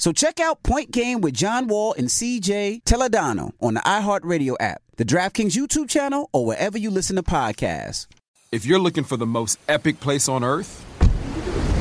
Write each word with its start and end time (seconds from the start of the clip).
So 0.00 0.12
check 0.12 0.40
out 0.40 0.62
Point 0.62 0.90
Game 0.92 1.20
with 1.20 1.34
John 1.34 1.66
Wall 1.66 1.92
and 1.92 2.08
CJ 2.08 2.84
Toledano 2.84 3.52
on 3.60 3.74
the 3.74 3.80
iHeartRadio 3.80 4.56
app, 4.58 4.80
the 4.96 5.04
DraftKings 5.04 5.50
YouTube 5.50 5.90
channel, 5.90 6.30
or 6.32 6.46
wherever 6.46 6.78
you 6.78 6.90
listen 6.90 7.16
to 7.16 7.22
podcasts. 7.22 8.06
If 8.50 8.64
you're 8.64 8.78
looking 8.78 9.04
for 9.04 9.18
the 9.18 9.26
most 9.26 9.58
epic 9.68 10.00
place 10.00 10.26
on 10.26 10.42
earth, 10.42 10.86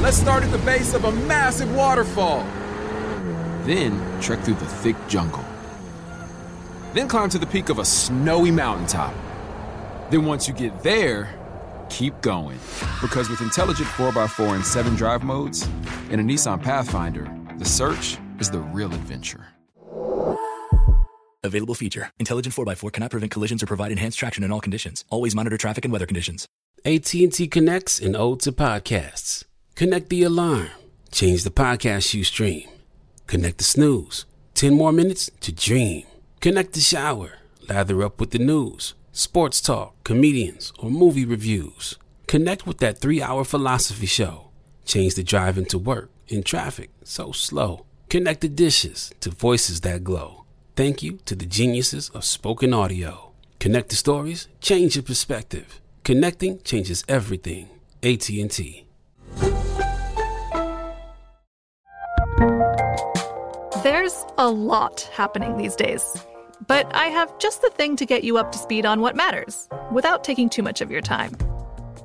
let's 0.01 0.17
start 0.17 0.43
at 0.43 0.51
the 0.51 0.57
base 0.57 0.93
of 0.93 1.05
a 1.05 1.13
massive 1.13 1.73
waterfall. 1.73 2.43
Then 3.63 3.97
trek 4.19 4.41
through 4.41 4.55
the 4.55 4.65
thick 4.65 4.97
jungle. 5.07 5.45
Then 6.93 7.07
climb 7.07 7.29
to 7.29 7.39
the 7.39 7.47
peak 7.47 7.69
of 7.69 7.79
a 7.79 7.85
snowy 7.85 8.51
mountaintop. 8.51 9.13
Then 10.09 10.25
once 10.25 10.45
you 10.45 10.53
get 10.53 10.83
there, 10.83 11.33
keep 11.89 12.19
going. 12.19 12.59
Because 13.01 13.29
with 13.29 13.39
intelligent 13.39 13.87
4x4 13.87 14.55
and 14.55 14.65
7 14.65 14.95
drive 14.95 15.23
modes 15.23 15.69
and 16.11 16.19
a 16.19 16.23
Nissan 16.25 16.61
Pathfinder, 16.61 17.38
the 17.59 17.65
search 17.65 18.17
is 18.39 18.49
the 18.49 18.59
real 18.59 18.93
adventure. 18.93 19.45
Available 21.43 21.75
feature. 21.75 22.09
Intelligent 22.17 22.55
4x4 22.55 22.93
cannot 22.93 23.11
prevent 23.11 23.31
collisions 23.31 23.61
or 23.61 23.65
provide 23.65 23.91
enhanced 23.91 24.17
traction 24.17 24.43
in 24.45 24.51
all 24.51 24.61
conditions. 24.61 25.03
Always 25.09 25.35
monitor 25.35 25.57
traffic 25.57 25.83
and 25.83 25.91
weather 25.91 26.05
conditions. 26.05 26.47
AT&T 26.85 27.47
connects 27.47 27.99
and 27.99 28.15
ode 28.15 28.39
to 28.41 28.53
podcasts. 28.53 29.43
Connect 29.75 30.09
the 30.09 30.23
alarm. 30.23 30.69
Change 31.11 31.43
the 31.43 31.49
podcast 31.49 32.13
you 32.13 32.23
stream. 32.23 32.67
Connect 33.27 33.57
the 33.57 33.65
snooze. 33.65 34.25
10 34.55 34.73
more 34.73 34.93
minutes 34.93 35.29
to 35.41 35.51
dream. 35.51 36.05
Connect 36.39 36.73
the 36.73 36.79
shower. 36.79 37.39
Lather 37.67 38.03
up 38.03 38.21
with 38.21 38.31
the 38.31 38.39
news, 38.39 38.93
sports 39.11 39.59
talk, 39.59 40.01
comedians, 40.05 40.71
or 40.79 40.89
movie 40.89 41.25
reviews. 41.25 41.97
Connect 42.27 42.65
with 42.65 42.77
that 42.77 42.99
three 42.99 43.21
hour 43.21 43.43
philosophy 43.43 44.05
show. 44.05 44.49
Change 44.85 45.15
the 45.15 45.23
drive 45.23 45.57
into 45.57 45.77
work 45.77 46.09
in 46.29 46.43
traffic 46.43 46.89
so 47.03 47.31
slow. 47.31 47.85
Connect 48.09 48.41
the 48.41 48.49
dishes 48.49 49.11
to 49.19 49.29
voices 49.29 49.81
that 49.81 50.03
glow. 50.03 50.45
Thank 50.75 51.03
you 51.03 51.19
to 51.25 51.35
the 51.35 51.45
geniuses 51.45 52.09
of 52.09 52.23
spoken 52.23 52.73
audio. 52.73 53.31
Connect 53.59 53.89
the 53.89 53.95
stories, 53.95 54.47
change 54.61 54.95
your 54.95 55.03
perspective. 55.03 55.81
Connecting 56.03 56.61
changes 56.61 57.03
everything. 57.07 57.67
AT&T. 58.01 58.85
There's 63.83 64.25
a 64.37 64.49
lot 64.49 65.01
happening 65.13 65.57
these 65.57 65.75
days. 65.75 66.03
But 66.67 66.93
I 66.93 67.07
have 67.07 67.37
just 67.39 67.61
the 67.61 67.69
thing 67.69 67.95
to 67.95 68.05
get 68.05 68.23
you 68.23 68.37
up 68.37 68.51
to 68.51 68.57
speed 68.57 68.85
on 68.85 69.01
what 69.01 69.15
matters 69.15 69.67
without 69.91 70.23
taking 70.23 70.49
too 70.49 70.63
much 70.63 70.81
of 70.81 70.91
your 70.91 71.01
time. 71.01 71.35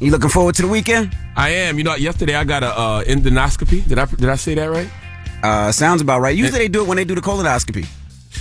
You 0.00 0.10
looking 0.10 0.30
forward 0.30 0.54
to 0.56 0.62
the 0.62 0.68
weekend? 0.68 1.14
I 1.36 1.50
am. 1.50 1.76
You 1.76 1.84
know, 1.84 1.94
yesterday 1.94 2.34
I 2.34 2.44
got 2.44 2.62
a 2.62 2.68
uh, 2.68 3.04
endoscopy. 3.04 3.86
Did 3.86 3.98
I 3.98 4.06
did 4.06 4.28
I 4.30 4.36
say 4.36 4.54
that 4.54 4.66
right? 4.70 4.88
Uh, 5.42 5.72
sounds 5.72 6.00
about 6.00 6.20
right. 6.20 6.36
Usually 6.36 6.58
they 6.58 6.68
do 6.68 6.82
it 6.82 6.88
when 6.88 6.96
they 6.96 7.04
do 7.04 7.14
the 7.14 7.20
colonoscopy. 7.20 7.86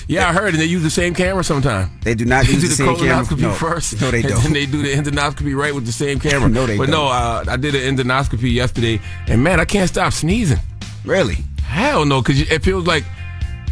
Yeah, 0.08 0.28
I 0.30 0.34
heard, 0.34 0.54
and 0.54 0.62
they 0.62 0.66
use 0.66 0.84
the 0.84 0.90
same 0.90 1.14
camera 1.14 1.44
sometimes. 1.44 1.90
They 2.04 2.16
do 2.16 2.26
not 2.26 2.46
They 2.48 2.54
use 2.54 2.62
do 2.62 2.68
the 2.70 2.76
the 2.76 2.76
same 2.76 2.96
camera. 2.96 3.26
colonoscopy 3.26 3.42
No. 3.42 3.52
first. 3.52 4.02
No, 4.02 4.10
they 4.12 4.20
and 4.22 4.30
don't. 4.30 4.44
then 4.44 4.54
they 4.54 4.66
do 4.66 4.82
the 4.82 4.94
endoscopy 5.12 5.56
right 5.56 5.76
with 5.76 5.86
the 5.86 5.92
same 5.92 6.20
camera. 6.28 6.48
No, 6.50 6.66
they 6.66 6.78
but 6.78 6.86
don't. 6.90 6.96
But 6.96 6.98
no, 6.98 7.08
uh, 7.08 7.54
I 7.54 7.58
did 7.58 7.76
an 7.76 7.98
endoscopy 7.98 8.52
yesterday, 8.54 9.02
and 9.28 9.44
man, 9.44 9.60
I 9.60 9.66
can't 9.66 9.90
stop 9.90 10.14
sneezing. 10.14 10.60
Really? 11.06 11.38
Hell 11.64 12.06
no, 12.06 12.22
because 12.22 12.40
it 12.40 12.64
feels 12.64 12.88
like 12.88 13.04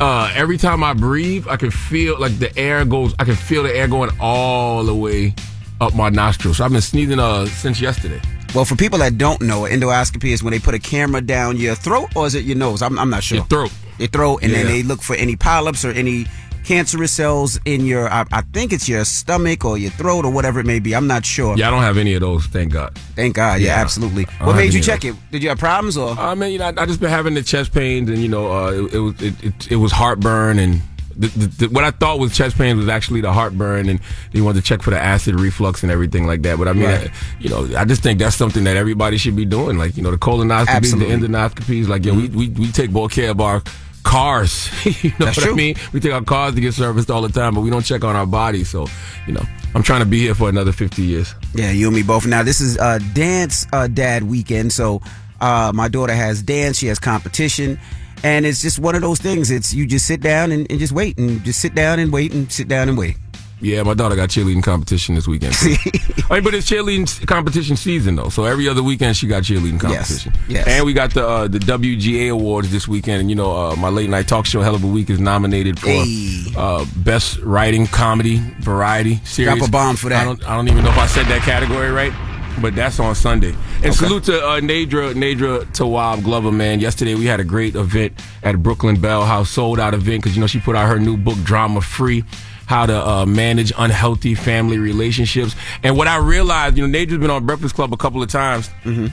uh, 0.02 0.32
every 0.36 0.58
time 0.58 0.84
I 0.84 0.94
breathe, 0.94 1.48
I 1.50 1.56
can 1.58 1.72
feel 1.72 2.20
like 2.20 2.38
the 2.38 2.56
air 2.58 2.84
goes. 2.86 3.16
I 3.18 3.24
can 3.24 3.36
feel 3.36 3.64
the 3.64 3.74
air 3.76 3.88
going 3.88 4.12
all 4.20 4.84
the 4.84 4.94
way 4.96 5.34
up 5.82 5.94
my 5.96 6.10
nostrils. 6.10 6.58
So 6.58 6.66
I've 6.66 6.72
been 6.72 6.82
sneezing 6.82 7.20
uh, 7.20 7.46
since 7.48 7.80
yesterday. 7.82 8.22
Well, 8.56 8.66
for 8.66 8.76
people 8.76 9.00
that 9.00 9.18
don't 9.18 9.42
know, 9.42 9.62
endoscopy 9.64 10.32
is 10.32 10.42
when 10.44 10.52
they 10.52 10.60
put 10.60 10.74
a 10.74 10.80
camera 10.80 11.22
down 11.22 11.58
your 11.58 11.76
throat, 11.76 12.10
or 12.16 12.26
is 12.28 12.34
it 12.36 12.46
your 12.46 12.58
nose? 12.58 12.82
I'm, 12.82 12.98
I'm 12.98 13.10
not 13.10 13.24
sure. 13.24 13.38
Your 13.38 13.46
throat. 13.46 13.72
Your 14.00 14.08
throat, 14.08 14.40
and 14.44 14.54
then 14.54 14.66
they 14.68 14.84
look 14.84 15.02
for 15.02 15.16
any 15.16 15.36
polyps 15.36 15.84
or 15.84 15.92
any 15.92 16.28
cancerous 16.64 17.12
cells 17.12 17.60
in 17.66 17.86
your. 17.86 18.08
I, 18.10 18.26
I 18.32 18.42
think 18.42 18.72
it's 18.74 18.88
your 18.88 19.06
stomach 19.06 19.66
or 19.66 19.78
your 19.78 19.92
throat 19.92 20.24
or 20.26 20.32
whatever 20.32 20.60
it 20.60 20.66
may 20.66 20.80
be. 20.80 20.94
I'm 20.96 21.08
not 21.08 21.26
sure. 21.26 21.58
Yeah, 21.58 21.68
I 21.68 21.72
don't 21.72 21.82
have 21.82 21.98
any 21.98 22.14
of 22.14 22.22
those. 22.22 22.46
Thank 22.46 22.74
God. 22.74 22.96
Thank 23.16 23.36
God. 23.36 23.60
Yeah, 23.60 23.76
Yeah. 23.76 23.82
absolutely. 23.82 24.26
What 24.40 24.56
made 24.56 24.74
you 24.74 24.82
check 24.82 25.04
it? 25.04 25.16
Did 25.32 25.44
you 25.44 25.50
have 25.50 25.60
problems 25.60 25.98
or? 25.98 26.12
I 26.18 26.36
mean, 26.36 26.52
you 26.54 26.60
know, 26.60 26.66
I, 26.66 26.74
I 26.84 26.86
just 26.86 27.00
been 27.00 27.10
having 27.10 27.34
the 27.34 27.44
chest 27.44 27.74
pains, 27.74 28.10
and 28.10 28.20
you 28.20 28.28
know, 28.30 28.52
uh, 28.52 28.72
it, 28.72 28.94
it 28.94 29.00
was 29.00 29.22
it, 29.22 29.44
it, 29.44 29.72
it 29.72 29.76
was 29.78 29.92
heartburn, 29.92 30.60
and 30.60 30.82
the, 31.18 31.28
the, 31.48 31.68
what 31.70 31.84
I 31.84 31.92
thought 31.92 32.20
was 32.20 32.36
chest 32.36 32.58
pains 32.58 32.78
was 32.78 32.88
actually 32.88 33.22
the 33.22 33.34
heartburn, 33.34 33.90
and 33.90 34.00
they 34.34 34.42
wanted 34.42 34.62
to 34.62 34.66
check 34.68 34.82
for 34.82 34.92
the 34.92 35.00
acid 35.00 35.40
reflux 35.40 35.84
and 35.84 35.92
everything 35.92 36.28
like 36.28 36.42
that. 36.44 36.58
But 36.58 36.68
I 36.68 36.74
mean, 36.74 36.86
Right. 36.86 37.10
I, 37.10 37.14
you 37.40 37.50
know, 37.50 37.68
I 37.78 37.86
just 37.86 38.04
think 38.04 38.20
that's 38.20 38.36
something 38.36 38.64
that 38.66 38.78
everybody 38.78 39.18
should 39.18 39.36
be 39.36 39.46
doing. 39.46 39.78
Like, 39.78 39.98
you 39.98 40.04
know, 40.04 40.12
the 40.12 40.18
colonoscopies, 40.18 40.68
Absolutely. 40.68 41.16
the 41.16 41.28
endoscopies. 41.28 41.88
Like, 41.88 42.06
yeah, 42.06 42.14
we, 42.14 42.28
we 42.30 42.50
we 42.50 42.72
take 42.72 42.92
more 42.92 43.10
care 43.10 43.32
of 43.32 43.42
our 43.42 43.62
cars. 44.04 44.70
you 45.04 45.10
know 45.20 45.26
That's 45.26 45.38
what 45.38 45.44
true. 45.44 45.54
I 45.54 45.56
mean? 45.56 45.76
We 45.92 46.00
take 46.00 46.14
our 46.14 46.24
cars 46.24 46.56
to 46.56 46.62
get 46.62 46.74
serviced 46.74 47.12
all 47.12 47.22
the 47.22 47.30
time, 47.30 47.56
but 47.56 47.62
we 47.62 47.70
don't 47.70 47.84
check 47.84 48.04
on 48.06 48.16
our 48.16 48.26
bodies. 48.26 48.70
So, 48.70 48.88
you 49.28 49.34
know, 49.34 49.44
I'm 49.76 49.84
trying 49.84 50.00
to 50.00 50.06
be 50.06 50.20
here 50.20 50.34
for 50.36 50.48
another 50.48 50.72
50 50.72 51.02
years. 51.02 51.34
Yeah, 51.54 51.72
you 51.72 51.88
and 51.88 51.96
me 51.96 52.04
both. 52.04 52.26
Now 52.26 52.42
this 52.44 52.62
is 52.62 52.78
uh, 52.78 53.00
dance 53.14 53.68
uh, 53.74 53.88
dad 53.88 54.24
weekend, 54.24 54.72
so 54.72 55.02
uh, 55.42 55.72
my 55.76 55.88
daughter 55.90 56.14
has 56.14 56.42
dance. 56.42 56.78
She 56.78 56.88
has 56.88 57.00
competition, 57.00 57.80
and 58.24 58.46
it's 58.46 58.62
just 58.62 58.80
one 58.80 58.96
of 58.96 59.02
those 59.02 59.20
things. 59.20 59.52
It's 59.52 59.74
you 59.74 59.86
just 59.86 60.06
sit 60.08 60.22
down 60.22 60.52
and, 60.52 60.66
and 60.70 60.80
just 60.80 60.94
wait, 60.94 61.18
and 61.18 61.44
just 61.44 61.60
sit 61.62 61.76
down 61.76 62.00
and 62.00 62.12
wait, 62.12 62.34
and 62.34 62.52
sit 62.52 62.68
down 62.68 62.90
and 62.90 62.98
wait. 62.98 63.18
Yeah, 63.60 63.82
my 63.82 63.96
daughter 63.96 64.16
got 64.16 64.30
cheerleading 64.30 64.62
competition 64.62 65.16
this 65.16 65.28
weekend. 65.28 65.56
I 65.60 66.36
mean, 66.36 66.44
but 66.44 66.54
it's 66.54 66.70
cheerleading 66.70 67.26
competition 67.26 67.76
season 67.76 68.16
though, 68.16 68.30
so 68.30 68.46
every 68.46 68.68
other 68.70 68.84
weekend 68.84 69.18
she 69.18 69.26
got 69.26 69.42
cheerleading 69.42 69.80
competition. 69.80 70.32
yes. 70.48 70.68
And 70.68 70.86
we 70.86 70.94
got 70.94 71.16
the 71.16 71.28
uh, 71.28 71.48
the 71.48 71.58
WGA 71.58 72.30
awards 72.32 72.72
this 72.72 72.88
weekend, 72.88 73.22
and 73.22 73.32
you 73.32 73.36
know, 73.36 73.58
uh, 73.58 73.76
my 73.76 73.90
late 73.90 74.12
night 74.12 74.28
talk 74.28 74.46
show 74.46 74.62
Hell 74.62 74.76
of 74.76 74.84
a 74.84 74.88
Week 74.88 75.10
is 75.10 75.20
nominated 75.20 75.80
for 75.80 75.88
Hey. 75.88 76.54
uh, 76.56 76.86
best 76.98 77.40
writing 77.40 77.88
comedy 77.88 78.38
variety 78.60 79.16
series. 79.24 79.58
Drop 79.58 79.68
a 79.68 79.72
bomb 79.72 79.96
for 79.96 80.10
that. 80.10 80.22
I 80.22 80.26
don't, 80.26 80.48
I 80.48 80.56
don't 80.56 80.68
even 80.68 80.84
know 80.84 80.92
if 80.92 80.98
I 81.00 81.08
said 81.08 81.26
that 81.26 81.42
category 81.42 81.90
right. 81.90 82.14
But 82.62 82.76
that's 82.76 83.00
on 83.00 83.14
Sunday. 83.16 83.56
And 83.84 83.94
salute 83.94 84.24
to 84.26 84.44
uh, 84.44 84.60
Nedra 84.62 85.14
Nedra 85.14 85.64
Tawwab 85.74 86.24
Glover, 86.24 86.52
man. 86.52 86.80
Yesterday 86.80 87.14
we 87.16 87.26
had 87.26 87.40
a 87.40 87.44
great 87.44 87.76
event 87.76 88.14
at 88.44 88.62
Brooklyn 88.64 89.00
Bell 89.00 89.26
House, 89.26 89.50
sold 89.50 89.80
out 89.80 89.94
event 89.94 90.24
because 90.24 90.36
you 90.36 90.42
know 90.42 90.48
she 90.48 90.60
put 90.60 90.76
out 90.76 90.88
her 90.88 91.00
new 91.00 91.18
book 91.18 91.38
Drama 91.44 91.82
Free. 91.82 92.24
how 92.66 92.86
to 92.86 93.08
uh, 93.08 93.26
manage 93.26 93.72
unhealthy 93.78 94.36
family 94.36 94.78
relationships. 94.78 95.56
And 95.84 95.96
what 95.98 96.08
I 96.08 96.18
realized, 96.18 96.78
you 96.78 96.86
know, 96.86 97.00
Nedra's 97.00 97.18
been 97.20 97.30
on 97.30 97.46
Breakfast 97.46 97.76
Club 97.76 97.94
a 97.94 97.98
couple 97.98 98.22
of 98.22 98.30
times. 98.30 98.70
Mm-hmm. 98.84 99.08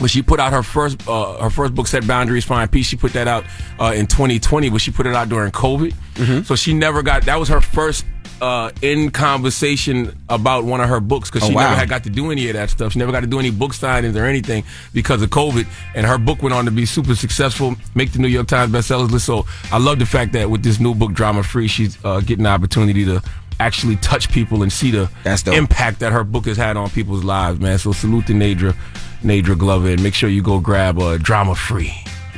But 0.00 0.10
she 0.10 0.20
put 0.22 0.40
out 0.40 0.52
her 0.52 0.62
first 0.62 1.08
uh, 1.08 1.38
her 1.42 1.50
first 1.50 1.74
book, 1.74 1.86
Set 1.86 2.06
Boundaries, 2.06 2.44
Find 2.44 2.70
Peace. 2.70 2.86
She 2.86 2.96
put 2.96 3.12
that 3.14 3.26
out 3.28 3.44
uh, 3.80 3.92
in 3.96 4.06
2020, 4.06 4.68
but 4.68 4.80
she 4.80 4.90
put 4.90 5.06
it 5.06 5.14
out 5.14 5.28
during 5.28 5.50
COVID. 5.52 5.94
Mm-hmm. 6.14 6.42
So 6.42 6.54
she 6.54 6.74
never 6.74 7.02
got 7.02 7.22
that 7.24 7.36
was 7.40 7.48
her 7.48 7.60
first 7.62 8.04
uh, 8.42 8.70
in 8.82 9.10
conversation 9.10 10.14
about 10.28 10.64
one 10.64 10.80
of 10.82 10.88
her 10.90 11.00
books 11.00 11.30
because 11.30 11.44
Oh, 11.44 11.50
she 11.50 11.54
wow. 11.54 11.62
never 11.62 11.76
had 11.76 11.88
got 11.88 12.04
to 12.04 12.10
do 12.10 12.30
any 12.30 12.48
of 12.48 12.54
that 12.54 12.68
stuff. 12.68 12.92
She 12.92 12.98
never 12.98 13.12
got 13.12 13.20
to 13.20 13.26
do 13.26 13.38
any 13.38 13.50
book 13.50 13.72
signings 13.72 14.14
or 14.16 14.24
anything 14.26 14.64
because 14.92 15.22
of 15.22 15.30
COVID. 15.30 15.66
And 15.94 16.06
her 16.06 16.18
book 16.18 16.42
went 16.42 16.54
on 16.54 16.66
to 16.66 16.70
be 16.70 16.84
super 16.84 17.14
successful, 17.14 17.76
make 17.94 18.12
the 18.12 18.18
New 18.18 18.28
York 18.28 18.48
Times 18.48 18.72
bestsellers 18.72 19.10
list. 19.10 19.24
So 19.24 19.46
I 19.72 19.78
love 19.78 19.98
the 19.98 20.04
fact 20.06 20.32
that 20.34 20.50
with 20.50 20.62
this 20.62 20.78
new 20.78 20.94
book, 20.94 21.12
Drama 21.14 21.42
Free, 21.42 21.68
she's 21.68 21.96
uh, 22.04 22.20
getting 22.20 22.44
the 22.44 22.50
opportunity 22.50 23.04
to 23.06 23.22
actually 23.60 23.96
touch 23.96 24.30
people 24.30 24.62
and 24.62 24.72
see 24.72 24.90
the 24.90 25.10
That's 25.24 25.42
dope. 25.42 25.54
impact 25.54 26.00
that 26.00 26.12
her 26.12 26.24
book 26.24 26.46
has 26.46 26.56
had 26.56 26.76
on 26.76 26.90
people's 26.90 27.24
lives, 27.24 27.58
man. 27.60 27.78
So 27.78 27.92
salute 27.92 28.26
to 28.26 28.32
Nedra, 28.32 28.74
Nedra 29.22 29.58
Glover, 29.58 29.88
and 29.90 30.02
make 30.02 30.14
sure 30.14 30.28
you 30.28 30.42
go 30.42 30.60
grab 30.60 30.98
uh, 30.98 31.16
Drama 31.18 31.54
Free. 31.54 31.92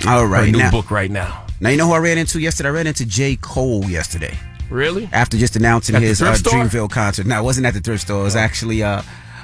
All 0.06 0.26
right, 0.26 0.46
Her 0.46 0.52
new 0.52 0.58
Now, 0.58 0.70
book 0.70 0.90
right 0.90 1.10
now. 1.10 1.44
now, 1.60 1.70
you 1.70 1.76
know 1.76 1.86
who 1.86 1.92
I 1.94 1.98
ran 1.98 2.18
into 2.18 2.38
yesterday? 2.40 2.68
I 2.68 2.72
ran 2.72 2.86
into 2.86 3.04
J. 3.04 3.36
Cole 3.36 3.84
yesterday. 3.84 4.36
Really? 4.70 5.08
after 5.12 5.38
just 5.38 5.56
announcing 5.56 5.96
At 5.96 6.02
his 6.02 6.20
uh. 6.20 6.34
Dreamville 6.34 6.90
concert. 6.90 7.26
No, 7.26 7.40
it 7.40 7.42
wasn't 7.42 7.66
at 7.66 7.74
the 7.74 7.80
thrift 7.80 8.02
store. 8.02 8.20
It 8.20 8.24
was 8.24 8.36
actually 8.36 8.82
uh, 8.82 9.00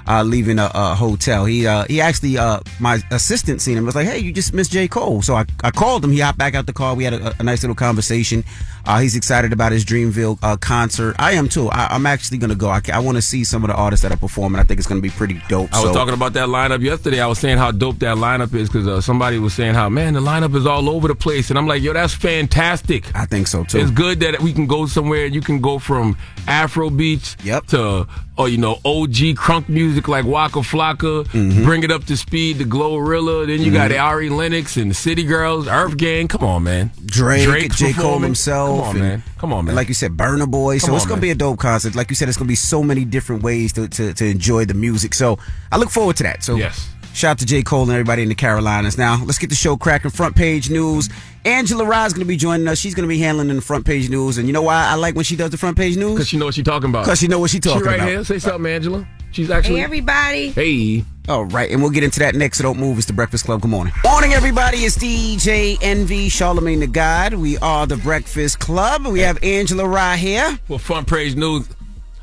uh, 0.07 0.23
leaving 0.23 0.59
a, 0.59 0.71
a 0.75 0.95
hotel. 0.95 1.47
He 1.47 1.67
uh, 1.67 1.85
he 1.89 2.01
actually 2.03 2.37
uh, 2.37 2.61
my 2.79 3.01
assistant 3.11 3.63
seen 3.63 3.79
him. 3.79 3.87
Was 3.87 3.95
like, 3.95 4.07
hey, 4.07 4.19
you 4.19 4.33
just 4.33 4.53
missed 4.53 4.71
J 4.71 4.87
Cole. 4.87 5.23
So 5.23 5.35
I, 5.35 5.47
I 5.63 5.71
called 5.71 6.05
him. 6.05 6.11
He 6.13 6.21
hopped 6.21 6.37
back 6.37 6.55
out 6.55 6.67
the 6.67 6.75
car. 6.75 6.95
We 6.95 7.05
had 7.05 7.15
a, 7.15 7.35
a 7.41 7.43
nice 7.43 7.63
little 7.63 7.75
conversation. 7.75 8.45
Uh, 8.87 8.99
he's 9.01 9.17
excited 9.17 9.53
about 9.53 9.73
his 9.73 9.85
Dreamville 9.85 10.39
uh, 10.43 10.57
concert. 10.57 11.17
I 11.19 11.33
am 11.33 11.49
too. 11.49 11.69
I, 11.71 11.89
I'm 11.91 12.07
actually 12.07 12.39
gonna 12.39 12.55
go. 12.55 12.69
I, 12.69 12.81
I 12.93 12.99
want 12.99 13.17
to 13.17 13.23
see 13.23 13.43
some 13.45 13.65
of 13.65 13.69
the 13.71 13.75
artists 13.77 14.03
that 14.03 14.13
are 14.13 14.17
performing. 14.19 14.61
I 14.61 14.65
think 14.65 14.79
it's 14.79 14.87
gonna 14.87 15.01
be 15.01 15.11
pretty 15.11 15.41
dope. 15.49 15.73
I 15.73 15.81
was 15.81 15.91
So- 15.91 15.95
talking 15.95 16.15
about 16.15 16.33
that 16.35 16.49
lineup 16.49 16.81
yesterday. 16.83 17.21
I 17.21 17.27
was 17.27 17.39
saying 17.39 17.59
how 17.59 17.71
dope 17.71 17.99
that 18.01 18.17
lineup 18.17 18.55
is 18.55 18.69
because 18.69 18.87
uh, 18.87 19.01
somebody 19.01 19.39
was 19.39 19.55
saying 19.55 19.75
how 19.75 19.89
man 19.89 20.15
the 20.15 20.21
lineup 20.21 20.55
is 20.55 20.67
all 20.67 20.89
over 20.91 21.09
the 21.09 21.15
place, 21.15 21.51
and 21.51 21.59
I'm 21.59 21.67
like, 21.67 21.83
yo, 21.83 21.93
that's 21.93 22.15
fantastic. 22.15 23.15
I 23.17 23.27
think 23.27 23.47
so 23.47 23.65
too. 23.65 23.79
It's 23.79 23.91
good 23.91 24.21
that 24.21 24.41
we 24.41 24.53
can 24.53 24.67
go 24.67 24.87
somewhere. 24.87 25.27
You 25.27 25.41
can 25.41 25.61
go 25.61 25.79
from 25.79 26.17
Afro 26.47 26.91
beats 26.91 27.37
Yep. 27.43 27.67
to 27.69 28.07
or 28.37 28.49
you 28.49 28.59
know 28.59 28.73
OG 28.85 29.37
crunk 29.37 29.69
music 29.69 30.09
like 30.09 30.25
Waka 30.25 30.59
Flocka, 30.61 31.25
Mm-hmm. 31.29 31.65
bring 31.65 31.85
it 31.85 31.91
up 31.91 32.05
to 32.07 32.17
speed 32.17 32.59
to 32.59 32.65
GloRilla. 32.65 33.47
Then 33.47 33.61
you 33.61 33.73
got 33.73 33.93
Ari 33.93 34.29
Lennox 34.29 34.77
and 34.77 34.91
the 34.91 34.95
City 34.95 35.23
Girls, 35.25 35.67
EarthGang. 35.67 36.29
Come 36.29 36.43
on, 36.45 36.65
man. 36.65 36.91
Drake, 37.07 37.45
Drake 37.45 37.73
J. 37.75 37.93
Cole 37.93 38.19
himself. 38.19 38.74
Come 38.81 38.89
on, 38.89 38.99
man. 38.99 39.23
Come 39.39 39.53
on, 39.53 39.65
man. 39.65 39.71
And 39.71 39.77
like 39.77 39.89
you 39.89 39.95
said, 39.95 40.17
Burna 40.17 40.51
Boy. 40.51 40.79
So 40.79 40.89
Come 40.89 40.97
it's 40.97 41.05
gonna 41.05 41.17
man. 41.17 41.21
be 41.23 41.31
a 41.31 41.35
dope 41.35 41.59
concert. 41.59 41.95
Like 41.95 42.11
you 42.11 42.17
said, 42.17 42.29
it's 42.29 42.39
gonna 42.39 42.49
be 42.49 42.55
so 42.55 42.83
many 42.83 43.05
different 43.05 43.43
ways 43.43 43.73
to, 43.75 43.89
to, 43.89 44.13
to 44.15 44.25
enjoy 44.27 44.65
the 44.65 44.75
music. 44.75 45.15
So 45.15 45.39
I 45.73 45.77
look 45.79 45.91
forward 45.91 46.17
to 46.17 46.23
that. 46.25 46.43
So 46.45 46.57
Yes. 46.57 46.89
shout 47.13 47.33
out 47.33 47.39
to 47.39 47.47
J. 47.47 47.63
Cole 47.63 47.83
and 47.83 47.93
everybody 47.93 48.23
in 48.23 48.29
the 48.29 48.35
Carolinas. 48.35 48.97
Now 48.99 49.23
let's 49.25 49.39
get 49.39 49.51
the 49.51 49.57
show 49.57 49.77
cracking. 49.77 50.11
Front 50.11 50.37
page 50.37 50.71
news. 50.71 51.09
Angela 51.45 51.85
Rye's 51.85 52.13
gonna 52.13 52.25
be 52.25 52.37
joining 52.37 52.67
us. 52.69 52.79
She's 52.79 52.95
gonna 52.95 53.09
be 53.09 53.19
handling 53.19 53.49
the 53.55 53.61
front 53.61 53.85
page 53.85 54.09
news. 54.09 54.39
And 54.39 54.47
you 54.47 54.53
know 54.53 54.63
why 54.63 54.87
I 54.87 54.95
like 54.95 55.15
when 55.15 55.25
she 55.25 55.37
does 55.37 55.51
the 55.51 55.59
front 55.59 55.77
page 55.77 55.97
news? 55.97 56.15
because 56.15 56.29
she 56.29 56.37
you 56.37 56.41
know 56.41 56.47
what 56.47 56.55
she's 56.55 56.65
talking 56.65 56.89
about. 56.91 57.05
Because 57.05 57.19
she 57.19 57.29
know 57.29 57.39
what 57.39 57.51
she's 57.51 57.61
talking 57.61 57.81
she 57.83 57.87
right 57.87 57.97
about. 57.97 58.09
here. 58.09 58.25
Say 58.25 58.39
something, 58.39 58.71
Angela. 58.73 59.07
She's 59.35 59.51
actually. 59.51 59.79
Hey, 59.79 59.83
everybody. 59.83 60.51
Hey. 60.51 61.05
All 61.29 61.45
right, 61.47 61.69
and 61.69 61.83
we'll 61.83 61.91
get 61.91 62.05
into 62.05 62.21
that 62.21 62.37
next. 62.37 62.59
So 62.59 62.63
don't 62.63 62.79
move. 62.79 62.99
It's 62.99 63.09
the 63.09 63.13
Breakfast 63.13 63.47
Club. 63.47 63.63
Good 63.63 63.71
morning. 63.71 63.93
Morning, 64.05 64.33
everybody. 64.33 64.79
It's 64.79 64.97
DJ 64.97 65.77
Envy 65.83 66.29
Charlemagne 66.29 66.79
the 66.79 66.87
God. 66.87 67.35
We 67.35 67.59
are 67.59 67.85
the 67.85 67.97
Breakfast 67.97 68.61
Club. 68.61 69.05
We 69.07 69.21
have 69.21 69.43
Angela 69.43 69.89
Rye 69.89 70.19
here. 70.19 70.57
Well, 70.69 70.79
front 70.79 71.09
page 71.09 71.35
news. 71.35 71.67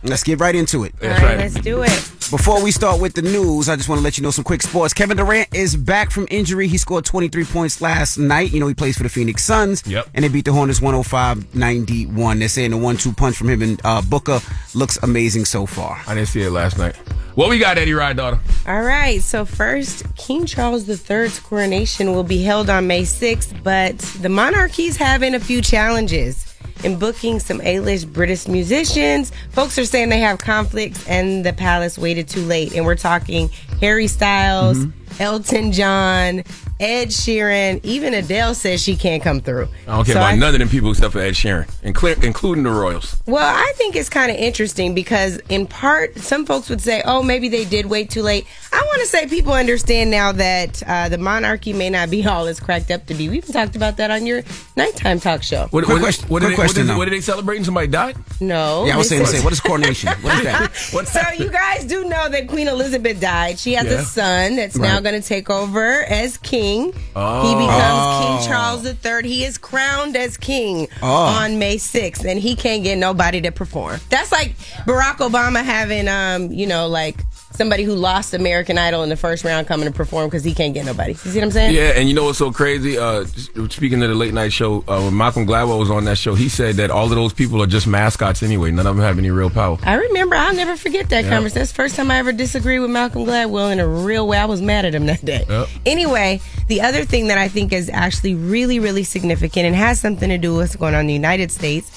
Let's 0.04 0.24
get 0.24 0.40
right 0.40 0.56
into 0.56 0.84
it. 0.84 0.94
All 1.02 1.10
That's 1.10 1.22
right, 1.22 1.30
right. 1.30 1.38
let's 1.38 1.56
do 1.56 1.84
it. 1.84 2.12
Before 2.32 2.64
we 2.64 2.72
start 2.72 3.02
with 3.02 3.14
the 3.14 3.22
news, 3.22 3.68
I 3.68 3.76
just 3.76 3.90
want 3.90 4.00
to 4.00 4.04
let 4.04 4.18
you 4.18 4.24
know 4.24 4.32
some 4.32 4.44
quick 4.46 4.62
sports. 4.62 4.94
Kevin 4.94 5.18
Durant 5.18 5.54
is 5.54 5.76
back 5.76 6.12
from 6.12 6.28
injury. 6.32 6.68
He 6.68 6.78
scored 6.78 7.04
23 7.06 7.44
points 7.44 7.82
last 7.82 8.18
night. 8.18 8.52
You 8.52 8.60
know, 8.62 8.68
he 8.68 8.74
plays 8.74 8.96
for 8.98 9.04
the 9.04 9.10
Phoenix 9.10 9.44
Suns. 9.44 9.86
Yep. 9.86 10.08
And 10.14 10.24
they 10.24 10.30
beat 10.30 10.46
the 10.46 10.54
Hornets 10.54 10.82
105 10.82 11.54
91. 11.54 12.40
They're 12.40 12.48
saying 12.48 12.72
the 12.72 12.78
one 12.78 12.98
two 12.98 13.12
punch 13.12 13.36
from 13.36 13.50
him 13.50 13.62
and 13.62 13.82
uh, 13.84 14.02
Booker 14.02 14.40
looks 14.74 14.98
amazing 15.04 15.46
so 15.46 15.66
far. 15.66 16.02
I 16.08 16.16
didn't 16.16 16.30
see 16.30 16.42
it 16.42 16.52
last 16.52 16.78
night. 16.78 16.96
What 17.36 17.50
we 17.50 17.60
got, 17.60 17.78
Eddie 17.78 17.94
Ride, 17.94 18.18
daughter? 18.18 18.40
All 18.68 18.82
right, 18.82 19.22
so 19.22 19.46
first, 19.46 20.04
King 20.18 20.46
Charles 20.46 20.88
III's 20.90 21.40
coronation 21.40 22.14
will 22.14 22.24
be 22.26 22.44
held 22.44 22.70
on 22.70 22.88
May 22.88 23.04
6th, 23.04 23.64
but 23.64 23.98
the 24.22 24.28
monarchy's 24.28 24.98
having 24.98 25.34
a 25.34 25.40
few 25.40 25.62
challenges 25.62 26.51
in 26.84 26.98
booking 27.00 27.40
some 27.40 27.62
A-list 27.62 28.12
British 28.14 28.48
musicians. 28.48 29.32
Folks 29.52 29.78
are 29.78 29.86
saying 29.86 30.10
they 30.10 30.20
have 30.20 30.40
conflicts 30.40 31.08
and 31.08 31.46
the 31.46 31.54
palace 31.54 31.98
waited 31.98 32.28
too 32.28 32.44
late. 32.46 32.74
And 32.76 32.86
we're 32.86 32.96
talking 32.96 33.50
Harry 33.80 34.08
Styles, 34.08 34.78
Mm-hmm. 34.78 35.22
Elton 35.22 35.72
John, 35.74 36.44
Ed 36.82 37.10
Sheeran, 37.10 37.80
even 37.84 38.14
Adele 38.16 38.56
says 38.56 38.82
she 38.82 38.96
can't 38.96 39.22
come 39.22 39.40
through. 39.40 39.68
I 39.88 39.96
don't 39.98 40.06
care 40.06 40.14
So 40.16 40.20
about 40.20 40.34
I- 40.34 40.36
none 40.36 40.54
of 40.56 40.60
them 40.60 40.68
people 40.68 40.90
except 40.90 41.14
for 41.14 41.20
Ed 41.20 41.36
Sheeran, 41.36 41.68
inclu- 41.84 42.24
including 42.24 42.64
the 42.64 42.72
Royals. 42.72 43.18
Well, 43.28 43.48
I 43.56 43.72
think 43.76 43.96
it's 43.96 44.10
kind 44.10 44.32
of 44.32 44.38
interesting 44.38 44.96
because, 44.96 45.38
in 45.50 45.68
part, 45.68 46.18
some 46.18 46.46
folks 46.46 46.70
would 46.70 46.82
say, 46.82 47.04
oh, 47.06 47.22
maybe 47.22 47.50
they 47.50 47.66
did 47.66 47.86
wait 47.86 48.10
too 48.10 48.24
late. 48.24 48.48
I 48.74 48.82
want 48.82 49.00
to 49.02 49.08
say 49.08 49.28
people 49.28 49.54
understand 49.54 50.10
now 50.10 50.32
that 50.32 50.82
uh, 50.88 51.08
the 51.10 51.20
monarchy 51.20 51.72
may 51.72 51.92
not 51.92 52.10
be 52.10 52.26
all 52.32 52.48
it's 52.48 52.60
cracked 52.60 52.90
up 52.90 53.06
to 53.06 53.14
be. 53.14 53.30
We 53.30 53.38
even 53.38 53.54
talked 53.54 53.76
about 53.76 53.98
that 53.98 54.10
on 54.10 54.26
your 54.26 54.42
nighttime 54.76 55.20
talk 55.20 55.44
show. 55.44 55.68
What, 55.70 55.86
Quick 55.86 55.88
what, 55.90 56.00
question- 56.02 56.30
what, 56.30 56.40
quick 56.40 56.50
did 56.50 56.52
they, 56.52 56.56
question, 56.56 56.82
what, 56.82 56.88
though. 56.88 56.94
is, 56.94 56.98
what 56.98 57.08
are 57.08 57.12
they 57.12 57.22
celebrating? 57.22 57.64
Somebody 57.64 57.88
died? 57.90 58.18
No. 58.40 58.86
Yeah, 58.86 58.96
I 58.96 58.98
was 58.98 59.08
saying, 59.08 59.22
this 59.22 59.34
is- 59.36 59.44
what 59.44 59.54
is 59.54 59.60
coronation? 59.62 60.10
What 60.22 60.36
is 60.40 60.44
that? 60.46 60.74
so 61.08 61.22
you 61.44 61.52
guys 61.52 61.86
do 61.86 62.06
know 62.06 62.28
that 62.28 62.48
Queen 62.48 62.68
Elizabeth 62.68 63.22
died. 63.22 63.60
She 63.60 63.74
has 63.74 63.86
Yeah. 63.86 64.00
a 64.00 64.04
son 64.04 64.56
that's 64.56 64.78
now 64.78 65.00
going 65.00 65.22
to 65.22 65.28
take 65.28 65.52
over 65.52 66.04
as 66.06 66.38
king. 66.40 66.71
Oh. 67.16 67.42
He 67.48 67.54
becomes 67.56 68.44
King 68.46 68.50
Charles 68.52 68.86
III. 68.86 69.30
He 69.30 69.44
is 69.44 69.58
crowned 69.58 70.16
as 70.16 70.38
king 70.38 70.88
Oh. 71.02 71.08
on 71.08 71.60
May 71.60 71.78
6th, 71.78 72.26
and 72.26 72.40
he 72.40 72.56
can't 72.56 72.84
get 72.84 72.98
nobody 72.98 73.42
to 73.42 73.52
perform. 73.52 74.00
That's 74.10 74.32
like 74.32 74.58
Barack 74.86 75.18
Obama 75.18 75.64
having, 75.64 76.08
um, 76.08 76.52
you 76.52 76.68
know, 76.68 76.88
like 76.88 77.18
somebody 77.54 77.84
who 77.84 77.94
lost 77.96 78.34
American 78.34 78.78
Idol 78.78 79.04
in 79.04 79.10
the 79.10 79.16
first 79.16 79.44
round 79.44 79.68
coming 79.68 79.86
to 79.88 79.92
perform 79.94 80.28
because 80.28 80.44
he 80.44 80.54
can't 80.54 80.74
get 80.74 80.86
nobody. 80.86 81.12
You 81.12 81.18
see 81.18 81.38
what 81.40 81.44
I'm 81.46 81.52
saying? 81.52 81.76
Yeah, 81.76 81.94
and 81.96 82.08
you 82.08 82.14
know 82.16 82.26
what's 82.26 82.38
so 82.38 82.52
crazy? 82.52 82.98
Uh, 82.98 83.26
speaking 83.70 84.02
of 84.04 84.10
the 84.10 84.16
late 84.16 84.34
night 84.34 84.54
show, 84.54 84.84
uh, 84.88 85.02
when 85.02 85.16
Malcolm 85.16 85.46
Gladwell 85.46 85.80
was 85.80 85.90
on 85.92 86.06
that 86.06 86.18
show, 86.18 86.34
he 86.36 86.50
said 86.50 86.76
that 86.76 86.90
all 86.92 87.06
of 87.06 87.12
those 87.12 87.34
people 87.34 87.62
are 87.62 87.68
just 87.68 87.88
mascots 87.88 88.44
anyway. 88.44 88.72
None 88.72 88.88
of 88.88 88.96
them 88.96 89.04
have 89.06 89.18
any 89.18 89.30
real 89.32 89.50
power. 89.50 89.78
I 89.84 89.96
remember. 89.96 90.36
I'll 90.36 90.56
never 90.56 90.76
forget 90.78 91.10
that 91.10 91.26
Yeah. 91.26 91.30
conversation. 91.30 91.60
That's 91.60 91.72
the 91.72 91.76
first 91.76 91.96
time 91.96 92.10
I 92.12 92.18
ever 92.18 92.32
disagreed 92.32 92.80
with 92.82 92.90
Malcolm 92.92 93.26
Gladwell 93.26 93.72
in 93.72 93.80
a 93.80 93.88
real 93.88 94.28
way. 94.28 94.38
I 94.38 94.46
was 94.46 94.62
mad 94.62 94.86
at 94.86 94.96
him 94.96 95.06
that 95.08 95.24
day. 95.24 95.46
Yep. 95.50 95.68
Anyway, 95.86 96.42
the 96.68 96.82
other 96.82 97.04
thing 97.06 97.28
that 97.28 97.38
I 97.38 97.48
think 97.48 97.74
is 97.74 97.90
actually 97.94 98.36
really, 98.36 98.80
really 98.80 99.04
significant 99.04 99.66
and 99.66 99.76
has 99.76 100.00
something 100.00 100.30
to 100.30 100.38
do 100.38 100.52
with 100.56 100.62
what's 100.62 100.76
going 100.76 100.94
on 100.96 101.02
in 101.02 101.08
the 101.08 101.14
United 101.14 101.52
States. 101.52 101.92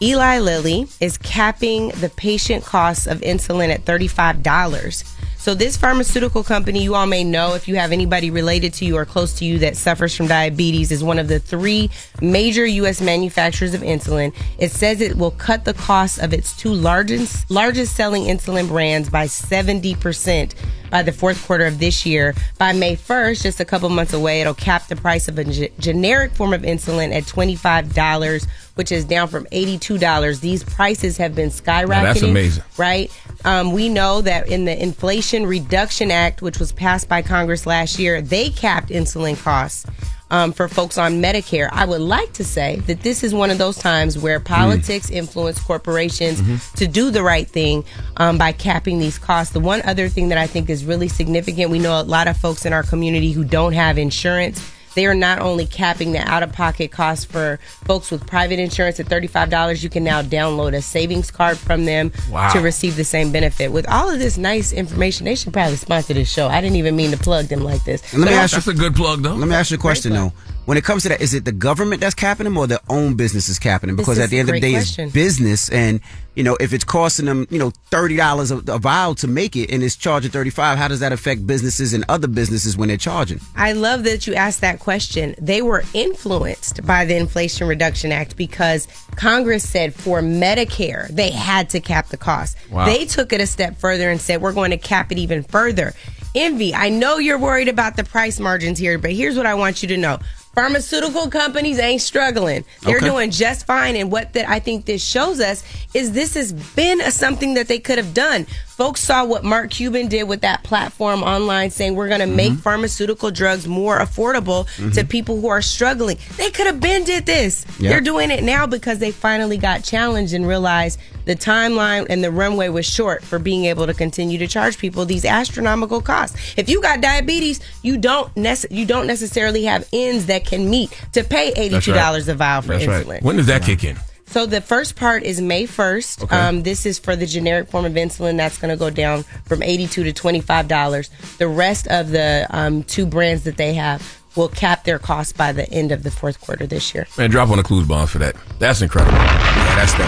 Eli 0.00 0.38
Lilly 0.38 0.86
is 1.00 1.18
capping 1.18 1.88
the 1.88 2.08
patient 2.08 2.64
costs 2.64 3.08
of 3.08 3.20
insulin 3.20 3.68
at 3.68 3.84
$35. 3.84 5.04
So, 5.38 5.54
this 5.54 5.76
pharmaceutical 5.76 6.42
company, 6.42 6.82
you 6.82 6.94
all 6.94 7.06
may 7.06 7.24
know 7.24 7.54
if 7.54 7.68
you 7.68 7.76
have 7.76 7.90
anybody 7.90 8.30
related 8.30 8.74
to 8.74 8.84
you 8.84 8.96
or 8.96 9.04
close 9.04 9.32
to 9.34 9.44
you 9.44 9.60
that 9.60 9.76
suffers 9.76 10.14
from 10.14 10.26
diabetes, 10.26 10.92
is 10.92 11.02
one 11.02 11.18
of 11.18 11.28
the 11.28 11.38
three 11.38 11.90
major 12.20 12.66
U.S. 12.66 13.00
manufacturers 13.00 13.72
of 13.72 13.80
insulin. 13.80 14.34
It 14.58 14.72
says 14.72 15.00
it 15.00 15.16
will 15.16 15.30
cut 15.30 15.64
the 15.64 15.74
cost 15.74 16.18
of 16.18 16.32
its 16.32 16.56
two 16.56 16.72
largest 16.72 17.50
largest 17.50 17.96
selling 17.96 18.24
insulin 18.24 18.68
brands 18.68 19.10
by 19.10 19.26
70% 19.26 20.54
by 20.90 21.02
the 21.02 21.12
fourth 21.12 21.44
quarter 21.46 21.66
of 21.66 21.78
this 21.78 22.04
year. 22.04 22.34
By 22.58 22.72
May 22.72 22.96
1st, 22.96 23.42
just 23.42 23.60
a 23.60 23.64
couple 23.64 23.88
months 23.88 24.12
away, 24.12 24.40
it'll 24.40 24.54
cap 24.54 24.88
the 24.88 24.96
price 24.96 25.28
of 25.28 25.38
a 25.38 25.44
generic 25.78 26.32
form 26.32 26.52
of 26.52 26.62
insulin 26.62 27.14
at 27.14 27.24
$25, 27.24 28.46
which 28.78 28.92
is 28.92 29.04
down 29.04 29.26
from 29.26 29.44
$82. 29.46 30.40
These 30.40 30.62
prices 30.62 31.16
have 31.16 31.34
been 31.34 31.50
skyrocketing. 31.50 32.02
that's 32.04 32.22
amazing. 32.22 32.62
Right? 32.76 33.10
Um, 33.44 33.72
we 33.72 33.88
know 33.88 34.20
that 34.20 34.46
in 34.48 34.66
the 34.66 34.80
Inflation 34.80 35.46
Reduction 35.46 36.12
Act, 36.12 36.42
which 36.42 36.60
was 36.60 36.70
passed 36.70 37.08
by 37.08 37.22
Congress 37.22 37.66
last 37.66 37.98
year, 37.98 38.22
they 38.22 38.50
capped 38.50 38.90
insulin 38.90 39.36
costs. 39.42 39.84
Um, 40.30 40.52
for 40.52 40.68
folks 40.68 40.98
on 40.98 41.22
Medicare, 41.22 41.70
I 41.72 41.86
would 41.86 42.02
like 42.02 42.34
to 42.34 42.44
say 42.44 42.76
that 42.86 43.00
this 43.00 43.24
is 43.24 43.34
one 43.34 43.50
of 43.50 43.56
those 43.56 43.78
times 43.78 44.18
where 44.18 44.38
politics 44.38 45.10
influence 45.10 45.58
corporations 45.58 46.70
to 46.74 46.86
do 46.86 47.10
the 47.10 47.22
right 47.22 47.48
thing 47.48 47.82
um, 48.18 48.36
by 48.36 48.52
capping 48.52 48.98
these 48.98 49.18
costs. 49.18 49.54
The 49.54 49.60
one 49.60 49.80
other 49.82 50.10
thing 50.10 50.28
that 50.28 50.36
I 50.36 50.46
think 50.46 50.68
is 50.68 50.84
really 50.84 51.08
significant, 51.08 51.70
we 51.70 51.78
know 51.78 51.98
a 51.98 52.02
lot 52.02 52.28
of 52.28 52.36
folks 52.36 52.66
in 52.66 52.74
our 52.74 52.82
community 52.82 53.32
who 53.32 53.42
don't 53.42 53.72
have 53.72 53.96
insurance. 53.96 54.60
They 54.98 55.06
are 55.06 55.14
not 55.14 55.38
only 55.38 55.64
capping 55.64 56.10
the 56.10 56.18
out 56.18 56.42
of 56.42 56.52
pocket 56.52 56.90
costs 56.90 57.24
for 57.24 57.60
folks 57.84 58.10
with 58.10 58.26
private 58.26 58.58
insurance 58.58 58.98
at 58.98 59.06
$35, 59.06 59.80
you 59.84 59.88
can 59.88 60.02
now 60.02 60.22
download 60.22 60.74
a 60.74 60.82
savings 60.82 61.30
card 61.30 61.56
from 61.56 61.84
them 61.84 62.10
Wow. 62.32 62.52
to 62.52 62.58
receive 62.60 62.96
the 62.96 63.04
same 63.04 63.30
benefit. 63.30 63.70
With 63.70 63.88
all 63.88 64.10
of 64.10 64.18
this 64.18 64.36
nice 64.36 64.72
information, 64.72 65.24
they 65.26 65.36
should 65.36 65.52
probably 65.52 65.76
sponsor 65.76 66.14
this 66.14 66.28
show. 66.28 66.48
I 66.48 66.60
didn't 66.60 66.78
even 66.78 66.96
mean 66.96 67.12
to 67.12 67.16
plug 67.16 67.46
them 67.46 67.60
like 67.60 67.84
this. 67.84 68.12
And 68.12 68.22
let 68.22 68.30
me 68.32 68.36
ask 68.36 68.54
you, 68.54 68.56
That's 68.56 68.66
a 68.66 68.74
good 68.74 68.96
plug, 68.96 69.22
though. 69.22 69.34
let 69.34 69.46
me 69.48 69.54
ask 69.54 69.70
you 69.70 69.76
a 69.76 69.80
question 69.80 70.14
though. 70.14 70.32
when 70.64 70.76
it 70.76 70.82
comes 70.82 71.04
to 71.04 71.10
that, 71.10 71.20
is 71.20 71.32
it 71.32 71.44
the 71.44 71.52
government 71.52 72.00
that's 72.00 72.16
capping 72.16 72.42
them 72.44 72.58
or 72.58 72.66
their 72.66 72.80
own 72.88 73.14
businesses 73.14 73.60
capping 73.60 73.86
them? 73.86 73.96
Because 73.96 74.18
is 74.18 74.24
at 74.24 74.30
the 74.30 74.40
end 74.40 74.48
of 74.48 74.54
the 74.56 74.60
day, 74.60 74.72
question. 74.72 75.04
it's 75.04 75.14
business, 75.14 75.68
and 75.68 76.00
you 76.38 76.44
know, 76.44 76.56
if 76.60 76.72
it's 76.72 76.84
costing 76.84 77.26
them, 77.26 77.48
you 77.50 77.58
know, 77.58 77.72
thirty 77.90 78.14
dollars 78.14 78.52
a 78.52 78.58
a 78.68 78.78
vial 78.78 79.16
to 79.16 79.26
make 79.26 79.56
it, 79.56 79.72
and 79.72 79.82
it's 79.82 79.96
charging 79.96 80.30
thirty 80.30 80.50
five, 80.50 80.78
how 80.78 80.86
does 80.86 81.00
that 81.00 81.10
affect 81.10 81.44
businesses 81.48 81.92
and 81.92 82.04
other 82.08 82.28
businesses 82.28 82.76
when 82.76 82.86
they're 82.86 82.96
charging? 82.96 83.40
I 83.56 83.72
love 83.72 84.04
that 84.04 84.28
you 84.28 84.34
asked 84.34 84.60
that 84.60 84.78
question. 84.78 85.34
They 85.40 85.62
were 85.62 85.82
influenced 85.94 86.86
by 86.86 87.06
the 87.06 87.16
Inflation 87.16 87.66
Reduction 87.66 88.12
Act 88.12 88.36
because 88.36 88.86
Congress 89.16 89.68
said 89.68 89.92
for 89.92 90.20
Medicare, 90.20 91.08
they 91.08 91.32
had 91.32 91.70
to 91.70 91.80
cap 91.80 92.06
the 92.06 92.16
cost. 92.16 92.56
Wow. 92.70 92.86
They 92.86 93.04
took 93.04 93.32
it 93.32 93.40
a 93.40 93.46
step 93.46 93.76
further 93.76 94.08
and 94.08 94.20
said, 94.20 94.40
we're 94.40 94.52
going 94.52 94.70
to 94.70 94.78
cap 94.78 95.10
it 95.10 95.18
even 95.18 95.42
further. 95.42 95.92
Envy, 96.36 96.72
I 96.72 96.88
know 96.88 97.18
you're 97.18 97.38
worried 97.38 97.68
about 97.68 97.96
the 97.96 98.04
price 98.04 98.38
margins 98.38 98.78
here, 98.78 98.96
but 98.98 99.10
here's 99.10 99.36
what 99.36 99.46
I 99.46 99.54
want 99.54 99.82
you 99.82 99.88
to 99.88 99.96
know. 99.96 100.20
Pharmaceutical 100.58 101.28
companies 101.30 101.78
ain't 101.78 102.02
struggling. 102.02 102.64
They're 102.82 102.96
Okay. 102.96 103.06
doing 103.06 103.30
just 103.30 103.64
fine. 103.64 103.94
And 103.94 104.10
what 104.10 104.32
that 104.32 104.48
I 104.48 104.58
think 104.58 104.86
this 104.86 105.04
shows 105.04 105.38
us 105.38 105.62
is 105.94 106.10
this 106.12 106.34
has 106.34 106.52
been 106.52 107.00
a, 107.00 107.12
something 107.12 107.54
that 107.54 107.68
they 107.68 107.78
could 107.78 107.96
have 107.96 108.12
done. 108.12 108.44
Folks 108.78 109.00
saw 109.00 109.24
what 109.24 109.42
Mark 109.42 109.70
Cuban 109.70 110.06
did 110.06 110.28
with 110.28 110.42
that 110.42 110.62
platform 110.62 111.24
online 111.24 111.72
saying 111.72 111.96
we're 111.96 112.06
going 112.06 112.20
to 112.20 112.28
make 112.28 112.52
mm-hmm. 112.52 112.60
pharmaceutical 112.60 113.32
drugs 113.32 113.66
more 113.66 113.98
affordable 113.98 114.66
to 114.76 114.82
mm-hmm. 114.82 115.08
people 115.08 115.40
who 115.40 115.48
are 115.48 115.60
struggling. 115.60 116.16
They 116.36 116.52
could 116.52 116.66
have 116.66 116.78
been 116.78 117.02
did 117.02 117.26
this. 117.26 117.66
Yeah. 117.80 117.90
They're 117.90 118.00
doing 118.00 118.30
it 118.30 118.44
now 118.44 118.68
because 118.68 119.00
they 119.00 119.10
finally 119.10 119.58
got 119.58 119.82
challenged 119.82 120.32
and 120.32 120.46
realized 120.46 121.00
the 121.24 121.34
timeline 121.34 122.06
and 122.08 122.22
the 122.22 122.30
runway 122.30 122.68
was 122.68 122.86
short 122.86 123.24
for 123.24 123.40
being 123.40 123.64
able 123.64 123.84
to 123.84 123.94
continue 123.94 124.38
to 124.38 124.46
charge 124.46 124.78
people 124.78 125.04
these 125.04 125.24
astronomical 125.24 126.00
costs. 126.00 126.54
If 126.56 126.68
you 126.68 126.80
got 126.80 127.00
diabetes, 127.00 127.58
you 127.82 127.96
don't 127.96 128.32
nece- 128.36 128.70
you 128.70 128.86
don't 128.86 129.08
necessarily 129.08 129.64
have 129.64 129.88
ends 129.92 130.26
that 130.26 130.46
can 130.46 130.70
meet 130.70 130.96
to 131.14 131.24
pay 131.24 131.48
eighty 131.56 131.70
That's 131.70 131.84
two 131.84 131.90
right. 131.90 131.98
dollars 131.98 132.28
a 132.28 132.34
vial 132.36 132.62
for 132.62 132.78
That's 132.78 132.84
insulin. 132.84 133.08
right. 133.08 133.22
When 133.24 133.34
does 133.34 133.46
that 133.46 133.64
kick 133.64 133.82
in? 133.82 133.96
So 134.30 134.44
the 134.46 134.60
first 134.60 134.94
part 134.96 135.22
is 135.22 135.40
May 135.40 135.64
1st. 135.66 136.24
Okay. 136.24 136.36
Um, 136.36 136.62
this 136.62 136.84
is 136.86 136.98
for 136.98 137.16
the 137.16 137.26
generic 137.26 137.68
form 137.68 137.84
of 137.86 137.92
insulin. 137.94 138.36
That's 138.36 138.58
going 138.58 138.70
to 138.70 138.76
go 138.76 138.90
down 138.90 139.22
from 139.46 139.62
82 139.62 140.04
to 140.04 140.12
$25. 140.12 141.38
The 141.38 141.48
rest 141.48 141.86
of 141.88 142.10
the 142.10 142.46
um, 142.50 142.82
two 142.84 143.06
brands 143.06 143.44
that 143.44 143.56
they 143.56 143.74
have 143.74 144.20
will 144.36 144.48
cap 144.48 144.84
their 144.84 144.98
costs 144.98 145.32
by 145.32 145.52
the 145.52 145.68
end 145.72 145.90
of 145.92 146.02
the 146.02 146.10
fourth 146.10 146.40
quarter 146.40 146.66
this 146.66 146.94
year. 146.94 147.06
Man, 147.16 147.30
drop 147.30 147.48
on 147.48 147.56
the 147.56 147.62
clues 147.62 147.86
bomb 147.88 148.06
for 148.06 148.18
that. 148.18 148.36
That's 148.58 148.82
incredible. 148.82 149.16
Yeah, 149.16 149.74
that's 149.76 149.92
dope. 149.96 150.06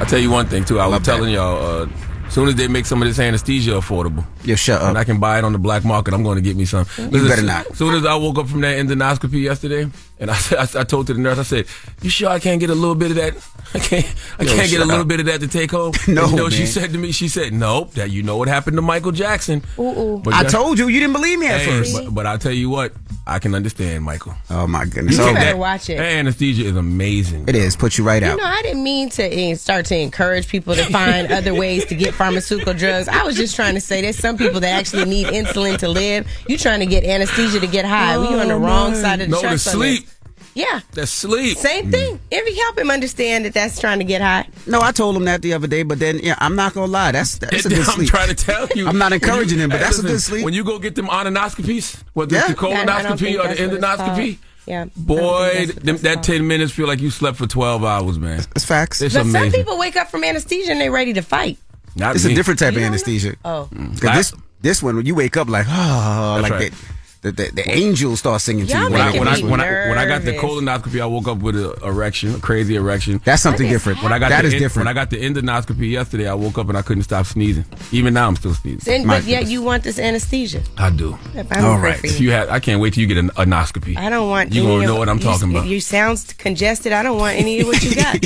I'll 0.00 0.06
tell 0.06 0.18
you 0.18 0.30
one 0.30 0.46
thing 0.46 0.64
too. 0.64 0.80
I 0.80 0.86
was 0.86 0.92
Love 0.92 1.04
that. 1.04 1.12
telling 1.16 1.32
y'all, 1.32 1.82
uh, 1.82 1.88
as 2.26 2.32
soon 2.34 2.48
as 2.48 2.54
they 2.54 2.66
make 2.68 2.86
some 2.86 3.02
of 3.02 3.08
this 3.08 3.18
anesthesia 3.18 3.72
affordable, 3.72 4.24
Yeah, 4.42 4.54
shut 4.54 4.80
and 4.82 4.96
I 4.96 5.04
can 5.04 5.20
buy 5.20 5.38
it 5.38 5.44
on 5.44 5.52
the 5.52 5.58
black 5.58 5.84
market, 5.84 6.14
I'm 6.14 6.22
going 6.22 6.36
to 6.36 6.42
get 6.42 6.56
me 6.56 6.64
some. 6.64 6.86
Listen, 6.96 7.28
better 7.28 7.42
not. 7.42 7.66
As 7.70 7.76
soon 7.78 7.94
as 7.94 8.06
I 8.06 8.14
woke 8.14 8.38
up 8.38 8.48
from 8.48 8.62
that 8.62 8.78
endoscopy 8.78 9.42
yesterday, 9.42 9.88
and 10.20 10.30
I, 10.30 10.34
said- 10.34 10.58
I, 10.76 10.80
I 10.80 10.84
told 10.84 11.06
to 11.08 11.14
the 11.14 11.20
nurse, 11.20 11.38
I 11.38 11.42
said, 11.42 11.66
"You 12.02 12.10
sure 12.10 12.28
I 12.28 12.38
can't 12.38 12.60
get 12.60 12.70
a 12.70 12.74
little 12.74 12.94
bit 12.94 13.10
of 13.10 13.16
that? 13.16 13.34
I 13.74 13.78
can't. 13.78 14.14
I 14.38 14.42
Yo, 14.44 14.52
can't 14.54 14.70
get 14.70 14.80
a 14.80 14.84
little 14.84 15.02
up. 15.02 15.08
bit 15.08 15.20
of 15.20 15.26
that 15.26 15.40
to 15.40 15.48
take 15.48 15.70
home." 15.70 15.92
No, 16.08 16.22
And 16.24 16.30
you 16.32 16.36
know 16.38 16.44
what 16.44 16.52
she 16.52 16.66
said 16.66 16.92
to 16.92 16.98
me? 16.98 17.12
She 17.12 17.28
said, 17.28 17.52
"Nope. 17.52 17.92
That 17.94 18.10
you 18.10 18.22
know 18.22 18.36
what 18.36 18.48
happened 18.48 18.76
to 18.76 18.82
Michael 18.82 19.12
Jackson." 19.12 19.62
Ooh, 19.78 20.20
But 20.24 20.34
I 20.34 20.42
just- 20.42 20.54
told 20.54 20.78
you, 20.78 20.88
you 20.88 21.00
didn't 21.00 21.12
believe 21.14 21.38
me 21.38 21.46
at 21.46 21.60
Hey, 21.60 21.66
first. 21.66 21.94
but, 21.94 22.10
but 22.14 22.26
I'll 22.26 22.38
tell 22.38 22.52
you 22.52 22.68
what, 22.68 22.92
I 23.26 23.38
can 23.38 23.54
understand, 23.54 24.04
Michael. 24.04 24.34
Oh 24.50 24.66
my 24.66 24.84
goodness. 24.86 25.16
You 25.18 25.22
Oh, 25.24 25.32
better 25.34 25.46
that, 25.46 25.58
watch 25.58 25.88
it. 25.88 26.00
Anesthesia 26.00 26.64
is 26.64 26.76
amazing. 26.76 27.48
it 27.48 27.54
is. 27.54 27.76
Put 27.76 27.96
you 27.96 28.04
right 28.04 28.22
You 28.22 28.30
out. 28.30 28.38
know, 28.38 28.44
I 28.44 28.60
didn't 28.62 28.82
mean 28.82 29.08
to 29.10 29.56
start 29.56 29.86
to 29.86 29.96
encourage 29.96 30.48
people 30.48 30.74
to 30.74 30.84
find 30.86 31.30
other 31.30 31.54
ways 31.54 31.84
to 31.86 31.94
get 31.94 32.12
pharmaceutical 32.14 32.74
drugs. 32.74 33.06
I 33.08 33.22
was 33.22 33.36
just 33.36 33.54
trying 33.54 33.74
to 33.74 33.80
say 33.80 34.02
there's 34.02 34.18
some 34.18 34.36
people 34.36 34.58
that 34.60 34.70
actually 34.70 35.04
need 35.04 35.28
insulin 35.28 35.78
to 35.78 35.88
live. 35.88 36.26
You 36.48 36.58
trying 36.58 36.80
to 36.80 36.86
get 36.86 37.04
anesthesia 37.04 37.60
to 37.60 37.66
get 37.68 37.84
high. 37.84 38.18
we 38.18 38.26
on 38.26 38.48
the 38.48 38.54
oh, 38.54 38.58
wrong 38.58 38.94
side 38.96 39.20
of 39.20 39.28
the 39.28 39.32
No, 39.32 39.40
to 39.40 39.46
tracks 39.48 39.66
on 39.68 39.78
this. 39.80 39.98
sleep. 39.98 40.08
Yeah. 40.54 40.80
That's 40.92 41.10
sleep. 41.10 41.56
Same 41.58 41.86
mm. 41.86 41.90
thing. 41.92 42.20
Envy 42.32 42.54
help 42.56 42.78
him 42.78 42.90
understand 42.90 43.44
that 43.44 43.54
that's 43.54 43.80
trying 43.80 43.98
to 44.00 44.04
get 44.04 44.20
high. 44.20 44.46
No, 44.66 44.80
I 44.80 44.92
told 44.92 45.16
him 45.16 45.24
that 45.26 45.42
the 45.42 45.52
other 45.54 45.66
day, 45.66 45.82
but 45.82 45.98
then 45.98 46.18
yeah, 46.18 46.34
I'm 46.38 46.56
not 46.56 46.74
gonna 46.74 46.90
lie. 46.90 47.12
That's 47.12 47.38
that's 47.38 47.64
a 47.66 47.68
good 47.68 47.78
I'm 47.80 47.84
sleep. 47.84 48.08
trying 48.08 48.28
to 48.28 48.34
tell 48.34 48.66
you. 48.74 48.88
I'm 48.88 48.98
not 48.98 49.12
encouraging 49.12 49.58
you- 49.58 49.64
him, 49.64 49.70
but 49.70 49.78
hey, 49.78 49.84
that's 49.84 49.98
a 49.98 50.02
listen, 50.02 50.14
good 50.16 50.20
sleep. 50.22 50.44
When 50.44 50.54
you 50.54 50.64
go 50.64 50.78
get 50.78 50.94
them 50.96 51.06
ononoscopies, 51.08 52.02
whether 52.14 52.34
Yeah. 52.34 52.50
it's 52.50 52.60
the 52.60 52.66
I- 52.68 52.70
I 52.72 52.84
don't 53.02 53.16
colonoscopy 53.16 53.18
think 53.20 53.38
or 53.38 53.48
the 53.54 53.76
that's 53.78 54.02
endoscopy. 54.02 54.38
Yeah. 54.66 54.84
Boy, 54.96 55.16
don't 55.18 55.52
think 55.52 55.66
that's 55.66 55.76
what 55.76 55.84
them, 55.84 55.96
that 56.16 56.22
10 56.22 56.46
minutes 56.46 56.72
feel 56.72 56.86
like 56.86 57.00
you 57.00 57.10
slept 57.10 57.38
for 57.38 57.46
12 57.46 57.82
hours, 57.84 58.18
man. 58.18 58.40
It's 58.54 58.64
facts. 58.64 59.00
It's 59.00 59.14
But 59.14 59.26
some 59.26 59.50
people 59.50 59.78
wake 59.78 59.96
up 59.96 60.10
from 60.10 60.22
anesthesia 60.22 60.70
and 60.72 60.80
they're 60.80 60.92
ready 60.92 61.12
to 61.14 61.22
fight. 61.22 61.58
Not 61.96 62.14
It's 62.14 62.24
me. 62.24 62.32
a 62.32 62.34
different 62.36 62.60
type 62.60 62.68
of 62.68 62.74
You 62.74 62.80
don't 62.80 62.90
know? 62.90 62.94
anesthesia. 62.94 63.34
Oh. 63.44 63.68
'Cause 64.00 64.00
this 64.00 64.32
this 64.62 64.82
one 64.82 64.96
when 64.96 65.06
you 65.06 65.14
wake 65.14 65.36
up 65.36 65.48
like 65.48 65.66
oh 65.70 66.38
That's 66.40 66.42
like 66.42 66.52
right. 66.52 66.72
the, 66.72 66.76
the, 67.22 67.32
the, 67.32 67.50
the 67.52 67.70
angels 67.70 68.18
start 68.20 68.40
singing 68.40 68.66
to 68.66 68.72
Y'all 68.72 68.84
you. 68.84 68.90
When 68.92 69.00
I, 69.00 69.18
when, 69.18 69.28
I, 69.28 69.36
me 69.36 69.42
when, 69.44 69.60
I, 69.60 69.88
when 69.90 69.98
I 69.98 70.06
got 70.06 70.22
the 70.22 70.32
colonoscopy, 70.32 71.00
I 71.02 71.06
woke 71.06 71.28
up 71.28 71.38
with 71.38 71.54
an 71.56 71.72
erection, 71.82 72.34
a 72.34 72.38
crazy 72.38 72.76
erection. 72.76 73.20
That's 73.24 73.42
something 73.42 73.66
What 73.66 73.72
is 73.74 73.78
different. 73.82 74.02
when 74.02 74.12
I 74.12 74.18
got 74.18 74.30
that 74.30 74.42
the 74.42 74.48
is 74.48 74.54
en- 74.54 74.60
different. 74.60 74.86
When 74.86 74.96
I 74.96 74.98
got 74.98 75.10
the 75.10 75.16
endoscopy 75.22 75.90
yesterday, 75.90 76.28
I 76.28 76.34
woke 76.34 76.56
up 76.58 76.68
and 76.70 76.78
I 76.78 76.82
couldn't 76.82 77.02
stop 77.02 77.26
sneezing. 77.26 77.64
Even 77.92 78.14
now, 78.14 78.26
I'm 78.26 78.36
still 78.36 78.54
sneezing. 78.54 78.94
And, 78.94 79.06
My 79.06 79.18
but 79.18 79.26
yet 79.26 79.46
you 79.48 79.60
want 79.62 79.82
this 79.84 79.98
anesthesia. 79.98 80.62
I 80.78 80.88
do. 80.90 81.18
I'm 81.34 81.64
All 81.64 81.74
afraid 81.76 81.82
right. 81.90 81.98
for 82.00 82.06
If 82.06 82.20
you. 82.20 82.26
you 82.28 82.32
had, 82.32 82.48
I 82.48 82.58
can't 82.58 82.80
wait 82.80 82.94
till 82.94 83.02
you 83.02 83.06
get 83.06 83.18
an 83.18 83.28
anoscopy. 83.30 83.96
I 83.98 84.08
don't 84.08 84.30
want. 84.30 84.52
You 84.54 84.62
any 84.62 84.70
gonna 84.76 84.86
know 84.86 84.96
what 84.96 85.08
I'm 85.10 85.18
you- 85.18 85.24
talking 85.24 85.50
about. 85.50 85.66
You 85.66 85.80
sounds 85.80 86.32
congested. 86.34 86.92
I 86.92 87.02
don't 87.02 87.18
want 87.18 87.36
any 87.36 87.60
of 87.60 87.66
what 87.66 87.82
you 87.82 87.94
got. 87.96 88.16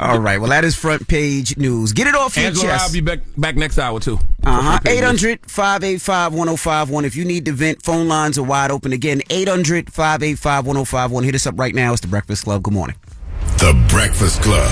All 0.00 0.18
right. 0.18 0.40
Well, 0.40 0.50
that 0.50 0.64
is 0.64 0.74
front 0.74 1.06
page 1.06 1.56
news. 1.56 1.92
Get 1.92 2.06
it 2.08 2.14
off 2.14 2.36
your 2.36 2.46
Angela, 2.46 2.72
I'll 2.80 2.92
be 2.92 3.00
back 3.00 3.20
back 3.36 3.56
next 3.56 3.78
hour 3.78 4.00
too. 4.00 4.18
Uh 4.42 4.50
huh. 4.50 4.60
For 4.60 4.62
front 4.62 4.84
page 4.84 4.94
news. 5.00 5.24
800 5.24 5.40
585 5.50 6.32
1051. 6.34 7.04
If 7.04 7.16
you 7.16 7.24
need 7.24 7.44
to 7.44 7.52
vent, 7.52 7.82
phone 7.82 7.99
lines 8.08 8.38
are 8.38 8.42
wide 8.42 8.70
open 8.70 8.92
again. 8.92 9.22
800 9.30 9.92
585 9.92 10.66
1051. 10.66 11.24
Hit 11.24 11.34
us 11.34 11.46
up 11.46 11.58
right 11.58 11.74
now. 11.74 11.92
It's 11.92 12.00
the 12.00 12.08
Breakfast 12.08 12.44
Club. 12.44 12.62
Good 12.62 12.74
morning. 12.74 12.96
The 13.58 13.74
Breakfast 13.88 14.42
Club. 14.42 14.70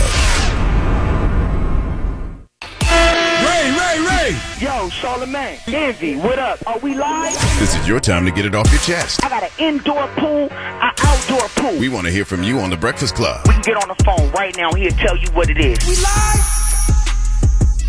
Ray, 2.83 3.71
Ray, 3.71 4.07
Ray. 4.07 4.37
Yo, 4.61 4.89
Charlemagne, 4.89 5.59
Envy, 5.69 6.17
what 6.17 6.39
up? 6.39 6.59
Are 6.67 6.79
we 6.79 6.95
live? 6.95 7.33
This 7.59 7.77
is 7.77 7.87
your 7.87 8.01
time 8.01 8.25
to 8.25 8.31
get 8.31 8.45
it 8.47 8.55
off 8.55 8.71
your 8.71 8.81
chest. 8.81 9.25
I 9.25 9.29
got 9.29 9.43
an 9.43 9.51
indoor 9.59 10.07
pool, 10.17 10.49
an 10.51 10.93
outdoor 10.99 11.49
pool. 11.57 11.79
We 11.79 11.89
want 11.89 12.07
to 12.07 12.13
hear 12.13 12.25
from 12.25 12.43
you 12.43 12.59
on 12.59 12.71
The 12.71 12.77
Breakfast 12.77 13.15
Club. 13.15 13.41
We 13.47 13.53
can 13.55 13.63
get 13.63 13.77
on 13.77 13.89
the 13.89 14.05
phone 14.05 14.31
right 14.33 14.57
now. 14.57 14.73
He'll 14.73 14.91
tell 14.93 15.17
you 15.17 15.31
what 15.33 15.51
it 15.51 15.59
is. 15.59 15.79
We 15.87 15.97
live? 15.97 16.45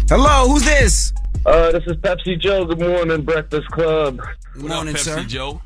Hello. 0.10 0.50
Who's 0.50 0.66
this? 0.66 1.14
Uh, 1.46 1.72
this 1.72 1.84
is 1.88 1.94
Pepsi 1.98 2.40
Joe. 2.40 2.66
Good 2.66 2.80
morning, 2.80 3.22
Breakfast 3.24 3.68
Club. 3.72 4.20
Good 4.54 4.66
morning, 4.66 4.94
Pepsi 4.94 5.00
sir. 5.00 5.24
Joe? 5.24 5.62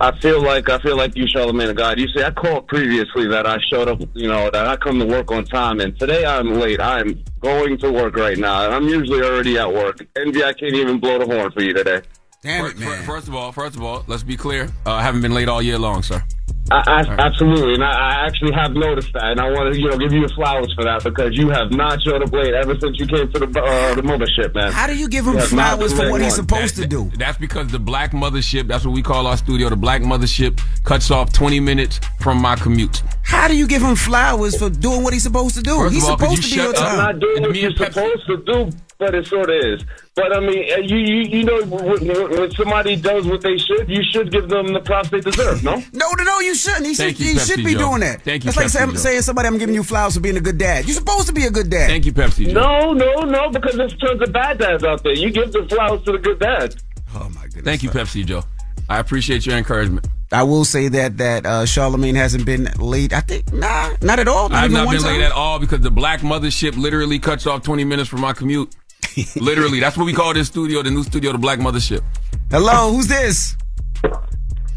I 0.00 0.18
feel 0.20 0.42
like 0.42 0.70
I 0.70 0.78
feel 0.78 0.96
like 0.96 1.14
you, 1.14 1.26
Charlemagne 1.28 1.68
of 1.68 1.76
God. 1.76 1.98
You 2.00 2.08
see, 2.08 2.22
I 2.22 2.30
called 2.30 2.66
previously 2.68 3.28
that 3.28 3.46
I 3.46 3.58
showed 3.70 3.86
up. 3.88 4.00
You 4.14 4.28
know 4.28 4.50
that 4.50 4.66
I 4.66 4.76
come 4.76 4.98
to 4.98 5.04
work 5.04 5.30
on 5.30 5.44
time, 5.44 5.80
and 5.80 5.98
today 5.98 6.24
I'm 6.24 6.54
late. 6.54 6.80
I'm 6.80 7.22
going 7.40 7.76
to 7.78 7.92
work 7.92 8.16
right 8.16 8.38
now. 8.38 8.70
I'm 8.70 8.88
usually 8.88 9.22
already 9.22 9.58
at 9.58 9.70
work. 9.72 9.98
Envy, 10.16 10.42
I 10.42 10.54
can't 10.54 10.74
even 10.74 10.98
blow 11.00 11.18
the 11.18 11.26
horn 11.26 11.52
for 11.52 11.62
you 11.62 11.74
today. 11.74 12.00
Damn 12.42 12.64
First, 12.64 12.76
it, 12.76 12.80
man. 12.80 13.02
first 13.04 13.28
of 13.28 13.34
all, 13.34 13.52
first 13.52 13.76
of 13.76 13.82
all, 13.82 14.02
let's 14.06 14.22
be 14.22 14.38
clear. 14.38 14.70
Uh, 14.86 14.92
I 14.94 15.02
haven't 15.02 15.20
been 15.20 15.34
late 15.34 15.48
all 15.48 15.60
year 15.60 15.78
long, 15.78 16.02
sir. 16.02 16.24
I, 16.70 16.82
I, 16.86 17.00
Absolutely, 17.26 17.74
and 17.74 17.82
I, 17.84 17.90
I 17.90 18.26
actually 18.26 18.52
have 18.52 18.72
noticed 18.72 19.12
that, 19.14 19.24
and 19.24 19.40
I 19.40 19.50
want 19.50 19.74
to 19.74 19.80
you 19.80 19.90
know 19.90 19.98
give 19.98 20.12
you 20.12 20.26
flowers 20.28 20.72
for 20.74 20.84
that 20.84 21.02
because 21.02 21.36
you 21.36 21.48
have 21.50 21.72
not 21.72 22.00
showed 22.02 22.22
up 22.22 22.32
late 22.32 22.54
ever 22.54 22.78
since 22.78 22.98
you 22.98 23.06
came 23.06 23.30
to 23.32 23.38
the 23.40 23.46
uh, 23.60 23.94
the 23.96 24.02
mothership, 24.02 24.54
man. 24.54 24.70
How 24.72 24.86
do 24.86 24.96
you 24.96 25.08
give 25.08 25.26
him 25.26 25.34
You 25.34 25.40
flowers 25.40 25.92
for 25.92 26.10
what 26.10 26.20
he's 26.20 26.30
once. 26.30 26.34
supposed 26.36 26.76
to 26.76 26.86
do? 26.86 27.10
That's 27.16 27.38
because 27.38 27.68
the 27.68 27.78
Black 27.80 28.12
Mothership, 28.12 28.68
that's 28.68 28.84
what 28.84 28.94
we 28.94 29.02
call 29.02 29.26
our 29.26 29.36
studio, 29.36 29.68
the 29.68 29.76
Black 29.76 30.02
Mothership 30.02 30.60
cuts 30.84 31.10
off 31.10 31.32
20 31.32 31.58
minutes 31.60 32.00
from 32.20 32.38
my 32.38 32.54
commute. 32.56 33.02
How 33.22 33.48
do 33.48 33.56
you 33.56 33.66
give 33.66 33.82
him 33.82 33.96
flowers 33.96 34.56
for 34.56 34.70
doing 34.70 35.02
what 35.02 35.12
he's 35.12 35.22
supposed 35.24 35.56
to 35.56 35.62
do? 35.62 35.76
First 35.76 35.94
he's 35.94 36.04
all, 36.08 36.18
supposed 36.18 36.42
to 36.42 36.54
be 36.54 36.60
on 36.60 36.66
shut 36.74 36.78
up? 36.78 36.90
I'm 36.92 36.96
not 36.98 37.20
doing 37.20 37.36
And 37.38 37.46
what 37.46 37.52
me 37.52 37.60
you're 37.62 37.70
Pepsi- 37.72 37.92
supposed 37.94 38.26
to 38.26 38.36
do, 38.44 38.70
but 39.00 39.14
it 39.14 39.26
sort 39.26 39.50
of 39.50 39.56
is. 39.64 39.84
But 40.14 40.36
I 40.36 40.40
mean, 40.40 40.70
uh, 40.72 40.76
you 40.76 40.96
you, 40.98 41.16
you 41.38 41.44
know, 41.44 41.64
when, 41.64 42.06
when 42.06 42.30
when 42.38 42.50
somebody 42.52 42.94
does 42.94 43.26
what 43.26 43.40
they 43.40 43.56
should, 43.56 43.88
you 43.88 44.02
should 44.12 44.30
give 44.30 44.48
them 44.48 44.72
the 44.72 44.80
props 44.80 45.08
they 45.08 45.20
deserve. 45.20 45.64
No. 45.64 45.76
No, 45.92 46.06
no, 46.16 46.22
no, 46.22 46.40
you 46.40 46.54
shouldn't. 46.54 46.86
He 46.86 46.94
Thank 46.94 47.16
should, 47.16 47.26
you, 47.26 47.32
he 47.32 47.38
Pepsi 47.38 47.46
should 47.46 47.64
be 47.64 47.72
Joe. 47.72 47.78
doing 47.88 48.00
that. 48.00 48.22
Thank 48.22 48.44
you, 48.44 48.52
That's 48.52 48.56
like 48.58 48.68
saying, 48.68 48.96
saying 48.96 49.22
somebody, 49.22 49.48
I'm 49.48 49.58
giving 49.58 49.74
you 49.74 49.82
flowers 49.82 50.14
for 50.14 50.20
being 50.20 50.36
a 50.36 50.40
good 50.40 50.58
dad. 50.58 50.84
You're 50.84 50.94
supposed 50.94 51.26
to 51.28 51.32
be 51.32 51.46
a 51.46 51.50
good 51.50 51.70
dad. 51.70 51.88
Thank 51.88 52.04
you, 52.04 52.12
Pepsi 52.12 52.46
Joe. 52.46 52.52
No, 52.52 52.92
no, 52.92 53.20
no, 53.22 53.50
because 53.50 53.76
there's 53.76 53.96
tons 53.96 54.20
of 54.22 54.32
bad 54.32 54.58
dads 54.58 54.84
out 54.84 55.02
there. 55.02 55.14
You 55.14 55.30
give 55.30 55.50
the 55.52 55.66
flowers 55.66 56.02
to 56.04 56.12
the 56.12 56.18
good 56.18 56.38
dad. 56.38 56.76
Oh, 57.14 57.28
my 57.34 57.44
goodness. 57.44 57.64
Thank 57.64 57.82
you, 57.82 57.90
Pepsi 57.90 58.24
Joe. 58.26 58.44
I 58.88 58.98
appreciate 58.98 59.46
your 59.46 59.56
encouragement. 59.56 60.06
I 60.32 60.44
will 60.44 60.64
say 60.64 60.88
that 60.88 61.18
that 61.18 61.44
uh, 61.46 61.64
Charlemagne 61.66 62.14
hasn't 62.14 62.44
been 62.44 62.68
late. 62.78 63.12
I 63.12 63.20
think 63.20 63.52
nah, 63.52 63.94
not 64.00 64.20
at 64.20 64.28
all. 64.28 64.48
Not 64.48 64.64
I've 64.64 64.70
not 64.70 64.86
one 64.86 64.96
been 64.96 65.02
time. 65.02 65.14
late 65.14 65.22
at 65.24 65.32
all 65.32 65.58
because 65.58 65.80
the 65.80 65.90
Black 65.90 66.20
Mothership 66.20 66.76
literally 66.76 67.18
cuts 67.18 67.46
off 67.48 67.62
20 67.62 67.82
minutes 67.84 68.08
from 68.08 68.20
my 68.20 68.32
commute. 68.32 68.74
literally, 69.36 69.80
that's 69.80 69.96
what 69.96 70.04
we 70.04 70.12
call 70.12 70.34
this 70.34 70.48
studio, 70.48 70.82
the 70.82 70.90
new 70.90 71.02
studio, 71.02 71.32
the 71.32 71.38
Black 71.38 71.58
Mothership. 71.58 72.02
Hello, 72.50 72.92
who's 72.92 73.06
this? 73.06 73.56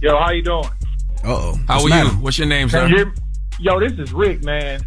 Yo, 0.01 0.17
how 0.17 0.31
you 0.31 0.43
doing? 0.43 0.65
Uh 1.23 1.27
oh. 1.27 1.59
How 1.67 1.81
are 1.83 1.89
you? 1.89 2.09
What's 2.21 2.37
your 2.37 2.47
name, 2.47 2.69
sir? 2.69 2.87
You? 2.87 3.13
Yo, 3.59 3.79
this 3.79 3.93
is 3.93 4.11
Rick, 4.11 4.43
man. 4.43 4.81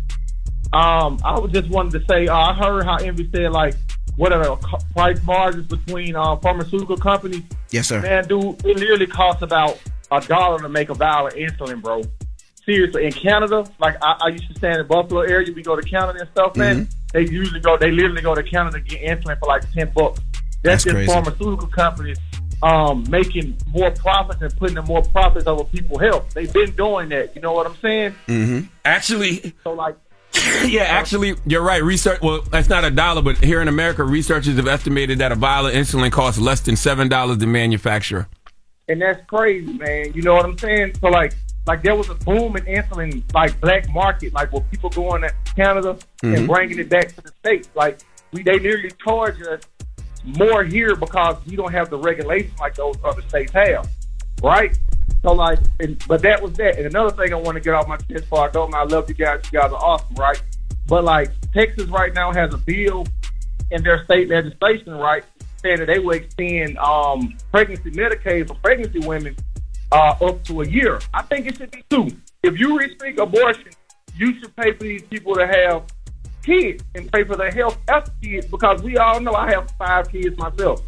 Um, 0.73 1.19
I 1.25 1.39
was 1.39 1.53
just 1.53 1.69
wanted 1.69 1.99
to 2.01 2.07
say, 2.07 2.27
uh, 2.27 2.37
I 2.37 2.55
heard 2.55 2.85
how 2.85 2.97
Envy 2.97 3.31
said 3.33 3.53
like, 3.53 3.75
what 4.17 4.33
are 4.33 4.43
the 4.43 4.57
price 4.95 5.23
margins 5.23 5.67
between 5.67 6.17
uh, 6.17 6.37
pharmaceutical 6.37 6.97
companies? 6.97 7.43
Yes, 7.71 7.87
sir. 7.89 8.01
Man, 8.01 8.27
dude, 8.27 8.65
it 8.65 8.77
literally 8.77 9.07
costs 9.07 9.43
about 9.43 9.81
a 10.11 10.21
dollar 10.21 10.61
to 10.61 10.69
make 10.69 10.91
a 10.91 10.95
vial 10.95 11.29
of 11.29 11.35
insulin, 11.35 11.81
bro. 11.83 12.03
Seriously 12.67 13.07
in 13.07 13.13
Canada. 13.13 13.65
Like 13.79 13.97
I, 14.03 14.17
I 14.25 14.29
used 14.29 14.49
to 14.49 14.55
stay 14.57 14.73
in 14.73 14.79
the 14.79 14.85
Buffalo 14.85 15.21
area. 15.23 15.51
We 15.55 15.63
go 15.63 15.77
to 15.77 15.89
Canada 15.89 16.19
and 16.21 16.29
stuff, 16.31 16.57
man. 16.57 16.87
Mm-hmm. 16.87 16.93
They 17.15 17.31
usually 17.31 17.61
go. 17.61 17.77
They 17.79 17.91
literally 17.93 18.21
go 18.23 18.35
to 18.35 18.43
Canada 18.43 18.79
to 18.79 18.85
get 18.85 19.01
insulin 19.03 19.39
for 19.39 19.47
like 19.47 19.71
ten 19.73 19.91
bucks. 19.95 20.21
That's 20.63 20.83
That's, 20.83 20.85
just 20.85 20.95
crazy. 20.97 21.13
pharmaceutical 21.13 21.69
companies 21.69 22.19
um, 22.63 23.05
making 23.09 23.57
more 23.69 23.91
profits 23.93 24.43
and 24.43 24.55
putting 24.57 24.77
in 24.77 24.85
more 24.85 25.03
profits 25.03 25.47
over 25.47 25.65
people's 25.65 26.01
health. 26.03 26.35
They've 26.35 26.53
been 26.53 26.73
doing 26.73 27.09
that. 27.11 27.35
You 27.37 27.43
know 27.43 27.53
what 27.53 27.67
I'm 27.67 27.77
saying? 27.77 28.15
Mm-hmm. 28.27 28.67
Actually, 28.85 29.55
So 29.63 29.73
like, 29.73 29.97
yeah, 30.65 30.83
actually, 30.83 31.35
you're 31.47 31.63
right. 31.63 31.83
Research. 31.83 32.21
Well, 32.21 32.43
that's 32.51 32.69
not 32.69 32.85
a 32.85 32.91
dollar, 32.91 33.23
but 33.23 33.39
here 33.39 33.61
in 33.63 33.69
America, 33.69 34.03
researchers 34.05 34.57
have 34.57 34.67
estimated 34.69 35.19
that 35.19 35.31
a 35.33 35.35
vial 35.35 35.67
of 35.67 35.73
insulin 35.75 36.11
costs 36.11 36.41
less 36.41 36.61
than 36.63 36.77
seven 36.77 37.09
dollars 37.09 37.39
to 37.39 37.47
manufacture. 37.47 38.27
and 38.89 39.01
that's 39.01 39.25
crazy, 39.27 39.73
man. 39.75 40.13
You 40.15 40.23
know 40.23 40.35
what 40.35 40.45
I'm 40.45 40.59
saying? 40.59 40.95
So 41.01 41.09
like, 41.09 41.35
like 41.67 41.83
there 41.83 41.95
was 41.97 42.09
a 42.09 42.15
boom 42.15 42.57
in 42.57 42.65
insulin, 42.65 43.23
like 43.35 43.61
black 43.61 43.89
market, 43.91 44.33
like 44.33 44.53
where 44.53 44.63
people 44.71 44.91
going 44.91 45.23
to 45.23 45.33
Canada 45.57 45.99
Mhm. 46.23 46.37
and 46.37 46.47
bringing 46.49 46.79
it 46.79 46.89
back 46.89 47.09
to 47.15 47.21
the 47.21 47.29
states. 47.41 47.69
Like 47.75 47.99
we, 48.33 48.43
they 48.43 48.59
nearly 48.59 48.91
charge 49.05 49.41
us 49.43 49.61
more 50.25 50.65
here 50.65 50.97
because 50.97 51.37
we 51.47 51.57
don't 51.57 51.73
have 51.73 51.91
the 51.91 51.99
regulation 51.99 52.51
like 52.59 52.75
those 52.75 52.97
other 53.05 53.23
states 53.23 53.53
have, 53.53 53.89
right? 54.43 54.77
So 55.23 55.33
like, 55.33 55.59
and, 55.81 56.03
but 56.07 56.23
that 56.23 56.41
was 56.43 56.53
that. 56.55 56.77
And 56.79 56.87
another 56.87 57.11
thing 57.17 57.33
I 57.33 57.37
want 57.37 57.57
to 57.57 57.61
get 57.61 57.75
off 57.75 57.89
my 57.89 57.97
chest 57.97 58.29
go, 58.31 58.69
man, 58.69 58.75
I 58.81 58.85
love 58.85 59.09
you 59.09 59.15
guys. 59.15 59.41
You 59.53 59.61
guys 59.61 59.73
are 59.73 59.83
awesome, 59.83 60.15
right? 60.17 60.41
But 60.87 61.05
like 61.05 61.31
Texas 61.53 61.87
right 61.87 62.13
now 62.15 62.33
has 62.33 62.55
a 62.55 62.59
bill 62.59 63.07
in 63.73 63.83
their 63.83 64.05
state 64.05 64.29
legislation, 64.29 64.95
right, 64.95 65.25
saying 65.63 65.79
that 65.79 65.87
they 65.87 65.99
will 65.99 66.15
extend 66.15 66.79
um, 66.79 67.37
pregnancy 67.51 67.91
Medicaid 67.91 68.47
for 68.47 68.55
pregnancy 68.55 69.01
women 69.01 69.35
uh, 69.93 70.15
up 70.21 70.45
to 70.45 70.63
a 70.63 70.67
year. 70.67 71.01
I 71.15 71.23
think 71.23 71.47
it 71.47 71.57
should 71.57 71.71
be 71.71 71.85
two. 71.89 72.09
If 72.43 72.59
you 72.59 72.79
restrict 72.79 73.19
abortion, 73.19 73.71
you 74.17 74.39
should 74.39 74.55
pay 74.57 74.73
for 74.73 74.85
these 74.85 75.03
people 75.03 75.35
to 75.35 75.47
have 75.47 75.85
kids 76.43 76.85
and 76.95 77.11
pay 77.13 77.25
for 77.25 77.37
their 77.37 77.51
health 77.51 77.79
after 77.89 78.13
kids 78.23 78.47
because 78.47 78.83
we 78.83 78.97
all 78.97 79.21
know 79.21 79.35
I 79.35 79.51
have 79.51 79.71
five 79.79 80.11
kids 80.11 80.37
myself. 80.39 80.81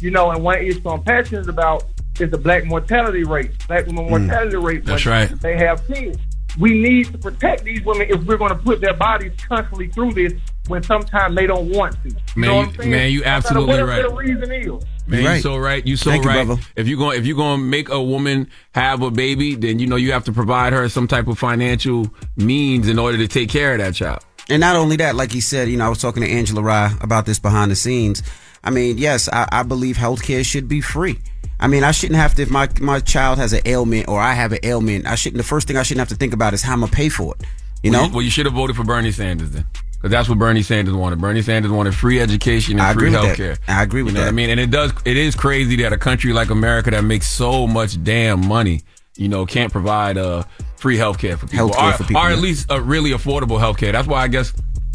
You 0.00 0.10
know, 0.10 0.30
and 0.30 0.42
one 0.42 0.58
issue 0.58 0.88
I'm 0.88 1.02
passionate 1.02 1.48
about 1.48 1.84
is 2.20 2.30
the 2.30 2.38
black 2.38 2.64
mortality 2.64 3.24
rate, 3.24 3.52
black 3.66 3.86
women 3.86 4.08
mortality 4.08 4.56
rate. 4.56 4.84
That's 4.84 5.06
right. 5.06 5.28
They 5.40 5.56
have 5.56 5.86
kids. 5.86 6.18
We 6.58 6.78
need 6.78 7.10
to 7.12 7.18
protect 7.18 7.64
these 7.64 7.82
women 7.84 8.06
if 8.10 8.22
we're 8.24 8.36
going 8.36 8.50
to 8.50 8.56
put 8.58 8.80
their 8.80 8.94
bodies 8.94 9.32
constantly 9.48 9.88
through 9.88 10.12
this 10.12 10.32
when 10.68 10.82
sometimes 10.84 11.34
they 11.34 11.46
don't 11.46 11.68
want 11.70 12.00
to. 12.04 12.10
You 12.10 12.16
Man, 12.36 12.50
know 12.50 12.60
you- 12.60 12.66
what 12.68 12.80
I'm 12.84 12.90
man, 12.90 13.10
you 13.12 13.20
No 13.20 13.26
absolutely 13.26 13.68
whatever 13.68 13.90
right. 13.90 14.02
the 14.08 14.14
reason 14.14 14.52
is. 14.52 14.84
Man, 15.06 15.24
Right. 15.24 15.34
you 15.36 15.42
so 15.42 15.56
right. 15.56 15.86
You 15.86 15.96
so 15.96 16.10
Thank 16.10 16.24
right. 16.24 16.46
brother. 16.46 16.62
if 16.76 16.86
you're 16.88 16.96
going 16.98 17.18
if 17.18 17.26
you're 17.26 17.36
going 17.36 17.58
to 17.58 17.64
make 17.64 17.88
a 17.90 18.02
woman 18.02 18.48
have 18.74 19.02
a 19.02 19.10
baby, 19.10 19.54
then 19.56 19.78
you 19.78 19.86
know 19.86 19.96
you 19.96 20.12
have 20.12 20.24
to 20.24 20.32
provide 20.32 20.72
her 20.72 20.88
some 20.88 21.06
type 21.08 21.26
of 21.26 21.38
financial 21.38 22.06
means 22.36 22.88
in 22.88 22.98
order 22.98 23.18
to 23.18 23.28
take 23.28 23.48
care 23.50 23.72
of 23.72 23.78
that 23.78 23.94
child. 23.94 24.24
And 24.48 24.60
not 24.60 24.76
only 24.76 24.96
that, 24.96 25.14
like 25.16 25.32
he 25.32 25.40
said, 25.40 25.68
you 25.68 25.76
know, 25.76 25.86
I 25.86 25.88
was 25.88 26.00
talking 26.00 26.22
to 26.22 26.28
Angela 26.28 26.62
Rye 26.62 26.94
about 27.00 27.26
this 27.26 27.38
behind 27.38 27.70
the 27.70 27.76
scenes. 27.76 28.22
I 28.62 28.70
mean, 28.70 28.96
yes, 28.98 29.28
I, 29.30 29.46
I 29.52 29.62
believe 29.62 29.96
healthcare 29.96 30.44
should 30.44 30.68
be 30.68 30.80
free. 30.80 31.18
I 31.60 31.66
mean, 31.68 31.84
I 31.84 31.92
shouldn't 31.92 32.18
have 32.18 32.34
to, 32.34 32.42
if 32.42 32.50
my, 32.50 32.68
my 32.80 33.00
child 33.00 33.38
has 33.38 33.52
an 33.52 33.60
ailment 33.64 34.08
or 34.08 34.20
I 34.20 34.32
have 34.32 34.52
an 34.52 34.58
ailment, 34.62 35.06
I 35.06 35.14
shouldn't, 35.14 35.38
the 35.38 35.48
first 35.48 35.68
thing 35.68 35.76
I 35.76 35.82
shouldn't 35.82 36.00
have 36.00 36.08
to 36.08 36.16
think 36.16 36.32
about 36.32 36.52
is 36.52 36.62
how 36.62 36.72
I'm 36.72 36.80
going 36.80 36.90
to 36.90 36.96
pay 36.96 37.08
for 37.08 37.34
it. 37.38 37.46
You 37.82 37.90
well, 37.90 38.00
know? 38.00 38.06
you, 38.08 38.14
well, 38.14 38.22
you 38.22 38.30
should 38.30 38.46
have 38.46 38.54
voted 38.54 38.76
for 38.76 38.84
Bernie 38.84 39.12
Sanders 39.12 39.50
then, 39.50 39.66
because 39.92 40.10
that's 40.10 40.28
what 40.28 40.38
Bernie 40.38 40.62
Sanders 40.62 40.94
wanted. 40.94 41.20
Bernie 41.20 41.42
Sanders 41.42 41.70
wanted 41.70 41.94
free 41.94 42.18
education 42.20 42.80
and 42.80 42.98
free 42.98 43.10
health 43.10 43.36
care. 43.36 43.56
I 43.68 43.82
agree 43.82 44.02
with 44.02 44.14
you 44.14 44.18
know 44.18 44.24
that. 44.24 44.26
What 44.28 44.32
I 44.32 44.36
mean, 44.36 44.50
and 44.50 44.58
it 44.58 44.70
does. 44.70 44.92
It 45.04 45.16
is 45.16 45.34
crazy 45.34 45.76
that 45.76 45.92
a 45.92 45.98
country 45.98 46.32
like 46.32 46.50
America 46.50 46.90
that 46.90 47.04
makes 47.04 47.26
so 47.26 47.66
much 47.66 48.02
damn 48.02 48.46
money, 48.46 48.82
you 49.16 49.28
know, 49.28 49.44
can't 49.44 49.70
provide 49.70 50.16
uh, 50.16 50.44
free 50.76 50.96
health 50.96 51.18
care 51.18 51.36
for 51.36 51.46
people, 51.46 51.68
Healthcare 51.68 51.92
or, 51.92 51.96
for 51.98 52.04
people, 52.04 52.22
or 52.22 52.30
at 52.30 52.36
yeah. 52.36 52.42
least 52.42 52.66
a 52.70 52.80
really 52.80 53.10
affordable 53.10 53.58
health 53.58 53.76
care. 53.76 53.92
That's 53.92 54.08
why 54.08 54.22
I 54.22 54.28
guess. 54.28 54.52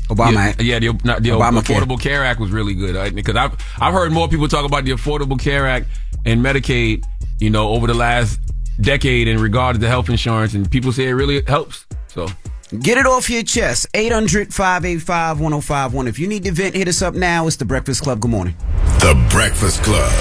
Obama, 0.09 0.55
yeah, 0.57 0.79
yeah 0.79 0.79
the, 0.79 0.99
not 1.03 1.21
the 1.21 1.29
Obamacare. 1.29 1.61
Affordable 1.61 2.01
Care 2.01 2.25
Act 2.25 2.39
was 2.39 2.49
really 2.49 2.73
good 2.73 2.95
right? 2.95 3.13
because 3.13 3.35
I've 3.35 3.53
I've 3.79 3.93
heard 3.93 4.11
more 4.11 4.27
people 4.27 4.47
talk 4.47 4.65
about 4.65 4.83
the 4.83 4.89
Affordable 4.89 5.39
Care 5.39 5.67
Act 5.67 5.85
and 6.29 6.45
Medicaid, 6.45 7.05
you 7.39 7.49
know, 7.49 7.69
over 7.69 7.87
the 7.87 7.93
last 7.93 8.39
decade 8.81 9.27
in 9.27 9.41
regard 9.41 9.79
to 9.79 9.87
health 9.87 10.09
insurance, 10.09 10.53
and 10.53 10.69
people 10.69 10.91
say 10.91 11.07
it 11.07 11.13
really 11.13 11.41
helps. 11.45 11.85
So 12.07 12.27
Get 12.77 12.99
it 12.99 13.07
off 13.07 13.31
your 13.31 13.41
chest. 13.41 13.87
800 13.95 14.53
585 14.53 15.39
1051. 15.39 16.07
If 16.07 16.19
you 16.19 16.27
need 16.27 16.43
to 16.43 16.51
vent, 16.51 16.75
hit 16.75 16.87
us 16.87 17.01
up 17.01 17.15
now. 17.15 17.47
It's 17.47 17.55
The 17.55 17.65
Breakfast 17.65 18.03
Club. 18.03 18.19
Good 18.19 18.29
morning. 18.29 18.55
The 18.99 19.27
Breakfast 19.31 19.81
Club. 19.81 20.11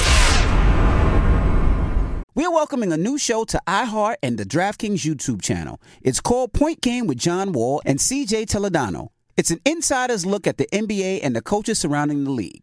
We're 2.35 2.51
welcoming 2.51 2.91
a 2.93 2.97
new 2.97 3.19
show 3.19 3.45
to 3.45 3.61
iHeart 3.67 4.17
and 4.23 4.39
the 4.39 4.47
DraftKings 4.47 5.01
YouTube 5.01 5.43
channel. 5.43 5.79
It's 6.01 6.21
called 6.21 6.55
Point 6.55 6.81
Game 6.81 7.07
with 7.07 7.19
John 7.19 7.53
Wall 7.53 7.83
and 7.85 7.99
CJ 7.99 8.47
Toledano. 8.47 9.09
It's 9.37 9.51
an 9.51 9.61
insider's 9.67 10.25
look 10.25 10.47
at 10.47 10.57
the 10.57 10.69
NBA 10.73 11.21
and 11.23 11.37
the 11.37 11.43
coaches 11.43 11.79
surrounding 11.79 12.25
the 12.25 12.31
league. 12.31 12.63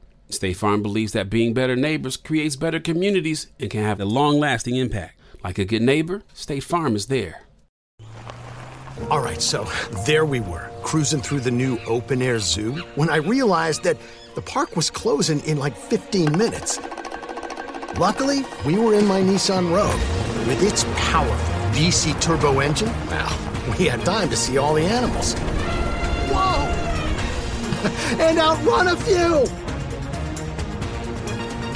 State 0.33 0.57
Farm 0.57 0.81
believes 0.81 1.13
that 1.13 1.29
being 1.29 1.53
better 1.53 1.75
neighbors 1.75 2.17
creates 2.17 2.55
better 2.55 2.79
communities 2.79 3.47
and 3.59 3.69
can 3.69 3.83
have 3.83 3.99
a 3.99 4.05
long 4.05 4.39
lasting 4.39 4.75
impact. 4.75 5.19
Like 5.43 5.57
a 5.57 5.65
good 5.65 5.81
neighbor, 5.81 6.23
State 6.33 6.63
Farm 6.63 6.95
is 6.95 7.07
there. 7.07 7.43
All 9.09 9.19
right, 9.19 9.41
so 9.41 9.67
there 10.05 10.25
we 10.25 10.39
were, 10.39 10.69
cruising 10.83 11.21
through 11.21 11.39
the 11.41 11.51
new 11.51 11.79
open 11.87 12.21
air 12.21 12.39
zoo 12.39 12.73
when 12.95 13.09
I 13.09 13.17
realized 13.17 13.83
that 13.83 13.97
the 14.35 14.41
park 14.41 14.75
was 14.75 14.89
closing 14.89 15.39
in 15.41 15.57
like 15.57 15.75
15 15.75 16.37
minutes. 16.37 16.79
Luckily, 17.97 18.43
we 18.65 18.77
were 18.77 18.93
in 18.93 19.05
my 19.05 19.21
Nissan 19.21 19.73
Rogue. 19.73 19.99
With 20.47 20.63
its 20.63 20.85
powerful 20.95 21.55
VC 21.71 22.19
turbo 22.21 22.59
engine, 22.59 22.91
well, 23.07 23.37
we 23.77 23.85
had 23.85 24.05
time 24.05 24.29
to 24.29 24.35
see 24.37 24.57
all 24.57 24.73
the 24.75 24.83
animals. 24.83 25.33
Whoa! 26.31 26.65
and 28.23 28.39
outrun 28.39 28.87
a 28.87 28.95
few! 28.95 29.70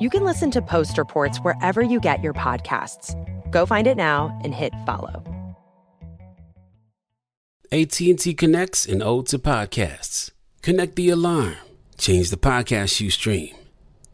You 0.00 0.08
can 0.08 0.24
listen 0.24 0.50
to 0.52 0.62
Post 0.62 0.96
Reports 0.96 1.36
wherever 1.38 1.82
you 1.82 2.00
get 2.00 2.22
your 2.22 2.32
podcasts. 2.32 3.14
Go 3.50 3.66
find 3.66 3.86
it 3.86 3.98
now 3.98 4.40
and 4.42 4.54
hit 4.54 4.72
follow. 4.86 5.22
AT&T 7.70 8.32
connects 8.32 8.86
an 8.86 9.02
ode 9.02 9.26
to 9.26 9.38
podcasts. 9.38 10.30
Connect 10.62 10.96
the 10.96 11.10
alarm. 11.10 11.56
Change 11.98 12.30
the 12.30 12.38
podcast 12.38 13.02
you 13.02 13.10
stream. 13.10 13.54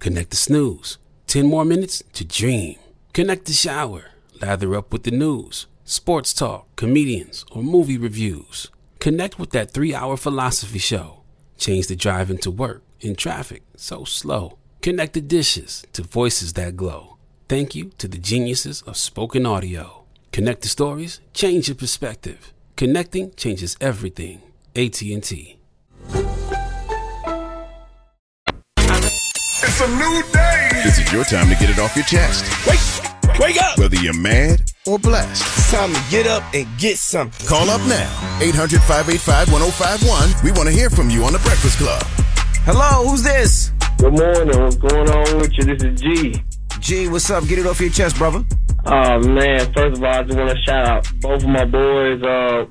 Connect 0.00 0.30
the 0.30 0.36
snooze. 0.36 0.98
10 1.28 1.46
more 1.46 1.64
minutes 1.64 2.02
to 2.14 2.24
dream. 2.24 2.80
Connect 3.12 3.44
the 3.44 3.52
shower. 3.52 4.06
Lather 4.42 4.74
up 4.74 4.92
with 4.92 5.04
the 5.04 5.12
news, 5.12 5.66
sports 5.84 6.34
talk, 6.34 6.66
comedians, 6.74 7.44
or 7.52 7.62
movie 7.62 7.96
reviews. 7.96 8.72
Connect 8.98 9.38
with 9.38 9.50
that 9.50 9.70
three 9.70 9.94
hour 9.94 10.16
philosophy 10.16 10.80
show. 10.80 11.22
Change 11.58 11.86
the 11.86 11.94
drive 11.94 12.28
into 12.28 12.50
work 12.50 12.82
in 13.00 13.14
traffic 13.14 13.62
so 13.76 14.02
slow. 14.02 14.58
Connect 14.80 15.14
the 15.14 15.20
dishes 15.20 15.84
to 15.92 16.02
voices 16.02 16.52
that 16.54 16.76
glow. 16.76 17.16
Thank 17.48 17.74
you 17.74 17.90
to 17.98 18.08
the 18.08 18.18
geniuses 18.18 18.82
of 18.82 18.96
spoken 18.96 19.46
audio. 19.46 20.04
Connect 20.32 20.62
the 20.62 20.68
stories, 20.68 21.20
change 21.32 21.68
your 21.68 21.74
perspective. 21.76 22.52
Connecting 22.76 23.32
changes 23.34 23.76
everything. 23.80 24.42
AT&T. 24.74 25.58
It's 29.62 29.80
a 29.80 29.88
new 29.88 30.22
day. 30.32 30.70
This 30.84 30.98
is 30.98 31.12
your 31.12 31.24
time 31.24 31.48
to 31.48 31.54
get 31.56 31.70
it 31.70 31.78
off 31.78 31.96
your 31.96 32.04
chest. 32.04 32.44
Wake, 32.66 33.38
wake 33.40 33.62
up. 33.62 33.78
Whether 33.78 33.96
you're 33.96 34.18
mad 34.18 34.62
or 34.86 34.98
blessed. 34.98 35.42
It's 35.42 35.72
time 35.72 35.92
to 35.92 36.02
get 36.10 36.26
up 36.26 36.42
and 36.54 36.66
get 36.78 36.98
something. 36.98 37.46
Call 37.46 37.68
up 37.70 37.80
now. 37.88 38.38
800 38.40 38.80
585 38.82 39.52
1051. 39.52 40.44
We 40.44 40.52
want 40.52 40.68
to 40.68 40.74
hear 40.74 40.90
from 40.90 41.10
you 41.10 41.24
on 41.24 41.32
The 41.32 41.40
Breakfast 41.40 41.78
Club. 41.78 42.02
Hello, 42.64 43.08
who's 43.08 43.22
this? 43.22 43.72
Good 43.98 44.12
morning. 44.12 44.60
What's 44.62 44.76
going 44.76 45.10
on 45.10 45.38
with 45.38 45.52
you? 45.56 45.64
This 45.74 45.82
is 45.82 46.00
G. 46.00 46.42
G, 46.80 47.08
what's 47.08 47.30
up? 47.30 47.46
Get 47.48 47.58
it 47.58 47.66
off 47.66 47.80
your 47.80 47.90
chest, 47.90 48.16
brother. 48.18 48.44
Oh 48.84 49.18
man, 49.20 49.72
first 49.72 49.96
of 49.98 50.04
all, 50.04 50.10
I 50.14 50.22
just 50.22 50.38
want 50.38 50.50
to 50.50 50.56
shout 50.64 50.86
out 50.86 51.10
both 51.20 51.42
of 51.42 51.48
my 51.48 51.64
boys, 51.64 52.22
uh, 52.22 52.66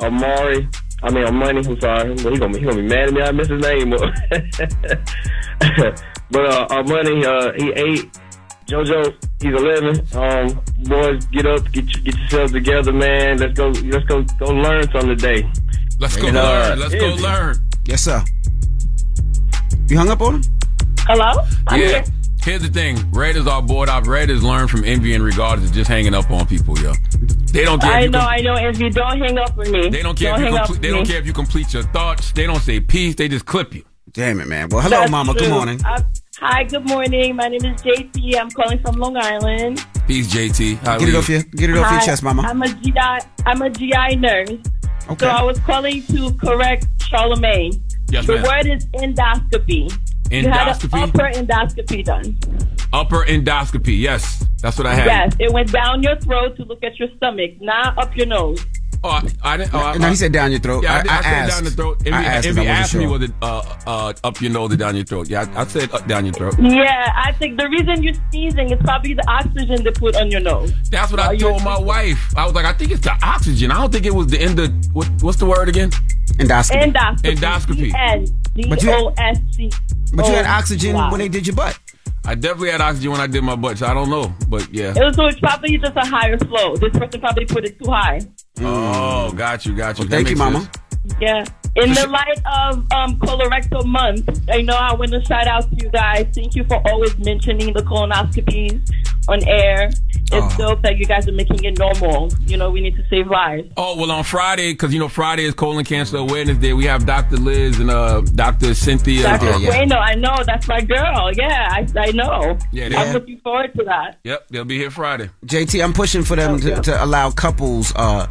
Amari. 0.00 0.68
I 1.02 1.10
mean, 1.10 1.34
Money. 1.34 1.62
I'm 1.66 1.80
sorry. 1.80 2.16
He 2.16 2.38
gonna 2.38 2.52
be 2.52 2.58
he 2.60 2.64
gonna 2.64 2.76
be 2.76 2.82
mad 2.82 3.08
at 3.08 3.14
me. 3.14 3.22
I 3.22 3.32
missed 3.32 3.50
his 3.50 3.62
name. 3.62 3.90
but 3.90 4.00
uh, 6.50 6.68
Armani, 6.68 7.24
uh, 7.24 7.52
he 7.56 7.72
eight. 7.72 8.18
JoJo, 8.66 9.14
he's 9.40 9.54
eleven. 9.54 10.00
Um, 10.14 10.60
boys, 10.84 11.24
get 11.26 11.46
up, 11.46 11.70
get 11.72 11.86
get 12.04 12.16
yourselves 12.16 12.52
together, 12.52 12.92
man. 12.92 13.38
Let's 13.38 13.54
go. 13.54 13.68
Let's 13.68 14.04
go. 14.06 14.22
Go 14.38 14.46
learn 14.46 14.82
something 14.92 15.16
today. 15.16 15.50
Let's 15.98 16.16
go 16.16 16.28
And, 16.28 16.36
uh, 16.36 16.42
learn. 16.42 16.78
Let's 16.80 16.94
go 16.94 17.14
learn. 17.14 17.56
Yes, 17.86 18.02
sir. 18.02 18.22
You 19.88 19.96
hung 19.98 20.10
up 20.10 20.20
on 20.20 20.34
him? 20.36 20.42
Hello? 21.06 21.42
I'm 21.68 21.80
yeah. 21.80 21.86
here. 21.88 22.04
Here's 22.42 22.62
the 22.62 22.68
thing. 22.68 23.10
Red 23.10 23.36
is 23.36 23.46
our 23.46 23.62
board 23.62 23.88
op. 23.88 24.06
Red 24.06 24.30
is 24.30 24.42
learned 24.42 24.70
from 24.70 24.84
envy 24.84 25.14
and 25.14 25.22
regards 25.24 25.66
to 25.66 25.72
just 25.72 25.88
hanging 25.88 26.14
up 26.14 26.30
on 26.30 26.46
people, 26.46 26.78
yo. 26.78 26.92
They 27.52 27.64
don't 27.64 27.80
care. 27.80 27.90
if 27.90 27.96
I 27.96 28.00
you 28.02 28.10
know, 28.10 28.20
com- 28.20 28.28
I 28.28 28.36
know. 28.40 28.54
If 28.56 28.78
you 28.80 28.90
don't 28.90 29.18
hang 29.20 29.38
up 29.38 29.56
with 29.56 29.70
me, 29.70 29.88
They 29.88 30.02
don't 30.02 30.16
care. 30.18 30.34
if 30.34 30.40
hang 30.40 30.52
you 30.52 30.58
up 30.58 30.66
complete, 30.66 30.74
with 30.74 30.82
they 30.82 30.90
don't 30.90 31.00
me. 31.02 31.06
care 31.08 31.18
if 31.18 31.26
you 31.26 31.32
complete 31.32 31.72
your 31.72 31.82
thoughts. 31.84 32.32
They 32.32 32.46
don't 32.46 32.60
say 32.60 32.78
peace. 32.80 33.14
They 33.16 33.28
just 33.28 33.46
clip 33.46 33.74
you. 33.74 33.84
Damn 34.12 34.40
it, 34.40 34.46
man. 34.46 34.68
Well, 34.68 34.80
hello, 34.80 34.98
That's 35.00 35.10
mama. 35.10 35.34
Good 35.34 35.50
morning. 35.50 35.84
Uh, 35.84 36.02
hi, 36.38 36.64
good 36.64 36.86
morning. 36.88 37.34
My 37.36 37.48
name 37.48 37.64
is 37.64 37.82
JT. 37.82 38.36
I'm 38.38 38.50
calling 38.50 38.78
from 38.78 38.96
Long 38.96 39.16
Island. 39.16 39.84
Peace, 40.06 40.32
JT. 40.32 40.76
How 40.78 40.98
Get 40.98 41.08
it 41.08 41.14
are 41.14 41.18
off 41.18 41.28
your 41.28 41.42
get 41.42 41.70
it 41.70 41.76
off 41.76 41.90
your 41.90 42.00
chest, 42.00 42.22
mama. 42.22 42.42
I'm 42.42 42.62
a 42.62 42.68
GI. 42.68 43.26
I'm 43.44 43.62
a 43.62 43.70
GI 43.70 44.16
nurse. 44.16 44.50
Okay. 45.08 45.16
So 45.18 45.28
I 45.28 45.42
was 45.42 45.58
calling 45.60 46.02
to 46.06 46.32
correct 46.34 46.86
Charlemagne. 47.02 47.72
Yes, 48.10 48.26
the 48.26 48.34
ma'am. 48.36 48.44
word 48.44 48.66
is 48.66 48.86
endoscopy. 48.86 49.92
Endoscopy? 50.30 51.02
upper 51.02 51.30
endoscopy 51.32 52.04
done. 52.04 52.38
Upper 52.92 53.24
endoscopy. 53.24 53.98
Yes, 53.98 54.44
that's 54.62 54.78
what 54.78 54.86
I 54.86 54.94
had. 54.94 55.06
Yes, 55.06 55.36
it 55.38 55.52
went 55.52 55.72
down 55.72 56.02
your 56.02 56.16
throat 56.16 56.56
to 56.56 56.64
look 56.64 56.82
at 56.84 56.98
your 56.98 57.08
stomach, 57.16 57.60
not 57.60 57.98
up 57.98 58.16
your 58.16 58.26
nose. 58.26 58.64
Oh, 59.04 59.08
I, 59.10 59.22
I 59.42 59.56
didn't. 59.56 59.74
Oh, 59.74 59.78
I, 59.78 59.96
no, 59.98 60.08
he 60.08 60.16
said 60.16 60.32
down 60.32 60.50
your 60.50 60.60
throat. 60.60 60.82
Yeah, 60.82 60.94
I, 60.94 60.98
I- 60.98 61.02
did- 61.02 61.10
I 61.10 61.16
I, 61.18 61.22
said 61.22 61.32
asked. 61.32 61.54
down 61.54 61.64
the 61.64 61.70
throat. 61.70 61.96
Envy, 61.98 62.10
I 62.12 62.22
asked 62.24 62.46
'cause 62.48 62.56
Envy 62.58 62.60
I 62.60 62.64
wasn't 62.72 62.78
asked 62.80 62.94
me 62.94 63.02
sure. 63.04 63.10
was 63.10 63.22
it 63.22 63.30
uh, 63.42 63.76
uh, 63.86 64.12
up 64.24 64.40
your 64.40 64.50
nose 64.52 64.72
or 64.72 64.76
down 64.76 64.96
your 64.96 65.04
throat. 65.04 65.28
Yeah, 65.28 65.46
I, 65.54 65.60
I 65.62 65.66
said 65.66 65.92
up 65.92 66.06
down 66.06 66.24
your 66.24 66.34
throat. 66.34 66.54
Yeah, 66.60 67.12
I 67.14 67.32
think 67.32 67.58
the 67.58 67.68
reason 67.68 68.02
you're 68.02 68.14
sneezing 68.30 68.70
is 68.72 68.78
probably 68.80 69.14
the 69.14 69.28
oxygen 69.30 69.84
they 69.84 69.92
put 69.92 70.16
on 70.16 70.30
your 70.30 70.40
nose. 70.40 70.72
That's 70.90 71.10
what 71.12 71.20
While 71.20 71.30
I 71.30 71.36
told 71.36 71.62
my 71.62 71.78
wife. 71.78 72.18
I 72.36 72.44
was 72.44 72.54
like, 72.54 72.64
I 72.64 72.72
think 72.72 72.90
it's 72.90 73.02
the 73.02 73.12
oxygen. 73.22 73.70
I 73.70 73.74
don't 73.80 73.92
think 73.92 74.06
it 74.06 74.14
was 74.14 74.26
the 74.28 74.40
end 74.40 74.58
of 74.58 74.70
what, 74.94 75.08
what's 75.20 75.38
the 75.38 75.46
word 75.46 75.68
again? 75.68 75.90
Endoscopy. 76.38 76.92
Endoscopy. 76.92 77.36
Endoscopy. 77.36 77.94
N 77.94 78.68
But 78.68 78.82
you- 78.82 78.90
O 78.92 79.14
S 79.18 79.38
C. 79.52 79.70
But 80.12 80.26
you 80.28 80.34
had 80.34 80.46
oxygen 80.46 80.94
when 80.96 81.18
they 81.18 81.28
did 81.28 81.46
your 81.46 81.56
butt. 81.56 81.78
I 82.26 82.34
definitely 82.34 82.70
had 82.70 82.80
oxygen 82.80 83.12
when 83.12 83.20
I 83.20 83.28
did 83.28 83.42
my 83.44 83.54
butt, 83.54 83.78
so 83.78 83.86
I 83.86 83.94
don't 83.94 84.10
know. 84.10 84.34
But 84.48 84.72
yeah. 84.72 84.92
It 84.96 85.04
was, 85.04 85.14
so 85.14 85.26
it's 85.26 85.38
probably 85.38 85.78
just 85.78 85.96
a 85.96 86.04
higher 86.04 86.36
flow. 86.38 86.76
This 86.76 86.90
person 86.90 87.20
probably 87.20 87.46
put 87.46 87.64
it 87.64 87.78
too 87.78 87.90
high. 87.90 88.20
Oh, 88.60 89.32
got 89.32 89.64
you, 89.64 89.76
got 89.76 89.98
you. 89.98 90.04
Well, 90.04 90.10
thank 90.10 90.30
you, 90.30 90.36
mama. 90.36 90.60
sense. 90.60 90.78
Yeah. 91.20 91.44
In 91.76 91.92
the 91.92 92.08
light 92.08 92.38
of 92.46 92.78
um, 92.92 93.20
colorectal 93.20 93.84
month, 93.84 94.28
I 94.50 94.62
know 94.62 94.74
I 94.74 94.94
want 94.94 95.12
to 95.12 95.24
shout 95.24 95.46
out 95.46 95.70
to 95.70 95.76
you 95.76 95.90
guys. 95.90 96.26
Thank 96.34 96.56
you 96.56 96.64
for 96.64 96.82
always 96.88 97.16
mentioning 97.18 97.72
the 97.74 97.82
colonoscopies 97.82 98.90
on 99.28 99.42
air. 99.48 99.90
It's 100.32 100.56
dope 100.56 100.82
that 100.82 100.98
you 100.98 101.06
guys 101.06 101.28
are 101.28 101.32
making 101.32 101.62
it 101.64 101.78
normal. 101.78 102.32
You 102.46 102.56
know, 102.56 102.70
we 102.70 102.80
need 102.80 102.96
to 102.96 103.04
save 103.08 103.28
lives. 103.28 103.68
Oh 103.76 103.96
well, 103.96 104.10
on 104.10 104.24
Friday, 104.24 104.72
because 104.72 104.92
you 104.92 104.98
know 104.98 105.08
Friday 105.08 105.44
is 105.44 105.54
Colon 105.54 105.84
Cancer 105.84 106.16
Awareness 106.16 106.58
Day. 106.58 106.72
We 106.72 106.84
have 106.86 107.06
Dr. 107.06 107.36
Liz 107.36 107.78
and 107.78 107.90
uh, 107.90 108.22
Dr. 108.22 108.74
Cynthia. 108.74 109.22
Dr. 109.22 109.46
uh, 109.46 109.58
Bueno, 109.60 109.96
I 109.96 110.14
know. 110.14 110.34
That's 110.44 110.66
my 110.66 110.80
girl. 110.80 111.30
Yeah, 111.32 111.68
I, 111.70 111.86
I 111.96 112.10
know. 112.12 112.58
Yeah, 112.72 112.88
they- 112.88 112.96
I'm 112.96 113.12
looking 113.12 113.38
forward 113.40 113.72
to 113.76 113.84
that. 113.84 114.18
Yep, 114.24 114.48
they'll 114.50 114.64
be 114.64 114.78
here 114.78 114.90
Friday. 114.90 115.30
JT, 115.46 115.82
I'm 115.82 115.92
pushing 115.92 116.22
for 116.24 116.34
them 116.36 116.58
to, 116.60 116.80
to 116.82 117.04
allow 117.04 117.30
couples 117.30 117.92
uh, 117.94 118.26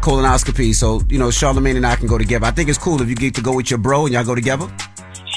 colonoscopy, 0.00 0.74
so 0.74 1.00
you 1.08 1.18
know 1.18 1.30
Charlemagne 1.30 1.76
and 1.76 1.86
I 1.86 1.96
can 1.96 2.06
go 2.06 2.18
together. 2.18 2.46
I 2.46 2.50
think 2.52 2.68
it's 2.68 2.78
cool 2.78 3.00
if 3.02 3.08
you 3.08 3.14
get 3.16 3.34
to 3.34 3.42
go 3.42 3.54
with 3.56 3.70
your 3.70 3.78
bro 3.78 4.04
and 4.06 4.14
y'all 4.14 4.24
go 4.24 4.34
together. 4.34 4.68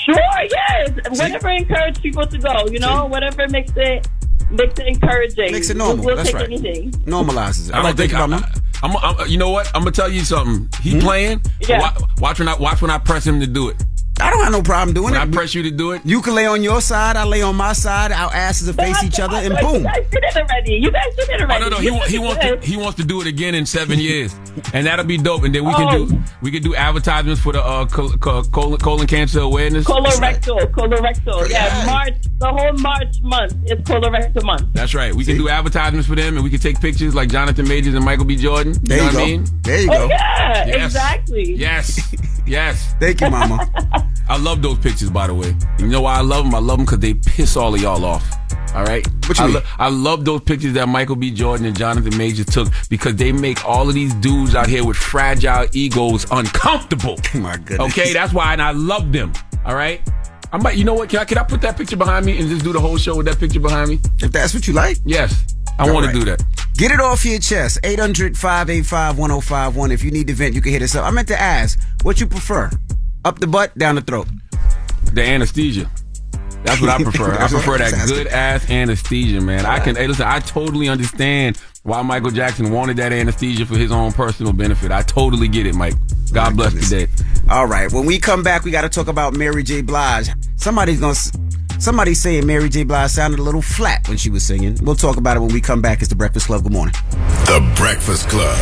Sure, 0.06 0.16
yes. 0.52 0.92
Whatever 1.10 1.50
encourage 1.50 2.00
people 2.02 2.28
to 2.28 2.38
go, 2.38 2.68
you 2.68 2.78
know, 2.80 3.06
whatever 3.08 3.48
makes 3.48 3.72
it 3.76 4.08
makes 4.52 4.80
it 4.80 4.88
encouraging. 4.88 5.52
Makes 5.52 5.70
it 5.70 5.78
We'll- 5.78 5.88
normal. 5.88 6.06
We'll, 6.06 6.16
That's 6.16 6.30
take 6.30 6.36
right. 6.36 6.46
anything. 6.46 6.92
Normalizes 6.92 7.70
it. 7.70 7.74
I 7.74 7.80
I 7.80 7.82
don't 7.82 7.84
like 7.86 7.98
think 7.98 8.12
think 8.12 8.24
about 8.24 8.44
I, 8.44 8.48
me. 8.48 8.62
I'm, 8.84 9.20
I'm, 9.20 9.28
You 9.28 9.38
know 9.38 9.50
what? 9.52 9.68
I'm 9.74 9.82
gonna 9.82 9.92
tell 9.92 10.10
you 10.10 10.22
something. 10.22 10.70
He 10.82 10.94
hmm? 10.94 11.00
playing. 11.00 11.42
Yeah. 11.68 11.80
Watch, 11.80 12.02
watch 12.20 12.40
when 12.40 12.48
I 12.48 12.56
watch 12.56 12.82
when 12.82 12.92
I 12.92 12.98
press 12.98 13.26
him 13.26 13.40
to 13.40 13.48
do 13.48 13.70
it. 13.70 13.84
I 14.22 14.30
don't 14.30 14.44
have 14.44 14.52
no 14.54 14.62
problem 14.62 14.94
doing 14.94 15.12
When 15.12 15.16
it. 15.16 15.28
I 15.28 15.30
press 15.30 15.54
you 15.54 15.62
to 15.64 15.72
do 15.72 15.92
it, 15.92 16.02
You 16.06 16.22
can 16.22 16.36
lay 16.36 16.46
on 16.46 16.64
your 16.64 16.80
side, 16.80 17.18
I 17.18 17.26
lay 17.26 17.42
on 17.42 17.56
my 17.58 17.74
side. 17.74 18.14
Our 18.14 18.34
asses 18.34 18.68
will 18.68 18.74
face 18.76 19.04
each 19.04 19.20
other, 19.20 19.36
and 19.36 19.54
boom. 19.58 19.76
You 19.76 19.84
guys 19.84 20.08
did 20.10 20.24
it 20.24 20.38
already. 20.38 20.74
You 20.76 20.90
guys 20.92 21.16
did 21.18 21.30
it 21.30 21.42
Oh 21.42 21.44
already. 21.44 21.64
no, 21.66 21.70
no, 21.70 21.78
he, 21.80 22.00
he 22.12 22.20
wants 22.20 22.42
to 22.46 22.60
he 22.62 22.78
wants 22.78 22.96
to 22.98 23.04
do 23.06 23.20
it 23.20 23.28
again 23.28 23.56
in 23.56 23.66
seven 23.66 24.00
years, 24.10 24.34
and 24.74 24.88
that'll 24.88 25.04
be 25.06 25.18
dope. 25.18 25.44
And 25.44 25.54
then 25.54 25.66
we 25.66 25.74
can 25.74 25.88
Oh. 25.90 26.06
do 26.06 26.18
we 26.42 26.50
can 26.50 26.64
do 26.64 26.74
advertisements 26.76 27.42
for 27.42 27.52
the 27.52 27.62
uh, 27.62 27.86
col- 27.88 28.10
col- 28.18 28.44
colon, 28.46 28.80
colon 28.80 29.06
cancer 29.08 29.42
awareness. 29.42 29.86
Colorectal, 29.86 30.60
colorectal. 30.72 31.50
Yeah, 31.50 31.86
March. 31.86 32.14
The 32.38 32.48
whole 32.48 32.74
March 32.74 33.22
month 33.22 33.54
is 33.66 33.80
colorectal 33.80 34.44
month. 34.44 34.72
That's 34.74 34.94
right. 34.94 35.14
We 35.14 35.26
can 35.26 35.38
do 35.38 35.50
advertisements 35.50 36.08
for 36.08 36.16
them, 36.16 36.36
and 36.36 36.44
we 36.44 36.50
can 36.50 36.60
take 36.60 36.80
pictures 36.80 37.14
like 37.16 37.30
Jonathan 37.30 37.68
Majors 37.68 37.94
and 37.94 38.06
Michael 38.06 38.26
B. 38.26 38.38
Jordan. 38.38 38.76
There 38.84 38.98
know 38.98 39.04
you 39.04 39.08
what 39.10 39.14
go. 39.18 39.24
I 39.24 39.26
mean? 39.26 39.46
There 39.64 39.82
you 39.82 39.90
Oh 39.92 39.98
go. 39.98 40.08
yeah, 40.08 40.66
Yes. 40.68 40.86
exactly. 40.86 41.56
Yes, 41.56 42.16
yes. 42.46 42.94
Thank 43.00 43.22
you, 43.22 43.30
mama. 43.30 43.70
I 44.30 44.38
love 44.38 44.62
those 44.62 44.80
pictures, 44.80 45.10
by 45.12 45.28
the 45.28 45.34
way. 45.36 45.56
You 45.78 45.88
know 45.88 46.02
why 46.02 46.16
I 46.18 46.22
love 46.22 46.46
them? 46.46 46.56
I 46.56 46.60
love 46.60 46.78
them 46.78 46.86
because 46.86 47.00
they 47.00 47.14
piss 47.14 47.56
all 47.56 47.76
of 47.76 47.82
y'all 47.82 48.04
off. 48.04 48.26
All 48.74 48.84
right. 48.84 49.06
What 49.28 49.38
you 49.38 49.44
I, 49.44 49.48
mean? 49.48 49.56
lo- 49.56 49.62
I 49.78 49.90
love 49.90 50.26
those 50.26 50.42
pictures 50.42 50.74
that 50.74 50.88
Michael 50.90 51.16
B. 51.16 51.32
Jordan 51.32 51.66
and 51.66 51.78
Jonathan 51.78 52.18
Majors 52.18 52.48
took 52.48 52.68
because 52.90 53.16
they 53.16 53.32
make 53.32 53.64
all 53.66 53.88
of 53.88 53.94
these 53.94 54.14
dudes 54.16 54.56
out 54.56 54.68
here 54.68 54.84
with 54.84 54.98
fragile 54.98 55.68
egos 55.74 56.26
uncomfortable. 56.32 57.18
My 57.36 57.56
goodness. 57.58 57.92
Okay, 57.92 58.12
that's 58.14 58.34
why, 58.34 58.52
and 58.54 58.62
I 58.62 58.72
love 58.72 59.12
them. 59.14 59.32
All 59.66 59.76
right. 59.76 60.02
I 60.52 60.58
might. 60.58 60.76
You 60.78 60.84
know 60.84 60.94
what? 60.94 61.10
Can 61.10 61.20
I 61.20 61.26
can 61.26 61.38
I 61.38 61.44
put 61.44 61.62
that 61.62 61.78
picture 61.78 61.98
behind 61.98 62.26
me 62.26 62.38
and 62.40 62.50
just 62.50 62.64
do 62.64 62.74
the 62.74 62.80
whole 62.80 62.98
show 62.98 63.16
with 63.16 63.26
that 63.28 63.40
picture 63.40 63.60
behind 63.60 63.90
me? 63.90 64.00
If 64.20 64.32
that's 64.32 64.54
what 64.54 64.68
you 64.68 64.74
like. 64.74 64.98
Yes, 65.06 65.56
I 65.78 65.92
want 65.92 66.06
right. 66.06 66.14
to 66.14 66.20
do 66.20 66.26
that. 66.26 66.44
Get 66.78 66.92
it 66.92 67.00
off 67.00 67.26
your 67.26 67.40
chest. 67.40 67.80
800 67.84 68.38
585 68.38 69.18
1051. 69.18 69.92
If 69.92 70.04
you 70.04 70.12
need 70.12 70.28
to 70.28 70.34
vent, 70.34 70.56
you 70.56 70.62
can 70.62 70.72
hit 70.72 70.82
us 70.82 70.96
up. 70.96 71.06
I 71.06 71.12
meant 71.12 71.28
to 71.30 71.40
ask, 71.40 71.80
what 72.04 72.20
you 72.20 72.28
prefer? 72.28 72.70
Up 73.24 73.40
the 73.40 73.48
butt, 73.48 73.78
down 73.78 73.96
the 73.96 74.02
throat? 74.02 74.28
The 75.14 75.24
anesthesia. 75.24 75.90
That's 76.64 76.82
what 76.82 76.90
I 76.90 77.02
prefer. 77.02 77.34
I 77.34 77.48
prefer 77.50 77.78
that 77.78 77.94
good 78.08 78.28
ass 78.28 78.70
anesthesia, 78.70 79.40
man. 79.40 79.66
I 79.66 79.80
can. 79.80 79.96
Hey, 79.96 80.08
listen, 80.08 80.26
I 80.28 80.40
totally 80.40 80.90
understand 80.90 81.58
why 81.84 82.02
Michael 82.02 82.32
Jackson 82.32 82.72
wanted 82.72 82.98
that 82.98 83.14
anesthesia 83.14 83.66
for 83.66 83.78
his 83.78 83.92
own 83.92 84.12
personal 84.12 84.52
benefit. 84.52 84.92
I 84.92 85.04
totally 85.04 85.48
get 85.48 85.68
it, 85.68 85.76
Mike. 85.76 85.94
God 86.34 86.58
bless 86.58 86.74
today. 86.74 87.08
All 87.50 87.68
right. 87.68 87.92
When 87.92 88.06
we 88.06 88.18
come 88.18 88.42
back, 88.42 88.64
we 88.64 88.72
got 88.72 88.82
to 88.82 88.90
talk 88.90 89.08
about 89.08 89.36
Mary 89.36 89.62
J. 89.62 89.82
Blige. 89.82 90.30
Somebody's 90.56 91.00
going 91.00 91.16
to. 91.86 91.90
Somebody's 91.90 92.22
saying 92.22 92.46
Mary 92.46 92.70
J. 92.70 92.84
Blige 92.84 93.12
sounded 93.12 93.40
a 93.40 93.44
little 93.44 93.62
flat 93.62 94.08
when 94.08 94.18
she 94.18 94.30
was 94.30 94.44
singing. 94.44 94.78
We'll 94.82 94.96
talk 94.96 95.18
about 95.18 95.38
it 95.38 95.40
when 95.40 95.54
we 95.54 95.62
come 95.62 95.82
back. 95.82 96.00
It's 96.00 96.10
the 96.10 96.16
Breakfast 96.16 96.48
Club. 96.48 96.64
Good 96.64 96.72
morning. 96.72 96.94
The 97.46 97.74
Breakfast 97.76 98.28
Club. 98.28 98.58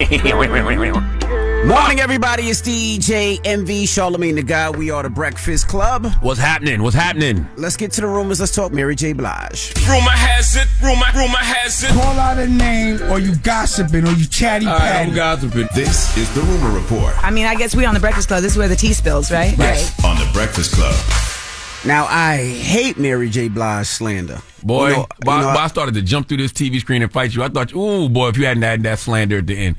Morning, 1.66 1.98
everybody. 2.00 2.44
It's 2.44 2.60
DJ 2.60 3.40
Envy 3.44 3.86
Charlemagne 3.86 4.34
the 4.34 4.42
Guy. 4.42 4.68
We 4.70 4.90
are 4.90 5.02
the 5.02 5.08
Breakfast 5.08 5.66
Club. 5.66 6.06
What's 6.20 6.38
happening? 6.38 6.82
What's 6.82 6.94
happening? 6.94 7.48
Let's 7.56 7.76
get 7.76 7.90
to 7.92 8.02
the 8.02 8.06
rumors. 8.06 8.38
Let's 8.38 8.54
talk 8.54 8.70
Mary 8.72 8.94
J. 8.94 9.14
Blige. 9.14 9.72
Rumor 9.88 10.10
has 10.10 10.56
it, 10.56 10.68
rumor, 10.82 11.06
rumor 11.14 11.38
has 11.38 11.82
it. 11.82 11.88
Call 11.90 12.18
out 12.18 12.38
a 12.38 12.46
name, 12.46 13.00
or 13.10 13.18
you 13.18 13.34
gossiping, 13.36 14.06
or 14.06 14.12
you 14.12 14.26
chatty 14.26 14.66
All 14.66 14.72
right, 14.72 14.80
patty. 14.80 15.10
I'm 15.10 15.16
gossiping. 15.16 15.66
This 15.74 16.14
is 16.18 16.32
the 16.34 16.42
Rumor 16.42 16.70
Report 16.78 17.14
I 17.24 17.30
mean, 17.30 17.46
I 17.46 17.54
guess 17.54 17.74
we 17.74 17.86
on 17.86 17.94
the 17.94 18.00
Breakfast 18.00 18.28
Club. 18.28 18.42
This 18.42 18.52
is 18.52 18.58
where 18.58 18.68
the 18.68 18.76
tea 18.76 18.92
spills, 18.92 19.32
right? 19.32 19.56
Right. 19.56 19.90
on 20.04 20.16
the 20.18 20.28
Breakfast 20.34 20.72
Club. 20.74 20.94
Now, 21.86 22.06
I 22.10 22.44
hate 22.44 22.98
Mary 22.98 23.30
J. 23.30 23.48
Blige 23.48 23.86
slander. 23.86 24.40
Boy, 24.62 24.88
You 24.88 24.96
know- 24.96 25.06
boy, 25.20 25.34
you 25.36 25.40
know, 25.42 25.52
boy, 25.54 25.60
I 25.60 25.66
started 25.68 25.94
to 25.94 26.02
jump 26.02 26.28
through 26.28 26.38
this 26.38 26.52
TV 26.52 26.80
screen 26.80 27.00
and 27.02 27.10
fight 27.12 27.34
you. 27.34 27.42
I 27.42 27.48
thought, 27.48 27.74
ooh, 27.74 28.08
boy, 28.10 28.28
if 28.28 28.36
you 28.36 28.44
hadn't 28.46 28.62
had 28.62 28.82
that 28.82 28.98
slander 28.98 29.38
at 29.38 29.46
the 29.46 29.56
end. 29.56 29.76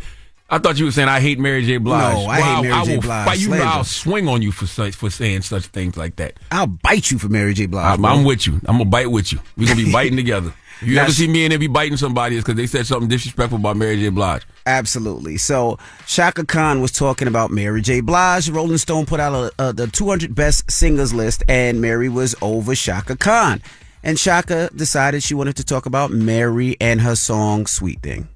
I 0.49 0.60
thought 0.60 0.77
you 0.77 0.86
were 0.86 0.91
saying 0.91 1.10
I 1.10 1.19
hate 1.19 1.39
Mary 1.39 1.65
J. 1.65 1.77
Blige. 1.77 2.13
No, 2.13 2.25
I 2.27 2.39
hate 2.39 2.41
Well, 2.53 2.62
Mary 2.63 2.73
I 2.73 2.86
J. 2.86 2.95
will 2.95 3.01
Blige 3.01 3.25
Fight 3.27 3.39
you, 3.39 3.45
slander. 3.47 3.65
I'll 3.65 3.84
swing 3.84 4.27
on 4.27 4.41
you 4.43 4.51
for 4.51 4.67
such 4.67 4.95
for 4.95 5.10
saying 5.10 5.41
such 5.41 5.65
things 5.67 5.97
like 5.97 6.17
that. 6.17 6.34
I'll 6.51 6.67
bite 6.67 7.10
you 7.12 7.17
for 7.17 7.29
Mary 7.29 7.53
J. 7.53 7.65
Blige. 7.65 7.97
I'm. 7.97 8.05
I'm 8.05 8.23
with 8.23 8.45
you. 8.45 8.53
I'm 8.65 8.77
gonna 8.77 8.86
bite 8.86 9.10
with 9.10 9.34
you. 9.34 9.39
We're 9.58 9.67
gonna 9.67 9.84
be 9.84 9.91
biting 9.91 10.15
together. 10.23 10.53
If 10.81 10.89
you 10.89 10.95
Now, 10.95 11.03
ever 11.03 11.12
see 11.13 11.27
me 11.29 11.45
and 11.45 11.53
they 11.53 11.58
be 11.58 11.67
biting 11.67 11.95
somebody, 11.97 12.36
it's 12.36 12.43
because 12.43 12.58
they 12.58 12.67
said 12.67 12.86
something 12.86 13.08
disrespectful 13.08 13.58
about 13.58 13.77
Mary 13.77 13.95
J. 13.97 14.10
Blige. 14.10 14.43
Absolutely. 14.67 15.38
So 15.38 15.79
Chaka 16.05 16.45
Khan 16.45 16.81
was 16.81 16.91
talking 16.91 17.27
about 17.29 17.49
Mary 17.49 17.81
J. 17.81 18.01
Blige. 18.01 18.49
Rolling 18.49 18.77
Stone 18.77 19.05
put 19.05 19.19
out 19.21 19.34
a, 19.58 19.69
a, 19.69 19.73
the 19.73 19.88
200 19.88 20.36
best 20.36 20.69
singers 20.69 21.13
list, 21.13 21.43
and 21.47 21.79
Mary 21.81 22.10
was 22.10 22.36
over 22.41 22.75
Chaka 22.75 23.15
Khan. 23.15 23.62
And 24.03 24.17
Chaka 24.17 24.69
decided 24.75 25.23
she 25.23 25.34
wanted 25.34 25.55
to 25.55 25.63
talk 25.63 25.86
about 25.88 26.12
Mary 26.12 26.75
and 26.79 27.01
her 27.01 27.15
song 27.15 27.65
"Sweet 27.65 28.01
Thing." 28.01 28.27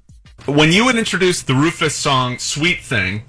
When 0.50 0.72
you 0.72 0.84
would 0.84 0.96
introduce 0.96 1.42
the 1.42 1.54
Rufus 1.54 1.94
song 1.94 2.38
"Sweet 2.38 2.80
Thing," 2.80 3.20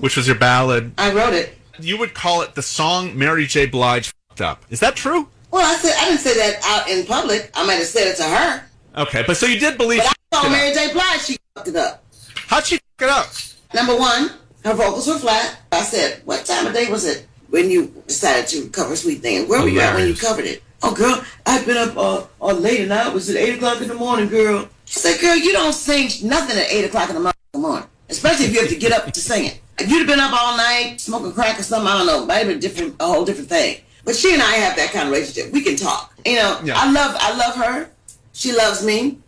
which 0.00 0.16
was 0.16 0.26
your 0.26 0.36
ballad, 0.36 0.92
I 0.96 1.12
wrote 1.12 1.34
it. 1.34 1.54
you 1.78 1.98
would 1.98 2.14
call 2.14 2.40
it 2.40 2.54
the 2.54 2.62
song 2.62 3.18
Mary 3.18 3.46
J. 3.46 3.66
Blige 3.66 4.12
fed 4.34 4.46
up. 4.46 4.64
Is 4.70 4.80
that 4.80 4.96
true? 4.96 5.28
Well, 5.50 5.62
I 5.62 5.76
said 5.76 5.94
I 5.98 6.06
didn't 6.08 6.20
say 6.20 6.34
that 6.38 6.60
out 6.64 6.88
in 6.88 7.04
public. 7.04 7.50
I 7.54 7.66
might 7.66 7.74
have 7.74 7.86
said 7.86 8.06
it 8.06 8.16
to 8.16 8.22
her. 8.24 8.64
Okay, 8.96 9.24
but 9.26 9.36
so 9.36 9.44
you 9.44 9.60
did 9.60 9.76
believe. 9.76 10.00
But 10.00 10.14
I 10.32 10.42
saw 10.42 10.48
Mary. 10.48 10.72
J. 10.72 10.92
Blige. 10.94 11.20
She 11.20 11.36
fucked 11.54 11.68
it 11.68 11.76
up. 11.76 12.02
How'd 12.46 12.64
she 12.64 12.76
fuck 12.76 13.08
it 13.08 13.08
up? 13.10 13.26
Number 13.74 13.94
one, 13.96 14.30
her 14.64 14.72
vocals 14.72 15.06
were 15.06 15.18
flat. 15.18 15.60
I 15.70 15.82
said, 15.82 16.22
"What 16.24 16.46
time 16.46 16.66
of 16.66 16.72
day 16.72 16.90
was 16.90 17.04
it 17.04 17.26
when 17.50 17.70
you 17.70 17.92
decided 18.06 18.46
to 18.48 18.70
cover 18.70 18.96
Sweet 18.96 19.20
Thing? 19.20 19.48
Where 19.48 19.60
were 19.60 19.68
you 19.68 19.80
at 19.80 19.94
when 19.94 20.08
you 20.08 20.14
covered 20.14 20.46
it?" 20.46 20.62
Oh, 20.82 20.94
girl, 20.94 21.22
I've 21.44 21.66
been 21.66 21.76
up 21.76 21.94
uh, 21.94 22.24
all 22.40 22.54
late 22.54 22.80
and 22.80 22.90
I 22.90 23.10
was 23.10 23.28
at 23.28 23.36
eight 23.36 23.56
o'clock 23.56 23.82
in 23.82 23.88
the 23.88 23.94
morning, 23.94 24.28
girl. 24.30 24.66
She 24.90 24.98
said, 24.98 25.20
"Girl, 25.20 25.36
you 25.36 25.52
don't 25.52 25.72
sing 25.72 26.10
nothing 26.28 26.58
at 26.58 26.66
eight 26.68 26.84
o'clock 26.84 27.08
in 27.10 27.14
the 27.14 27.32
morning, 27.56 27.88
especially 28.08 28.46
if 28.46 28.52
you 28.52 28.58
have 28.60 28.68
to 28.70 28.74
get 28.76 28.90
up 28.90 29.10
to 29.12 29.20
sing 29.20 29.44
it. 29.44 29.60
If 29.78 29.88
you'd 29.88 29.98
have 29.98 30.08
been 30.08 30.18
up 30.18 30.32
all 30.32 30.56
night 30.56 31.00
smoking 31.00 31.32
crack 31.32 31.60
or 31.60 31.62
something, 31.62 31.86
I 31.86 31.98
don't 31.98 32.06
know, 32.08 32.26
might 32.26 32.38
have 32.38 32.48
been 32.48 32.58
different, 32.58 32.96
a 32.98 33.06
whole 33.06 33.24
different 33.24 33.48
thing. 33.48 33.82
But 34.04 34.16
she 34.16 34.34
and 34.34 34.42
I 34.42 34.50
have 34.54 34.74
that 34.76 34.90
kind 34.90 35.06
of 35.06 35.14
relationship. 35.14 35.52
We 35.52 35.62
can 35.62 35.76
talk. 35.76 36.12
You 36.26 36.36
know, 36.36 36.60
Yeah. 36.64 36.74
I 36.76 36.90
love, 36.90 37.16
I 37.20 37.36
love 37.36 37.54
her. 37.54 37.88
She 38.32 38.52
loves 38.52 38.84
me. 38.84 39.18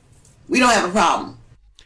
We 0.48 0.59
don't 0.59 0.70
have 0.70 0.88
a 0.88 0.92
problem. 0.92 1.38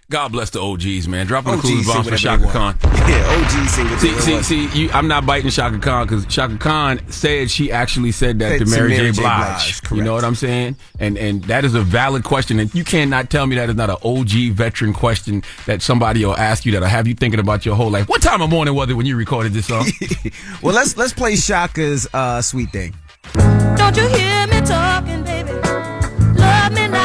God 0.08 0.30
bless 0.30 0.50
the 0.50 0.60
OGs, 0.62 1.08
man. 1.08 1.26
Dropping 1.26 1.52
the 1.52 1.58
OGs 1.58 1.68
coolest 1.68 1.88
say 1.88 1.94
bombs 1.94 2.08
for 2.08 2.16
Chaka 2.16 2.46
Khan. 2.52 2.78
Yeah, 3.06 3.36
OGs 3.38 3.70
say 3.72 3.82
whatever 3.84 4.00
See, 4.00 4.10
they 4.10 4.20
see, 4.20 4.32
want. 4.32 4.44
see. 4.44 4.82
You, 4.82 4.90
I'm 4.90 5.06
not 5.08 5.26
biting 5.26 5.50
Chaka 5.50 5.78
Khan 5.78 6.06
because 6.06 6.26
Chaka 6.26 6.56
Khan 6.58 7.00
said 7.08 7.50
she 7.50 7.70
actually 7.72 8.10
said 8.12 8.38
that 8.40 8.50
Said 8.50 8.58
to 8.60 8.64
to 8.66 8.70
Mary, 8.70 8.88
Mary 8.90 9.10
J. 9.10 9.12
J. 9.12 9.20
Blige. 9.22 9.82
Blige, 9.82 9.98
You 9.98 10.04
know 10.04 10.12
what 10.14 10.24
I'm 10.24 10.34
saying? 10.36 10.76
And 11.00 11.16
and 11.18 11.42
that 11.44 11.64
is 11.64 11.74
a 11.74 11.80
valid 11.82 12.22
question, 12.24 12.58
and 12.60 12.72
you 12.74 12.82
cannot 12.84 13.30
tell 13.30 13.46
me 13.46 13.54
that 13.56 13.68
is 13.68 13.76
not 13.76 13.90
an 13.90 13.96
OG 14.04 14.54
veteran 14.54 14.92
question 14.92 15.42
that 15.66 15.82
somebody 15.82 16.24
will 16.24 16.36
ask 16.36 16.64
you 16.66 16.72
that'll 16.72 16.88
have 16.88 17.06
you 17.08 17.14
thinking 17.14 17.38
about 17.40 17.64
your 17.66 17.74
whole 17.76 17.90
life. 17.90 18.08
What 18.08 18.22
time 18.22 18.42
of 18.42 18.50
morning 18.50 18.74
was 18.74 18.88
it 18.90 18.94
when 18.94 19.06
you 19.06 19.16
recorded 19.16 19.52
this 19.52 19.66
song? 19.66 19.86
Well, 20.62 20.74
let's 20.74 20.96
let's 20.96 21.12
play 21.12 21.36
Chaka's 21.36 22.08
uh, 22.12 22.42
"Sweet 22.42 22.70
Thing." 22.70 22.94
Don't 23.34 23.96
you 23.96 24.08
hear 24.08 24.46
me 24.48 24.60
talking, 24.62 25.22
baby? 25.22 25.52
Love 25.52 26.72
me 26.72 26.88
now, 26.88 26.95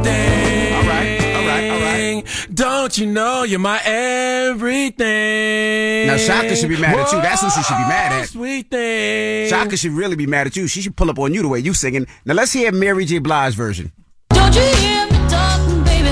Sweet 0.00 0.12
thing. 0.12 0.72
All 0.74 0.82
right, 0.82 1.20
all 1.34 1.46
right, 1.46 1.70
all 1.70 1.80
right. 1.80 2.24
Don't 2.54 2.96
you 2.96 3.06
know 3.06 3.42
you're 3.42 3.58
my 3.58 3.78
everything? 3.84 6.06
Now 6.06 6.16
Chaka 6.16 6.56
should 6.56 6.68
be 6.70 6.80
mad 6.80 6.98
at 6.98 7.12
you. 7.12 7.20
That's 7.20 7.42
who 7.42 7.50
she 7.50 7.62
should 7.62 7.76
be 7.76 7.84
mad 7.88 8.12
at. 8.12 8.28
Sweet 8.28 8.70
thing. 8.70 9.50
Chaka 9.50 9.76
should 9.76 9.92
really 9.92 10.16
be 10.16 10.26
mad 10.26 10.46
at 10.46 10.56
you. 10.56 10.66
She 10.66 10.80
should 10.80 10.96
pull 10.96 11.10
up 11.10 11.18
on 11.18 11.34
you 11.34 11.42
the 11.42 11.48
way 11.48 11.58
you 11.58 11.74
singing. 11.74 12.06
Now 12.24 12.32
let's 12.34 12.52
hear 12.52 12.72
Mary 12.72 13.04
J. 13.04 13.18
Blige 13.18 13.54
version. 13.54 13.92
Don't 14.30 14.54
you 14.54 14.62
hear 14.62 15.04
me 15.06 15.18
talking, 15.28 15.84
baby? 15.84 16.08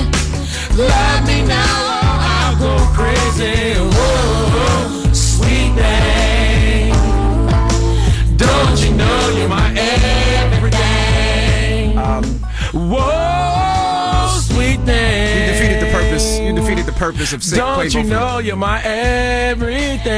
Love 0.77 1.25
me 1.27 1.41
now, 1.47 1.99
I'll 2.21 2.55
go 2.59 2.77
crazy. 2.93 3.73
Whoa, 3.75 5.13
sweet 5.13 5.73
thing. 5.73 6.93
Don't 8.37 8.79
you 8.83 8.91
know 8.95 9.29
you're 9.35 9.49
my 9.49 9.73
everything? 9.75 10.77
Um, 11.97 12.23
Whoa, 12.71 13.08
purpose 17.11 17.33
of 17.33 17.43
sing. 17.43 17.57
Don't 17.57 17.93
you 17.93 18.03
know 18.03 18.37
you're 18.39 18.55
my 18.55 18.81
everything? 18.83 20.09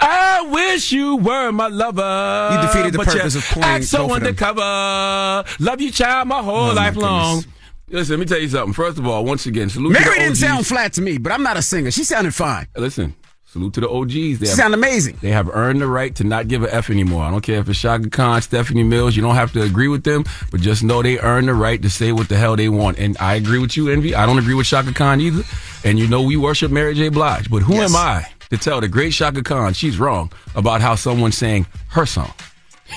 I 0.00 0.46
wish 0.50 0.90
you 0.92 1.16
were 1.16 1.52
my 1.52 1.68
lover. 1.68 2.50
You 2.52 2.60
defeated 2.66 2.94
the 2.94 2.98
but 2.98 3.06
purpose 3.06 3.36
of 3.36 3.42
playing 3.44 3.64
act 3.76 3.84
so 3.84 3.98
both 4.08 4.16
of 4.16 4.22
them. 4.22 4.26
undercover. 4.28 5.44
Love 5.60 5.80
you, 5.80 5.90
child, 5.92 6.26
my 6.28 6.42
whole 6.42 6.70
Oh, 6.70 6.74
my 6.74 6.74
life 6.74 6.96
long. 6.96 7.44
Listen, 7.88 8.14
let 8.18 8.20
me 8.20 8.26
tell 8.26 8.38
you 8.40 8.48
something. 8.48 8.72
First 8.72 8.98
of 8.98 9.06
all, 9.06 9.24
once 9.24 9.46
again, 9.46 9.68
salute 9.68 9.94
to 9.94 10.00
Mary 10.00 10.18
didn't 10.18 10.36
sound 10.36 10.66
flat 10.66 10.94
to 10.94 11.02
me, 11.02 11.18
but 11.18 11.30
I'm 11.30 11.42
not 11.42 11.56
a 11.56 11.62
singer. 11.62 11.90
She 11.90 12.04
sounded 12.04 12.34
fine. 12.34 12.66
Listen, 12.76 13.14
salute 13.52 13.74
to 13.74 13.80
the 13.82 13.88
OGs. 13.88 14.38
They 14.38 14.46
She 14.46 14.48
have- 14.48 14.56
sound 14.56 14.74
amazing. 14.74 15.18
They 15.20 15.30
have 15.30 15.48
earned 15.52 15.80
the 15.82 15.86
right 15.86 16.14
to 16.16 16.24
not 16.24 16.48
give 16.48 16.62
a 16.64 16.74
F 16.74 16.88
anymore. 16.88 17.22
I 17.24 17.30
don't 17.30 17.42
care 17.42 17.60
if 17.60 17.68
it's 17.68 17.78
Chaka 17.78 18.08
Khan, 18.08 18.40
Stephanie 18.40 18.82
Mills. 18.82 19.14
You 19.14 19.20
don't 19.22 19.34
have 19.34 19.52
to 19.52 19.62
agree 19.62 19.88
with 19.88 20.04
them, 20.04 20.24
but 20.50 20.60
just 20.62 20.82
know 20.82 21.02
they 21.02 21.18
earned 21.18 21.48
the 21.48 21.54
right 21.54 21.80
to 21.82 21.90
say 21.90 22.12
what 22.12 22.28
the 22.30 22.36
hell 22.38 22.56
they 22.56 22.70
want. 22.70 22.98
And 22.98 23.16
I 23.20 23.34
agree 23.34 23.58
with 23.58 23.76
you, 23.76 23.90
Envy. 23.90 24.14
I 24.14 24.24
don't 24.24 24.38
agree 24.38 24.54
with 24.54 24.66
Chaka 24.66 24.94
Khan 24.94 25.20
either. 25.20 25.42
And 25.84 25.98
you 25.98 26.06
know 26.08 26.22
we 26.22 26.36
worship 26.36 26.70
Mary 26.72 26.94
J. 26.94 27.10
Blige. 27.10 27.50
But 27.50 27.62
who 27.62 27.74
am 27.74 27.94
I 27.94 28.24
to 28.50 28.56
tell 28.56 28.80
the 28.80 28.88
great 28.88 29.12
Chaka 29.12 29.42
Khan 29.42 29.74
she's 29.74 29.98
wrong 29.98 30.32
about 30.54 30.80
how 30.80 30.94
someone 30.94 31.30
sang 31.32 31.66
her 31.88 32.06
song? 32.06 32.32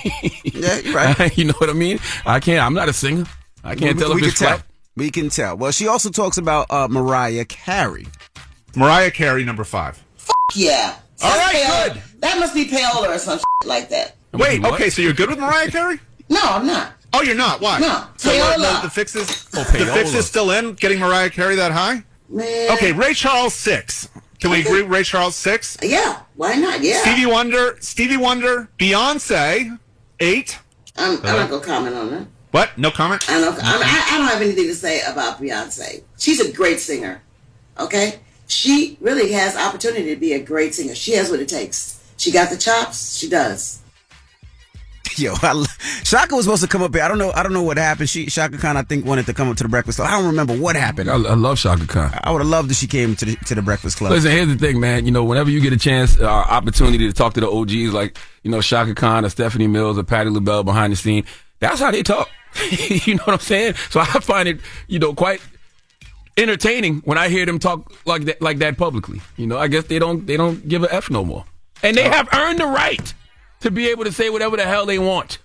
yeah, 0.43 0.77
you're 0.79 0.93
right. 0.95 1.37
you 1.37 1.45
know 1.45 1.53
what 1.57 1.69
I 1.69 1.73
mean? 1.73 1.99
I 2.25 2.39
can't. 2.39 2.61
I'm 2.65 2.73
not 2.73 2.87
a 2.87 2.93
singer. 2.93 3.25
I 3.63 3.75
can't 3.75 3.95
we, 3.97 4.01
tell 4.01 4.09
we 4.11 4.15
if 4.15 4.19
can 4.21 4.29
it's 4.29 4.39
tell. 4.39 4.49
flat. 4.57 4.65
We 4.95 5.09
can 5.11 5.29
tell. 5.29 5.57
Well, 5.57 5.71
she 5.71 5.87
also 5.89 6.09
talks 6.09 6.37
about 6.37 6.67
uh, 6.69 6.87
Mariah 6.89 7.43
Carey. 7.45 8.07
Mariah 8.77 9.11
Carey, 9.11 9.43
number 9.43 9.63
five. 9.65 10.01
Yeah. 10.53 10.95
All 11.23 11.31
That's 11.31 11.53
payola. 11.58 11.93
good. 11.93 12.03
That 12.21 12.39
must 12.39 12.53
be 12.53 12.65
payola 12.65 13.15
or 13.15 13.17
some 13.17 13.39
shit 13.39 13.45
like 13.67 13.89
that. 13.89 14.15
Wait, 14.34 14.63
okay, 14.65 14.89
so 14.89 15.01
you're 15.01 15.13
good 15.13 15.29
with 15.29 15.39
Mariah 15.39 15.71
Carey? 15.71 15.99
No, 16.29 16.41
I'm 16.43 16.67
not. 16.67 16.91
Oh, 17.13 17.21
you're 17.21 17.36
not. 17.36 17.62
Why? 17.62 17.79
No. 17.79 18.05
So 18.17 18.29
uh, 18.29 18.34
Payola. 18.34 18.81
the, 18.81 18.88
the 18.88 18.89
fix 18.89 19.15
is 19.15 19.47
Oh, 19.53 19.63
the 19.63 19.77
payola. 19.77 19.93
fix 19.93 20.13
is 20.13 20.25
still 20.27 20.51
in 20.51 20.73
getting 20.73 20.99
Mariah 20.99 21.29
Carey 21.29 21.55
that 21.55 21.71
high. 21.71 22.03
Man. 22.27 22.71
Okay, 22.73 22.91
Ray 22.91 23.13
Charles 23.13 23.53
six. 23.53 24.10
Can 24.39 24.51
we 24.51 24.62
agree? 24.62 24.81
Ray 24.81 25.03
Charles 25.03 25.36
six. 25.36 25.77
Yeah. 25.81 26.19
Why 26.36 26.55
not? 26.55 26.81
Yeah. 26.81 26.97
Stevie 27.01 27.25
Wonder, 27.25 27.77
Stevie 27.79 28.17
Wonder, 28.17 28.67
Beyonce 28.77 29.79
eight. 30.19 30.60
I'm, 30.97 31.17
I'm 31.19 31.23
not 31.23 31.49
gonna 31.49 31.63
comment 31.63 31.95
on 31.95 32.12
that. 32.12 32.27
What? 32.51 32.77
No 32.77 32.91
comment. 32.91 33.29
I 33.29 33.39
don't. 33.39 33.58
I, 33.63 33.77
I 33.77 34.15
I 34.15 34.17
don't 34.17 34.27
have 34.27 34.41
anything 34.41 34.65
to 34.67 34.75
say 34.75 35.01
about 35.10 35.39
Beyonce. 35.41 36.03
She's 36.17 36.41
a 36.41 36.51
great 36.51 36.79
singer. 36.81 37.21
Okay. 37.79 38.19
She 38.47 38.97
really 39.01 39.31
has 39.31 39.55
opportunity 39.55 40.13
to 40.13 40.19
be 40.19 40.34
a 40.34 40.39
great 40.39 40.75
singer. 40.75 40.95
She 40.95 41.13
has 41.13 41.29
what 41.29 41.39
it 41.39 41.47
takes. 41.47 42.01
She 42.17 42.31
got 42.31 42.49
the 42.49 42.58
chops. 42.58 43.17
She 43.17 43.27
does. 43.29 43.81
Yo, 45.17 45.34
I, 45.41 45.53
lo- 45.53 45.65
Chaka 46.03 46.36
was 46.36 46.45
supposed 46.45 46.62
to 46.63 46.67
come 46.67 46.81
up 46.81 46.93
here. 46.93 47.03
I 47.03 47.08
don't 47.08 47.17
know. 47.17 47.31
I 47.31 47.43
don't 47.43 47.53
know 47.53 47.63
what 47.63 47.77
happened. 47.77 48.10
She 48.10 48.25
Chaka 48.25 48.58
Khan, 48.58 48.75
I 48.75 48.84
think, 48.84 49.05
wanted 49.05 49.25
to 49.27 49.34
come 49.34 49.49
up 49.49 49.58
to 49.58 49.63
the 49.63 49.69
Breakfast 49.69 49.97
Club. 49.97 50.10
I 50.10 50.12
don't 50.12 50.27
remember 50.27 50.55
what 50.58 50.75
happened. 50.75 51.10
I, 51.10 51.13
I 51.13 51.34
love 51.36 51.58
Chaka 51.58 51.88
Khan. 51.88 52.12
I 52.23 52.31
would 52.31 52.41
have 52.41 52.49
loved 52.49 52.71
if 52.71 52.77
she 52.77 52.88
came 52.88 53.15
to 53.15 53.25
the 53.25 53.36
to 53.36 53.55
the 53.55 53.62
Breakfast 53.62 53.97
Club. 53.97 54.12
Listen, 54.12 54.31
here's 54.31 54.47
the 54.47 54.58
thing, 54.58 54.79
man. 54.79 55.05
You 55.05 55.12
know, 55.12 55.23
whenever 55.23 55.49
you 55.49 55.62
get 55.62 55.73
a 55.73 55.77
chance, 55.77 56.19
uh, 56.19 56.25
opportunity 56.25 57.08
to 57.08 57.13
talk 57.13 57.34
to 57.36 57.39
the 57.39 57.49
OGs 57.49 57.93
like, 57.93 58.17
you 58.43 58.51
know, 58.51 58.62
Chaka 58.62 58.93
Khan 58.93 59.25
or 59.25 59.29
Stephanie 59.29 59.67
Mills 59.67 59.97
or 59.97 60.03
Patti 60.03 60.29
LaBelle 60.29 60.63
behind 60.63 60.91
the 60.91 60.97
scene, 60.97 61.23
that's 61.60 61.79
how 61.79 61.91
they 61.91 62.03
talk. 62.03 62.29
you 62.79 63.15
know 63.15 63.23
what 63.23 63.34
I'm 63.34 63.39
saying? 63.39 63.75
So 63.89 63.99
I 63.99 64.05
find 64.05 64.47
it, 64.47 64.60
you 64.88 64.99
know, 64.99 65.13
quite 65.13 65.41
entertaining 66.38 66.98
when 67.06 67.17
I 67.17 67.30
hear 67.30 67.45
them 67.45 67.60
talk 67.60 67.91
like 68.06 68.24
that, 68.26 68.41
like 68.41 68.58
that 68.60 68.78
publicly. 68.78 69.21
You 69.38 69.48
know, 69.48 69.58
I 69.58 69.67
guess 69.67 69.86
they 69.86 70.00
don't, 70.00 70.26
they 70.26 70.38
don't 70.38 70.67
give 70.67 70.84
a 70.84 70.93
F 70.93 71.10
no 71.10 71.24
more. 71.24 71.45
And 71.84 71.95
they 71.95 72.04
have 72.10 72.28
earned 72.34 72.60
the 72.60 72.65
right 72.65 73.13
to 73.62 73.71
be 73.71 73.89
able 73.89 74.06
to 74.06 74.12
say 74.12 74.30
whatever 74.30 74.58
the 74.58 74.63
hell 74.63 74.86
they 74.86 75.00
want. 75.00 75.38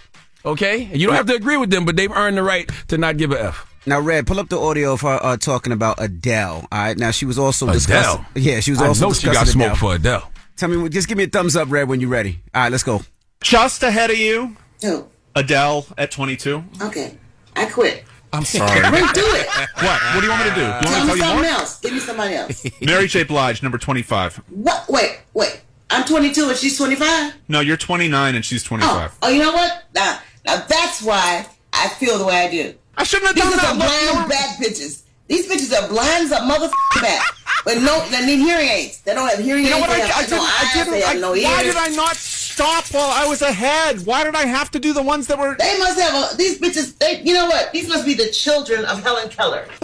Okay? 0.44 0.85
And 0.85 1.00
you 1.00 1.07
don't 1.07 1.16
have 1.16 1.26
to 1.26 1.35
agree 1.35 1.57
with 1.57 1.70
them, 1.70 1.85
but 1.85 1.96
they've 1.96 2.11
earned 2.11 2.37
the 2.37 2.42
right 2.42 2.70
to 2.88 2.98
not 2.98 3.16
give 3.16 3.33
a 3.33 3.42
F. 3.42 3.66
Now, 3.87 3.98
Red, 4.00 4.26
pull 4.26 4.38
up 4.38 4.48
the 4.48 4.59
audio 4.61 4.92
of 4.92 5.00
her 5.00 5.18
uh, 5.22 5.37
talking 5.37 5.72
about 5.72 6.03
Adele. 6.03 6.66
All 6.70 6.79
right. 6.79 6.98
Now, 6.98 7.11
she 7.12 7.24
was 7.24 7.38
also 7.38 7.66
Adele? 7.66 7.74
discussing. 7.74 8.26
Yeah, 8.35 8.61
she 8.61 8.72
was 8.72 8.81
also. 8.81 8.85
I 8.85 8.88
also 8.88 9.07
know 9.07 9.12
she 9.14 9.26
got 9.26 9.44
discussing 9.46 9.61
smoke 9.61 9.76
for 9.79 9.94
Adele. 9.94 10.31
Tell 10.57 10.68
me, 10.68 10.88
just 10.90 11.09
give 11.09 11.16
me 11.16 11.24
a 11.24 11.29
thumbs 11.29 11.57
up, 11.57 11.70
Red, 11.70 11.88
when 11.88 12.00
you're 12.00 12.11
ready. 12.11 12.40
All 12.55 12.62
right, 12.62 12.72
let's 12.72 12.83
go. 12.85 13.00
Just 13.42 13.83
ahead 13.83 14.11
of 14.11 14.18
you, 14.18 14.57
Who? 14.83 15.09
Adele 15.35 15.87
at 15.96 16.11
22. 16.11 16.62
Okay. 16.83 17.16
I 17.57 17.64
quit. 17.66 18.05
I'm 18.32 18.44
sorry. 18.44 18.80
Run 18.80 19.12
through 19.14 19.34
it. 19.34 19.46
What? 19.80 20.00
What 20.14 20.20
do 20.20 20.26
you 20.26 20.30
want 20.30 20.44
me 20.44 20.50
to 20.50 20.54
do? 20.54 20.60
Do 20.60 20.66
you 20.66 20.70
want 20.70 20.82
Tell 20.84 21.06
me 21.14 21.20
something 21.20 21.44
else. 21.50 21.80
Give 21.80 21.92
me 21.94 22.00
somebody 22.00 22.34
else. 22.34 22.66
Mary 22.82 23.06
J. 23.08 23.22
Blige, 23.24 23.62
number 23.62 23.78
25. 23.78 24.36
What? 24.50 24.84
Wait, 24.88 25.20
wait. 25.32 25.60
I'm 25.88 26.04
22 26.04 26.48
and 26.50 26.56
she's 26.56 26.76
25. 26.76 27.34
No, 27.48 27.60
you're 27.60 27.76
29 27.78 28.34
and 28.34 28.44
she's 28.44 28.62
25. 28.62 29.10
Oh, 29.10 29.16
oh 29.22 29.28
you 29.30 29.40
know 29.42 29.52
what? 29.52 29.84
Now, 29.94 30.20
now 30.46 30.56
that's 30.68 31.02
why 31.02 31.46
I 31.72 31.88
feel 31.88 32.18
the 32.18 32.24
way 32.26 32.46
I 32.46 32.50
do. 32.50 32.74
I 32.96 33.04
shouldn't 33.04 33.28
have 33.28 33.34
These 33.36 33.44
done 33.44 33.56
that. 33.56 33.74
These 33.74 34.10
are 34.10 34.14
blind 34.16 34.28
bad 34.30 34.56
bitches. 34.58 35.02
These 35.26 35.48
bitches 35.48 35.72
are 35.82 35.88
blind 35.88 36.24
as 36.24 36.32
a 36.32 36.36
motherfucking 36.40 37.02
bat. 37.02 37.22
But 37.64 37.78
no, 37.78 38.04
they 38.10 38.24
need 38.26 38.38
hearing 38.40 38.68
aids. 38.68 39.00
They 39.02 39.14
don't 39.14 39.28
have 39.28 39.38
hearing 39.38 39.64
You 39.64 39.70
know 39.70 39.78
what? 39.78 39.90
I, 39.90 39.96
They 39.96 40.02
I 40.02 40.06
have 40.06 40.28
didn't. 40.28 40.38
no 40.38 40.44
I 40.44 40.60
eyes. 40.66 40.74
didn't. 40.74 40.92
They 40.92 41.00
have 41.00 41.16
I- 41.16 41.20
no 41.20 41.34
ears. 41.34 41.44
why 41.44 41.62
did 41.62 41.76
I 41.76 41.88
not 41.88 42.16
stop 42.52 42.84
while 42.92 43.10
I 43.10 43.26
was 43.26 43.42
ahead? 43.42 44.04
Why 44.06 44.24
did 44.24 44.34
I 44.34 44.46
have 44.46 44.70
to 44.72 44.78
do 44.78 44.92
the 44.92 45.02
ones 45.02 45.26
that 45.28 45.38
were? 45.38 45.56
They 45.58 45.78
must 45.78 46.00
have 46.00 46.32
a, 46.32 46.36
these 46.36 46.58
bitches. 46.60 46.98
They, 46.98 47.20
you 47.22 47.34
know 47.34 47.46
what? 47.46 47.72
These 47.72 47.88
must 47.88 48.04
be 48.04 48.14
the 48.14 48.28
children 48.30 48.84
of 48.84 49.02
Helen 49.02 49.28
Keller. 49.28 49.66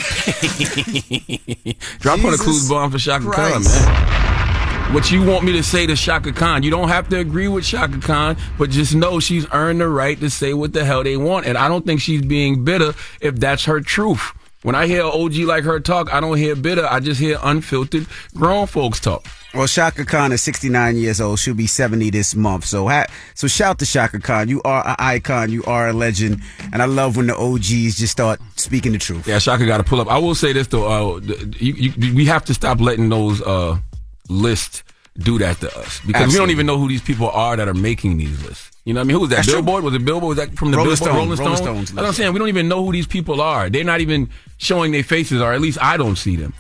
Drop 2.01 2.19
on 2.21 2.27
a 2.27 2.31
Jesus 2.31 2.43
clues 2.43 2.69
bomb 2.69 2.91
for 2.91 2.99
Chaka 2.99 3.31
Khan, 3.31 3.63
man. 3.63 4.95
What 4.95 5.11
you 5.11 5.25
want 5.25 5.45
me 5.45 5.53
to 5.53 5.63
say 5.63 5.87
to 5.87 5.97
Chaka 5.97 6.33
Khan? 6.33 6.63
You 6.63 6.71
don't 6.71 6.89
have 6.89 7.09
to 7.09 7.19
agree 7.19 7.49
with 7.49 7.65
Chaka 7.65 7.99
Khan, 8.01 8.37
but 8.57 8.71
just 8.71 8.95
know 8.95 9.19
she's 9.19 9.47
earned 9.53 9.81
the 9.81 9.89
right 9.89 10.19
to 10.21 10.31
say 10.31 10.55
what 10.55 10.73
the 10.73 10.85
hell 10.85 11.03
they 11.03 11.17
want. 11.17 11.47
And 11.47 11.59
I 11.59 11.67
don't 11.69 11.85
think 11.85 12.01
she's 12.01 12.23
being 12.23 12.65
bitter 12.65 12.95
if 13.21 13.35
that's 13.37 13.65
her 13.65 13.81
truth. 13.81 14.33
When 14.63 14.75
I 14.75 14.87
hear 14.87 15.03
OG 15.05 15.35
like 15.39 15.65
her 15.65 15.81
talk, 15.81 16.13
I 16.13 16.21
don't 16.21 16.37
hear 16.37 16.57
bitter. 16.57 16.87
I 16.89 17.01
just 17.01 17.21
hear 17.21 17.39
unfiltered 17.43 18.07
grown 18.35 18.67
folks 18.67 19.01
talk. 19.01 19.27
Well, 19.57 19.67
Chaka 19.67 20.05
Khan 20.05 20.33
is 20.33 20.43
69 20.43 20.97
years 20.97 21.21
old. 21.21 21.39
She'll 21.39 21.55
be 21.55 21.67
70 21.67 22.11
this 22.11 22.35
month. 22.35 22.65
So, 22.67 22.89
ha- 22.89 23.07
so 23.35 23.47
shout 23.49 23.79
to 23.79 23.87
Chaka 23.87 24.21
Khan. 24.21 24.49
You 24.49 24.61
are 24.65 24.87
an 24.87 24.97
icon. 24.99 25.51
You 25.51 25.65
are 25.65 25.89
a 25.89 25.93
legend. 25.93 26.43
And 26.73 26.83
I 26.83 26.85
love 26.85 27.17
when 27.17 27.27
the 27.27 27.37
OGs 27.37 27.97
just 27.97 28.13
start 28.13 28.41
speaking 28.57 28.93
the 28.93 28.99
truth. 28.99 29.27
Yeah, 29.27 29.39
Chaka 29.39 29.65
got 29.67 29.79
to 29.79 29.85
pull 29.85 30.01
up. 30.01 30.09
I 30.09 30.19
will 30.19 30.35
say 30.35 30.53
this 30.53 30.67
though, 30.67 31.17
uh, 31.17 31.21
you, 31.59 31.73
you, 31.73 32.15
we 32.15 32.27
have 32.27 32.45
to 32.47 32.55
stop 32.55 32.81
letting 32.81 33.09
those 33.09 33.41
uh, 33.43 33.79
lists 34.29 34.83
do 35.19 35.39
that 35.39 35.59
to 35.61 35.79
us 35.79 36.01
because 36.07 36.31
we 36.31 36.39
don't 36.39 36.51
even 36.51 36.67
know 36.67 36.79
who 36.79 36.89
these 36.89 37.01
people 37.01 37.31
are 37.31 37.57
that 37.57 37.69
are 37.69 37.75
making 37.75 38.19
these 38.19 38.45
lists. 38.45 38.71
You 38.85 38.95
know 38.95 39.01
what 39.01 39.05
I 39.05 39.07
mean? 39.09 39.15
Who 39.15 39.21
was 39.21 39.31
that? 39.31 39.37
That's 39.37 39.49
true. 39.49 39.57
Billboard? 39.57 39.85
Was 39.85 39.95
it 39.95 40.05
Billboard? 40.05 40.37
Was 40.37 40.47
that 40.47 40.57
from 40.57 40.71
the 40.71 40.77
Rolling 40.77 40.91
Billboard? 40.95 40.99
Stone. 40.99 41.17
Rolling 41.17 41.39
Rolling 41.39 41.57
Stone. 41.57 41.57
Stones 41.57 41.93
That's 41.93 41.97
what 41.97 42.07
I'm 42.07 42.13
saying. 42.13 42.33
We 42.35 42.39
don't 42.39 42.49
even 42.49 42.69
know 42.69 42.85
who 42.85 42.93
these 42.93 43.07
people 43.07 43.41
are. 43.41 43.69
They're 43.71 43.83
not 43.83 44.01
even 44.01 44.31
showing 44.59 44.93
their 44.93 45.03
faces, 45.03 45.41
or 45.41 45.53
at 45.53 45.61
least 45.61 45.79
I 45.83 45.97
don't 45.97 46.17
see 46.17 46.37
them. 46.37 46.55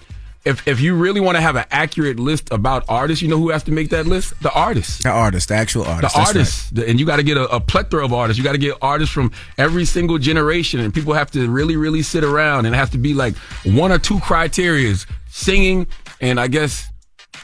If 0.47 0.67
if 0.69 0.81
you 0.81 0.95
really 0.95 1.21
want 1.21 1.37
to 1.37 1.41
have 1.43 1.57
an 1.57 1.65
accurate 1.73 2.21
list 2.21 2.53
about 2.53 2.85
artists, 2.89 3.21
you 3.21 3.29
know 3.29 3.37
who 3.39 3.51
has 3.51 3.65
to 3.65 3.73
make 3.73 3.91
that 3.91 4.07
list? 4.07 4.33
The 4.41 4.53
artists. 4.53 5.03
The 5.03 5.11
artist, 5.11 5.49
the 5.49 5.57
actual 5.57 5.85
artist. 5.85 6.15
The 6.15 6.19
That's 6.21 6.29
right. 6.29 6.37
artists, 6.37 6.71
The- 6.71 6.89
and 6.89 7.01
you 7.01 7.05
got 7.05 7.17
to 7.17 7.25
get 7.25 7.37
a, 7.37 7.49
a 7.49 7.61
plethora 7.61 8.05
of 8.05 8.13
artists. 8.13 8.39
You 8.39 8.45
got 8.45 8.53
to 8.53 8.59
get 8.59 8.77
artists 8.81 9.13
from 9.13 9.33
every 9.59 9.85
single 9.85 10.19
generation, 10.19 10.79
and 10.81 10.95
people 10.95 11.15
have 11.15 11.31
to 11.33 11.51
really, 11.51 11.77
really 11.77 12.03
sit 12.03 12.23
around, 12.25 12.67
and 12.67 12.75
it 12.75 12.79
has 12.79 12.91
to 12.91 12.99
be 12.99 13.13
like 13.13 13.35
one 13.65 13.91
or 13.91 13.99
two 13.99 14.19
criterias: 14.19 15.05
singing, 15.29 15.87
and 16.21 16.39
I 16.39 16.47
guess 16.47 16.87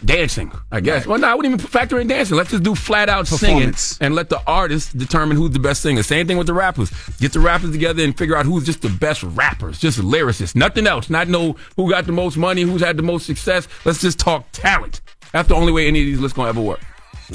dancing. 0.05 0.53
I 0.71 0.81
guess. 0.81 1.07
Well, 1.07 1.19
no, 1.19 1.29
I 1.29 1.35
wouldn't 1.35 1.55
even 1.55 1.67
factor 1.67 1.99
in 2.01 2.07
dancing. 2.07 2.37
Let's 2.37 2.51
just 2.51 2.62
do 2.62 2.75
flat 2.75 3.09
out 3.09 3.27
singing, 3.27 3.75
and 4.01 4.15
let 4.15 4.29
the 4.29 4.43
artists 4.47 4.93
determine 4.93 5.37
who's 5.37 5.51
the 5.51 5.59
best 5.59 5.83
singer. 5.83 6.03
Same 6.03 6.27
thing 6.27 6.37
with 6.37 6.47
the 6.47 6.55
rappers. 6.55 6.91
Get 7.19 7.33
the 7.33 7.41
rappers 7.41 7.73
together 7.73 8.03
and 8.03 8.17
figure 8.17 8.37
out 8.37 8.47
who's 8.47 8.65
just 8.65 8.83
the 8.83 8.88
best 8.88 9.23
rappers, 9.23 9.79
just 9.79 9.99
lyricists, 9.99 10.55
nothing 10.55 10.87
else. 10.87 11.11
Not 11.11 11.29
know 11.29 11.57
who 11.77 11.91
got 11.91 12.07
the 12.07 12.12
most 12.12 12.37
money, 12.37 12.62
who's 12.62 12.83
had 12.83 12.97
the 12.97 13.03
most 13.03 13.27
success. 13.27 13.69
Let's 13.85 14.01
just 14.01 14.19
talk 14.19 14.47
talent. 14.53 15.01
That's 15.33 15.49
the 15.49 15.55
only 15.55 15.73
way 15.73 15.88
any 15.88 16.01
of 16.01 16.07
these 16.07 16.21
lists 16.21 16.37
gonna 16.37 16.51
ever 16.51 16.61
work. 16.61 16.81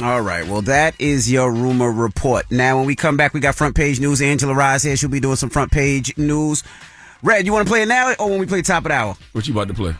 All 0.01 0.21
right. 0.21 0.45
Well, 0.45 0.61
that 0.63 0.99
is 0.99 1.31
your 1.31 1.51
rumor 1.51 1.91
report. 1.91 2.51
Now, 2.51 2.77
when 2.77 2.85
we 2.85 2.95
come 2.95 3.17
back, 3.17 3.33
we 3.33 3.39
got 3.39 3.55
front 3.55 3.75
page 3.75 3.99
news. 3.99 4.21
Angela 4.21 4.53
Rye's 4.53 4.83
here. 4.83 4.95
She'll 4.95 5.09
be 5.09 5.19
doing 5.19 5.37
some 5.37 5.49
front 5.49 5.71
page 5.71 6.15
news. 6.17 6.63
Red, 7.23 7.47
you 7.47 7.51
want 7.53 7.65
to 7.65 7.71
play 7.71 7.81
it 7.81 7.87
now 7.87 8.13
or 8.19 8.29
when 8.29 8.39
we 8.39 8.45
play 8.45 8.61
top 8.61 8.85
of 8.85 8.89
the 8.89 8.95
hour? 8.95 9.17
What 9.31 9.47
you 9.47 9.53
about 9.53 9.69
to 9.69 9.73
play? 9.73 9.95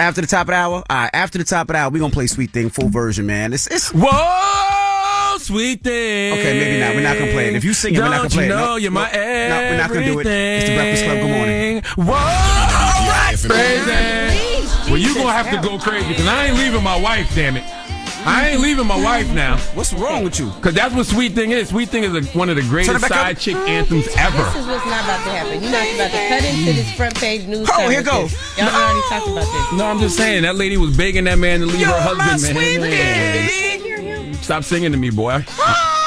After 0.00 0.22
the 0.22 0.26
top 0.26 0.42
of 0.48 0.52
the 0.52 0.54
hour? 0.54 0.74
All 0.76 0.84
right. 0.88 1.10
After 1.12 1.36
the 1.36 1.44
top 1.44 1.68
of 1.68 1.74
the 1.74 1.78
hour, 1.78 1.90
we're 1.90 1.98
going 1.98 2.10
to 2.10 2.14
play 2.14 2.26
Sweet 2.26 2.50
Thing 2.52 2.70
full 2.70 2.88
version, 2.88 3.26
man. 3.26 3.52
It's, 3.52 3.66
it's 3.66 3.90
Whoa, 3.94 5.36
sweet 5.38 5.82
thing. 5.84 6.32
Okay, 6.32 6.58
maybe 6.58 6.80
not. 6.80 6.94
We're 6.94 7.02
not 7.02 7.18
gonna 7.18 7.32
play 7.32 7.48
it. 7.48 7.56
If 7.56 7.64
you 7.64 7.74
sing 7.74 7.94
it, 7.94 7.98
we're 7.98 8.04
not 8.04 8.16
gonna 8.16 8.28
Don't 8.28 8.32
play 8.32 8.46
you 8.46 8.52
it. 8.52 8.56
know 8.56 8.64
No, 8.66 8.76
you're 8.76 8.90
no, 8.90 9.00
my 9.00 9.12
no, 9.12 9.18
we're 9.70 9.76
not 9.76 9.88
gonna 9.90 10.04
do 10.06 10.18
it. 10.20 10.26
It's 10.26 10.68
the 10.68 10.74
Breakfast 10.74 11.04
Club. 11.04 11.18
Good 11.18 11.30
morning. 11.30 11.82
Whoa, 11.96 13.34
crazy. 13.48 14.90
Well, 14.90 14.98
you're 14.98 15.14
gonna 15.14 15.32
have 15.32 15.50
to 15.50 15.68
go 15.68 15.78
crazy 15.78 16.08
because 16.08 16.26
I 16.26 16.46
ain't 16.46 16.56
leaving 16.56 16.82
my 16.82 17.00
wife. 17.00 17.30
Damn 17.34 17.56
it. 17.58 17.64
I 18.26 18.50
ain't 18.50 18.60
leaving 18.60 18.86
my 18.86 19.02
wife 19.02 19.32
now. 19.32 19.56
What's 19.74 19.92
wrong 19.92 20.24
with 20.24 20.38
you? 20.38 20.50
Because 20.50 20.74
that's 20.74 20.94
what 20.94 21.06
Sweet 21.06 21.32
Thing 21.32 21.52
is. 21.52 21.68
Sweet 21.70 21.88
Thing 21.88 22.04
is 22.04 22.14
a, 22.14 22.22
one 22.38 22.48
of 22.50 22.56
the 22.56 22.62
greatest 22.62 22.96
it 22.96 23.00
back 23.00 23.10
up. 23.10 23.16
side 23.16 23.38
chick 23.38 23.56
anthems 23.56 24.08
ever. 24.16 24.36
This 24.36 24.56
is 24.56 24.66
what's 24.66 24.84
not 24.86 25.04
about 25.04 25.24
to 25.24 25.30
happen. 25.30 25.62
You're 25.62 25.72
not 25.72 25.86
about 25.94 26.10
to 26.10 26.28
cut 26.28 26.44
into 26.44 26.72
this 26.72 26.92
front 26.94 27.14
page 27.16 27.46
news. 27.46 27.68
Oh, 27.72 27.88
here 27.88 28.02
conference. 28.02 28.32
goes. 28.32 28.58
Y'all 28.58 28.68
already 28.68 29.00
talked 29.08 29.28
about 29.28 29.44
this. 29.44 29.78
No, 29.78 29.86
I'm 29.86 29.98
just 30.00 30.16
saying 30.16 30.42
that 30.42 30.56
lady 30.56 30.76
was 30.76 30.96
begging 30.96 31.24
that 31.24 31.38
man 31.38 31.60
to 31.60 31.66
leave 31.66 31.86
her 31.86 32.00
husband, 32.00 32.54
man. 32.54 33.48
Is 33.48 34.38
Stop 34.44 34.64
singing 34.64 34.92
to 34.92 34.98
me, 34.98 35.10
boy. 35.10 35.44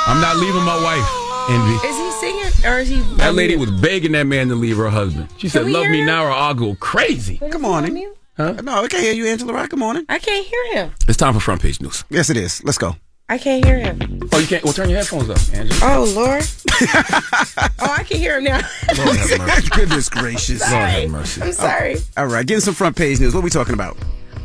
I'm 0.05 0.21
not 0.21 0.37
leaving 0.37 0.63
my 0.63 0.81
wife. 0.83 1.23
Envy. 1.49 1.87
Is 1.87 1.97
he 1.97 2.11
singing 2.11 2.65
or 2.71 2.79
is 2.79 2.89
he? 2.89 2.99
That 3.17 3.35
lady 3.35 3.55
was 3.57 3.69
begging 3.71 4.13
that 4.13 4.27
man 4.27 4.47
to 4.49 4.55
leave 4.55 4.77
her 4.77 4.89
husband. 4.89 5.27
She 5.37 5.49
said, 5.49 5.67
"Love 5.67 5.87
me 5.87 5.99
him? 5.99 6.05
now, 6.05 6.25
or 6.25 6.31
I'll 6.31 6.53
go 6.53 6.75
crazy." 6.75 7.37
Good 7.37 7.59
morning. 7.59 8.13
Huh? 8.35 8.53
No, 8.63 8.83
I 8.83 8.87
can't 8.87 9.03
hear 9.03 9.13
you, 9.13 9.27
Angela. 9.27 9.53
Right? 9.53 9.69
Good 9.69 9.79
morning. 9.79 10.05
I 10.09 10.17
can't 10.17 10.45
hear 10.45 10.73
him. 10.73 10.91
It's 11.07 11.17
time 11.17 11.33
for 11.33 11.39
front 11.39 11.61
page 11.61 11.79
news. 11.81 12.03
Yes, 12.09 12.29
it 12.29 12.37
is. 12.37 12.63
Let's 12.63 12.77
go. 12.79 12.95
I 13.29 13.37
can't 13.37 13.63
hear 13.63 13.77
him. 13.79 14.19
Oh, 14.31 14.39
you 14.39 14.47
can't. 14.47 14.63
Well, 14.63 14.73
turn 14.73 14.89
your 14.89 14.97
headphones 14.99 15.29
up, 15.29 15.37
Angela. 15.53 15.79
Oh 15.83 16.13
Lord. 16.15 16.43
oh, 16.81 17.95
I 17.97 18.03
can 18.03 18.17
hear 18.17 18.37
him 18.37 18.43
now. 18.43 18.59
Lord 18.97 19.17
have 19.17 19.39
mercy. 19.47 19.69
Goodness 19.69 20.09
gracious. 20.09 20.61
Lord 20.61 20.73
have 20.89 21.09
mercy. 21.09 21.41
I'm 21.41 21.51
sorry. 21.53 21.95
All 22.17 22.25
right, 22.25 22.45
getting 22.45 22.61
some 22.61 22.73
front 22.73 22.95
page 22.97 23.19
news. 23.19 23.33
What 23.33 23.39
are 23.41 23.43
we 23.43 23.49
talking 23.49 23.75
about? 23.75 23.97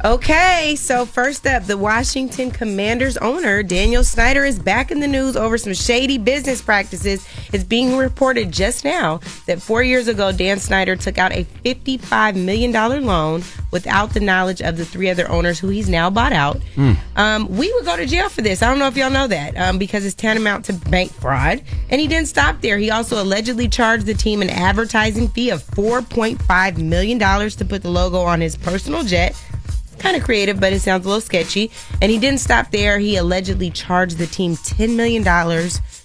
Okay, 0.05 0.77
so 0.79 1.05
first 1.05 1.45
up, 1.45 1.65
the 1.65 1.77
Washington 1.77 2.53
Commanders 2.53 3.17
owner, 3.17 3.65
Daniel 3.65 4.05
Snyder, 4.05 4.45
is 4.45 4.57
back 4.57 4.93
in 4.93 5.01
the 5.01 5.09
news 5.09 5.37
over 5.37 5.59
some 5.59 5.75
shady 5.75 6.19
business 6.19 6.63
practices. 6.63 7.27
It's 7.53 7.65
being 7.65 7.97
reported 7.97 8.53
just 8.53 8.85
now 8.85 9.19
that 9.47 9.61
four 9.61 9.83
years 9.83 10.07
ago, 10.07 10.31
Dan 10.31 10.61
Snyder 10.61 10.95
took 10.95 11.19
out 11.19 11.33
a 11.33 11.43
$55 11.65 12.37
million 12.37 12.71
loan 12.73 13.43
without 13.73 14.15
the 14.15 14.21
knowledge 14.21 14.63
of 14.63 14.77
the 14.77 14.85
three 14.85 15.11
other 15.11 15.29
owners 15.29 15.59
who 15.59 15.67
he's 15.69 15.89
now 15.89 16.09
bought 16.11 16.33
out. 16.33 16.59
Um, 17.17 17.49
we 17.49 17.73
would 17.73 17.85
go 17.85 17.97
to 17.97 18.07
jail 18.07 18.29
for 18.29 18.41
this. 18.43 18.63
I 18.63 18.71
don't 18.71 18.79
know 18.79 18.87
if 18.87 18.97
y'all 18.97 19.11
know 19.11 19.27
that 19.27 19.57
um, 19.57 19.79
because 19.79 20.07
it's 20.07 20.15
tantamount 20.15 20.67
to 20.67 20.75
bank 20.75 21.13
fraud. 21.13 21.61
And 21.91 22.01
he 22.01 22.07
didn't 22.07 22.29
stop 22.29 22.61
there. 22.61 22.79
He 22.79 22.93
also 22.93 23.21
allegedly 23.21 23.69
charged 23.69 24.07
the 24.07 24.15
team 24.15 24.43
an 24.43 24.51
advertising 24.51 25.27
fee 25.27 25.51
of 25.51 25.65
$4.5 25.65 26.79
million 26.79 27.19
to 27.19 27.65
put 27.65 27.83
the 27.83 27.91
logo 27.91 28.21
on 28.21 28.41
his 28.41 28.57
personal 28.57 29.03
jet 29.03 29.35
kind 29.99 30.17
of 30.17 30.23
creative, 30.23 30.61
but 30.61 30.73
it 30.73 30.81
sounds 30.81 31.05
a 31.05 31.09
little 31.09 31.21
sketchy. 31.21 31.71
And 32.01 32.11
he 32.11 32.19
didn't 32.19 32.41
stop 32.41 32.71
there. 32.71 32.99
He 32.99 33.17
allegedly 33.17 33.71
charged 33.71 34.19
the 34.19 34.27
team 34.27 34.57
$10 34.57 34.97
million 34.97 35.23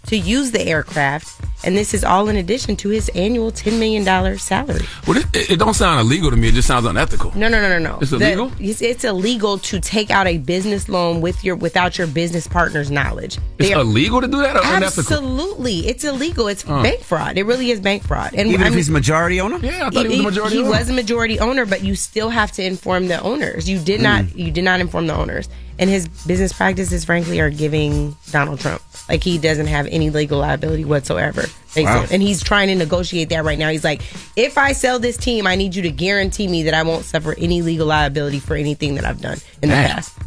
to 0.07 0.17
use 0.17 0.51
the 0.51 0.61
aircraft. 0.61 1.39
And 1.65 1.77
this 1.77 1.93
is 1.93 2.03
all 2.03 2.27
in 2.27 2.35
addition 2.35 2.75
to 2.75 2.89
his 2.89 3.07
annual 3.15 3.49
$10 3.49 3.79
million 3.79 4.37
salary. 4.37 4.81
Well, 5.07 5.15
it, 5.17 5.25
it, 5.33 5.51
it 5.51 5.59
don't 5.59 5.73
sound 5.73 6.01
illegal 6.01 6.29
to 6.29 6.35
me. 6.35 6.49
It 6.49 6.55
just 6.55 6.67
sounds 6.67 6.85
unethical. 6.85 7.31
No, 7.37 7.47
no, 7.47 7.61
no, 7.61 7.69
no, 7.69 7.79
no. 7.79 7.99
It's 8.01 8.11
The- 8.11 8.17
illegal? 8.17 8.51
it's, 8.59 8.81
it's 8.81 9.05
illegal 9.05 9.57
to 9.59 9.79
take 9.79 10.11
out 10.11 10.27
a 10.27 10.39
business 10.39 10.89
loan 10.89 11.21
with 11.21 11.41
your 11.41 11.55
without 11.55 11.97
your 11.97 12.07
business 12.07 12.47
partner's 12.47 12.91
knowledge. 12.91 13.37
It's 13.59 13.69
They 13.69 13.73
are- 13.73 13.79
illegal 13.79 14.19
to 14.19 14.27
do 14.27 14.41
that 14.41 14.57
or 14.57 14.59
unethical? 14.59 15.13
Absolutely, 15.13 15.87
it's 15.87 16.03
illegal. 16.03 16.49
It's 16.49 16.63
Huh. 16.63 16.83
bank 16.83 16.99
fraud. 17.01 17.37
It 17.37 17.43
really 17.45 17.71
is 17.71 17.79
bank 17.79 18.03
fraud. 18.03 18.33
And 18.35 18.49
Even 18.49 18.63
I 18.63 18.65
if 18.65 18.71
mean- 18.71 18.77
he's 18.79 18.89
majority 18.89 19.39
owner? 19.39 19.57
Yeah, 19.59 19.89
he, 19.89 20.17
he 20.17 20.61
was 20.61 20.89
a 20.89 20.93
majority 20.93 21.39
owner, 21.39 21.65
but 21.65 21.81
you 21.81 21.95
still 21.95 22.29
have 22.29 22.51
to 22.53 22.63
inform 22.63 23.07
the 23.07 23.21
owners. 23.21 23.69
You 23.69 23.79
did 23.79 24.01
Mm. 24.01 24.03
not. 24.03 24.35
You 24.37 24.51
did 24.51 24.65
not 24.65 24.81
inform 24.81 25.07
the 25.07 25.13
owners, 25.15 25.47
and 25.79 25.89
his 25.89 26.09
business 26.27 26.51
practices, 26.51 27.05
frankly, 27.05 27.39
are 27.39 27.49
giving 27.49 28.17
Donald 28.31 28.59
Trump 28.59 28.81
like 29.09 29.23
he 29.23 29.37
doesn't 29.37 29.67
have 29.67 29.85
any 29.87 30.09
legal 30.09 30.39
liability 30.39 30.85
whatsoever. 30.85 31.45
Wow. 31.75 32.05
And 32.11 32.21
he's 32.21 32.43
trying 32.43 32.67
to 32.67 32.75
negotiate 32.75 33.29
that 33.29 33.43
right 33.43 33.57
now. 33.57 33.69
He's 33.69 33.83
like, 33.83 34.01
if 34.35 34.57
I 34.57 34.73
sell 34.73 34.99
this 34.99 35.17
team, 35.17 35.47
I 35.47 35.55
need 35.55 35.75
you 35.75 35.81
to 35.83 35.91
guarantee 35.91 36.47
me 36.47 36.63
that 36.63 36.73
I 36.75 36.83
won't 36.83 37.03
suffer 37.03 37.33
any 37.37 37.61
legal 37.63 37.87
liability 37.87 38.39
for 38.39 38.55
anything 38.55 38.95
that 38.95 39.05
I've 39.05 39.19
done 39.21 39.39
in 39.61 39.69
the 39.69 39.75
Damn. 39.75 39.89
past. 39.89 40.17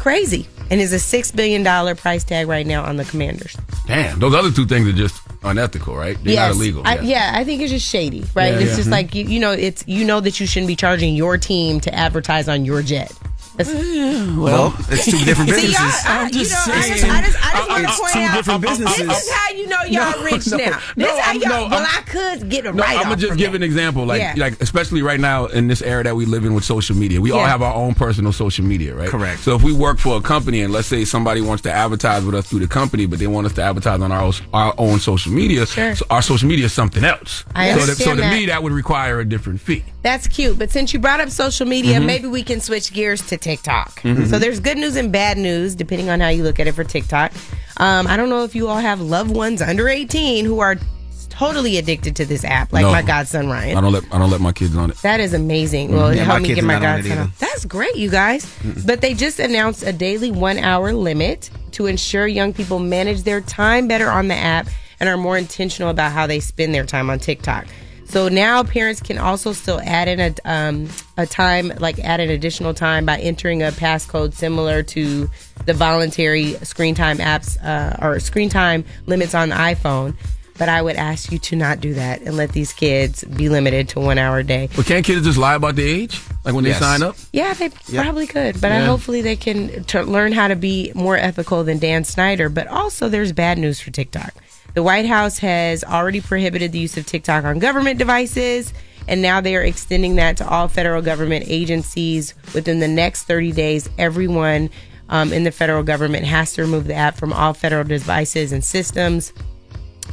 Crazy, 0.00 0.46
and 0.70 0.82
is 0.82 0.92
a 0.92 0.98
six 0.98 1.30
billion 1.32 1.62
dollar 1.62 1.94
price 1.94 2.24
tag 2.24 2.46
right 2.46 2.66
now 2.66 2.84
on 2.84 2.98
the 2.98 3.06
Commanders. 3.06 3.56
Damn, 3.86 4.18
those 4.18 4.34
other 4.34 4.50
two 4.50 4.66
things 4.66 4.86
are 4.86 4.92
just 4.92 5.22
unethical, 5.42 5.96
right? 5.96 6.22
They're 6.22 6.36
not 6.36 6.50
illegal. 6.50 6.82
I, 6.84 6.98
yeah, 6.98 7.32
I 7.34 7.42
think 7.44 7.62
it's 7.62 7.72
just 7.72 7.88
shady, 7.88 8.22
right? 8.34 8.52
Yeah, 8.52 8.58
it's 8.60 8.70
yeah. 8.72 8.76
just 8.76 8.88
Mhm. 8.88 8.92
like 8.92 9.14
you, 9.14 9.24
you 9.24 9.40
know, 9.40 9.52
it's 9.52 9.82
you 9.88 10.04
know 10.04 10.20
that 10.20 10.38
you 10.38 10.46
shouldn't 10.46 10.68
be 10.68 10.76
charging 10.76 11.14
your 11.16 11.38
team 11.38 11.80
to 11.80 11.94
advertise 11.94 12.50
on 12.50 12.66
your 12.66 12.82
jet. 12.82 13.10
Well, 13.58 14.74
it's 14.88 15.04
two 15.04 15.18
different 15.24 15.50
See, 15.50 15.56
businesses. 15.56 16.04
y'all, 16.04 16.12
I, 16.12 16.28
you 16.32 16.48
know, 16.48 16.56
I 16.66 16.88
just, 16.88 17.00
saying. 17.00 17.12
I 17.12 17.22
just, 17.22 17.36
I 17.44 17.52
just 17.52 17.62
uh, 17.62 17.66
want 17.68 17.82
to 17.84 17.88
uh, 17.92 17.96
point 17.98 18.12
two 18.12 18.18
out. 18.20 18.34
different 18.36 18.64
uh, 18.64 18.68
businesses. 18.68 19.06
This 19.06 19.24
is 19.26 19.30
how 19.32 19.50
you 19.50 19.66
know 19.68 19.82
y'all 19.82 20.18
No, 20.18 20.24
rich 20.24 20.46
no, 20.48 20.56
now. 20.56 20.80
no, 20.96 21.06
This 21.06 21.18
how 21.20 21.32
y'all. 21.32 21.48
no, 21.48 21.68
well, 21.68 21.74
I'm- 21.74 21.86
I 21.92 22.00
could 22.02 22.48
get 22.50 22.66
a 22.66 22.72
No, 22.72 22.82
write 22.82 22.96
I'm 22.98 23.02
gonna 23.04 23.16
just 23.16 23.38
give 23.38 23.54
an 23.54 23.62
example, 23.62 24.04
like 24.06 24.20
Yeah. 24.20 24.34
like 24.36 24.60
especially 24.60 25.02
right 25.02 25.20
now 25.20 25.46
in 25.46 25.68
this 25.68 25.82
era 25.82 26.02
that 26.04 26.16
we 26.16 26.24
live 26.26 26.44
in 26.44 26.54
with 26.54 26.64
social 26.64 26.96
media. 26.96 27.20
We 27.20 27.30
all 27.30 27.44
have 27.44 27.62
our 27.62 27.74
own 27.74 27.94
personal 27.94 28.32
social 28.32 28.64
media, 28.64 28.94
right? 28.94 29.08
Correct. 29.08 29.40
So 29.40 29.54
if 29.54 29.62
we 29.62 29.72
work 29.72 29.98
for 29.98 30.16
a 30.16 30.20
company 30.20 30.62
and 30.62 30.72
let's 30.72 30.88
say 30.88 31.04
somebody 31.04 31.40
wants 31.40 31.62
to 31.64 31.72
advertise 31.72 32.24
with 32.24 32.34
us 32.34 32.48
through 32.48 32.60
the 32.60 32.68
company, 32.68 33.06
but 33.06 33.18
they 33.18 33.26
want 33.26 33.46
us 33.46 33.52
to 33.54 33.62
advertise 33.62 34.00
on 34.00 34.12
our 34.12 34.22
own, 34.22 34.32
our 34.52 34.74
own 34.78 34.98
social 35.00 35.32
media, 35.32 35.66
Sure. 35.66 35.94
so 35.94 36.04
our 36.10 36.22
social 36.22 36.48
media 36.48 36.66
is 36.66 36.72
something 36.72 37.04
else. 37.04 37.44
I 37.54 37.72
so, 37.78 37.86
to, 37.86 37.94
so 37.94 38.14
to 38.14 38.20
that. 38.20 38.32
me, 38.32 38.46
that 38.46 38.62
would 38.62 38.72
require 38.72 39.20
a 39.20 39.24
different 39.24 39.60
fee. 39.60 39.84
That's 40.02 40.26
cute. 40.28 40.58
But 40.58 40.70
since 40.70 40.92
you 40.92 40.98
brought 40.98 41.20
up 41.20 41.30
social 41.30 41.66
media, 41.66 42.00
Mhm. 42.00 42.06
maybe 42.06 42.26
we 42.28 42.42
can 42.42 42.60
switch 42.60 42.92
gears 42.92 43.22
to 43.28 43.36
TikTok. 43.42 44.00
Mhm. 44.02 44.28
So 44.30 44.38
there's 44.38 44.60
good 44.60 44.78
news 44.78 44.96
and 44.96 45.12
bad 45.12 45.36
news, 45.36 45.74
depending 45.74 46.08
on 46.08 46.20
how 46.20 46.28
you 46.28 46.42
look 46.42 46.58
at 46.60 46.66
it 46.66 46.72
for 46.74 46.84
TikTok. 46.84 47.32
Um, 47.76 48.06
I 48.06 48.16
don't 48.16 48.28
know 48.30 48.44
if 48.44 48.54
you 48.54 48.68
all 48.68 48.78
have 48.78 49.00
loved 49.00 49.30
ones 49.32 49.60
under 49.60 49.88
18 49.88 50.44
who 50.44 50.60
are 50.60 50.76
totally 51.28 51.78
addicted 51.78 52.14
to 52.16 52.24
this 52.26 52.44
app, 52.44 52.72
like 52.72 52.82
No. 52.82 52.92
my 52.92 53.02
godson 53.02 53.48
Ryan. 53.48 53.76
I 53.76 53.80
don't 53.80 53.92
let 53.92 54.04
I 54.12 54.18
don't 54.18 54.30
let 54.30 54.40
my 54.40 54.52
kids 54.52 54.76
on 54.76 54.90
it. 54.90 54.98
That 55.02 55.18
is 55.18 55.32
amazing. 55.34 55.92
Well, 55.92 56.08
Mhm. 56.08 56.12
it 56.12 56.16
Yeah, 56.18 56.24
helped 56.24 56.42
me 56.42 56.54
get 56.54 56.62
my 56.64 56.74
not 56.74 56.84
on 56.84 56.98
it 57.00 57.02
godson. 57.02 57.18
on. 57.18 57.32
That's 57.38 57.64
great, 57.64 57.96
you 57.96 58.10
guys. 58.10 58.46
But 58.84 59.00
they 59.00 59.14
just 59.14 59.38
announced 59.40 59.82
a 59.82 59.92
daily 59.92 60.30
one 60.30 60.58
hour 60.58 60.92
limit 60.92 61.50
to 61.72 61.86
ensure 61.86 62.26
young 62.26 62.52
people 62.52 62.78
manage 62.78 63.22
their 63.22 63.40
time 63.40 63.88
better 63.88 64.10
on 64.10 64.28
the 64.28 64.34
app 64.36 64.68
and 65.00 65.08
are 65.08 65.16
more 65.16 65.36
intentional 65.38 65.88
about 65.90 66.12
how 66.12 66.26
they 66.26 66.38
spend 66.38 66.74
their 66.74 66.84
time 66.84 67.08
on 67.10 67.18
TikTok. 67.18 67.64
So 68.12 68.28
now 68.28 68.62
parents 68.62 69.00
can 69.00 69.16
also 69.16 69.54
still 69.54 69.80
add 69.82 70.06
in 70.06 70.20
a 70.20 70.34
um, 70.44 70.86
a 71.16 71.24
time, 71.24 71.72
like 71.78 71.98
add 71.98 72.20
an 72.20 72.28
additional 72.28 72.74
time 72.74 73.06
by 73.06 73.16
entering 73.18 73.62
a 73.62 73.70
passcode 73.70 74.34
similar 74.34 74.82
to 74.82 75.30
the 75.64 75.72
voluntary 75.72 76.52
screen 76.56 76.94
time 76.94 77.16
apps 77.16 77.56
uh, 77.64 77.96
or 78.06 78.20
screen 78.20 78.50
time 78.50 78.84
limits 79.06 79.34
on 79.34 79.48
the 79.48 79.54
iPhone. 79.54 80.14
But 80.58 80.68
I 80.68 80.82
would 80.82 80.96
ask 80.96 81.32
you 81.32 81.38
to 81.38 81.56
not 81.56 81.80
do 81.80 81.94
that 81.94 82.20
and 82.20 82.36
let 82.36 82.52
these 82.52 82.74
kids 82.74 83.24
be 83.24 83.48
limited 83.48 83.88
to 83.90 84.00
one 84.00 84.18
hour 84.18 84.40
a 84.40 84.44
day. 84.44 84.68
But 84.76 84.84
can't 84.84 85.06
kids 85.06 85.24
just 85.24 85.38
lie 85.38 85.54
about 85.54 85.76
their 85.76 85.86
age, 85.88 86.20
like 86.44 86.54
when 86.54 86.66
Yes. 86.66 86.80
they 86.80 86.84
sign 86.84 87.02
up? 87.02 87.16
Yeah, 87.32 87.54
they 87.54 87.70
Yeah. 87.88 88.02
probably 88.02 88.26
could, 88.26 88.60
but 88.60 88.70
I 88.72 88.80
Yeah. 88.80 88.86
hopefully 88.88 89.22
they 89.22 89.36
can 89.36 89.84
t- 89.84 89.98
learn 90.00 90.32
how 90.32 90.48
to 90.48 90.54
be 90.54 90.92
more 90.94 91.16
ethical 91.16 91.64
than 91.64 91.78
Dan 91.78 92.04
Snyder. 92.04 92.50
But 92.50 92.68
also, 92.68 93.08
there's 93.08 93.32
bad 93.32 93.56
news 93.56 93.80
for 93.80 93.90
TikTok. 93.90 94.34
The 94.74 94.82
White 94.82 95.06
House 95.06 95.38
has 95.38 95.84
already 95.84 96.20
prohibited 96.20 96.72
the 96.72 96.78
use 96.78 96.96
of 96.96 97.04
TikTok 97.06 97.44
on 97.44 97.58
government 97.58 97.98
devices, 97.98 98.72
and 99.06 99.20
now 99.20 99.40
they 99.40 99.54
are 99.56 99.62
extending 99.62 100.16
that 100.16 100.38
to 100.38 100.48
all 100.48 100.68
federal 100.68 101.02
government 101.02 101.44
agencies. 101.48 102.34
Within 102.54 102.80
the 102.80 102.88
next 102.88 103.24
30 103.24 103.52
days, 103.52 103.90
everyone 103.98 104.70
um, 105.08 105.32
in 105.32 105.44
the 105.44 105.50
federal 105.50 105.82
government 105.82 106.24
has 106.24 106.54
to 106.54 106.62
remove 106.62 106.86
the 106.86 106.94
app 106.94 107.16
from 107.16 107.32
all 107.32 107.52
federal 107.52 107.84
devices 107.84 108.52
and 108.52 108.64
systems 108.64 109.32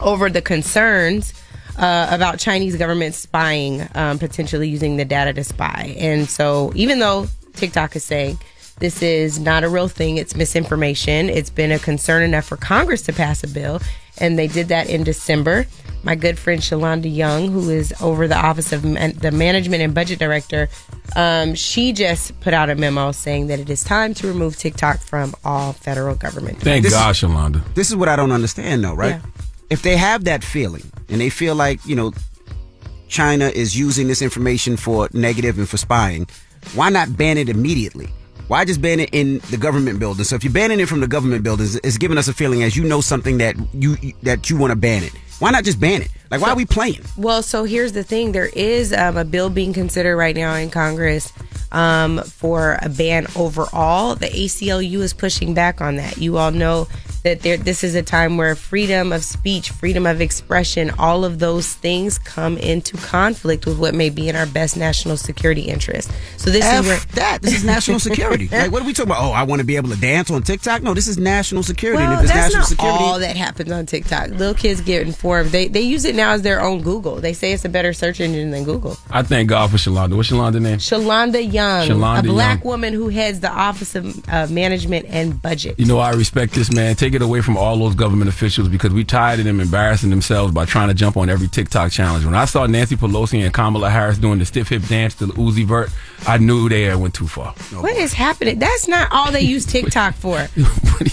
over 0.02 0.30
the 0.30 0.42
concerns 0.42 1.34
uh, 1.78 2.08
about 2.12 2.40
Chinese 2.40 2.76
government 2.76 3.16
spying, 3.16 3.88
um, 3.96 4.20
potentially 4.20 4.68
using 4.68 4.98
the 4.98 5.06
data 5.06 5.34
to 5.34 5.44
spy. 5.44 5.96
And 5.98 6.30
so, 6.30 6.74
even 6.76 7.00
though 7.00 7.28
TikTok 7.54 7.96
is 7.96 8.04
saying 8.04 8.40
this 8.80 9.02
is 9.02 9.40
not 9.40 9.64
a 9.64 9.70
real 9.70 9.88
thing, 9.88 10.18
it's 10.18 10.36
misinformation, 10.36 11.30
it's 11.30 11.50
been 11.50 11.72
a 11.72 11.80
concern 11.80 12.24
enough 12.24 12.46
for 12.46 12.58
Congress 12.58 13.02
to 13.04 13.14
pass 13.14 13.44
a 13.44 13.48
bill, 13.48 13.80
and 14.20 14.38
they 14.38 14.48
did 14.48 14.68
that 14.70 14.90
in 14.90 15.04
December. 15.04 15.66
My 16.02 16.16
good 16.16 16.40
friend 16.40 16.62
Shalanda 16.62 17.14
Young, 17.14 17.52
who 17.52 17.70
is 17.70 17.94
over 18.02 18.28
the 18.28 18.38
Office 18.38 18.72
of 18.72 18.86
Man- 18.86 19.18
the 19.20 19.32
Management 19.32 19.82
and 19.84 19.94
Budget 19.94 20.18
Director, 20.18 20.70
um, 21.18 21.56
she 21.56 21.92
just 21.92 22.40
put 22.40 22.54
out 22.54 22.70
a 22.70 22.76
memo 22.76 23.12
saying 23.12 23.48
that 23.48 23.60
it 23.60 23.70
is 23.70 23.84
time 23.84 24.14
to 24.16 24.28
remove 24.28 24.56
TikTok 24.58 25.00
from 25.00 25.36
all 25.44 25.74
federal 25.74 26.16
government. 26.16 26.62
Thank 26.62 26.84
This- 26.84 26.94
God, 26.94 27.16
Shalanda. 27.16 27.62
This 27.76 27.90
is 27.90 27.98
what 27.98 28.08
I 28.08 28.16
don't 28.16 28.32
understand, 28.32 28.84
though, 28.84 28.94
right? 28.94 29.20
If 29.70 29.82
they 29.82 29.98
have 29.98 30.24
that 30.24 30.44
feeling 30.44 30.90
and 31.10 31.20
they 31.20 31.30
feel 31.30 31.54
like, 31.54 31.80
you 31.86 31.96
know, 31.96 32.14
China 33.10 33.46
is 33.50 33.78
using 33.78 34.08
this 34.08 34.22
information 34.22 34.78
for 34.78 35.10
negative 35.14 35.58
and 35.58 35.68
for 35.68 35.78
spying, 35.78 36.28
why 36.76 36.90
not 36.90 37.18
ban 37.18 37.38
it 37.38 37.50
immediately? 37.50 38.08
Why 38.50 38.66
just 38.66 38.82
ban 38.82 39.00
it 39.00 39.12
in 39.12 39.38
the 39.52 39.58
government 39.58 40.00
building? 40.00 40.24
So 40.24 40.36
if 40.36 40.44
you're 40.44 40.52
banning 40.52 40.80
it 40.80 40.88
from 40.88 41.02
the 41.02 41.08
government 41.08 41.44
buildings, 41.44 41.76
it's 41.76 42.00
giving 42.00 42.18
us 42.18 42.28
a 42.28 42.34
feeling 42.34 42.64
as 42.64 42.76
you 42.76 42.84
know 42.84 43.00
something 43.00 43.38
that 43.38 43.56
you 43.76 43.96
that 44.24 44.50
you 44.50 44.58
want 44.58 44.72
to 44.72 44.76
ban 44.76 45.04
it. 45.04 45.14
Why 45.40 45.52
not 45.52 45.64
just 45.64 45.80
ban 45.80 46.02
it? 46.02 46.10
Like, 46.30 46.42
why 46.42 46.50
are 46.50 46.56
we 46.56 46.66
playing? 46.66 47.02
Well, 47.18 47.42
so 47.42 47.64
here's 47.64 47.94
the 47.94 48.04
thing: 48.04 48.34
there 48.34 48.50
is 48.54 48.94
um, 48.94 49.18
a 49.18 49.26
bill 49.26 49.50
being 49.50 49.74
considered 49.74 50.16
right 50.16 50.36
now 50.36 50.54
in 50.56 50.70
Congress 50.70 51.34
um, 51.72 52.22
for 52.24 52.78
a 52.82 52.90
ban 52.90 53.28
overall. 53.36 54.16
The 54.16 54.28
ACLU 54.28 55.00
is 55.00 55.14
pushing 55.14 55.54
back 55.54 55.82
on 55.82 55.96
that. 55.96 56.18
You 56.18 56.38
all 56.38 56.52
know 56.52 56.88
that 57.24 57.42
there, 57.42 57.58
this 57.58 57.84
is 57.84 57.96
a 57.96 58.02
time 58.02 58.38
where 58.38 58.56
freedom 58.56 59.12
of 59.12 59.24
speech, 59.24 59.72
freedom 59.72 60.06
of 60.06 60.22
expression, 60.22 60.90
all 60.98 61.26
of 61.26 61.40
those 61.40 61.74
things 61.74 62.18
come 62.18 62.58
into 62.58 62.96
conflict 62.98 63.66
with 63.66 63.78
what 63.78 63.94
may 63.94 64.10
be 64.10 64.30
in 64.30 64.36
our 64.36 64.46
best 64.46 64.78
national 64.78 65.18
security 65.18 65.64
interest. 65.64 66.10
So 66.38 66.50
this 66.50 66.64
F 66.64 66.82
is 66.82 66.88
where 66.88 67.00
that. 67.16 67.42
This 67.42 67.56
is 67.56 67.66
national 67.66 68.00
security. 68.00 68.48
like, 68.52 68.72
what 68.72 68.82
are 68.82 68.86
we 68.86 68.94
talking 68.94 69.12
about? 69.12 69.24
Oh, 69.24 69.32
I 69.32 69.44
want 69.44 69.60
to 69.60 69.66
be 69.66 69.76
able 69.76 69.90
to 69.90 70.00
dance 70.00 70.32
on 70.32 70.44
TikTok. 70.44 70.82
No, 70.82 70.94
this 70.94 71.08
is 71.08 71.18
national 71.18 71.64
security. 71.64 72.02
Well, 72.02 72.12
and 72.12 72.20
if 72.20 72.24
it's 72.24 72.34
that's 72.34 72.54
national 72.54 72.62
not 72.62 72.70
security, 72.70 73.04
all 73.04 73.20
that 73.20 73.36
happens 73.36 73.72
on 73.72 73.86
TikTok. 73.86 74.30
Little 74.30 74.54
kids 74.54 74.82
get 74.82 75.06
informed. 75.30 75.52
They 75.52 75.68
they 75.68 75.82
use 75.82 76.06
it 76.06 76.16
now 76.16 76.32
as 76.32 76.42
their 76.42 76.62
own 76.62 76.82
Google. 76.82 77.16
They 77.18 77.34
say 77.34 77.54
it's 77.54 77.66
a 77.66 77.70
better 77.70 77.94
search 77.94 78.20
engine 78.20 78.52
than 78.52 78.64
Google. 78.64 78.98
I 79.10 79.22
thank 79.24 79.50
God 79.50 79.70
for 79.72 79.78
Shalanda. 79.78 80.16
What's 80.16 80.30
Shalanda's 80.32 80.62
name? 80.62 80.78
Shalanda 80.78 81.42
Young, 81.42 81.88
Shalanda 81.88 82.20
a 82.20 82.24
black 82.24 82.60
Young. 82.64 82.68
woman 82.72 82.94
who 82.94 83.10
heads 83.10 83.40
the 83.40 83.52
Office 83.52 83.96
of 83.96 84.06
uh, 84.30 84.48
Management 84.50 85.06
and 85.10 85.42
Budget. 85.42 85.80
You 85.80 85.86
know, 85.86 86.00
I 86.00 86.12
respect 86.14 86.54
this 86.54 86.72
man. 86.74 86.96
Take 86.96 87.14
it 87.14 87.22
away 87.22 87.42
from 87.42 87.58
all 87.58 87.78
those 87.78 87.96
government 87.96 88.30
officials 88.30 88.68
because 88.70 88.92
we 88.94 89.04
tired 89.04 89.40
of 89.40 89.46
them 89.46 89.60
embarrassing 89.60 90.10
themselves 90.10 90.54
by 90.54 90.66
trying 90.66 90.88
to 90.90 90.94
jump 90.94 91.18
on 91.18 91.30
every 91.30 91.48
TikTok 91.48 91.92
challenge. 91.92 92.26
When 92.26 92.36
I 92.36 92.46
saw 92.46 92.66
Nancy 92.66 92.96
Pelosi 92.96 93.44
and 93.44 93.54
Kamala 93.54 93.90
Harris 93.90 94.18
doing 94.18 94.40
the 94.40 94.46
stiff 94.46 94.70
hip 94.70 94.84
dance 94.84 95.16
to 95.16 95.26
the 95.28 95.34
Uzi 95.34 95.66
Vert, 95.66 95.90
I 96.28 96.38
knew 96.38 96.68
they 96.70 96.84
had 96.84 96.98
went 96.98 97.14
too 97.14 97.28
far. 97.28 97.54
what 97.80 97.96
is 97.96 98.14
happening? 98.14 98.60
That's 98.60 98.88
not 98.88 99.10
all 99.12 99.32
they 99.32 99.42
use 99.42 99.66
TikTok 99.70 100.16
for. 100.16 100.38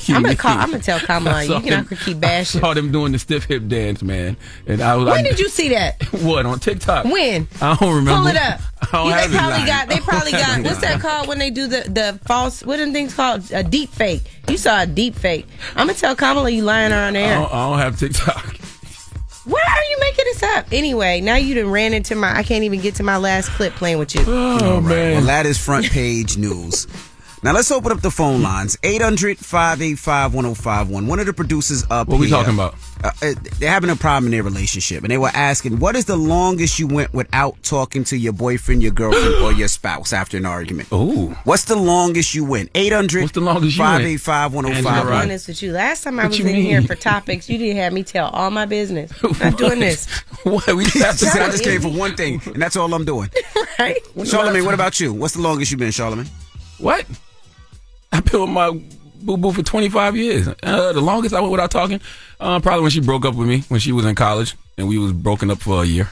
I'm 0.09 0.23
gonna 0.23 0.35
call. 0.37 0.57
I'm 0.57 0.71
gonna 0.71 0.83
tell 0.83 0.99
Kamala. 1.07 1.45
You 1.45 1.61
can 1.61 1.85
them- 1.87 1.99
keep 2.05 2.17
I 2.17 2.21
bashing. 2.21 2.61
saw 2.61 2.75
them 2.75 2.91
doing 2.93 3.13
the 3.13 3.19
stiff 3.19 3.45
hip 3.45 3.67
dance, 3.69 4.03
man. 4.07 4.37
And 4.67 4.81
I 4.81 4.97
was. 4.97 5.07
When 5.07 5.19
I, 5.19 5.23
did 5.23 5.39
you 5.41 5.49
see 5.49 5.71
that? 5.71 6.03
What 6.27 6.47
on 6.47 6.59
TikTok? 6.61 7.05
When? 7.05 7.47
I 7.61 7.77
don't 7.77 7.95
remember. 7.95 8.21
Pull 8.21 8.27
it 8.29 8.37
up. 8.37 8.61
Oh, 8.93 9.07
I 9.09 9.23
don't 9.23 9.33
You- 9.33 9.39
have 9.39 9.49
they 9.49 9.57
it. 9.57 9.63
probably 9.63 9.67
got. 9.67 9.89
They 9.89 9.99
probably 10.01 10.33
got. 10.33 10.63
What's 10.63 10.81
that 10.81 11.01
called 11.01 11.27
when 11.29 11.39
they 11.39 11.51
do 11.51 11.67
the 11.67 11.81
the 11.91 12.21
false? 12.25 12.63
What 12.65 12.79
are 12.79 12.91
things 12.93 13.15
called? 13.15 13.51
A 13.51 13.63
deep 13.65 13.91
fake. 13.91 14.23
You 14.49 14.57
saw 14.57 14.83
a 14.83 14.87
deep 14.87 15.15
fake. 15.17 15.47
I'm 15.75 15.87
gonna 15.89 15.95
tell 15.99 16.15
Kamala 16.15 16.51
you 16.51 16.63
lying 16.63 16.93
on 16.93 17.17
I 17.17 17.21
air. 17.21 17.35
don't, 17.37 17.53
I 17.53 17.69
don't 17.71 17.79
have 17.81 17.99
TikTok. 17.99 18.57
Why 19.45 19.61
are 19.63 19.85
you 19.91 19.97
making 20.01 20.25
this 20.27 20.43
up? 20.43 20.67
Anyway, 20.73 21.21
now 21.21 21.37
you 21.37 21.55
done 21.55 21.71
ran 21.71 21.95
into 21.95 22.15
my. 22.15 22.37
I 22.37 22.43
can't 22.43 22.65
even 22.65 22.81
get 22.81 22.95
to 22.97 23.03
my 23.03 23.17
last 23.17 23.49
clip 23.51 23.75
playing 23.75 23.99
with 23.99 24.15
you. 24.15 24.23
Oh, 24.27 24.81
man. 24.81 25.17
Well, 25.19 25.23
that 25.27 25.47
is 25.47 25.59
front 25.59 25.91
page 25.91 26.37
news. 26.37 26.87
Now 27.43 27.53
let's 27.53 27.71
open 27.71 27.93
up 27.93 28.01
the 28.01 28.11
phone 28.11 28.41
lines. 28.43 28.77
800-585-1051. 28.79 31.07
One 31.07 31.21
of 31.21 31.27
the 31.27 31.35
producers 31.35 31.85
up 31.91 32.09
What 32.09 32.17
are 32.17 32.21
we 32.21 32.29
here, 32.29 32.37
talking 32.39 32.55
about? 32.55 32.75
Uh, 33.05 33.11
uh, 33.23 33.35
they're 33.59 33.71
having 33.71 33.91
a 33.91 33.97
problem 33.97 34.25
in 34.27 34.31
their 34.33 34.43
relationship, 34.43 35.03
and 35.05 35.11
they 35.11 35.19
were 35.19 35.31
asking, 35.35 35.79
"What 35.79 35.97
is 35.97 36.07
the 36.07 36.17
longest 36.17 36.79
you 36.79 36.87
went 36.87 37.13
without 37.13 37.63
talking 37.63 38.05
to 38.05 38.17
your 38.17 38.33
boyfriend, 38.33 38.83
your 38.83 38.93
girlfriend, 38.93 39.35
or 39.45 39.53
your 39.53 39.69
spouse 39.69 40.15
after 40.15 40.39
an 40.39 40.47
argument?" 40.47 40.89
Ooh. 40.93 41.37
What's 41.45 41.65
the 41.65 41.77
longest 41.77 42.35
you 42.35 42.43
went? 42.45 42.71
800 42.75 43.21
What's 43.23 43.35
the 43.35 43.41
longest 43.41 43.77
you 43.77 43.83
went? 43.83 44.21
585 44.21 44.57
I'm 44.57 44.63
doing 45.07 45.29
this 45.29 45.47
with 45.47 45.63
you. 45.63 45.73
Last 45.73 46.05
time 46.05 46.19
I 46.19 46.23
What 46.25 46.31
was 46.31 46.39
you 46.39 46.47
in 46.47 46.55
here 46.57 46.81
for 46.83 46.95
topics, 46.95 47.51
you 47.51 47.59
didn't 47.59 47.77
have 47.77 47.93
me 47.93 48.03
tell 48.03 48.31
all 48.31 48.51
my 48.51 48.65
business. 48.65 49.13
I'm 49.23 49.37
not 49.39 49.59
doing 49.59 49.79
this. 49.81 50.07
What? 50.43 50.67
We 50.75 50.85
just 50.85 50.97
have 51.05 51.19
to 51.19 51.27
I 51.45 51.51
just 51.51 51.65
came 51.65 51.83
for 51.83 51.91
one 51.91 52.17
thing, 52.17 52.41
and 52.47 52.63
that's 52.63 52.77
all 52.77 52.93
I'm 52.95 53.05
doing. 53.05 53.29
right? 53.79 53.99
Charlemagne, 54.25 54.65
what 54.65 54.73
about 54.75 54.99
you? 55.01 55.13
What's 55.13 55.35
the 55.35 55.43
longest 55.43 55.71
you've 55.71 55.81
been, 55.81 55.91
Charlemagne? 55.91 56.31
What? 56.79 57.05
I've 58.17 58.25
been 58.25 58.41
with 58.41 58.51
my 58.51 58.71
boo 59.21 59.37
boo 59.37 59.53
for 59.53 59.63
25 59.63 60.17
years. 60.17 60.49
Uh, 60.63 60.93
the 60.93 61.01
longest 61.01 61.35
I 61.35 61.41
went 61.41 61.53
without 61.53 61.71
talking, 61.71 62.01
uh, 62.41 62.61
probably 62.61 62.83
when 62.83 62.91
she 62.91 63.01
broke 63.01 63.25
up 63.27 63.35
with 63.35 63.47
me 63.47 63.61
when 63.69 63.79
she 63.81 63.93
was 63.93 64.07
in 64.07 64.15
college 64.15 64.57
and 64.79 64.89
we 64.89 64.97
was 64.99 65.13
broken 65.13 65.51
up 65.51 65.59
for 65.59 65.83
a 65.83 65.87
year. 65.87 66.09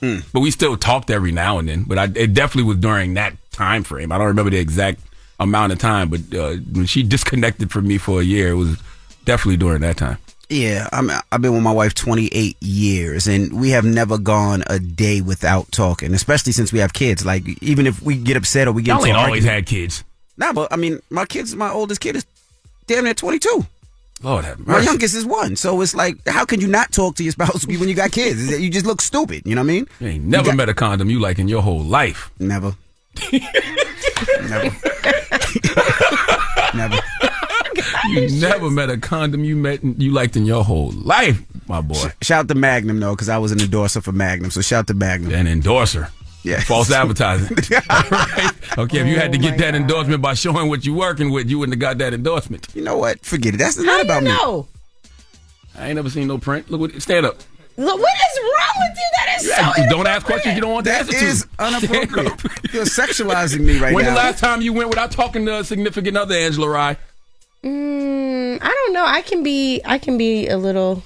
Hmm. 0.00 0.18
But 0.32 0.40
we 0.40 0.50
still 0.50 0.76
talked 0.76 1.10
every 1.10 1.32
now 1.32 1.58
and 1.58 1.68
then. 1.68 1.84
But 1.84 1.98
I, 1.98 2.04
it 2.04 2.32
definitely 2.32 2.62
was 2.68 2.78
during 2.78 3.14
that 3.14 3.34
time 3.52 3.82
frame. 3.82 4.10
I 4.10 4.18
don't 4.18 4.28
remember 4.28 4.50
the 4.50 4.58
exact 4.58 5.00
amount 5.38 5.72
of 5.72 5.78
time, 5.78 6.08
but 6.08 6.20
uh, 6.34 6.56
when 6.72 6.86
she 6.86 7.02
disconnected 7.02 7.70
from 7.70 7.86
me 7.86 7.98
for 7.98 8.20
a 8.20 8.24
year, 8.24 8.48
it 8.48 8.54
was 8.54 8.80
definitely 9.24 9.56
during 9.58 9.82
that 9.82 9.96
time. 9.98 10.16
Yeah, 10.48 10.88
I'm, 10.92 11.10
I've 11.30 11.42
been 11.42 11.52
with 11.52 11.62
my 11.62 11.72
wife 11.72 11.92
28 11.92 12.56
years, 12.62 13.26
and 13.26 13.60
we 13.60 13.70
have 13.70 13.84
never 13.84 14.16
gone 14.16 14.64
a 14.66 14.78
day 14.78 15.20
without 15.20 15.70
talking, 15.72 16.14
especially 16.14 16.52
since 16.52 16.72
we 16.72 16.78
have 16.78 16.94
kids. 16.94 17.26
Like, 17.26 17.46
even 17.62 17.86
if 17.86 18.00
we 18.00 18.16
get 18.16 18.38
upset 18.38 18.66
or 18.66 18.72
we 18.72 18.82
get 18.82 18.96
Y'all 18.96 19.04
ain't 19.06 19.16
always 19.16 19.44
argument- 19.44 19.54
had 19.54 19.66
kids. 19.66 20.04
Nah, 20.38 20.52
but 20.54 20.72
I 20.72 20.76
mean, 20.76 21.00
my 21.10 21.26
kids, 21.26 21.54
my 21.54 21.70
oldest 21.70 22.00
kid 22.00 22.16
is 22.16 22.24
damn 22.86 23.04
near 23.04 23.12
22. 23.14 23.66
Lord 24.22 24.44
have 24.44 24.58
mercy. 24.60 24.70
My 24.78 24.80
youngest 24.84 25.14
is 25.14 25.24
one. 25.26 25.54
So 25.56 25.80
it's 25.80 25.94
like, 25.94 26.16
how 26.26 26.44
can 26.44 26.60
you 26.60 26.66
not 26.68 26.90
talk 26.92 27.14
to 27.16 27.22
your 27.24 27.32
spouse 27.32 27.66
when 27.68 27.88
you 27.88 27.94
got 27.94 28.10
kids? 28.12 28.40
Is 28.40 28.50
that- 28.50 28.60
You 28.60 28.70
just 28.70 28.86
look 28.86 29.00
stupid. 29.00 29.42
You 29.44 29.54
know 29.54 29.60
what 29.62 29.66
I 29.70 29.74
mean? 29.74 29.88
You 30.00 30.06
ain't 30.08 30.24
never 30.24 30.52
met 30.54 30.68
a 30.68 30.74
condom 30.74 31.10
you 31.10 31.20
like 31.20 31.38
in 31.38 31.46
your 31.48 31.62
whole 31.62 31.82
life. 31.84 32.30
Never. 32.38 32.74
Never. 34.48 34.70
Never. 36.74 36.98
You 38.10 38.28
never 38.40 38.70
met 38.70 38.90
a 38.90 38.96
condom 38.98 39.44
you 39.44 39.56
met 39.56 39.82
you 39.82 40.10
liked 40.12 40.36
in 40.36 40.44
your 40.46 40.62
whole 40.64 40.90
life, 40.92 41.40
my 41.68 41.80
boy. 41.80 42.10
Shout 42.22 42.48
to 42.48 42.54
Magnum 42.54 43.00
though, 43.00 43.14
because 43.14 43.28
I 43.28 43.38
was 43.38 43.52
an 43.52 43.60
endorser 43.60 44.00
for 44.00 44.12
Magnum. 44.12 44.50
So 44.50 44.60
shout 44.62 44.86
to 44.88 44.94
Magnum. 44.94 45.32
An 45.32 45.46
endorser. 45.46 46.10
Yeah. 46.48 46.60
False 46.60 46.90
advertising. 46.90 47.56
right? 47.90 48.50
Okay, 48.78 48.98
if 49.00 49.06
you 49.06 49.16
had 49.18 49.32
to 49.32 49.38
Oh 49.38 49.42
get 49.42 49.58
that 49.58 49.74
endorsement 49.74 50.22
by 50.22 50.34
showing 50.34 50.68
what 50.68 50.84
you're 50.84 50.96
working 50.96 51.30
with, 51.30 51.48
you 51.50 51.58
wouldn't 51.58 51.74
have 51.74 51.80
got 51.80 51.98
that 51.98 52.14
endorsement. 52.14 52.66
You 52.74 52.82
know 52.82 52.96
what? 52.96 53.20
Forget 53.24 53.54
it. 53.54 53.58
That's 53.58 53.76
How 53.76 53.82
not 53.82 53.96
you 53.98 54.04
about 54.04 54.22
me. 54.22 54.28
know? 54.30 54.66
I 55.78 55.86
ain't 55.88 55.96
never 55.96 56.10
seen 56.10 56.26
no 56.28 56.38
print. 56.38 56.70
Look 56.70 56.80
what 56.80 57.02
stand 57.02 57.26
up. 57.26 57.36
Look, 57.76 58.00
what 58.00 58.12
is 58.14 58.38
wrong 58.42 58.74
with 58.78 58.96
you? 58.98 59.10
That 59.16 59.36
is 59.40 59.46
so 59.76 59.82
Yeah, 59.82 59.88
don't 59.90 60.06
ask 60.08 60.26
questions 60.26 60.54
you 60.56 60.60
don't 60.60 60.72
want 60.72 60.86
to 60.86 60.90
That 60.90 61.00
answer 61.02 61.12
to. 61.18 61.24
is 61.24 61.46
unappropriate. 61.60 62.72
You're 62.72 62.84
sexualizing 62.84 63.60
me 63.60 63.78
right 63.78 63.90
now. 63.90 63.94
when 63.94 64.04
now. 64.06 64.10
the 64.10 64.16
last 64.16 64.40
time 64.40 64.62
you 64.62 64.72
went 64.72 64.88
without 64.88 65.12
talking 65.12 65.46
to 65.46 65.60
a 65.60 65.64
significant 65.64 66.16
other, 66.16 66.34
Angela 66.34 66.68
Rye? 66.68 66.96
Mm, 67.62 68.58
I 68.60 68.68
don't 68.68 68.92
know. 68.92 69.04
I 69.04 69.20
can 69.22 69.42
be. 69.42 69.80
I 69.84 69.98
can 69.98 70.18
be 70.18 70.48
a 70.48 70.56
little 70.58 71.02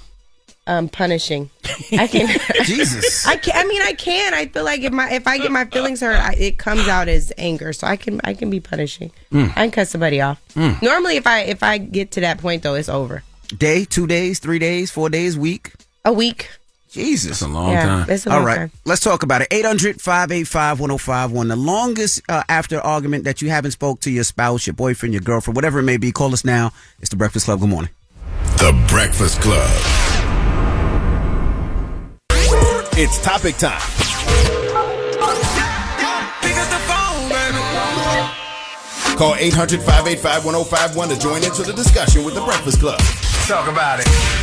um, 0.67 0.87
punishing. 0.89 1.49
I 1.91 2.07
can. 2.07 2.27
Jesus. 2.63 3.25
I 3.27 3.35
can. 3.37 3.53
I 3.55 3.67
mean, 3.67 3.81
I 3.81 3.93
can. 3.93 4.33
I 4.33 4.47
feel 4.47 4.63
like 4.63 4.81
if 4.81 4.91
my 4.93 5.11
if 5.11 5.27
I 5.27 5.37
get 5.37 5.51
my 5.51 5.65
feelings 5.65 6.01
hurt, 6.01 6.15
I, 6.17 6.33
it 6.33 6.57
comes 6.57 6.87
out 6.87 7.07
as 7.07 7.31
anger. 7.37 7.73
So 7.73 7.87
I 7.87 7.95
can. 7.97 8.21
I 8.23 8.33
can 8.33 8.49
be 8.49 8.59
punishing. 8.59 9.11
Mm. 9.31 9.49
I 9.51 9.53
can 9.53 9.71
cut 9.71 9.87
somebody 9.87 10.21
off. 10.21 10.41
Mm. 10.55 10.81
Normally, 10.81 11.17
if 11.17 11.27
I 11.27 11.41
if 11.41 11.63
I 11.63 11.77
get 11.77 12.11
to 12.11 12.21
that 12.21 12.37
point 12.39 12.63
though, 12.63 12.75
it's 12.75 12.89
over. 12.89 13.23
Day, 13.57 13.85
two 13.85 14.07
days, 14.07 14.39
three 14.39 14.59
days, 14.59 14.89
four 14.89 15.09
days, 15.09 15.37
week. 15.37 15.73
A 16.05 16.13
week. 16.13 16.49
Jesus. 16.89 17.39
That's 17.39 17.41
a 17.41 17.47
long 17.47 17.71
Yeah, 17.71 17.85
time. 17.85 18.09
it's 18.09 18.25
a 18.27 18.29
All 18.29 18.37
long 18.37 18.45
right. 18.45 18.55
time. 18.57 18.71
Let's 18.85 19.01
talk 19.01 19.23
about 19.23 19.41
it. 19.41 19.47
800 19.51 19.99
585 19.99 20.79
1051. 20.79 21.47
The 21.47 21.55
longest 21.55 22.21
uh, 22.29 22.43
after 22.47 22.79
argument 22.79 23.23
that 23.23 23.41
you 23.41 23.49
haven't 23.49 23.71
spoke 23.71 23.99
to 24.01 24.11
your 24.11 24.23
spouse, 24.23 24.67
your 24.67 24.75
boyfriend, 24.75 25.11
your 25.13 25.21
girlfriend, 25.21 25.55
whatever 25.55 25.79
it 25.79 25.83
may 25.83 25.97
be, 25.97 26.11
call 26.11 26.33
us 26.33 26.45
now. 26.45 26.71
It's 26.99 27.09
The 27.09 27.15
Breakfast 27.15 27.45
Club. 27.45 27.61
Good 27.61 27.69
morning. 27.69 27.89
The 28.57 28.85
Breakfast 28.87 29.41
Club. 29.41 29.69
It's 32.95 33.17
topic 33.17 33.57
time. 33.57 33.81
Call 39.17 39.33
800 39.33 39.81
585 39.81 40.45
1051 40.45 41.09
to 41.09 41.19
join 41.19 41.43
into 41.43 41.63
the 41.63 41.73
discussion 41.73 42.23
with 42.23 42.35
The 42.35 42.41
Breakfast 42.41 42.79
Club. 42.79 42.99
Talk 43.47 43.67
about 43.67 43.99
it. 43.99 44.42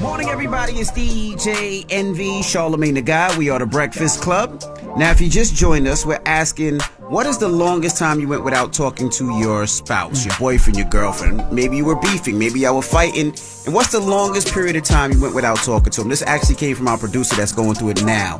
Morning, 0.00 0.28
everybody. 0.28 0.74
It's 0.74 0.92
DJ 0.92 1.84
Envy, 1.90 2.40
Charlemagne 2.42 2.94
the 2.94 3.02
Guy. 3.02 3.36
We 3.36 3.50
are 3.50 3.58
the 3.58 3.66
Breakfast 3.66 4.22
Club. 4.22 4.62
Now, 4.96 5.10
if 5.10 5.20
you 5.20 5.28
just 5.28 5.56
joined 5.56 5.88
us, 5.88 6.06
we're 6.06 6.20
asking, 6.24 6.78
what 7.08 7.26
is 7.26 7.36
the 7.36 7.48
longest 7.48 7.98
time 7.98 8.20
you 8.20 8.28
went 8.28 8.44
without 8.44 8.72
talking 8.72 9.10
to 9.10 9.36
your 9.38 9.66
spouse, 9.66 10.24
your 10.24 10.36
boyfriend, 10.38 10.78
your 10.78 10.88
girlfriend? 10.88 11.50
Maybe 11.50 11.76
you 11.76 11.84
were 11.84 11.96
beefing, 11.96 12.38
maybe 12.38 12.60
y'all 12.60 12.76
were 12.76 12.82
fighting. 12.82 13.34
And 13.66 13.74
what's 13.74 13.90
the 13.90 13.98
longest 13.98 14.52
period 14.54 14.76
of 14.76 14.84
time 14.84 15.10
you 15.10 15.20
went 15.20 15.34
without 15.34 15.58
talking 15.58 15.90
to 15.90 16.00
them? 16.02 16.10
This 16.10 16.22
actually 16.22 16.54
came 16.54 16.76
from 16.76 16.86
our 16.86 16.96
producer 16.96 17.34
that's 17.34 17.52
going 17.52 17.74
through 17.74 17.90
it 17.90 18.04
now. 18.04 18.38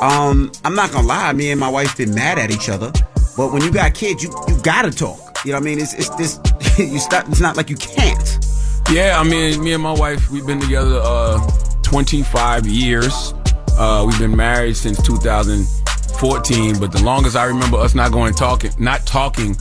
Um, 0.00 0.52
I'm 0.64 0.76
not 0.76 0.92
gonna 0.92 1.08
lie, 1.08 1.32
me 1.32 1.50
and 1.50 1.58
my 1.58 1.68
wife 1.68 1.96
been 1.96 2.14
mad 2.14 2.38
at 2.38 2.52
each 2.52 2.68
other, 2.68 2.92
but 3.36 3.52
when 3.52 3.62
you 3.62 3.72
got 3.72 3.94
kids, 3.94 4.22
you 4.22 4.32
you 4.46 4.56
gotta 4.62 4.92
talk. 4.92 5.44
You 5.44 5.50
know 5.50 5.58
what 5.58 5.62
I 5.62 5.64
mean? 5.64 5.80
It's 5.80 5.94
it's 5.94 6.10
this 6.10 6.38
you 6.78 7.00
stop. 7.00 7.28
It's 7.28 7.40
not 7.40 7.56
like 7.56 7.70
you 7.70 7.76
can't. 7.76 8.38
Yeah, 8.90 9.18
I 9.18 9.24
mean, 9.24 9.62
me 9.62 9.72
and 9.72 9.82
my 9.82 9.92
wife, 9.92 10.30
we've 10.30 10.46
been 10.46 10.60
together 10.60 11.00
uh, 11.02 11.40
25 11.82 12.66
years. 12.66 13.32
Uh, 13.78 14.04
we've 14.06 14.18
been 14.18 14.36
married 14.36 14.76
since 14.76 15.00
2014, 15.02 16.78
but 16.78 16.92
the 16.92 17.02
longest 17.02 17.36
I 17.36 17.44
remember 17.44 17.78
us 17.78 17.94
not 17.94 18.12
going 18.12 18.34
talking, 18.34 18.70
not 18.78 19.06
talking, 19.06 19.56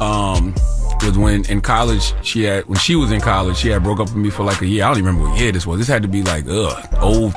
um, 0.00 0.54
was 1.02 1.18
when 1.18 1.44
in 1.46 1.60
college 1.60 2.14
she 2.22 2.44
had 2.44 2.66
when 2.66 2.78
she 2.78 2.94
was 2.94 3.10
in 3.10 3.20
college 3.20 3.56
she 3.56 3.68
had 3.68 3.82
broke 3.82 4.00
up 4.00 4.08
with 4.08 4.16
me 4.16 4.30
for 4.30 4.44
like 4.44 4.60
a 4.60 4.66
year. 4.66 4.84
I 4.84 4.88
don't 4.88 4.98
even 4.98 5.06
remember 5.06 5.30
what 5.30 5.40
year 5.40 5.52
this 5.52 5.66
was. 5.66 5.78
This 5.78 5.88
had 5.88 6.02
to 6.02 6.08
be 6.08 6.22
like 6.22 6.44
ugh, 6.48 6.88
oh, 7.00 7.32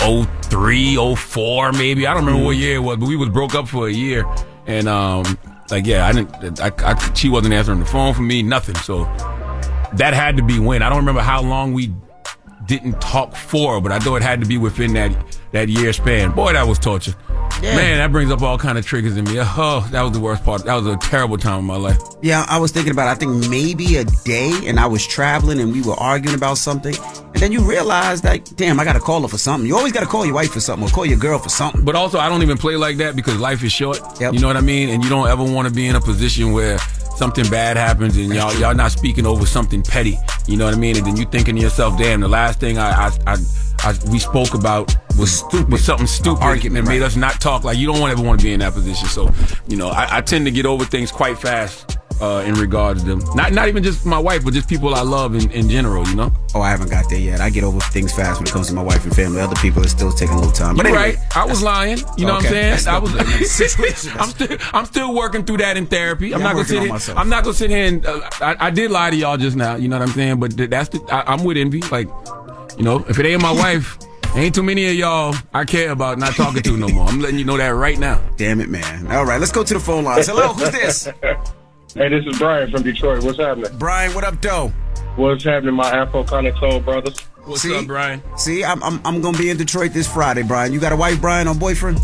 oh 0.00 0.24
three, 0.42 0.96
oh 0.96 1.14
four 1.14 1.72
maybe. 1.72 2.06
I 2.06 2.14
don't 2.14 2.24
remember 2.24 2.46
what 2.46 2.56
year 2.56 2.76
it 2.76 2.80
was, 2.80 2.98
but 2.98 3.08
we 3.08 3.16
was 3.16 3.28
broke 3.28 3.54
up 3.54 3.68
for 3.68 3.88
a 3.88 3.92
year, 3.92 4.24
and 4.66 4.88
um, 4.88 5.38
like 5.70 5.86
yeah, 5.86 6.06
I 6.06 6.12
didn't. 6.12 6.60
I, 6.60 6.72
I 6.78 7.14
she 7.14 7.28
wasn't 7.28 7.54
answering 7.54 7.80
the 7.80 7.86
phone 7.86 8.14
for 8.14 8.22
me, 8.22 8.42
nothing. 8.42 8.74
So 8.76 9.04
that 9.94 10.14
had 10.14 10.36
to 10.36 10.42
be 10.42 10.58
when. 10.58 10.82
I 10.82 10.88
don't 10.88 10.98
remember 10.98 11.22
how 11.22 11.42
long 11.42 11.72
we 11.72 11.92
didn't 12.66 13.00
talk 13.00 13.34
for, 13.34 13.80
but 13.80 13.92
I 13.92 13.98
know 13.98 14.14
it 14.16 14.22
had 14.22 14.40
to 14.40 14.46
be 14.46 14.58
within 14.58 14.92
that 14.94 15.12
that 15.52 15.68
year 15.68 15.92
span. 15.92 16.32
Boy, 16.32 16.52
that 16.52 16.66
was 16.66 16.78
torture. 16.78 17.14
Yeah. 17.62 17.74
Man, 17.74 17.98
that 17.98 18.12
brings 18.12 18.30
up 18.30 18.42
all 18.42 18.56
kind 18.56 18.78
of 18.78 18.86
triggers 18.86 19.16
in 19.16 19.24
me. 19.24 19.38
Oh, 19.40 19.88
that 19.90 20.02
was 20.02 20.12
the 20.12 20.20
worst 20.20 20.44
part. 20.44 20.64
That 20.64 20.74
was 20.74 20.86
a 20.86 20.96
terrible 20.98 21.38
time 21.38 21.60
in 21.60 21.64
my 21.64 21.76
life. 21.76 21.98
Yeah, 22.22 22.44
I 22.48 22.58
was 22.58 22.70
thinking 22.70 22.92
about. 22.92 23.08
I 23.08 23.14
think 23.14 23.48
maybe 23.48 23.96
a 23.96 24.04
day, 24.04 24.52
and 24.66 24.78
I 24.78 24.86
was 24.86 25.04
traveling, 25.04 25.58
and 25.60 25.72
we 25.72 25.82
were 25.82 25.94
arguing 25.94 26.36
about 26.36 26.58
something, 26.58 26.94
and 26.94 27.36
then 27.36 27.50
you 27.50 27.68
realize 27.68 28.20
that, 28.22 28.52
damn, 28.54 28.78
I 28.78 28.84
got 28.84 28.92
to 28.92 29.00
call 29.00 29.22
her 29.22 29.28
for 29.28 29.38
something. 29.38 29.66
You 29.66 29.76
always 29.76 29.92
got 29.92 30.00
to 30.00 30.06
call 30.06 30.24
your 30.24 30.34
wife 30.34 30.52
for 30.52 30.60
something, 30.60 30.86
or 30.86 30.90
call 30.92 31.06
your 31.06 31.18
girl 31.18 31.38
for 31.38 31.48
something. 31.48 31.84
But 31.84 31.96
also, 31.96 32.18
I 32.18 32.28
don't 32.28 32.42
even 32.42 32.58
play 32.58 32.76
like 32.76 32.98
that 32.98 33.16
because 33.16 33.40
life 33.40 33.64
is 33.64 33.72
short. 33.72 34.00
You 34.20 34.38
know 34.38 34.46
what 34.46 34.56
I 34.56 34.60
mean? 34.60 34.90
And 34.90 35.02
you 35.02 35.10
don't 35.10 35.28
ever 35.28 35.42
want 35.42 35.66
to 35.66 35.74
be 35.74 35.88
in 35.88 35.96
a 35.96 36.00
position 36.00 36.52
where 36.52 36.78
something 37.18 37.48
bad 37.50 37.76
happens 37.76 38.16
and 38.16 38.32
y'all 38.32 38.54
y'all 38.58 38.74
not 38.74 38.92
speaking 38.92 39.26
over 39.26 39.44
something 39.44 39.82
petty. 39.82 40.16
You 40.46 40.56
know 40.56 40.64
what 40.66 40.74
I 40.74 40.78
mean? 40.78 40.96
And 40.96 41.04
then 41.04 41.16
you 41.16 41.26
thinking 41.26 41.56
to 41.56 41.60
yourself, 41.60 41.98
damn, 41.98 42.20
the 42.20 42.28
last 42.28 42.60
thing 42.60 42.78
I 42.78 42.90
I, 42.90 43.10
I, 43.26 43.36
I 43.80 43.94
we 44.10 44.18
spoke 44.18 44.54
about 44.54 44.96
was 45.18 45.32
stupid, 45.40 45.70
was 45.70 45.84
something 45.84 46.06
stupid, 46.06 46.42
argument, 46.42 46.78
and 46.78 46.88
made 46.88 47.00
right. 47.00 47.06
us 47.06 47.16
not 47.16 47.40
talk. 47.40 47.64
Like 47.64 47.76
you 47.76 47.86
don't 47.86 48.00
want 48.00 48.12
ever 48.12 48.22
want 48.22 48.40
to 48.40 48.44
be 48.44 48.52
in 48.52 48.60
that 48.60 48.72
position. 48.72 49.08
So, 49.08 49.30
you 49.66 49.76
know, 49.76 49.88
I, 49.88 50.18
I 50.18 50.20
tend 50.20 50.46
to 50.46 50.50
get 50.52 50.64
over 50.64 50.84
things 50.84 51.10
quite 51.10 51.38
fast. 51.38 51.98
Uh, 52.20 52.42
in 52.44 52.54
regards 52.54 53.04
to 53.04 53.08
them, 53.14 53.22
not 53.36 53.52
not 53.52 53.68
even 53.68 53.80
just 53.84 54.04
my 54.04 54.18
wife, 54.18 54.44
but 54.44 54.52
just 54.52 54.68
people 54.68 54.92
I 54.92 55.02
love 55.02 55.36
in, 55.36 55.48
in 55.52 55.68
general. 55.70 56.04
You 56.08 56.16
know. 56.16 56.32
Oh, 56.52 56.60
I 56.60 56.70
haven't 56.70 56.90
got 56.90 57.08
there 57.08 57.18
yet. 57.20 57.40
I 57.40 57.48
get 57.48 57.62
over 57.62 57.78
things 57.78 58.12
fast 58.12 58.40
when 58.40 58.48
it 58.48 58.52
comes 58.52 58.66
to 58.68 58.74
my 58.74 58.82
wife 58.82 59.04
and 59.04 59.14
family. 59.14 59.40
Other 59.40 59.54
people, 59.56 59.82
it's 59.82 59.92
still 59.92 60.10
taking 60.10 60.34
a 60.34 60.38
little 60.38 60.50
time. 60.52 60.74
But 60.76 60.86
You're 60.86 60.96
anyway, 60.98 61.16
right. 61.16 61.36
I 61.36 61.44
was 61.46 61.62
lying. 61.62 61.98
You 62.16 62.26
know 62.26 62.38
Okay. 62.38 62.48
what 62.48 62.56
I'm 62.74 62.78
saying? 62.78 62.88
I 62.88 62.98
was. 62.98 64.10
I'm 64.18 64.28
still. 64.30 64.56
I'm 64.72 64.84
still 64.86 65.14
working 65.14 65.44
through 65.44 65.58
that 65.58 65.76
in 65.76 65.86
therapy. 65.86 66.34
I'm 66.34 66.40
Yeah, 66.40 66.44
not 66.44 66.50
I'm 66.50 66.56
gonna 66.56 66.68
sit 66.68 66.80
here. 66.82 66.88
myself. 66.92 67.18
I'm 67.18 67.28
not 67.28 67.44
gonna 67.44 67.54
sit 67.54 67.70
here 67.70 67.86
and. 67.86 68.04
Uh, 68.04 68.20
I, 68.40 68.56
I 68.66 68.70
did 68.70 68.90
lie 68.90 69.10
to 69.10 69.16
y'all 69.16 69.36
just 69.36 69.56
now. 69.56 69.76
You 69.76 69.86
know 69.86 69.98
what 70.00 70.08
I'm 70.08 70.14
saying? 70.14 70.40
But 70.40 70.56
th- 70.56 70.70
that's 70.70 70.88
the. 70.88 71.00
I, 71.12 71.32
I'm 71.32 71.44
with 71.44 71.56
Envy. 71.56 71.82
Like, 71.82 72.08
you 72.76 72.82
know, 72.82 73.04
if 73.08 73.18
it 73.20 73.26
ain't 73.26 73.42
my 73.42 73.52
wife, 73.64 73.96
ain't 74.34 74.56
too 74.56 74.64
many 74.64 74.88
of 74.88 74.94
y'all 74.94 75.36
I 75.54 75.64
care 75.64 75.92
about 75.92 76.18
not 76.18 76.34
talking 76.34 76.62
to 76.62 76.76
no 76.76 76.88
more. 76.88 77.06
I'm 77.06 77.20
letting 77.20 77.38
you 77.38 77.44
know 77.44 77.56
that 77.58 77.68
right 77.68 77.98
now. 77.98 78.20
Damn 78.36 78.60
it, 78.60 78.68
man. 78.68 79.06
All 79.12 79.24
right, 79.24 79.38
let's 79.38 79.52
go 79.52 79.62
to 79.62 79.74
the 79.74 79.80
phone 79.80 80.02
lines. 80.02 80.26
Hello, 80.26 80.52
who's 80.52 80.70
this? 80.72 81.08
Hey, 81.94 82.08
this 82.10 82.24
is 82.26 82.38
Brian 82.38 82.70
from 82.70 82.82
Detroit. 82.82 83.24
What's 83.24 83.38
happening? 83.38 83.70
Brian, 83.78 84.14
what 84.14 84.24
up, 84.24 84.40
though? 84.42 84.68
What's 85.16 85.44
happening, 85.44 85.74
my 85.74 85.88
Afro 85.90 86.22
Connect 86.22 86.58
Soul 86.58 86.80
brothers? 86.80 87.18
What's 87.44 87.62
See? 87.62 87.74
up, 87.76 87.86
Brian? 87.86 88.22
See, 88.36 88.62
I'm, 88.62 88.82
I'm 88.82 89.00
I'm 89.04 89.20
gonna 89.22 89.38
be 89.38 89.48
in 89.50 89.56
Detroit 89.56 89.92
this 89.92 90.06
Friday, 90.06 90.42
Brian. 90.42 90.72
You 90.72 90.80
got 90.80 90.92
a 90.92 90.96
wife, 90.96 91.20
Brian, 91.20 91.48
or 91.48 91.54
boyfriend? 91.54 91.98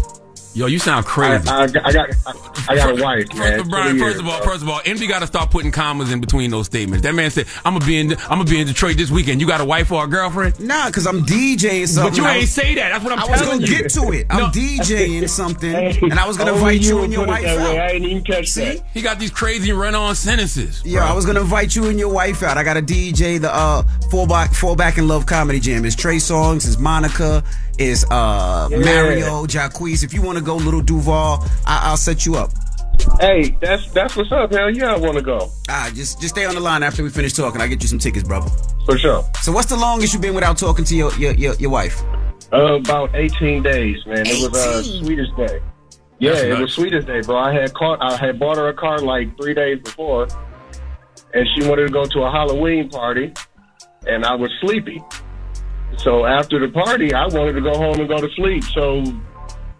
Yo, 0.54 0.66
you 0.66 0.78
sound 0.78 1.04
crazy. 1.04 1.48
I, 1.48 1.62
I, 1.64 1.66
got- 1.66 1.84
I 1.86 1.92
got 1.92 2.10
I, 2.26 2.32
I 2.68 2.76
got 2.76 2.98
a 2.98 3.02
wife, 3.02 3.26
First, 3.28 3.38
man. 3.38 3.60
of, 3.60 3.68
Brian, 3.68 3.96
20 3.96 3.98
first 3.98 4.20
of 4.20 4.28
all, 4.28 4.38
bro. 4.38 4.46
first 4.52 4.62
of 4.62 4.68
all, 4.68 4.80
Envy 4.84 5.08
got 5.08 5.18
to 5.18 5.26
start 5.26 5.50
putting 5.50 5.72
commas 5.72 6.12
in 6.12 6.20
between 6.20 6.50
those 6.52 6.66
statements. 6.66 7.02
That 7.02 7.14
man 7.16 7.32
said, 7.32 7.46
"I'm 7.64 7.74
gonna 7.74 7.84
be 7.84 7.98
in, 7.98 8.12
I'm 8.12 8.38
gonna 8.38 8.44
be 8.44 8.60
in 8.60 8.66
Detroit 8.68 8.96
this 8.96 9.10
weekend." 9.10 9.40
You 9.40 9.48
got 9.48 9.60
a 9.60 9.64
wife 9.64 9.90
or 9.90 10.04
a 10.04 10.06
girlfriend? 10.06 10.60
Nah, 10.60 10.88
cause 10.92 11.06
I'm 11.08 11.22
DJing 11.24 11.88
something. 11.88 12.12
But 12.12 12.16
you 12.16 12.26
ain't 12.40 12.48
say 12.48 12.76
that. 12.76 12.90
That's 12.90 13.02
what 13.04 13.12
I'm 13.12 13.18
telling 13.26 13.32
you. 13.32 13.36
I 13.36 13.40
was 13.40 13.58
gonna 13.58 13.66
you. 13.66 13.82
get 13.82 13.90
to 13.92 14.12
it. 14.12 14.26
I'm 14.30 14.38
No. 14.38 14.46
DJing 14.50 15.28
something, 15.28 15.74
and 15.74 16.14
I 16.14 16.26
was 16.26 16.36
gonna 16.36 16.52
Only 16.52 16.76
invite 16.76 16.86
you 16.86 16.94
would 16.96 17.04
and 17.04 17.12
your 17.12 17.26
put 17.26 17.30
it 17.30 17.32
wife 17.32 17.42
that 17.42 17.58
way. 17.58 17.78
I 17.80 17.84
out. 17.86 17.90
ain't 17.90 18.04
even 18.04 18.22
catch 18.24 18.48
See? 18.48 18.64
that. 18.76 18.86
He 18.94 19.02
got 19.02 19.18
these 19.18 19.30
crazy 19.30 19.72
run-on 19.72 20.14
sentences. 20.14 20.82
Yeah, 20.84 21.00
bro. 21.00 21.08
I 21.08 21.12
was 21.14 21.26
gonna 21.26 21.40
invite 21.40 21.74
you 21.74 21.88
and 21.88 21.98
your 21.98 22.12
wife 22.14 22.44
out. 22.44 22.56
I 22.58 22.62
got 22.62 22.76
a 22.76 22.82
DJ 22.82 23.40
the 23.40 23.52
uh 23.52 23.82
fall 24.08 24.26
back 24.28 24.54
fall 24.54 24.76
back 24.76 24.98
in 24.98 25.08
love 25.08 25.26
comedy 25.26 25.58
jam. 25.58 25.84
It's 25.84 25.96
Trey 25.96 26.16
Songz, 26.16 26.66
it's 26.66 26.78
Monica, 26.78 27.42
it's 27.78 28.04
uh 28.10 28.68
Yeah. 28.70 28.78
Mario, 28.78 29.46
Jacquees. 29.46 30.04
If 30.04 30.12
you 30.14 30.22
want 30.22 30.38
to 30.38 30.44
go, 30.44 30.56
Lil 30.56 30.80
Duval, 30.82 31.44
I- 31.66 31.88
I'll 31.90 31.96
set 31.96 32.24
you 32.26 32.36
up. 32.36 32.50
Hey, 33.20 33.56
that's 33.60 33.90
that's 33.92 34.16
what's 34.16 34.30
up. 34.32 34.52
Hell 34.52 34.70
yeah, 34.70 34.94
I 34.94 34.96
want 34.96 35.16
to 35.16 35.22
go 35.22 35.50
Ah, 35.68 35.90
just 35.94 36.20
just 36.20 36.34
stay 36.34 36.44
on 36.44 36.54
the 36.54 36.60
line 36.60 36.82
after 36.82 37.02
we 37.02 37.10
finish 37.10 37.32
talking. 37.32 37.60
I'll 37.60 37.68
get 37.68 37.82
you 37.82 37.88
some 37.88 37.98
tickets, 37.98 38.26
brother. 38.26 38.48
for 38.86 38.96
sure. 38.98 39.24
So, 39.42 39.50
what's 39.52 39.68
the 39.68 39.76
longest 39.76 40.12
you've 40.12 40.22
been 40.22 40.34
without 40.34 40.56
talking 40.58 40.84
to 40.86 40.94
your 40.96 41.12
your 41.14 41.32
your, 41.34 41.54
your 41.54 41.70
wife? 41.70 42.00
Uh, 42.52 42.74
about 42.74 43.10
18 43.14 43.62
days, 43.62 43.96
man. 44.06 44.24
It 44.26 44.50
was 44.50 44.54
uh, 44.66 44.80
18? 44.80 45.04
sweetest 45.04 45.36
day. 45.36 45.60
Yeah, 46.20 46.30
That's 46.30 46.42
it 46.44 46.48
nuts. 46.50 46.60
was 46.60 46.72
sweetest 46.74 47.06
day, 47.08 47.20
bro. 47.22 47.36
I 47.36 47.52
had 47.52 47.74
caught, 47.74 47.98
I 48.00 48.16
had 48.16 48.38
bought 48.38 48.56
her 48.58 48.68
a 48.68 48.74
car 48.74 48.98
like 49.00 49.36
three 49.36 49.54
days 49.54 49.80
before, 49.82 50.28
and 51.34 51.46
she 51.54 51.68
wanted 51.68 51.86
to 51.88 51.92
go 51.92 52.04
to 52.04 52.22
a 52.22 52.30
Halloween 52.30 52.88
party, 52.88 53.32
and 54.06 54.24
I 54.24 54.34
was 54.36 54.50
sleepy. 54.60 55.02
So 55.98 56.26
after 56.26 56.58
the 56.58 56.68
party, 56.72 57.14
I 57.14 57.26
wanted 57.26 57.52
to 57.54 57.60
go 57.60 57.76
home 57.76 57.98
and 58.00 58.08
go 58.08 58.18
to 58.18 58.28
sleep. 58.34 58.64
So 58.64 59.02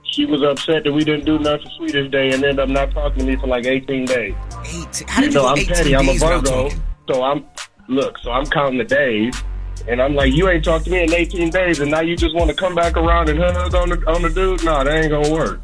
she 0.05 0.27
was 0.27 0.43
upset 0.43 0.85
that 0.85 0.93
we 0.93 1.05
didn't 1.05 1.25
do 1.25 1.39
nothing 1.39 1.67
sweetest 1.77 2.11
day, 2.11 2.27
and 2.31 2.35
ended 2.45 2.61
up 2.61 2.69
not 2.69 2.93
talking 2.93 3.21
to 3.21 3.25
me 3.25 3.37
for 3.37 3.47
like 3.49 3.67
18 3.67 4.05
days. 4.07 4.35
18. 4.65 5.09
How 5.09 5.21
did 5.21 5.33
you, 5.35 5.41
know, 5.41 5.47
I'm 5.49 5.59
18 5.59 5.75
petty. 5.75 5.97
I'm 5.97 6.09
a 6.09 6.13
days 6.13 6.23
without 6.23 6.45
Virgo, 6.47 6.71
so 7.11 7.23
I'm 7.23 7.45
look. 7.89 8.19
So 8.19 8.31
I'm 8.31 8.47
counting 8.47 8.79
the 8.79 8.85
days, 8.85 9.35
and 9.89 10.01
I'm 10.01 10.15
like, 10.15 10.33
you 10.33 10.49
ain't 10.49 10.65
talked 10.65 10.85
to 10.87 10.91
me 10.91 11.03
in 11.03 11.13
18 11.13 11.51
days, 11.51 11.81
and 11.81 11.91
now 11.91 12.01
you 12.01 12.17
just 12.17 12.35
want 12.35 12.49
to 12.51 12.57
come 12.57 12.75
back 12.75 12.97
around 12.97 13.29
and 13.29 13.39
hug 13.41 13.75
on 13.75 13.89
the 13.91 13.97
on 14.11 14.23
the 14.23 14.31
dude? 14.31 14.65
Nah, 14.65 14.85
that 14.85 14.95
ain't 14.95 15.11
gonna 15.11 15.31
work. 15.31 15.61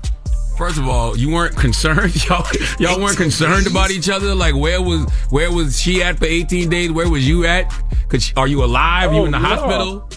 First 0.58 0.76
of 0.76 0.86
all, 0.88 1.16
you 1.16 1.30
weren't 1.32 1.56
concerned. 1.56 2.22
Y'all, 2.28 2.44
y'all 2.78 3.00
weren't 3.00 3.16
concerned 3.16 3.66
about 3.66 3.90
each 3.90 4.10
other. 4.10 4.34
Like, 4.34 4.54
where 4.54 4.82
was 4.82 5.10
where 5.30 5.50
was 5.50 5.80
she 5.80 6.02
at 6.02 6.18
for 6.18 6.26
18 6.26 6.68
days? 6.68 6.90
Where 6.92 7.08
was 7.08 7.26
you 7.26 7.46
at? 7.46 7.72
Cause 8.08 8.24
she- 8.24 8.34
are 8.36 8.46
you 8.48 8.62
alive? 8.64 9.12
you 9.14 9.20
Oh, 9.20 9.24
in 9.26 9.30
the 9.30 9.38
no. 9.38 9.46
hospital? 9.48 10.10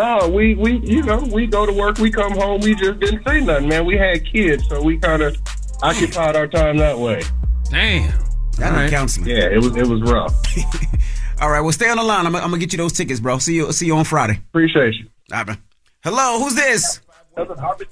No, 0.00 0.30
we 0.30 0.54
we 0.54 0.78
you 0.78 1.02
know 1.02 1.18
we 1.30 1.46
go 1.46 1.66
to 1.66 1.72
work, 1.74 1.98
we 1.98 2.10
come 2.10 2.32
home, 2.32 2.62
we 2.62 2.74
just 2.74 3.00
didn't 3.00 3.22
say 3.28 3.38
nothing, 3.40 3.68
man. 3.68 3.84
We 3.84 3.98
had 3.98 4.24
kids, 4.24 4.66
so 4.66 4.82
we 4.82 4.96
kind 4.98 5.20
of 5.20 5.36
occupied 5.82 6.36
our 6.36 6.46
time 6.46 6.78
that 6.78 6.98
way. 6.98 7.22
Damn. 7.68 8.10
That 8.56 8.72
All 8.72 8.78
right. 8.78 8.90
counseling. 8.90 9.28
Yeah, 9.28 9.50
it 9.50 9.58
was 9.58 9.76
it 9.76 9.86
was 9.86 10.00
rough. 10.00 10.32
All 11.42 11.50
right, 11.50 11.60
well, 11.60 11.72
stay 11.72 11.90
on 11.90 11.98
the 11.98 12.02
line. 12.02 12.24
I'm, 12.24 12.34
I'm 12.34 12.44
gonna 12.44 12.56
get 12.56 12.72
you 12.72 12.78
those 12.78 12.94
tickets, 12.94 13.20
bro. 13.20 13.36
See 13.36 13.54
you. 13.54 13.70
See 13.72 13.84
you 13.84 13.94
on 13.94 14.06
Friday. 14.06 14.40
Appreciate 14.48 14.94
you. 14.94 15.04
All 15.32 15.40
right, 15.40 15.48
man. 15.48 15.58
Hello, 16.02 16.42
who's 16.42 16.54
this? 16.54 17.02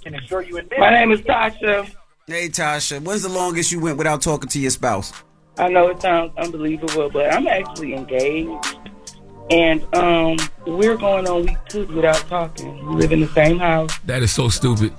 can 0.03 0.15
assure 0.15 0.41
you 0.41 0.57
in 0.57 0.67
My 0.79 0.91
name 0.91 1.13
is 1.13 1.21
Tasha. 1.21 1.91
Hey, 2.27 2.49
Tasha. 2.49 3.03
When's 3.03 3.23
the 3.23 3.29
longest 3.29 3.71
you 3.71 3.81
went 3.81 3.99
without 3.99 4.23
talking 4.23 4.49
to 4.49 4.59
your 4.59 4.71
spouse? 4.71 5.13
I 5.59 5.69
know 5.69 5.89
it 5.89 6.01
sounds 6.01 6.33
unbelievable, 6.39 7.11
but 7.11 7.35
I'm 7.35 7.47
actually 7.47 7.93
engaged. 7.93 8.79
And 9.51 9.95
um, 9.95 10.37
we're 10.67 10.97
going 10.97 11.27
on 11.27 11.47
week 11.47 11.57
two 11.69 11.87
without 11.87 12.17
talking. 12.29 12.87
We 12.87 12.97
live 12.97 13.13
in 13.13 13.21
the 13.21 13.29
same 13.29 13.59
house. 13.59 13.97
That 14.05 14.23
is 14.23 14.31
so 14.33 14.49
stupid. 14.49 14.93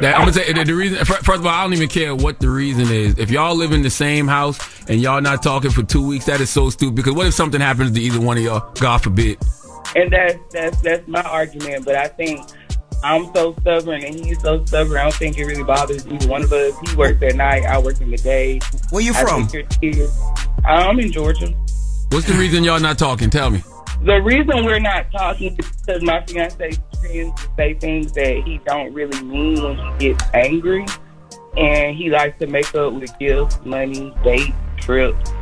That, 0.00 0.14
I'm 0.14 0.22
gonna 0.22 0.32
say 0.32 0.52
the, 0.52 0.64
the 0.64 0.74
reason. 0.74 1.04
First 1.04 1.28
of 1.28 1.46
all, 1.46 1.52
I 1.52 1.62
don't 1.62 1.72
even 1.72 1.88
care 1.88 2.14
what 2.14 2.40
the 2.40 2.48
reason 2.48 2.90
is. 2.90 3.18
If 3.18 3.30
y'all 3.30 3.54
live 3.54 3.72
in 3.72 3.82
the 3.82 3.90
same 3.90 4.26
house 4.26 4.58
and 4.88 5.00
y'all 5.00 5.20
not 5.20 5.42
talking 5.42 5.70
for 5.70 5.82
two 5.82 6.06
weeks, 6.06 6.26
that 6.26 6.40
is 6.40 6.50
so 6.50 6.70
stupid. 6.70 6.96
Because 6.96 7.14
what 7.14 7.26
if 7.26 7.34
something 7.34 7.60
happens 7.60 7.92
to 7.92 8.00
either 8.00 8.20
one 8.20 8.36
of 8.38 8.42
y'all? 8.42 8.72
God 8.74 8.98
forbid. 8.98 9.38
And 9.94 10.12
that's 10.12 10.38
that's 10.52 10.80
that's 10.82 11.06
my 11.08 11.22
argument. 11.22 11.84
But 11.84 11.96
I 11.96 12.08
think 12.08 12.48
I'm 13.02 13.32
so 13.34 13.54
stubborn 13.60 14.02
and 14.02 14.14
he's 14.14 14.40
so 14.40 14.64
stubborn. 14.64 14.96
I 14.96 15.02
don't 15.02 15.14
think 15.14 15.38
it 15.38 15.44
really 15.44 15.62
bothers 15.62 16.06
either 16.06 16.28
one 16.28 16.42
of 16.42 16.52
us. 16.52 16.74
He 16.88 16.96
works 16.96 17.22
at 17.22 17.36
night. 17.36 17.64
I 17.64 17.78
work 17.78 18.00
in 18.00 18.10
the 18.10 18.16
day. 18.16 18.60
Where 18.90 19.02
you 19.02 19.12
I 19.14 19.22
from? 19.22 19.46
take 19.46 19.52
care 19.52 19.60
of 19.60 19.80
kids. 19.80 20.20
I'm 20.64 20.98
in 20.98 21.12
Georgia. 21.12 21.54
What's 22.10 22.26
the 22.26 22.34
reason 22.34 22.64
y'all 22.64 22.80
not 22.80 22.98
talking? 22.98 23.30
Tell 23.30 23.50
me. 23.50 23.62
The 24.02 24.20
reason 24.22 24.64
we're 24.64 24.78
not 24.78 25.10
talking 25.12 25.56
is 25.58 25.66
because 25.80 26.02
my 26.02 26.24
fiance 26.24 26.56
tends 27.02 27.42
to 27.42 27.48
say 27.56 27.74
things 27.74 28.12
that 28.12 28.42
he 28.44 28.60
don't 28.66 28.92
really 28.94 29.22
mean 29.24 29.62
when 29.62 29.76
he 30.00 30.08
gets 30.14 30.24
angry, 30.32 30.86
and 31.56 31.96
he 31.96 32.08
likes 32.10 32.38
to 32.38 32.46
make 32.46 32.72
up 32.74 32.92
with 32.94 33.10
gifts, 33.18 33.58
money, 33.64 34.14
dates, 34.24 34.52
trips. 34.78 35.32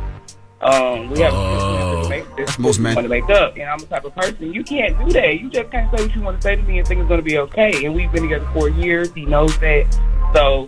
Um, 0.59 1.11
we 1.11 1.19
have 1.21 1.33
Oh. 1.35 2.01
to 2.03 2.09
make 2.09 2.35
this 2.35 2.57
most 2.57 2.79
men. 2.79 2.95
want 2.95 3.05
to 3.05 3.09
make 3.09 3.29
up, 3.29 3.53
and 3.55 3.63
I'm 3.69 3.77
the 3.77 3.85
type 3.85 4.05
of 4.05 4.15
person 4.15 4.51
you 4.51 4.63
can't 4.63 4.97
do 5.05 5.13
that. 5.13 5.39
You 5.39 5.49
just 5.51 5.69
can't 5.71 5.95
say 5.95 6.03
what 6.05 6.15
you 6.15 6.21
want 6.21 6.41
to 6.41 6.43
say 6.43 6.55
to 6.55 6.63
me 6.63 6.79
and 6.79 6.87
think 6.87 6.99
it's 6.99 7.07
going 7.07 7.19
to 7.19 7.23
be 7.23 7.37
okay. 7.37 7.85
And 7.85 7.93
we've 7.93 8.11
been 8.11 8.23
together 8.23 8.47
for 8.53 8.67
years. 8.67 9.13
He 9.13 9.25
knows 9.25 9.55
that. 9.59 9.85
So 10.33 10.67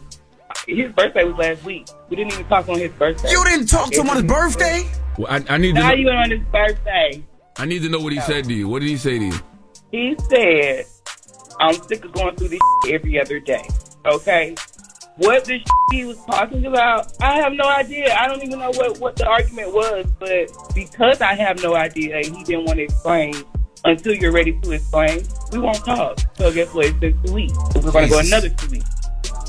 his 0.67 0.91
birthday 0.91 1.23
was 1.23 1.35
last 1.37 1.63
week. 1.63 1.87
We 2.09 2.15
didn't 2.17 2.33
even 2.33 2.45
talk 2.45 2.69
on 2.69 2.77
his 2.77 2.91
birthday. 2.93 3.31
You 3.31 3.43
didn't 3.45 3.65
talk 3.67 3.89
to 3.91 4.01
him 4.01 4.09
on 4.11 4.17
his 4.17 4.25
birthday? 4.25 4.87
Well, 5.19 5.27
I, 5.29 5.43
I 5.49 5.57
need 5.57 5.75
to. 5.75 5.81
Not 5.81 5.95
Know, 5.95 6.01
even 6.01 6.15
on 6.15 6.31
his 6.31 6.39
birthday. 6.49 7.21
I 7.57 7.65
need 7.65 7.81
to 7.81 7.89
know 7.89 7.99
what 7.99 8.13
he 8.13 8.21
said 8.21 8.45
to 8.45 8.53
you. 8.53 8.69
What 8.69 8.79
did 8.79 8.87
he 8.87 8.95
say 8.95 9.19
to 9.19 9.25
you? 9.25 9.39
He 9.91 10.15
said, 10.29 10.85
I'm 11.59 11.73
sick 11.73 12.05
of 12.05 12.13
going 12.13 12.37
through 12.37 12.47
this 12.47 12.61
every 12.87 13.19
other 13.19 13.41
day. 13.41 13.67
Okay? 14.05 14.55
What 15.17 15.43
the 15.43 15.59
he 15.91 16.05
was 16.05 16.23
talking 16.23 16.65
about, 16.65 17.11
I 17.21 17.35
have 17.41 17.51
no 17.51 17.67
idea. 17.67 18.15
I 18.15 18.27
don't 18.27 18.41
even 18.41 18.59
know 18.59 18.71
what, 18.71 18.99
what 18.99 19.17
the 19.17 19.27
argument 19.27 19.73
was, 19.73 20.05
but 20.19 20.47
because 20.73 21.19
I 21.19 21.33
have 21.33 21.61
no 21.61 21.75
idea 21.75 22.15
and 22.15 22.25
he 22.25 22.45
didn't 22.45 22.63
want 22.63 22.77
to 22.77 22.83
explain 22.83 23.35
until 23.83 24.13
you're 24.13 24.31
ready 24.31 24.57
to 24.61 24.71
explain, 24.71 25.23
we 25.51 25.59
won't 25.59 25.83
talk. 25.83 26.19
So 26.35 26.53
guess 26.53 26.73
what? 26.73 26.85
It's 26.85 26.97
been 26.97 27.21
two 27.25 27.33
weeks. 27.33 27.57
We're 27.75 27.91
going 27.91 28.05
to 28.05 28.09
go 28.09 28.19
another 28.19 28.47
two 28.47 28.69
weeks. 28.69 28.98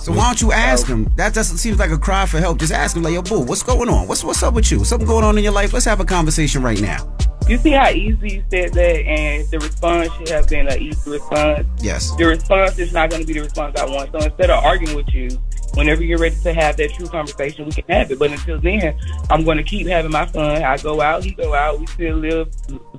So 0.02 0.12
why 0.12 0.24
don't 0.24 0.40
you 0.40 0.50
ask 0.50 0.86
him? 0.86 1.12
That 1.16 1.34
doesn't 1.34 1.58
seem 1.58 1.76
like 1.76 1.90
a 1.90 1.98
cry 1.98 2.24
for 2.24 2.38
help. 2.38 2.58
Just 2.58 2.72
ask 2.72 2.96
him, 2.96 3.02
like, 3.02 3.12
yo, 3.12 3.20
boo, 3.20 3.40
what's 3.40 3.62
going 3.62 3.90
on? 3.90 4.08
What's 4.08 4.24
what's 4.24 4.42
up 4.42 4.54
with 4.54 4.70
you? 4.70 4.82
Something 4.84 5.06
going 5.06 5.24
on 5.24 5.36
in 5.36 5.44
your 5.44 5.52
life? 5.52 5.74
Let's 5.74 5.84
have 5.84 6.00
a 6.00 6.06
conversation 6.06 6.62
right 6.62 6.80
now. 6.80 7.14
You 7.48 7.58
see 7.58 7.72
how 7.72 7.90
easy 7.90 8.36
you 8.36 8.44
said 8.50 8.72
that, 8.74 8.96
and 9.06 9.46
the 9.50 9.58
response 9.58 10.10
should 10.14 10.28
have 10.28 10.48
been 10.48 10.68
an 10.68 10.80
easy 10.80 11.10
response. 11.10 11.66
Yes. 11.82 12.14
The 12.16 12.24
response 12.24 12.78
is 12.78 12.92
not 12.92 13.10
going 13.10 13.22
to 13.22 13.26
be 13.26 13.34
the 13.34 13.40
response 13.40 13.78
I 13.78 13.86
want. 13.86 14.10
So 14.12 14.18
instead 14.18 14.50
of 14.50 14.64
arguing 14.64 14.96
with 14.96 15.08
you, 15.12 15.30
whenever 15.74 16.02
you're 16.02 16.18
ready 16.18 16.36
to 16.44 16.54
have 16.54 16.76
that 16.78 16.92
true 16.94 17.08
conversation, 17.08 17.66
we 17.66 17.72
can 17.72 17.84
have 17.88 18.10
it. 18.10 18.18
But 18.18 18.30
until 18.30 18.58
then, 18.60 18.98
I'm 19.28 19.44
going 19.44 19.58
to 19.58 19.64
keep 19.64 19.86
having 19.86 20.12
my 20.12 20.26
fun. 20.26 20.62
I 20.62 20.76
go 20.78 21.00
out, 21.00 21.24
he 21.24 21.32
go 21.32 21.52
out. 21.52 21.78
We 21.78 21.86
still 21.86 22.16
live 22.16 22.48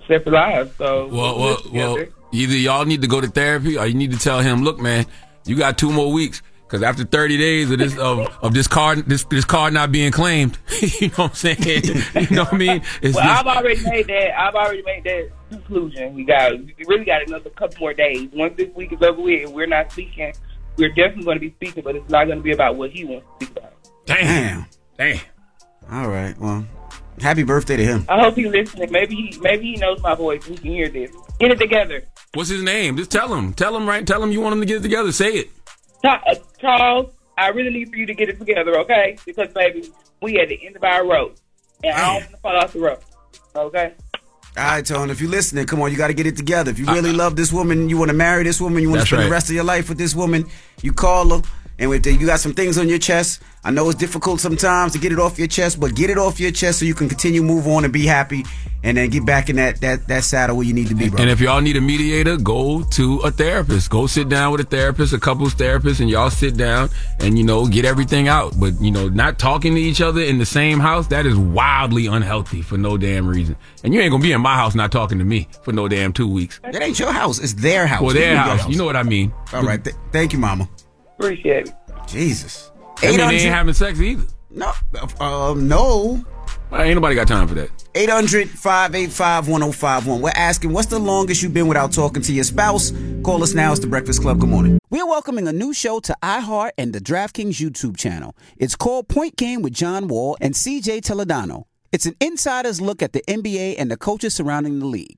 separate 0.07 0.33
lives. 0.33 0.75
So 0.77 1.07
Well, 1.07 1.39
well, 1.39 1.57
well. 1.71 2.05
Either 2.33 2.55
y'all 2.55 2.85
need 2.85 3.01
to 3.01 3.07
go 3.07 3.19
to 3.19 3.27
therapy, 3.27 3.77
or 3.77 3.87
you 3.87 3.93
need 3.93 4.11
to 4.11 4.19
tell 4.19 4.39
him, 4.39 4.63
look, 4.63 4.79
man, 4.79 5.05
you 5.45 5.57
got 5.57 5.77
two 5.77 5.91
more 5.91 6.11
weeks. 6.11 6.41
Because 6.71 6.83
after 6.83 7.03
30 7.03 7.37
days 7.37 7.69
of 7.69 7.79
this 7.79 7.97
of, 7.97 8.19
of 8.41 8.53
this 8.53 8.65
card 8.65 8.99
this 8.99 9.25
this 9.25 9.43
card 9.43 9.73
not 9.73 9.91
being 9.91 10.09
claimed, 10.09 10.57
you 11.01 11.09
know 11.09 11.25
what 11.27 11.31
I'm 11.31 11.33
saying? 11.35 11.57
You 11.59 12.27
know 12.33 12.43
what 12.45 12.53
I 12.53 12.57
mean? 12.57 12.81
It's 13.01 13.13
well, 13.13 13.25
just- 13.25 13.45
I've 13.45 13.57
already 13.57 13.83
made 13.83 14.07
that. 14.07 14.39
I've 14.39 14.55
already 14.55 14.81
made 14.83 15.03
that 15.03 15.29
conclusion. 15.49 16.13
We 16.13 16.23
got, 16.23 16.53
we 16.53 16.73
really 16.87 17.03
got 17.03 17.27
another 17.27 17.49
couple 17.49 17.81
more 17.81 17.93
days. 17.93 18.29
Once 18.31 18.53
this 18.55 18.73
week 18.73 18.93
is 18.93 19.01
over 19.01 19.21
with, 19.21 19.47
and 19.47 19.53
we're 19.53 19.65
not 19.67 19.91
speaking. 19.91 20.31
We're 20.77 20.93
definitely 20.93 21.25
going 21.25 21.35
to 21.35 21.41
be 21.41 21.51
speaking, 21.51 21.83
but 21.83 21.97
it's 21.97 22.09
not 22.09 22.27
going 22.27 22.37
to 22.37 22.43
be 22.43 22.53
about 22.53 22.77
what 22.77 22.91
he 22.91 23.03
wants 23.03 23.27
to 23.41 23.45
speak 23.45 23.57
about. 23.57 23.73
Damn. 24.05 24.65
Damn. 24.97 25.19
All 25.91 26.07
right. 26.07 26.37
Well, 26.39 26.65
happy 27.19 27.43
birthday 27.43 27.75
to 27.75 27.83
him. 27.83 28.05
I 28.07 28.21
hope 28.21 28.35
he's 28.35 28.47
listening. 28.47 28.89
Maybe 28.93 29.15
he, 29.15 29.37
maybe 29.41 29.73
he 29.73 29.75
knows 29.75 30.01
my 30.01 30.15
voice. 30.15 30.47
and 30.47 30.57
He 30.57 30.61
can 30.63 30.71
hear 30.71 30.87
this. 30.87 31.11
Get 31.37 31.51
it 31.51 31.59
together, 31.59 32.03
What's 32.33 32.49
his 32.49 32.63
name? 32.63 32.95
Just 32.95 33.11
tell 33.11 33.33
him. 33.33 33.51
Tell 33.53 33.75
him 33.75 33.85
right. 33.85 34.07
Tell 34.07 34.23
him 34.23 34.31
you 34.31 34.39
want 34.39 34.53
him 34.53 34.61
to 34.61 34.65
get 34.65 34.77
it 34.77 34.83
together. 34.83 35.11
Say 35.11 35.31
it. 35.33 35.49
Ta- 36.01 36.21
uh, 36.27 36.35
Charles. 36.59 37.13
I 37.37 37.47
really 37.49 37.71
need 37.71 37.89
for 37.89 37.95
you 37.95 38.05
to 38.05 38.13
get 38.13 38.29
it 38.29 38.37
together, 38.39 38.79
okay? 38.81 39.17
Because 39.25 39.51
baby, 39.53 39.89
we 40.21 40.39
at 40.39 40.49
the 40.49 40.65
end 40.65 40.75
of 40.75 40.83
our 40.83 41.05
road, 41.05 41.33
and 41.83 41.93
I 41.93 42.13
don't 42.13 42.21
want 42.21 42.31
to 42.31 42.37
fall 42.37 42.57
off 42.57 42.73
the 42.73 42.79
road. 42.79 42.99
Okay. 43.55 43.93
All 44.57 44.63
right, 44.65 44.85
Tone, 44.85 45.09
if 45.09 45.21
you're 45.21 45.29
listening, 45.29 45.65
come 45.65 45.81
on, 45.81 45.91
you 45.91 45.97
got 45.97 46.07
to 46.07 46.13
get 46.13 46.27
it 46.27 46.35
together. 46.35 46.71
If 46.71 46.79
you 46.79 46.85
really 46.85 47.13
love 47.13 47.37
this 47.37 47.53
woman, 47.53 47.89
you 47.89 47.97
want 47.97 48.09
to 48.09 48.17
marry 48.17 48.43
this 48.43 48.59
woman, 48.59 48.83
you 48.83 48.89
want 48.89 49.01
to 49.01 49.07
spend 49.07 49.21
right. 49.21 49.25
the 49.27 49.31
rest 49.31 49.49
of 49.49 49.55
your 49.55 49.63
life 49.63 49.87
with 49.87 49.97
this 49.97 50.13
woman, 50.13 50.45
you 50.81 50.91
call 50.91 51.29
her. 51.29 51.41
And 51.79 51.89
with 51.89 52.03
the, 52.03 52.13
you 52.13 52.27
got 52.27 52.41
some 52.41 52.53
things 52.53 52.77
on 52.77 52.89
your 52.89 52.99
chest. 52.99 53.41
I 53.63 53.69
know 53.69 53.87
it's 53.89 53.99
difficult 53.99 54.39
sometimes 54.39 54.93
to 54.93 54.97
get 54.97 55.11
it 55.11 55.19
off 55.19 55.37
your 55.37 55.47
chest, 55.47 55.79
but 55.79 55.93
get 55.93 56.09
it 56.09 56.17
off 56.17 56.39
your 56.39 56.49
chest 56.49 56.79
so 56.79 56.85
you 56.85 56.95
can 56.95 57.07
continue 57.07 57.43
move 57.43 57.67
on 57.67 57.83
and 57.83 57.93
be 57.93 58.07
happy, 58.07 58.43
and 58.83 58.97
then 58.97 59.11
get 59.11 59.23
back 59.23 59.51
in 59.51 59.57
that 59.57 59.81
that 59.81 60.07
that 60.07 60.23
saddle 60.23 60.57
where 60.57 60.65
you 60.65 60.73
need 60.73 60.87
to 60.87 60.95
be, 60.95 61.09
bro. 61.09 61.21
And 61.21 61.29
if 61.29 61.39
y'all 61.39 61.61
need 61.61 61.77
a 61.77 61.81
mediator, 61.81 62.37
go 62.37 62.81
to 62.81 63.19
a 63.19 63.29
therapist. 63.29 63.91
Go 63.91 64.07
sit 64.07 64.29
down 64.29 64.51
with 64.51 64.61
a 64.61 64.63
therapist, 64.63 65.13
a 65.13 65.19
couples 65.19 65.53
therapist, 65.53 65.99
and 65.99 66.09
y'all 66.09 66.31
sit 66.31 66.57
down 66.57 66.89
and 67.19 67.37
you 67.37 67.43
know 67.43 67.67
get 67.67 67.85
everything 67.85 68.27
out. 68.27 68.59
But 68.59 68.81
you 68.81 68.89
know, 68.89 69.09
not 69.09 69.37
talking 69.37 69.75
to 69.75 69.81
each 69.81 70.01
other 70.01 70.21
in 70.21 70.39
the 70.39 70.45
same 70.45 70.79
house 70.79 71.05
that 71.07 71.27
is 71.27 71.37
wildly 71.37 72.07
unhealthy 72.07 72.63
for 72.63 72.79
no 72.79 72.97
damn 72.97 73.27
reason. 73.27 73.55
And 73.83 73.93
you 73.93 74.01
ain't 74.01 74.09
gonna 74.09 74.23
be 74.23 74.31
in 74.31 74.41
my 74.41 74.55
house 74.55 74.73
not 74.73 74.91
talking 74.91 75.19
to 75.19 75.23
me 75.25 75.47
for 75.61 75.71
no 75.71 75.87
damn 75.87 76.13
two 76.13 76.27
weeks. 76.27 76.59
That 76.63 76.81
ain't 76.81 76.97
your 76.97 77.11
house. 77.11 77.37
It's 77.37 77.53
their 77.53 77.85
house. 77.85 78.01
Well, 78.01 78.15
you 78.15 78.21
their 78.21 78.35
mean 78.37 78.47
your 78.47 78.57
house. 78.57 78.69
You 78.71 78.77
know 78.79 78.85
what 78.85 78.95
I 78.95 79.03
mean. 79.03 79.31
All 79.53 79.61
right. 79.61 79.83
Th- 79.83 79.95
thank 80.11 80.33
you, 80.33 80.39
Mama. 80.39 80.67
Appreciate 81.19 81.67
it. 81.67 81.73
Jesus. 82.07 82.70
I 83.01 83.07
mean, 83.07 83.17
they 83.17 83.23
800 83.23 83.41
ain't 83.41 83.53
having 83.55 83.73
sex 83.73 83.99
either. 83.99 84.23
No. 84.49 84.71
Um, 85.19 85.67
no. 85.67 86.23
Ain't 86.73 86.95
nobody 86.95 87.15
got 87.15 87.27
time 87.27 87.47
for 87.47 87.55
that. 87.55 87.69
800 87.95 88.49
585 88.49 89.47
1051. 89.49 90.21
We're 90.21 90.31
asking, 90.35 90.71
what's 90.71 90.87
the 90.87 90.99
longest 90.99 91.43
you've 91.43 91.53
been 91.53 91.67
without 91.67 91.91
talking 91.91 92.21
to 92.23 92.33
your 92.33 92.45
spouse? 92.45 92.91
Call 93.23 93.43
us 93.43 93.53
now. 93.53 93.71
It's 93.71 93.81
The 93.81 93.87
Breakfast 93.87 94.21
Club. 94.21 94.39
Good 94.39 94.49
morning. 94.49 94.79
We're 94.89 95.05
welcoming 95.05 95.47
a 95.47 95.53
new 95.53 95.73
show 95.73 95.99
to 96.01 96.15
iHeart 96.23 96.71
and 96.77 96.93
the 96.93 96.99
DraftKings 97.01 97.55
YouTube 97.55 97.97
channel. 97.97 98.35
It's 98.57 98.75
called 98.75 99.09
Point 99.09 99.35
Game 99.35 99.61
with 99.61 99.73
John 99.73 100.07
Wall 100.07 100.37
and 100.39 100.53
CJ 100.53 101.01
Toledano. 101.01 101.63
It's 101.91 102.05
an 102.05 102.15
insider's 102.21 102.79
look 102.79 103.01
at 103.01 103.11
the 103.11 103.21
NBA 103.27 103.75
and 103.77 103.91
the 103.91 103.97
coaches 103.97 104.33
surrounding 104.33 104.79
the 104.79 104.85
league. 104.85 105.17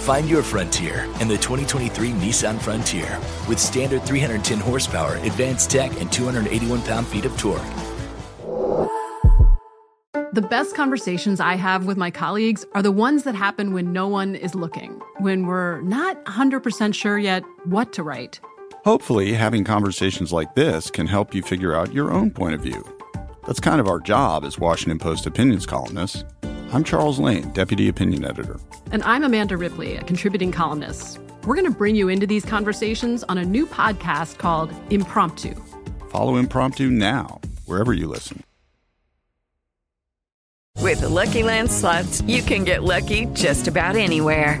Find 0.00 0.30
your 0.30 0.42
frontier 0.42 1.04
in 1.20 1.28
the 1.28 1.36
2023 1.36 2.12
Nissan 2.12 2.58
Frontier 2.58 3.20
with 3.46 3.58
standard 3.58 4.02
310 4.02 4.58
horsepower, 4.58 5.16
advanced 5.16 5.70
tech, 5.70 5.92
and 6.00 6.10
281 6.10 6.80
pound 6.82 7.06
feet 7.06 7.26
of 7.26 7.36
torque. 7.36 7.60
The 10.32 10.40
best 10.40 10.74
conversations 10.74 11.38
I 11.38 11.54
have 11.56 11.84
with 11.84 11.98
my 11.98 12.10
colleagues 12.10 12.64
are 12.72 12.80
the 12.80 12.90
ones 12.90 13.24
that 13.24 13.34
happen 13.34 13.74
when 13.74 13.92
no 13.92 14.08
one 14.08 14.36
is 14.36 14.54
looking, 14.54 14.92
when 15.18 15.44
we're 15.44 15.82
not 15.82 16.24
100% 16.24 16.94
sure 16.94 17.18
yet 17.18 17.44
what 17.64 17.92
to 17.92 18.02
write. 18.02 18.40
Hopefully, 18.84 19.34
having 19.34 19.64
conversations 19.64 20.32
like 20.32 20.54
this 20.54 20.90
can 20.90 21.08
help 21.08 21.34
you 21.34 21.42
figure 21.42 21.74
out 21.74 21.92
your 21.92 22.10
own 22.10 22.30
point 22.30 22.54
of 22.54 22.62
view. 22.62 22.82
That's 23.46 23.60
kind 23.60 23.78
of 23.80 23.86
our 23.86 24.00
job 24.00 24.46
as 24.46 24.58
Washington 24.58 24.98
Post 24.98 25.26
opinions 25.26 25.66
columnists. 25.66 26.24
I'm 26.72 26.84
Charles 26.84 27.18
Lane, 27.18 27.50
Deputy 27.50 27.88
Opinion 27.88 28.24
Editor. 28.24 28.60
And 28.92 29.02
I'm 29.02 29.24
Amanda 29.24 29.56
Ripley, 29.56 29.96
a 29.96 30.04
contributing 30.04 30.52
columnist. 30.52 31.18
We're 31.44 31.56
going 31.56 31.64
to 31.64 31.76
bring 31.76 31.96
you 31.96 32.08
into 32.08 32.28
these 32.28 32.44
conversations 32.44 33.24
on 33.24 33.38
a 33.38 33.44
new 33.44 33.66
podcast 33.66 34.38
called 34.38 34.72
Impromptu. 34.90 35.60
Follow 36.10 36.36
Impromptu 36.36 36.88
now, 36.88 37.40
wherever 37.66 37.92
you 37.92 38.06
listen. 38.06 38.44
With 40.78 41.00
the 41.00 41.08
Lucky 41.08 41.42
Land 41.42 41.72
slots, 41.72 42.20
you 42.22 42.40
can 42.40 42.62
get 42.62 42.84
lucky 42.84 43.26
just 43.32 43.66
about 43.66 43.96
anywhere. 43.96 44.60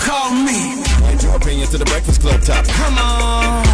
Call 0.00 0.32
me. 0.32 0.80
Add 1.04 1.22
your 1.22 1.36
opinion 1.36 1.68
to 1.68 1.76
the 1.76 1.84
Breakfast 1.84 2.22
Club 2.22 2.40
top. 2.40 2.64
Come 2.68 2.96
on. 2.96 3.66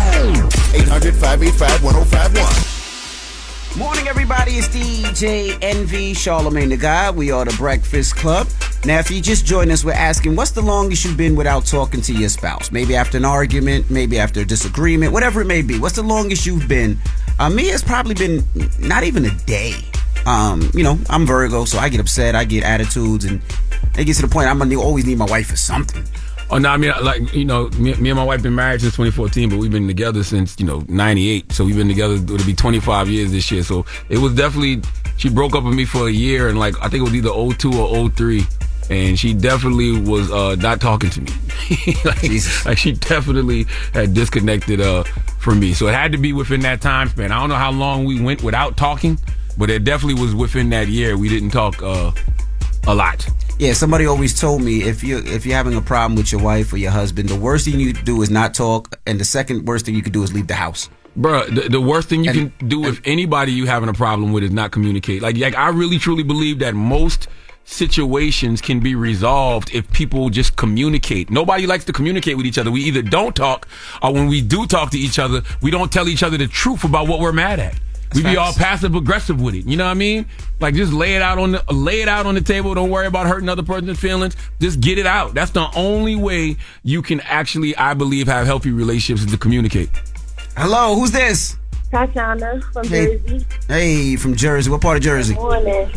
800 0.74 1.14
585 1.14 1.84
1051. 1.84 3.78
Morning, 3.78 4.08
everybody. 4.08 4.54
It's 4.54 4.66
DJ 4.66 5.56
Envy 5.62 6.14
Charlemagne 6.14 6.70
the 6.70 6.76
Guy. 6.76 7.12
We 7.12 7.30
are 7.30 7.44
the 7.44 7.54
Breakfast 7.56 8.16
Club. 8.16 8.48
Now, 8.84 8.98
if 8.98 9.08
you 9.08 9.22
just 9.22 9.46
joined 9.46 9.70
us, 9.70 9.84
we're 9.84 9.92
asking, 9.92 10.34
what's 10.34 10.50
the 10.50 10.62
longest 10.62 11.04
you've 11.04 11.16
been 11.16 11.36
without 11.36 11.64
talking 11.64 12.00
to 12.00 12.12
your 12.12 12.28
spouse? 12.28 12.72
Maybe 12.72 12.96
after 12.96 13.18
an 13.18 13.24
argument, 13.24 13.88
maybe 13.88 14.18
after 14.18 14.40
a 14.40 14.44
disagreement, 14.44 15.12
whatever 15.12 15.40
it 15.40 15.46
may 15.46 15.62
be. 15.62 15.78
What's 15.78 15.94
the 15.94 16.02
longest 16.02 16.44
you've 16.44 16.66
been? 16.66 16.98
Uh, 17.38 17.50
me, 17.50 17.70
it's 17.70 17.84
probably 17.84 18.14
been 18.14 18.42
not 18.80 19.04
even 19.04 19.26
a 19.26 19.34
day. 19.46 19.76
Um, 20.26 20.70
you 20.74 20.82
know, 20.82 20.98
I'm 21.08 21.24
Virgo, 21.24 21.64
so 21.64 21.78
I 21.78 21.88
get 21.88 22.00
upset, 22.00 22.34
I 22.34 22.44
get 22.44 22.64
attitudes, 22.64 23.24
and 23.24 23.40
it 23.96 24.04
gets 24.04 24.18
to 24.20 24.26
the 24.26 24.32
point 24.32 24.48
I'm 24.48 24.58
gonna 24.58 24.80
always 24.80 25.06
need 25.06 25.18
my 25.18 25.26
wife 25.26 25.46
for 25.48 25.56
something. 25.56 26.04
Oh 26.48 26.58
no, 26.58 26.68
I 26.68 26.76
mean 26.76 26.92
like 27.02 27.32
you 27.32 27.44
know, 27.44 27.68
me, 27.70 27.94
me 27.94 28.10
and 28.10 28.16
my 28.16 28.24
wife 28.24 28.42
been 28.42 28.54
married 28.54 28.80
since 28.80 28.94
2014, 28.94 29.50
but 29.50 29.58
we've 29.58 29.70
been 29.70 29.88
together 29.88 30.22
since 30.22 30.58
you 30.60 30.66
know 30.66 30.84
'98. 30.88 31.52
So 31.52 31.64
we've 31.64 31.76
been 31.76 31.88
together. 31.88 32.14
It'll 32.14 32.46
be 32.46 32.54
25 32.54 33.08
years 33.08 33.32
this 33.32 33.50
year. 33.50 33.62
So 33.62 33.84
it 34.08 34.18
was 34.18 34.34
definitely 34.34 34.82
she 35.16 35.28
broke 35.28 35.56
up 35.56 35.64
with 35.64 35.74
me 35.74 35.84
for 35.84 36.08
a 36.08 36.10
year, 36.10 36.48
and 36.48 36.58
like 36.58 36.74
I 36.80 36.88
think 36.88 37.00
it 37.00 37.04
was 37.04 37.14
either 37.14 37.30
02 37.30 37.72
or 37.72 38.10
03. 38.10 38.42
And 38.88 39.18
she 39.18 39.34
definitely 39.34 40.00
was 40.00 40.30
uh, 40.30 40.54
not 40.54 40.80
talking 40.80 41.10
to 41.10 41.20
me. 41.20 41.32
like, 42.04 42.22
like 42.64 42.78
she 42.78 42.92
definitely 42.92 43.64
had 43.92 44.14
disconnected 44.14 44.80
uh, 44.80 45.02
from 45.40 45.58
me. 45.58 45.72
So 45.72 45.88
it 45.88 45.94
had 45.94 46.12
to 46.12 46.18
be 46.18 46.32
within 46.32 46.60
that 46.60 46.80
time 46.82 47.08
span. 47.08 47.32
I 47.32 47.40
don't 47.40 47.48
know 47.48 47.56
how 47.56 47.72
long 47.72 48.04
we 48.04 48.20
went 48.20 48.44
without 48.44 48.76
talking, 48.76 49.18
but 49.56 49.70
it 49.70 49.84
definitely 49.84 50.20
was 50.20 50.34
within 50.34 50.70
that 50.70 50.88
year. 50.88 51.16
We 51.16 51.28
didn't 51.28 51.50
talk 51.50 51.82
uh, 51.82 52.12
a 52.86 52.94
lot. 52.94 53.26
Yeah, 53.58 53.72
somebody 53.72 54.06
always 54.06 54.38
told 54.38 54.62
me 54.62 54.82
if 54.82 55.02
you 55.02 55.18
if 55.18 55.46
you're 55.46 55.56
having 55.56 55.76
a 55.76 55.80
problem 55.80 56.14
with 56.16 56.30
your 56.30 56.42
wife 56.42 56.72
or 56.72 56.76
your 56.76 56.90
husband, 56.90 57.28
the 57.28 57.40
worst 57.40 57.64
thing 57.64 57.80
you 57.80 57.92
do 57.92 58.20
is 58.22 58.30
not 58.30 58.54
talk, 58.54 58.98
and 59.06 59.18
the 59.18 59.24
second 59.24 59.66
worst 59.66 59.86
thing 59.86 59.94
you 59.94 60.02
can 60.02 60.12
do 60.12 60.22
is 60.22 60.32
leave 60.34 60.46
the 60.46 60.54
house. 60.54 60.90
Bruh, 61.18 61.46
the, 61.54 61.70
the 61.70 61.80
worst 61.80 62.10
thing 62.10 62.24
you 62.24 62.32
can 62.32 62.68
do 62.68 62.80
with 62.80 63.00
anybody 63.06 63.50
you 63.50 63.64
having 63.64 63.88
a 63.88 63.94
problem 63.94 64.32
with 64.32 64.44
is 64.44 64.50
not 64.50 64.70
communicate. 64.70 65.22
Like, 65.22 65.38
like 65.38 65.54
I 65.54 65.68
really 65.70 65.98
truly 65.98 66.22
believe 66.22 66.58
that 66.58 66.74
most 66.74 67.28
situations 67.64 68.60
can 68.60 68.80
be 68.80 68.94
resolved 68.94 69.74
if 69.74 69.90
people 69.92 70.28
just 70.28 70.56
communicate. 70.56 71.30
Nobody 71.30 71.66
likes 71.66 71.84
to 71.86 71.92
communicate 71.92 72.36
with 72.36 72.44
each 72.44 72.58
other. 72.58 72.70
We 72.70 72.82
either 72.82 73.00
don't 73.00 73.34
talk, 73.34 73.66
or 74.02 74.12
when 74.12 74.26
we 74.26 74.42
do 74.42 74.66
talk 74.66 74.90
to 74.90 74.98
each 74.98 75.18
other, 75.18 75.42
we 75.62 75.70
don't 75.70 75.90
tell 75.90 76.08
each 76.08 76.22
other 76.22 76.36
the 76.36 76.46
truth 76.46 76.84
about 76.84 77.08
what 77.08 77.20
we're 77.20 77.32
mad 77.32 77.60
at. 77.60 77.80
We 78.16 78.22
be 78.30 78.36
all 78.36 78.52
passive 78.52 78.94
aggressive 78.94 79.40
with 79.40 79.54
it. 79.54 79.66
You 79.66 79.76
know 79.76 79.84
what 79.84 79.90
I 79.90 79.94
mean? 79.94 80.26
Like 80.60 80.74
just 80.74 80.92
lay 80.92 81.14
it 81.16 81.22
out 81.22 81.38
on 81.38 81.52
the 81.52 81.62
lay 81.72 82.00
it 82.02 82.08
out 82.08 82.26
on 82.26 82.34
the 82.34 82.40
table. 82.40 82.74
Don't 82.74 82.90
worry 82.90 83.06
about 83.06 83.26
hurting 83.26 83.48
other 83.48 83.62
person's 83.62 83.98
feelings. 83.98 84.36
Just 84.60 84.80
get 84.80 84.98
it 84.98 85.06
out. 85.06 85.34
That's 85.34 85.50
the 85.52 85.68
only 85.76 86.16
way 86.16 86.56
you 86.82 87.02
can 87.02 87.20
actually, 87.20 87.76
I 87.76 87.94
believe, 87.94 88.26
have 88.26 88.46
healthy 88.46 88.70
relationships 88.70 89.24
is 89.26 89.32
to 89.32 89.38
communicate. 89.38 89.90
Hello, 90.56 90.94
who's 90.94 91.10
this? 91.12 91.56
Tatiana 91.90 92.60
from 92.72 92.86
Hey. 92.88 93.18
Jersey. 93.18 93.46
Hey, 93.68 94.16
from 94.16 94.34
Jersey. 94.34 94.70
What 94.70 94.80
part 94.80 94.96
of 94.96 95.02
Jersey? 95.02 95.34
Morning. 95.34 95.90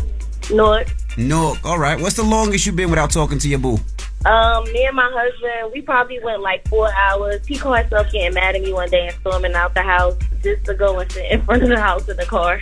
North. 0.50 1.16
Newark. 1.18 1.64
All 1.64 1.78
right. 1.78 2.00
What's 2.00 2.16
the 2.16 2.22
longest 2.22 2.66
you've 2.66 2.76
been 2.76 2.90
without 2.90 3.10
talking 3.10 3.38
to 3.38 3.48
your 3.48 3.58
boo? 3.58 3.78
Um, 4.26 4.64
me 4.72 4.84
and 4.84 4.94
my 4.94 5.10
husband, 5.14 5.72
we 5.72 5.80
probably 5.80 6.20
went 6.22 6.42
like 6.42 6.66
four 6.68 6.92
hours. 6.92 7.46
He 7.46 7.56
caught 7.56 7.80
himself 7.80 8.12
getting 8.12 8.34
mad 8.34 8.54
at 8.54 8.60
me 8.62 8.72
one 8.72 8.90
day 8.90 9.06
and 9.06 9.16
storming 9.20 9.54
out 9.54 9.74
the 9.74 9.82
house 9.82 10.14
just 10.42 10.64
to 10.66 10.74
go 10.74 10.98
and 10.98 11.10
sit 11.10 11.30
in 11.30 11.42
front 11.44 11.62
of 11.62 11.70
the 11.70 11.80
house 11.80 12.06
in 12.08 12.16
the 12.16 12.26
car. 12.26 12.60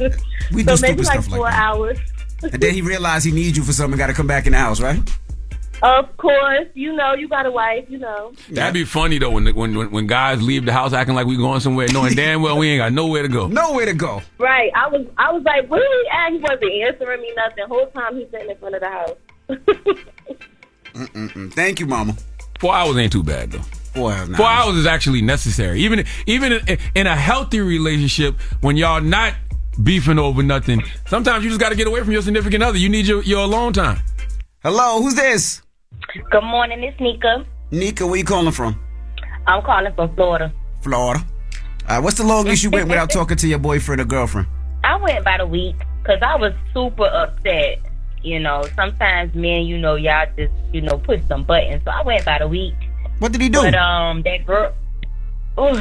We 0.52 0.62
so 0.62 0.76
do 0.76 0.82
maybe 0.82 1.02
stupid 1.02 1.06
like 1.06 1.22
stuff 1.22 1.28
like 1.32 1.38
four 1.38 1.50
that. 1.50 1.58
hours. 1.58 1.98
And 2.42 2.62
then 2.62 2.72
he 2.72 2.80
realized 2.80 3.24
he 3.24 3.32
needs 3.32 3.56
you 3.56 3.64
for 3.64 3.72
something. 3.72 3.98
Got 3.98 4.08
to 4.08 4.12
come 4.12 4.28
back 4.28 4.46
in 4.46 4.52
the 4.52 4.58
house, 4.58 4.80
right? 4.80 5.00
Of 5.82 6.16
course, 6.16 6.68
you 6.74 6.94
know 6.94 7.14
you 7.14 7.28
got 7.28 7.46
a 7.46 7.50
wife, 7.50 7.84
you 7.88 7.98
know. 7.98 8.32
That'd 8.50 8.72
be 8.74 8.84
funny 8.84 9.18
though 9.18 9.30
when, 9.30 9.44
when 9.54 9.76
when 9.76 9.90
when 9.90 10.06
guys 10.06 10.40
leave 10.40 10.64
the 10.64 10.72
house 10.72 10.92
acting 10.92 11.14
like 11.14 11.26
we 11.26 11.36
going 11.36 11.60
somewhere, 11.60 11.86
knowing 11.92 12.14
damn 12.16 12.40
well 12.42 12.56
we 12.56 12.68
ain't 12.70 12.80
got 12.80 12.92
nowhere 12.92 13.22
to 13.22 13.28
go. 13.28 13.46
Nowhere 13.48 13.86
to 13.86 13.92
go. 13.94 14.22
Right. 14.38 14.70
I 14.74 14.88
was 14.88 15.06
I 15.18 15.32
was 15.32 15.42
like, 15.42 15.68
where 15.68 15.80
he 15.82 16.08
at? 16.10 16.32
He 16.32 16.38
wasn't 16.38 16.72
answering 16.72 17.20
me 17.20 17.32
nothing. 17.36 17.56
The 17.58 17.66
whole 17.66 17.86
time 17.88 18.16
he's 18.16 18.30
sitting 18.30 18.50
in 18.50 18.56
front 18.56 18.74
of 18.76 18.80
the 18.80 18.88
house. 18.88 19.16
Mm-mm-mm. 20.96 21.52
Thank 21.52 21.80
you, 21.80 21.86
Mama. 21.86 22.14
Four 22.58 22.74
hours 22.74 22.96
ain't 22.96 23.12
too 23.12 23.22
bad 23.22 23.52
though. 23.52 23.62
Four 23.94 24.12
hours. 24.12 24.36
Four 24.36 24.46
hours 24.46 24.76
is 24.76 24.86
actually 24.86 25.22
necessary. 25.22 25.80
Even 25.80 26.04
even 26.26 26.52
in, 26.52 26.78
in 26.94 27.06
a 27.06 27.16
healthy 27.16 27.60
relationship, 27.60 28.40
when 28.60 28.76
y'all 28.76 29.00
not 29.00 29.34
beefing 29.82 30.18
over 30.18 30.42
nothing, 30.42 30.82
sometimes 31.06 31.44
you 31.44 31.50
just 31.50 31.60
got 31.60 31.68
to 31.68 31.76
get 31.76 31.86
away 31.86 32.00
from 32.00 32.12
your 32.12 32.22
significant 32.22 32.62
other. 32.62 32.78
You 32.78 32.88
need 32.88 33.06
your, 33.06 33.22
your 33.22 33.40
alone 33.40 33.72
time. 33.72 34.00
Hello, 34.62 35.02
who's 35.02 35.14
this? 35.14 35.62
Good 36.30 36.44
morning, 36.44 36.82
it's 36.82 36.98
Nika. 36.98 37.44
Nika, 37.70 38.06
where 38.06 38.16
you 38.16 38.24
calling 38.24 38.52
from? 38.52 38.80
I'm 39.46 39.62
calling 39.62 39.92
from 39.94 40.14
Florida. 40.14 40.52
Florida. 40.80 41.24
Uh, 41.86 42.00
what's 42.00 42.16
the 42.16 42.24
longest 42.24 42.64
you 42.64 42.70
went 42.70 42.88
without 42.88 43.10
talking 43.18 43.36
to 43.36 43.46
your 43.46 43.58
boyfriend 43.58 44.00
or 44.00 44.04
girlfriend? 44.04 44.48
I 44.82 44.96
went 44.96 45.18
about 45.18 45.40
a 45.40 45.46
week 45.46 45.76
because 46.02 46.20
I 46.22 46.36
was 46.36 46.52
super 46.72 47.04
upset. 47.04 47.78
You 48.22 48.40
know, 48.40 48.64
sometimes 48.74 49.34
men, 49.34 49.62
you 49.62 49.78
know, 49.78 49.94
y'all 49.94 50.26
just, 50.36 50.52
you 50.72 50.80
know, 50.80 50.98
push 50.98 51.20
some 51.28 51.44
buttons. 51.44 51.82
So 51.84 51.90
I 51.90 52.02
went 52.02 52.22
about 52.22 52.42
a 52.42 52.48
week. 52.48 52.74
What 53.18 53.32
did 53.32 53.40
he 53.40 53.48
do? 53.48 53.62
But 53.62 53.74
um, 53.74 54.22
that 54.22 54.44
girl. 54.44 54.72
Ooh. 55.58 55.80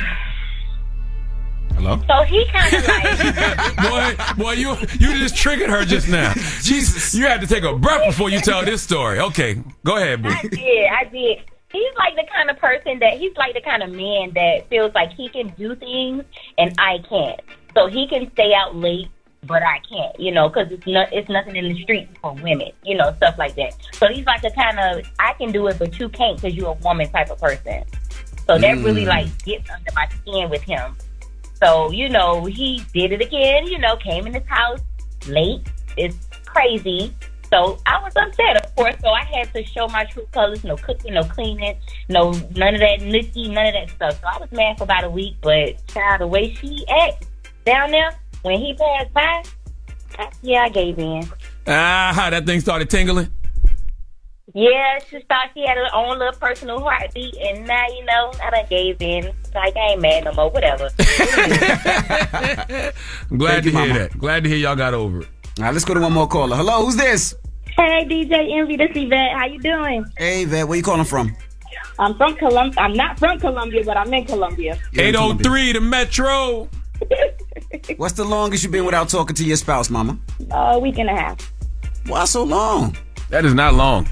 Hello? 1.75 2.01
So 2.07 2.23
he 2.23 2.45
kind 2.51 2.73
of 2.73 2.87
like. 2.87 3.77
boy, 4.37 4.43
boy, 4.43 4.51
you 4.53 4.75
you 4.97 5.17
just 5.19 5.35
triggered 5.35 5.69
her 5.69 5.83
just 5.83 6.07
now. 6.07 6.33
Jesus, 6.61 7.13
you 7.13 7.25
had 7.25 7.41
to 7.41 7.47
take 7.47 7.63
a 7.63 7.75
breath 7.75 8.05
before 8.05 8.29
you 8.29 8.39
tell 8.39 8.63
this 8.63 8.81
story. 8.81 9.19
Okay, 9.19 9.61
go 9.83 9.97
ahead, 9.97 10.23
boo. 10.23 10.29
I 10.29 10.41
did, 10.41 10.87
I 10.87 11.03
did. 11.05 11.43
He's 11.71 11.93
like 11.97 12.15
the 12.15 12.23
kind 12.31 12.49
of 12.49 12.57
person 12.57 12.99
that 12.99 13.17
he's 13.17 13.35
like 13.35 13.53
the 13.53 13.61
kind 13.61 13.83
of 13.83 13.91
man 13.91 14.31
that 14.35 14.69
feels 14.69 14.93
like 14.93 15.11
he 15.11 15.27
can 15.27 15.49
do 15.57 15.75
things 15.75 16.23
and 16.57 16.73
I 16.77 16.99
can't. 17.09 17.41
So 17.73 17.87
he 17.87 18.07
can 18.07 18.31
stay 18.31 18.53
out 18.53 18.77
late, 18.77 19.09
but 19.47 19.63
I 19.63 19.79
can't, 19.89 20.19
you 20.19 20.31
know, 20.31 20.49
because 20.49 20.71
it's 20.71 20.87
not 20.87 21.11
it's 21.11 21.29
nothing 21.29 21.55
in 21.55 21.73
the 21.73 21.81
streets 21.83 22.11
for 22.21 22.33
women, 22.33 22.71
you 22.83 22.95
know, 22.95 23.13
stuff 23.17 23.35
like 23.37 23.55
that. 23.55 23.73
So 23.93 24.07
he's 24.07 24.25
like 24.25 24.41
the 24.41 24.51
kind 24.51 24.79
of 24.79 25.05
I 25.19 25.33
can 25.33 25.51
do 25.51 25.67
it, 25.67 25.79
but 25.79 25.99
you 25.99 26.09
can't 26.09 26.37
because 26.41 26.55
you're 26.55 26.69
a 26.69 26.73
woman 26.73 27.09
type 27.11 27.29
of 27.29 27.39
person. 27.39 27.83
So 28.47 28.57
that 28.57 28.77
really 28.83 29.03
Mm. 29.05 29.07
like 29.07 29.43
gets 29.43 29.69
under 29.69 29.91
my 29.95 30.07
skin 30.07 30.49
with 30.49 30.61
him. 30.63 30.95
So 31.63 31.91
you 31.91 32.09
know 32.09 32.45
he 32.45 32.83
did 32.93 33.11
it 33.11 33.21
again. 33.21 33.67
You 33.67 33.79
know, 33.79 33.95
came 33.97 34.27
in 34.27 34.33
his 34.33 34.47
house 34.47 34.81
late. 35.27 35.67
It's 35.97 36.17
crazy. 36.45 37.13
So 37.51 37.77
I 37.85 38.01
was 38.01 38.13
upset, 38.15 38.65
of 38.65 38.75
course. 38.75 38.95
So 39.01 39.09
I 39.09 39.23
had 39.23 39.53
to 39.53 39.63
show 39.63 39.87
my 39.87 40.03
true 40.05 40.27
colors. 40.31 40.63
No 40.63 40.75
cooking, 40.75 41.13
no 41.13 41.23
cleaning, 41.23 41.77
no 42.09 42.31
none 42.55 42.73
of 42.73 42.81
that 42.81 42.99
nookie, 43.01 43.49
none 43.51 43.67
of 43.67 43.73
that 43.73 43.89
stuff. 43.91 44.19
So 44.19 44.27
I 44.27 44.37
was 44.39 44.51
mad 44.51 44.77
for 44.77 44.83
about 44.83 45.03
a 45.03 45.09
week. 45.09 45.37
But 45.41 45.85
child, 45.87 46.21
the 46.21 46.27
way 46.27 46.53
she 46.55 46.85
acts 46.89 47.27
down 47.65 47.91
there 47.91 48.11
when 48.45 48.59
he 48.59 48.73
passed 48.75 49.11
by, 49.13 49.43
yeah, 50.43 50.61
I 50.63 50.69
gave 50.69 50.99
in. 50.99 51.27
Ah, 51.67 52.27
that 52.29 52.45
thing 52.45 52.59
started 52.59 52.89
tingling. 52.91 53.27
Yeah, 54.53 54.99
she 55.09 55.19
thought 55.27 55.49
she 55.55 55.65
had 55.65 55.75
her 55.77 55.87
own 55.93 56.19
little 56.19 56.39
personal 56.39 56.79
heartbeat, 56.79 57.35
and 57.37 57.65
now 57.67 57.85
you 57.89 58.05
know 58.05 58.31
I 58.41 58.51
done 58.51 58.65
gave 58.69 59.01
in. 59.01 59.25
Like 59.53 59.75
I 59.75 59.91
ain't 59.93 60.01
mad 60.01 60.23
no 60.25 60.31
more. 60.33 60.49
Whatever. 60.51 60.89
I'm 60.99 60.99
glad 63.37 63.63
Thank 63.63 63.63
to 63.63 63.71
you, 63.71 63.77
hear 63.77 63.87
Mama. 63.87 63.99
that. 63.99 64.17
Glad 64.17 64.43
to 64.43 64.49
hear 64.49 64.59
y'all 64.59 64.75
got 64.75 64.93
over 64.93 65.21
it. 65.21 65.27
All 65.57 65.65
right, 65.65 65.73
let's 65.73 65.83
go 65.83 65.95
to 65.95 65.99
one 65.99 66.13
more 66.13 66.27
caller. 66.27 66.55
Hello, 66.55 66.85
who's 66.85 66.95
this? 66.95 67.33
Hey, 67.75 68.05
DJ 68.05 68.57
Envy, 68.59 68.77
this 68.77 68.91
Yvette. 68.95 69.31
How 69.33 69.47
you 69.47 69.59
doing? 69.59 70.05
Hey, 70.17 70.43
Yvette, 70.43 70.67
where 70.67 70.77
you 70.77 70.83
calling 70.83 71.05
from? 71.05 71.35
I'm 71.97 72.15
from 72.15 72.35
Columbia. 72.35 72.79
I'm 72.79 72.93
not 72.93 73.17
from 73.19 73.39
Columbia, 73.39 73.83
but 73.83 73.97
I'm 73.97 74.13
in 74.13 74.25
Columbia. 74.25 74.77
803, 74.93 75.73
the 75.73 75.81
Metro. 75.81 76.69
What's 77.97 78.13
the 78.13 78.23
longest 78.23 78.63
you've 78.63 78.71
been 78.71 78.85
without 78.85 79.09
talking 79.09 79.35
to 79.35 79.43
your 79.43 79.57
spouse, 79.57 79.89
Mama? 79.89 80.17
A 80.51 80.79
week 80.79 80.97
and 80.97 81.09
a 81.09 81.15
half. 81.15 81.51
Why 82.07 82.25
so 82.25 82.43
long? 82.43 82.95
That 83.29 83.45
is 83.45 83.53
not 83.53 83.73
long. 83.73 84.07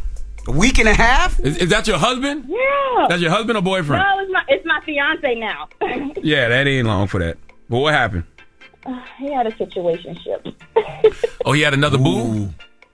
A 0.47 0.51
week 0.51 0.79
and 0.79 0.89
a 0.89 0.93
half? 0.93 1.39
Is, 1.39 1.57
is 1.57 1.69
that 1.69 1.87
your 1.87 1.97
husband? 1.97 2.45
Yeah. 2.47 3.05
That's 3.07 3.21
your 3.21 3.31
husband 3.31 3.57
or 3.57 3.61
boyfriend? 3.61 4.03
No, 4.03 4.19
it's 4.19 4.31
my 4.31 4.43
it's 4.49 4.65
my 4.65 4.79
fiance 4.85 5.35
now. 5.35 5.69
Yeah, 6.23 6.49
that 6.49 6.67
ain't 6.67 6.87
long 6.87 7.07
for 7.07 7.19
that. 7.19 7.37
But 7.69 7.79
what 7.79 7.93
happened? 7.93 8.23
Uh, 8.85 8.99
he 9.17 9.31
had 9.31 9.47
a 9.47 9.51
situationship. 9.51 10.53
Oh, 11.45 11.53
he 11.53 11.61
had 11.61 11.73
another 11.73 11.97
boo? 11.97 12.49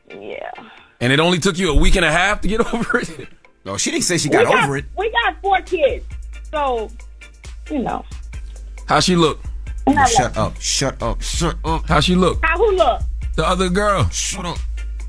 Yeah. 0.09 0.51
And 1.01 1.11
it 1.13 1.19
only 1.19 1.39
took 1.39 1.57
you 1.57 1.71
a 1.71 1.75
week 1.75 1.95
and 1.95 2.05
a 2.05 2.11
half 2.11 2.41
to 2.41 2.47
get 2.47 2.61
over 2.73 2.99
it? 2.99 3.27
No, 3.65 3.77
she 3.77 3.91
didn't 3.91 4.03
say 4.03 4.17
she 4.17 4.29
we 4.29 4.33
got, 4.33 4.63
over 4.63 4.77
it. 4.77 4.85
We 4.97 5.11
got 5.11 5.41
four 5.41 5.61
kids, 5.61 6.05
so 6.51 6.89
you 7.69 7.79
know. 7.79 8.05
How 8.87 8.99
she 8.99 9.15
look? 9.15 9.39
Shut 9.87 10.37
up. 10.37 10.59
Shut 10.61 11.01
up. 11.01 11.21
Shut 11.21 11.55
up. 11.65 11.87
How 11.87 11.99
she 11.99 12.15
look? 12.15 12.39
How 12.43 12.57
who 12.57 12.71
look? 12.73 13.01
The 13.35 13.47
other 13.47 13.69
girl. 13.69 14.07
Shut 14.09 14.45
up. 14.45 14.57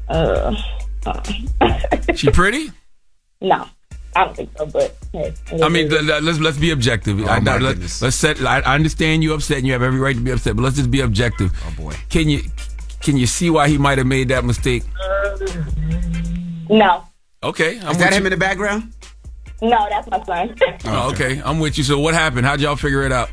Uh, 0.09 0.55
uh, 1.07 1.23
She 2.14 2.31
pretty? 2.31 2.71
no, 3.41 3.66
I 4.16 4.25
don't 4.25 4.37
think 4.37 4.51
so. 4.57 4.66
But 4.66 4.97
hey, 5.12 5.33
I 5.62 5.68
mean, 5.68 5.89
th- 5.89 6.03
th- 6.03 6.23
let's 6.23 6.39
let's 6.41 6.59
be 6.59 6.71
objective. 6.73 7.21
I, 7.27 7.39
Oh, 7.39 7.41
my 7.41 7.53
let, 7.53 7.61
goodness. 7.61 8.03
us 8.03 8.16
set. 8.16 8.41
I, 8.43 8.61
I 8.61 8.75
understand 8.75 9.23
you 9.23 9.33
upset, 9.35 9.59
and 9.59 9.66
you 9.66 9.73
have 9.73 9.83
every 9.83 10.01
right 10.01 10.14
to 10.16 10.21
be 10.23 10.31
upset. 10.33 10.57
But 10.57 10.62
let's 10.62 10.77
just 10.77 10.91
be 10.91 11.01
objective. 11.01 11.53
Oh 11.66 11.75
boy. 11.83 11.95
Can 12.09 12.29
you 12.29 12.43
can 13.01 13.16
you 13.16 13.27
see 13.27 13.49
why 13.51 13.68
he 13.68 13.79
might 13.79 13.99
have 13.99 14.07
made 14.07 14.29
that 14.29 14.45
mistake? 14.45 14.83
no, 16.68 17.05
Okay, 17.43 17.79
I'm 17.81 17.93
Is 17.93 17.99
that 17.99 18.11
with 18.11 18.14
him 18.14 18.23
you. 18.23 18.27
in 18.27 18.31
the 18.31 18.37
background? 18.37 18.93
no, 19.62 19.87
that's 19.89 20.09
my 20.11 20.23
son. 20.25 20.55
Oh, 20.85 21.11
okay, 21.12 21.41
I'm 21.45 21.59
with 21.59 21.79
you. 21.79 21.85
So 21.85 21.99
what 21.99 22.14
happened? 22.14 22.47
How'd 22.47 22.61
y'all 22.61 22.77
figure 22.77 23.03
it 23.05 23.12
out? 23.12 23.31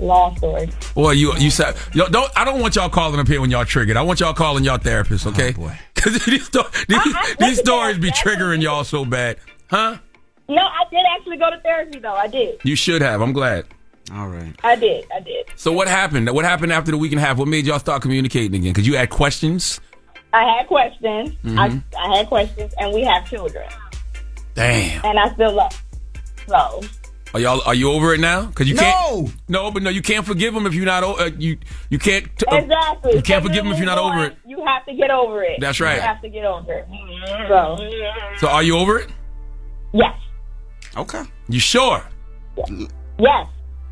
Long 0.00 0.36
story. 0.36 0.70
Boy, 0.94 1.10
you 1.12 1.34
you 1.38 1.50
said 1.50 1.74
yo, 1.92 2.06
don't. 2.08 2.30
I 2.36 2.44
don't 2.44 2.60
want 2.60 2.76
y'all 2.76 2.88
calling 2.88 3.18
up 3.18 3.26
here 3.26 3.40
when 3.40 3.50
y'all 3.50 3.64
triggered. 3.64 3.96
I 3.96 4.02
want 4.02 4.20
y'all 4.20 4.32
calling 4.34 4.62
y'all 4.62 4.78
therapists. 4.78 5.26
Okay? 5.26 5.52
boy. 5.52 5.76
Because 5.98 6.24
these, 6.26 6.46
sto- 6.46 6.68
these, 6.86 7.14
these 7.40 7.58
stories 7.58 7.98
be 7.98 8.12
triggering 8.12 8.62
y'all 8.62 8.84
so 8.84 9.04
bad, 9.04 9.38
huh? 9.68 9.96
No, 10.48 10.62
I 10.62 10.84
did 10.92 11.04
actually 11.16 11.38
go 11.38 11.50
to 11.50 11.58
therapy 11.60 11.98
though. 11.98 12.14
I 12.14 12.28
did. 12.28 12.60
You 12.62 12.76
should 12.76 13.02
have. 13.02 13.20
I'm 13.20 13.32
glad. 13.32 13.66
All 14.14 14.28
right. 14.28 14.54
I 14.62 14.76
did. 14.76 15.04
I 15.12 15.18
did. 15.18 15.46
So 15.56 15.72
what 15.72 15.88
happened? 15.88 16.30
What 16.30 16.44
happened 16.44 16.72
after 16.72 16.92
the 16.92 16.96
week 16.98 17.10
and 17.10 17.20
a 17.20 17.24
half? 17.24 17.36
What 17.36 17.48
made 17.48 17.66
y'all 17.66 17.80
start 17.80 18.00
communicating 18.00 18.54
again? 18.54 18.72
Because 18.72 18.86
you 18.86 18.96
had 18.96 19.10
questions. 19.10 19.80
I 20.32 20.44
had 20.44 20.68
questions. 20.68 21.30
Mhm. 21.44 21.58
I, 21.58 21.98
I 22.00 22.16
had 22.18 22.28
questions, 22.28 22.72
and 22.78 22.94
we 22.94 23.02
have 23.02 23.28
children, 23.28 23.68
Damn. 24.54 25.04
and 25.04 25.18
I 25.18 25.32
still 25.34 25.52
love. 25.52 25.82
So 26.46 26.80
Are 27.34 27.40
y'all 27.40 27.60
are 27.66 27.74
you 27.74 27.90
over 27.92 28.14
it 28.14 28.20
now? 28.20 28.46
Because 28.46 28.68
you 28.68 28.74
No! 28.74 28.82
can't. 28.82 29.34
No, 29.48 29.70
but 29.70 29.82
no, 29.82 29.90
you 29.90 30.00
can't 30.02 30.24
forgive 30.24 30.54
him 30.54 30.66
if 30.66 30.74
you're 30.74 30.86
not. 30.86 31.04
o- 31.04 31.16
Uh, 31.18 31.30
you 31.38 31.58
you 31.90 31.98
can't. 31.98 32.24
t- 32.38 32.46
uh, 32.50 32.56
exactly, 32.56 33.16
You 33.16 33.22
can't 33.22 33.44
forgive 33.44 33.64
him 33.66 33.72
if 33.72 33.78
you're 33.78 33.86
not 33.86 33.98
over 33.98 34.24
it. 34.24 34.36
You 34.46 34.64
have 34.64 34.84
to 34.86 34.94
get 34.94 35.10
over 35.10 35.42
it. 35.42 35.58
That's 35.60 35.78
right. 35.80 35.96
You 35.96 36.00
have 36.02 36.22
to 36.22 36.28
get 36.28 36.44
over 36.44 36.72
it. 36.72 36.86
So 37.48 37.76
So 38.38 38.48
are 38.48 38.62
you 38.62 38.78
over 38.78 38.98
it? 38.98 39.10
yes, 39.92 40.14
Okay. 40.96 41.22
You 41.48 41.60
sure? 41.60 42.02
yes. 43.18 43.46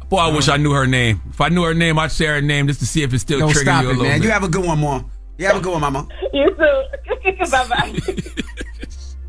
Boy, 0.09 0.19
I 0.19 0.29
wish 0.33 0.49
I 0.49 0.57
knew 0.57 0.73
her 0.73 0.87
name. 0.87 1.21
If 1.31 1.41
I 1.41 1.49
knew 1.49 1.65
her 1.65 1.75
name, 1.75 1.99
I'd 1.99 2.13
say 2.13 2.27
her 2.27 2.41
name 2.41 2.69
just 2.69 2.79
to 2.81 2.87
see 2.87 3.03
if 3.03 3.13
it's 3.13 3.23
still 3.23 3.41
No, 3.41 3.49
triggering 3.49 3.63
stop 3.63 3.83
you 3.83 3.89
a 3.89 3.91
it, 3.91 3.97
little 3.97 4.05
man. 4.05 4.21
bit. 4.21 4.27
You 4.27 4.31
have 4.33 4.45
a 4.45 4.49
good 4.49 4.65
one, 4.65 4.81
Mom. 4.81 5.11
You 5.37 5.47
have 5.47 5.57
a 5.57 5.61
good 5.61 5.73
one, 5.73 5.81
Mama. 5.83 6.07
You 6.33 6.49
too. 6.55 7.47
bye 7.51 7.67
bye. 7.69 7.99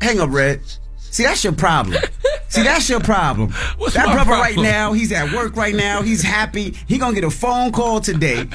Hang 0.00 0.20
up, 0.20 0.30
Red. 0.30 0.60
See, 1.10 1.24
that's 1.24 1.42
your 1.42 1.52
problem. 1.52 1.96
See, 2.48 2.62
that's 2.62 2.88
your 2.88 3.00
problem. 3.00 3.50
What's 3.78 3.94
that 3.94 4.06
brother 4.06 4.24
problem? 4.24 4.40
right 4.40 4.56
now, 4.56 4.92
he's 4.92 5.12
at 5.12 5.32
work 5.34 5.56
right 5.56 5.74
now. 5.74 6.02
He's 6.02 6.22
happy. 6.22 6.74
He 6.86 6.98
gonna 6.98 7.14
get 7.14 7.24
a 7.24 7.30
phone 7.30 7.72
call 7.72 8.00
today, 8.00 8.48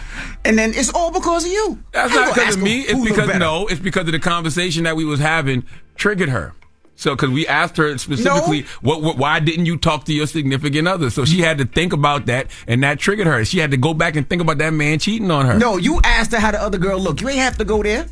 and 0.45 0.57
then 0.57 0.73
it's 0.73 0.93
all 0.93 1.11
because 1.11 1.45
of 1.45 1.51
you. 1.51 1.83
That's 1.91 2.13
not 2.13 2.33
because 2.33 2.55
of 2.55 2.61
me. 2.61 2.81
It's 2.81 3.03
because 3.03 3.37
no, 3.37 3.67
it's 3.67 3.79
because 3.79 4.07
of 4.07 4.13
the 4.13 4.19
conversation 4.19 4.83
that 4.83 4.95
we 4.95 5.05
was 5.05 5.19
having 5.19 5.65
triggered 5.95 6.29
her. 6.29 6.53
So, 6.95 7.15
because 7.15 7.31
we 7.31 7.47
asked 7.47 7.77
her 7.77 7.97
specifically, 7.97 8.65
what, 8.81 9.01
what, 9.01 9.17
why 9.17 9.39
didn't 9.39 9.65
you 9.65 9.77
talk 9.77 10.05
to 10.05 10.13
your 10.13 10.27
significant 10.27 10.87
other? 10.87 11.09
So 11.09 11.25
she 11.25 11.41
had 11.41 11.57
to 11.57 11.65
think 11.65 11.91
about 11.91 12.27
that, 12.27 12.47
and 12.67 12.83
that 12.83 12.99
triggered 12.99 13.25
her. 13.25 13.43
She 13.45 13.57
had 13.57 13.71
to 13.71 13.77
go 13.77 13.95
back 13.95 14.15
and 14.15 14.29
think 14.29 14.41
about 14.41 14.59
that 14.59 14.73
man 14.73 14.99
cheating 14.99 15.31
on 15.31 15.45
her. 15.47 15.57
No, 15.57 15.77
you 15.77 15.99
asked 16.03 16.31
her 16.33 16.39
how 16.39 16.51
the 16.51 16.61
other 16.61 16.77
girl 16.77 16.99
look. 16.99 17.19
You 17.19 17.29
ain't 17.29 17.39
have 17.39 17.57
to 17.57 17.65
go 17.65 17.81
there. 17.81 18.05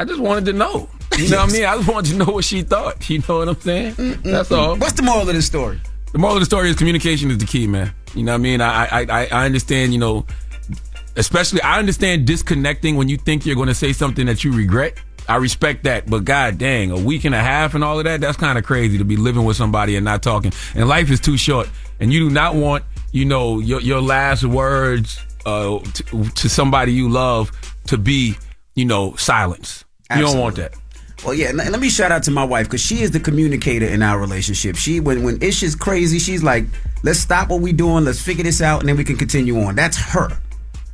I 0.00 0.04
just 0.04 0.18
wanted 0.18 0.46
to 0.46 0.54
know. 0.54 0.88
You 1.18 1.28
know 1.28 1.42
what 1.42 1.50
I 1.50 1.52
mean? 1.52 1.64
I 1.66 1.76
just 1.76 1.88
wanted 1.90 2.10
to 2.12 2.16
know 2.16 2.32
what 2.32 2.46
she 2.46 2.62
thought. 2.62 3.10
You 3.10 3.18
know 3.18 3.38
what 3.40 3.48
I'm 3.50 3.60
saying? 3.60 3.94
That's 4.22 4.50
all. 4.50 4.74
What's 4.76 4.94
the 4.94 5.02
moral 5.02 5.28
of 5.28 5.34
the 5.34 5.42
story? 5.42 5.78
The 6.12 6.18
moral 6.18 6.36
of 6.36 6.40
the 6.40 6.46
story 6.46 6.70
is 6.70 6.76
communication 6.76 7.30
is 7.30 7.36
the 7.36 7.44
key, 7.44 7.66
man. 7.66 7.92
You 8.14 8.22
know 8.22 8.32
what 8.32 8.38
I 8.38 8.42
mean? 8.42 8.62
I 8.62 8.86
I 8.86 9.00
I, 9.02 9.26
I 9.26 9.44
understand. 9.44 9.92
You 9.92 9.98
know, 9.98 10.26
especially 11.16 11.60
I 11.60 11.78
understand 11.78 12.26
disconnecting 12.26 12.96
when 12.96 13.10
you 13.10 13.18
think 13.18 13.44
you're 13.44 13.56
going 13.56 13.68
to 13.68 13.74
say 13.74 13.92
something 13.92 14.24
that 14.24 14.42
you 14.42 14.52
regret. 14.52 14.96
I 15.28 15.36
respect 15.36 15.84
that, 15.84 16.08
but 16.08 16.24
god 16.24 16.56
dang, 16.56 16.90
a 16.92 16.98
week 16.98 17.26
and 17.26 17.34
a 17.34 17.42
half 17.42 17.74
and 17.74 17.84
all 17.84 17.98
of 17.98 18.04
that, 18.04 18.22
that's 18.22 18.38
kind 18.38 18.56
of 18.56 18.64
crazy 18.64 18.96
to 18.96 19.04
be 19.04 19.16
living 19.16 19.44
with 19.44 19.58
somebody 19.58 19.96
and 19.96 20.04
not 20.04 20.22
talking. 20.22 20.50
And 20.74 20.88
life 20.88 21.10
is 21.10 21.20
too 21.20 21.36
short. 21.36 21.68
And 22.00 22.10
you 22.10 22.20
do 22.20 22.30
not 22.30 22.54
want, 22.54 22.84
you 23.12 23.26
know, 23.26 23.58
your 23.58 23.82
your 23.82 24.00
last 24.00 24.44
words 24.44 25.20
uh, 25.44 25.78
to, 25.78 26.24
to 26.24 26.48
somebody 26.48 26.94
you 26.94 27.10
love 27.10 27.52
to 27.88 27.98
be, 27.98 28.38
you 28.74 28.86
know, 28.86 29.14
silence. 29.16 29.84
You 30.16 30.22
don't 30.22 30.38
want 30.38 30.56
that. 30.56 30.74
Well, 31.24 31.34
yeah, 31.34 31.52
let 31.52 31.78
me 31.80 31.90
shout 31.90 32.12
out 32.12 32.22
to 32.24 32.30
my 32.30 32.44
wife 32.44 32.66
because 32.66 32.80
she 32.80 33.02
is 33.02 33.10
the 33.10 33.20
communicator 33.20 33.84
in 33.86 34.02
our 34.02 34.18
relationship. 34.18 34.76
She, 34.76 35.00
when 35.00 35.22
when 35.22 35.42
ish 35.42 35.62
is 35.62 35.74
crazy, 35.74 36.18
she's 36.18 36.42
like, 36.42 36.64
"Let's 37.02 37.18
stop 37.18 37.50
what 37.50 37.60
we 37.60 37.72
doing. 37.72 38.04
Let's 38.04 38.22
figure 38.22 38.42
this 38.42 38.62
out, 38.62 38.80
and 38.80 38.88
then 38.88 38.96
we 38.96 39.04
can 39.04 39.16
continue 39.16 39.60
on." 39.60 39.74
That's 39.74 39.98
her. 39.98 40.30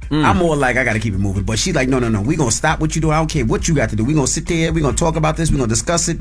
Hmm. 0.08 0.24
I'm 0.24 0.36
more 0.36 0.56
like 0.56 0.76
I 0.76 0.84
got 0.84 0.94
to 0.94 1.00
keep 1.00 1.14
it 1.14 1.18
moving, 1.18 1.44
but 1.44 1.58
she's 1.58 1.76
like, 1.76 1.88
"No, 1.88 2.00
no, 2.00 2.08
no. 2.08 2.22
We're 2.22 2.36
gonna 2.36 2.50
stop 2.50 2.80
what 2.80 2.96
you 2.96 3.00
do. 3.00 3.10
I 3.10 3.18
don't 3.18 3.30
care 3.30 3.44
what 3.44 3.68
you 3.68 3.74
got 3.74 3.90
to 3.90 3.96
do. 3.96 4.04
We're 4.04 4.16
gonna 4.16 4.26
sit 4.26 4.46
there. 4.46 4.72
We're 4.72 4.82
gonna 4.82 4.96
talk 4.96 5.14
about 5.14 5.36
this. 5.36 5.50
We're 5.50 5.58
gonna 5.58 5.68
discuss 5.68 6.08
it, 6.08 6.18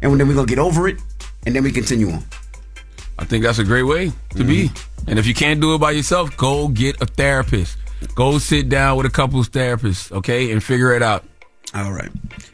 and 0.00 0.18
then 0.18 0.26
we're 0.26 0.34
gonna 0.34 0.46
get 0.46 0.58
over 0.58 0.88
it, 0.88 0.98
and 1.44 1.54
then 1.54 1.62
we 1.62 1.70
continue 1.70 2.10
on." 2.10 2.24
I 3.18 3.24
think 3.24 3.44
that's 3.44 3.58
a 3.58 3.64
great 3.64 3.84
way 3.84 4.12
to 4.30 4.44
be. 4.44 4.68
Mm-hmm. 4.68 5.10
And 5.10 5.18
if 5.18 5.26
you 5.26 5.34
can't 5.34 5.60
do 5.60 5.74
it 5.74 5.78
by 5.78 5.92
yourself, 5.92 6.34
go 6.36 6.68
get 6.68 7.00
a 7.00 7.06
therapist. 7.06 7.76
Go 8.14 8.38
sit 8.38 8.68
down 8.68 8.96
with 8.96 9.06
a 9.06 9.10
couples 9.10 9.48
therapist, 9.48 10.12
okay, 10.12 10.50
and 10.50 10.62
figure 10.62 10.92
it 10.94 11.02
out. 11.02 11.24
All 11.72 11.92
right. 11.92 12.10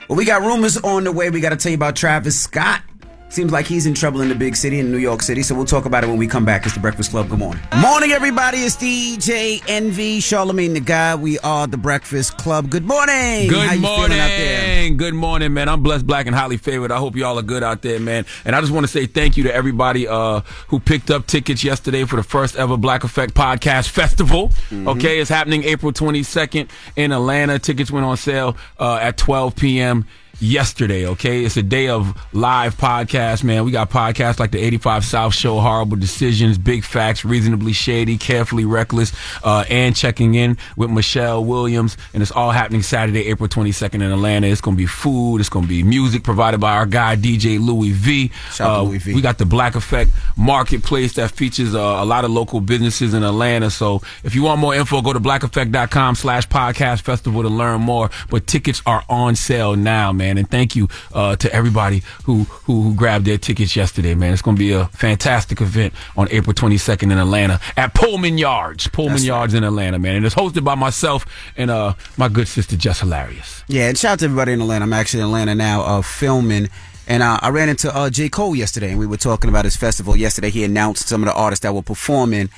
Well, 0.08 0.16
we 0.16 0.24
got 0.24 0.42
rumors 0.42 0.76
on 0.78 1.04
the 1.04 1.12
way. 1.12 1.30
We 1.30 1.40
got 1.40 1.50
to 1.50 1.56
tell 1.56 1.70
you 1.70 1.76
about 1.76 1.96
Travis 1.96 2.38
Scott. 2.38 2.82
Seems 3.30 3.52
like 3.52 3.64
he's 3.64 3.86
in 3.86 3.94
trouble 3.94 4.22
in 4.22 4.28
the 4.28 4.34
big 4.34 4.56
city 4.56 4.80
in 4.80 4.90
New 4.90 4.98
York 4.98 5.22
City, 5.22 5.44
so 5.44 5.54
we'll 5.54 5.64
talk 5.64 5.84
about 5.84 6.02
it 6.02 6.08
when 6.08 6.16
we 6.16 6.26
come 6.26 6.44
back. 6.44 6.66
It's 6.66 6.74
the 6.74 6.80
Breakfast 6.80 7.12
Club. 7.12 7.28
Good 7.28 7.38
morning. 7.38 7.62
Morning, 7.80 8.10
everybody. 8.10 8.58
It's 8.58 8.74
DJ 8.74 9.62
Envy, 9.68 10.18
Charlemagne 10.18 10.74
the 10.74 10.80
Guy. 10.80 11.14
We 11.14 11.38
are 11.38 11.68
the 11.68 11.76
Breakfast 11.76 12.38
Club. 12.38 12.70
Good 12.70 12.84
morning. 12.84 13.48
Good 13.48 13.68
How 13.68 13.86
out 13.86 14.08
there? 14.10 14.66
morning. 14.82 14.96
Good 14.96 15.14
morning, 15.14 15.54
man. 15.54 15.68
I'm 15.68 15.80
blessed, 15.80 16.08
black, 16.08 16.26
and 16.26 16.34
highly 16.34 16.56
favored. 16.56 16.90
I 16.90 16.96
hope 16.98 17.14
y'all 17.14 17.38
are 17.38 17.42
good 17.42 17.62
out 17.62 17.82
there, 17.82 18.00
man. 18.00 18.26
And 18.44 18.56
I 18.56 18.60
just 18.60 18.72
want 18.72 18.82
to 18.82 18.90
say 18.90 19.06
thank 19.06 19.36
you 19.36 19.44
to 19.44 19.54
everybody 19.54 20.08
uh, 20.08 20.40
who 20.66 20.80
picked 20.80 21.12
up 21.12 21.28
tickets 21.28 21.62
yesterday 21.62 22.02
for 22.06 22.16
the 22.16 22.24
first 22.24 22.56
ever 22.56 22.76
Black 22.76 23.04
Effect 23.04 23.34
Podcast 23.34 23.90
Festival. 23.90 24.48
Mm-hmm. 24.48 24.88
Okay, 24.88 25.20
it's 25.20 25.30
happening 25.30 25.62
April 25.62 25.92
22nd 25.92 26.68
in 26.96 27.12
Atlanta. 27.12 27.60
Tickets 27.60 27.92
went 27.92 28.04
on 28.04 28.16
sale 28.16 28.56
uh, 28.80 28.96
at 28.96 29.16
12 29.18 29.54
p.m. 29.54 30.04
Yesterday, 30.42 31.06
okay, 31.06 31.44
it's 31.44 31.58
a 31.58 31.62
day 31.62 31.88
of 31.88 32.18
live 32.32 32.74
podcast, 32.78 33.44
man. 33.44 33.62
We 33.66 33.72
got 33.72 33.90
podcasts 33.90 34.40
like 34.40 34.52
the 34.52 34.58
85 34.58 35.04
South 35.04 35.34
Show, 35.34 35.60
Horrible 35.60 35.98
Decisions, 35.98 36.56
Big 36.56 36.82
Facts, 36.82 37.26
Reasonably 37.26 37.74
Shady, 37.74 38.16
Carefully 38.16 38.64
Reckless, 38.64 39.12
uh, 39.44 39.66
and 39.68 39.94
checking 39.94 40.36
in 40.36 40.56
with 40.76 40.88
Michelle 40.88 41.44
Williams, 41.44 41.98
and 42.14 42.22
it's 42.22 42.32
all 42.32 42.52
happening 42.52 42.80
Saturday, 42.80 43.26
April 43.26 43.50
22nd 43.50 43.96
in 43.96 44.02
Atlanta. 44.10 44.46
It's 44.46 44.62
gonna 44.62 44.78
be 44.78 44.86
food, 44.86 45.40
it's 45.40 45.50
gonna 45.50 45.66
be 45.66 45.82
music 45.82 46.22
provided 46.22 46.58
by 46.58 46.72
our 46.72 46.86
guy 46.86 47.16
DJ 47.16 47.60
Louis 47.60 47.90
V. 47.90 48.30
Uh, 48.58 48.82
Louis 48.84 48.96
V. 48.96 49.14
We 49.14 49.20
got 49.20 49.36
the 49.36 49.44
Black 49.44 49.74
Effect 49.74 50.10
Marketplace 50.38 51.12
that 51.14 51.32
features 51.32 51.74
uh, 51.74 51.78
a 51.78 52.06
lot 52.06 52.24
of 52.24 52.30
local 52.30 52.62
businesses 52.62 53.12
in 53.12 53.22
Atlanta. 53.24 53.68
So 53.68 54.00
if 54.24 54.34
you 54.34 54.44
want 54.44 54.58
more 54.58 54.74
info, 54.74 55.02
go 55.02 55.12
to 55.12 55.20
blackeffect.com 55.20 56.14
slash 56.14 56.48
podcast 56.48 57.02
festival 57.02 57.42
to 57.42 57.50
learn 57.50 57.82
more. 57.82 58.08
But 58.30 58.46
tickets 58.46 58.80
are 58.86 59.04
on 59.10 59.36
sale 59.36 59.76
now, 59.76 60.12
man. 60.12 60.29
And 60.38 60.50
thank 60.50 60.76
you 60.76 60.88
uh, 61.12 61.36
to 61.36 61.52
everybody 61.52 62.02
who, 62.24 62.44
who 62.44 62.82
who 62.82 62.94
grabbed 62.94 63.24
their 63.24 63.38
tickets 63.38 63.76
yesterday, 63.76 64.14
man. 64.14 64.32
It's 64.32 64.42
going 64.42 64.56
to 64.56 64.58
be 64.58 64.72
a 64.72 64.86
fantastic 64.86 65.60
event 65.60 65.94
on 66.16 66.28
April 66.30 66.54
22nd 66.54 67.04
in 67.04 67.12
Atlanta 67.12 67.60
at 67.76 67.94
Pullman 67.94 68.38
Yards. 68.38 68.88
Pullman 68.88 69.14
That's 69.14 69.24
Yards 69.24 69.54
in 69.54 69.64
Atlanta, 69.64 69.98
man. 69.98 70.16
And 70.16 70.26
it's 70.26 70.34
hosted 70.34 70.64
by 70.64 70.74
myself 70.74 71.26
and 71.56 71.70
uh, 71.70 71.94
my 72.16 72.28
good 72.28 72.48
sister 72.48 72.76
Jess 72.76 73.00
Hilarious. 73.00 73.64
Yeah, 73.68 73.88
and 73.88 73.98
shout 73.98 74.12
out 74.12 74.18
to 74.20 74.24
everybody 74.26 74.52
in 74.52 74.60
Atlanta. 74.60 74.84
I'm 74.84 74.92
actually 74.92 75.20
in 75.20 75.26
Atlanta 75.26 75.54
now, 75.54 75.82
uh, 75.82 76.02
filming. 76.02 76.68
And 77.06 77.22
uh, 77.22 77.38
I 77.42 77.50
ran 77.50 77.68
into 77.68 77.94
uh, 77.94 78.08
J. 78.08 78.28
Cole 78.28 78.54
yesterday, 78.54 78.90
and 78.90 78.98
we 78.98 79.06
were 79.06 79.16
talking 79.16 79.50
about 79.50 79.64
his 79.64 79.76
festival. 79.76 80.16
Yesterday, 80.16 80.50
he 80.50 80.62
announced 80.62 81.08
some 81.08 81.22
of 81.22 81.26
the 81.26 81.34
artists 81.34 81.62
that 81.64 81.74
were 81.74 81.82
performing. 81.82 82.50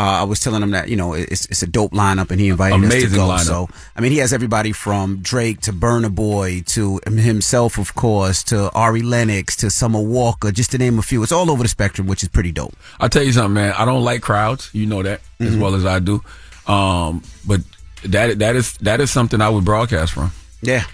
Uh, 0.00 0.20
I 0.20 0.22
was 0.22 0.40
telling 0.40 0.62
him 0.62 0.70
that 0.70 0.88
you 0.88 0.96
know 0.96 1.12
it's, 1.12 1.44
it's 1.52 1.62
a 1.62 1.66
dope 1.66 1.92
lineup, 1.92 2.30
and 2.30 2.40
he 2.40 2.48
invited 2.48 2.82
us 2.86 2.92
to 3.02 3.08
go. 3.10 3.28
lineup. 3.28 3.40
So 3.44 3.68
I 3.94 4.00
mean, 4.00 4.12
he 4.12 4.18
has 4.18 4.32
everybody 4.32 4.72
from 4.72 5.18
Drake 5.20 5.60
to 5.62 5.72
Burna 5.74 6.10
Boy 6.14 6.62
to 6.68 7.00
himself, 7.06 7.76
of 7.76 7.94
course, 7.94 8.42
to 8.44 8.70
Ari 8.72 9.02
Lennox 9.02 9.56
to 9.56 9.68
Summer 9.68 10.00
Walker, 10.00 10.52
just 10.52 10.70
to 10.70 10.78
name 10.78 10.98
a 10.98 11.02
few. 11.02 11.22
It's 11.22 11.32
all 11.32 11.50
over 11.50 11.62
the 11.62 11.68
spectrum, 11.68 12.06
which 12.06 12.22
is 12.22 12.30
pretty 12.30 12.50
dope. 12.52 12.74
I'll 12.98 13.10
tell 13.10 13.22
you 13.22 13.32
something, 13.32 13.52
man. 13.54 13.74
I 13.76 13.84
don't 13.84 14.02
like 14.02 14.22
crowds. 14.22 14.70
You 14.72 14.86
know 14.86 15.02
that 15.02 15.20
as 15.38 15.54
Mhm. 15.54 15.60
well 15.60 15.74
as 15.74 15.84
I 15.84 15.98
do. 15.98 16.22
Um, 16.66 17.22
but 17.46 17.60
that 18.04 18.38
that 18.38 18.56
is 18.56 18.72
that 18.80 19.00
is 19.02 19.10
something 19.10 19.42
I 19.42 19.50
would 19.50 19.66
broadcast 19.66 20.12
from. 20.12 20.32
Yeah. 20.62 20.84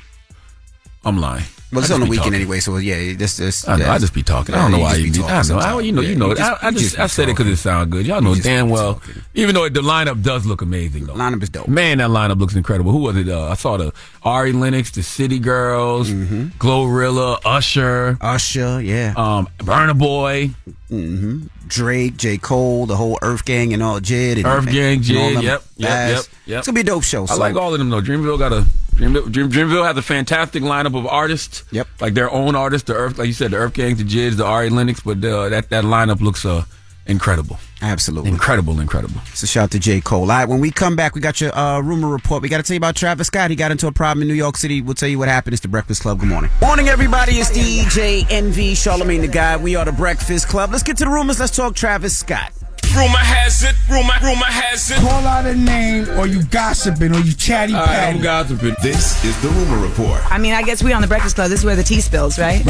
I'm 1.04 1.20
lying. 1.20 1.44
Well, 1.72 1.82
it's 1.82 1.90
on 1.90 1.98
the 1.98 2.06
weekend 2.06 2.26
talking. 2.26 2.34
anyway, 2.34 2.60
so 2.60 2.76
yeah, 2.76 3.14
this. 3.16 3.66
I 3.66 3.76
know. 3.76 3.90
I 3.90 3.98
just 3.98 4.14
be 4.14 4.22
talking. 4.22 4.54
I 4.54 4.58
don't 4.58 4.70
know 4.70 4.78
why 4.78 4.94
you. 4.94 5.12
Be, 5.12 5.22
I 5.24 5.42
know. 5.42 5.58
I, 5.58 5.80
you 5.80 5.90
know. 5.90 6.00
You 6.00 6.14
know. 6.14 6.32
I, 6.32 6.58
I 6.62 6.70
just. 6.70 6.96
I 6.98 7.08
said 7.08 7.28
it 7.28 7.36
because 7.36 7.48
it 7.48 7.56
sounded 7.56 7.90
good. 7.90 8.06
Y'all 8.06 8.20
know 8.20 8.36
damn 8.36 8.70
well. 8.70 9.02
Even 9.34 9.54
though 9.54 9.68
the 9.68 9.80
lineup 9.80 10.22
does 10.22 10.46
look 10.46 10.62
amazing, 10.62 11.06
though. 11.06 11.14
Lineup 11.14 11.42
is 11.42 11.48
dope. 11.48 11.66
Man, 11.66 11.98
that 11.98 12.10
lineup 12.10 12.38
looks 12.38 12.54
incredible. 12.54 12.92
Who 12.92 12.98
was 12.98 13.16
it? 13.16 13.28
Uh, 13.28 13.48
I 13.48 13.54
saw 13.54 13.76
the 13.76 13.92
Ari 14.22 14.52
Lennox, 14.52 14.92
the 14.92 15.02
City 15.02 15.40
Girls, 15.40 16.08
GloRilla, 16.10 17.40
Usher, 17.44 18.16
Usher, 18.20 18.80
yeah, 18.80 19.14
um, 19.16 19.48
Burna 19.58 19.98
Boy, 19.98 20.50
hmm 20.88 21.46
Drake, 21.66 22.16
J. 22.16 22.38
Cole, 22.38 22.86
the 22.86 22.94
whole 22.96 23.18
EarthGang, 23.22 23.74
and 23.74 23.82
all 23.82 23.98
JID, 23.98 24.36
and 24.36 24.44
EarthGang, 24.44 24.92
and 24.94 25.02
JID. 25.02 25.42
Yep, 25.42 25.42
yep, 25.42 25.62
yep, 25.76 26.24
yep. 26.46 26.58
It's 26.58 26.66
gonna 26.68 26.76
be 26.76 26.82
a 26.82 26.84
dope 26.84 27.02
show. 27.02 27.26
I 27.28 27.34
like 27.34 27.56
all 27.56 27.72
of 27.72 27.78
them 27.80 27.90
though. 27.90 28.00
Dreamville 28.00 28.38
got 28.38 28.52
a 28.52 28.64
Dreamville, 28.96 29.30
Dream, 29.30 29.50
Dreamville 29.50 29.86
has 29.86 29.96
a 29.96 30.02
fantastic 30.02 30.62
lineup 30.62 30.98
of 30.98 31.06
artists. 31.06 31.64
Yep. 31.70 31.86
Like 32.00 32.14
their 32.14 32.30
own 32.30 32.56
artists, 32.56 32.86
the 32.86 32.94
Earth, 32.94 33.18
like 33.18 33.26
you 33.26 33.34
said, 33.34 33.50
the 33.50 33.58
EarthGang, 33.58 33.98
the 33.98 34.04
JIDs, 34.04 34.36
the 34.36 34.44
Ari 34.44 34.70
Lennox, 34.70 35.00
but 35.00 35.22
uh, 35.24 35.50
that 35.50 35.68
that 35.68 35.84
lineup 35.84 36.20
looks 36.20 36.44
uh 36.46 36.64
incredible. 37.06 37.58
Absolutely. 37.82 38.30
Incredible, 38.30 38.80
incredible. 38.80 39.20
So 39.34 39.46
shout 39.46 39.64
out 39.64 39.70
to 39.72 39.78
J. 39.78 40.00
Cole. 40.00 40.22
All 40.22 40.26
right, 40.28 40.48
when 40.48 40.60
we 40.60 40.70
come 40.70 40.96
back, 40.96 41.14
we 41.14 41.20
got 41.20 41.40
your 41.40 41.56
uh, 41.56 41.80
rumor 41.80 42.08
report. 42.08 42.42
We 42.42 42.48
got 42.48 42.56
to 42.56 42.62
tell 42.62 42.74
you 42.74 42.78
about 42.78 42.96
Travis 42.96 43.26
Scott. 43.26 43.50
He 43.50 43.56
got 43.56 43.70
into 43.70 43.86
a 43.86 43.92
problem 43.92 44.22
in 44.22 44.28
New 44.28 44.34
York 44.34 44.56
City. 44.56 44.80
We'll 44.80 44.94
tell 44.94 45.08
you 45.08 45.18
what 45.18 45.28
happened. 45.28 45.52
It's 45.52 45.60
the 45.60 45.68
Breakfast 45.68 46.02
Club. 46.02 46.18
Good 46.18 46.28
morning. 46.28 46.50
Morning, 46.62 46.88
everybody. 46.88 47.34
It's 47.34 47.50
DJ 47.50 48.26
Envy, 48.30 48.74
Charlemagne 48.74 49.20
the 49.20 49.28
Guy. 49.28 49.56
We 49.58 49.76
are 49.76 49.84
the 49.84 49.92
Breakfast 49.92 50.48
Club. 50.48 50.70
Let's 50.72 50.82
get 50.82 50.96
to 50.98 51.04
the 51.04 51.10
rumors. 51.10 51.38
Let's 51.38 51.54
talk 51.54 51.74
Travis 51.74 52.16
Scott. 52.16 52.52
Rumor 52.96 53.18
has 53.18 53.62
it, 53.62 53.76
rumor, 53.90 54.14
rumor 54.22 54.46
has 54.46 54.90
it. 54.90 54.96
Call 54.96 55.26
out 55.26 55.44
a 55.44 55.54
name, 55.54 56.08
or 56.18 56.26
you 56.26 56.42
gossiping, 56.44 57.14
or 57.14 57.20
you 57.20 57.34
chatty 57.34 57.74
patty. 57.74 58.18
gossiping. 58.20 58.74
This 58.82 59.22
is 59.22 59.40
the 59.42 59.48
Rumor 59.48 59.86
Report 59.86 60.20
I 60.32 60.38
mean, 60.38 60.54
I 60.54 60.62
guess 60.62 60.82
we 60.82 60.94
on 60.94 61.02
the 61.02 61.08
Breakfast 61.08 61.36
Club. 61.36 61.50
This 61.50 61.60
is 61.60 61.66
where 61.66 61.76
the 61.76 61.82
tea 61.82 62.00
spills, 62.00 62.38
right? 62.38 62.60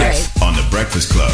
on 0.43 0.55
the 0.55 0.66
Breakfast 0.70 1.12
Club. 1.12 1.33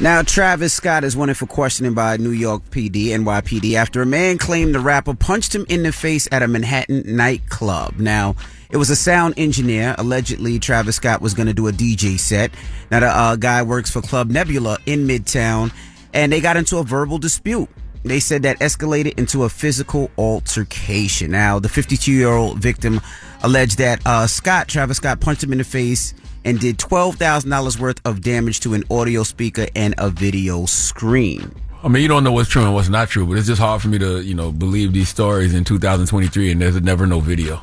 Now, 0.00 0.22
Travis 0.22 0.72
Scott 0.72 1.04
is 1.04 1.16
wanted 1.16 1.36
for 1.36 1.46
questioning 1.46 1.92
by 1.92 2.16
New 2.16 2.30
York 2.30 2.62
PD, 2.70 3.06
NYPD, 3.08 3.74
after 3.74 4.02
a 4.02 4.06
man 4.06 4.38
claimed 4.38 4.74
the 4.74 4.80
rapper 4.80 5.14
punched 5.14 5.54
him 5.54 5.66
in 5.68 5.82
the 5.82 5.92
face 5.92 6.26
at 6.32 6.42
a 6.42 6.48
Manhattan 6.48 7.02
nightclub. 7.06 7.98
Now, 7.98 8.34
it 8.70 8.78
was 8.78 8.90
a 8.90 8.96
sound 8.96 9.34
engineer. 9.36 9.94
Allegedly, 9.98 10.58
Travis 10.58 10.96
Scott 10.96 11.20
was 11.20 11.34
going 11.34 11.46
to 11.46 11.52
do 11.52 11.68
a 11.68 11.72
DJ 11.72 12.18
set. 12.18 12.50
Now, 12.90 13.00
the 13.00 13.06
uh, 13.08 13.36
guy 13.36 13.62
works 13.62 13.90
for 13.90 14.00
Club 14.00 14.30
Nebula 14.30 14.78
in 14.86 15.06
Midtown, 15.06 15.72
and 16.12 16.32
they 16.32 16.40
got 16.40 16.56
into 16.56 16.78
a 16.78 16.84
verbal 16.84 17.18
dispute. 17.18 17.68
They 18.04 18.18
said 18.20 18.42
that 18.42 18.58
escalated 18.58 19.18
into 19.18 19.44
a 19.44 19.48
physical 19.48 20.10
altercation. 20.18 21.30
Now, 21.30 21.58
the 21.58 21.68
52 21.68 22.10
year 22.12 22.30
old 22.32 22.58
victim 22.58 23.00
alleged 23.42 23.78
that 23.78 24.00
uh, 24.04 24.26
Scott, 24.26 24.68
Travis 24.68 24.96
Scott, 24.96 25.20
punched 25.20 25.42
him 25.44 25.52
in 25.52 25.58
the 25.58 25.64
face 25.64 26.12
and 26.44 26.58
did 26.58 26.78
$12,000 26.78 27.78
worth 27.78 28.00
of 28.04 28.20
damage 28.20 28.58
to 28.60 28.74
an 28.74 28.82
audio 28.90 29.22
speaker 29.22 29.66
and 29.76 29.94
a 29.98 30.10
video 30.10 30.66
screen. 30.66 31.54
I 31.84 31.88
mean, 31.88 32.02
you 32.02 32.08
don't 32.08 32.24
know 32.24 32.32
what's 32.32 32.48
true 32.48 32.62
and 32.62 32.74
what's 32.74 32.88
not 32.88 33.08
true, 33.08 33.26
but 33.26 33.38
it's 33.38 33.46
just 33.46 33.60
hard 33.60 33.80
for 33.82 33.88
me 33.88 33.98
to, 33.98 34.20
you 34.20 34.34
know, 34.34 34.50
believe 34.52 34.92
these 34.92 35.08
stories 35.08 35.54
in 35.54 35.64
2023 35.64 36.50
and 36.52 36.60
there's 36.60 36.80
never 36.80 37.06
no 37.06 37.20
video. 37.20 37.60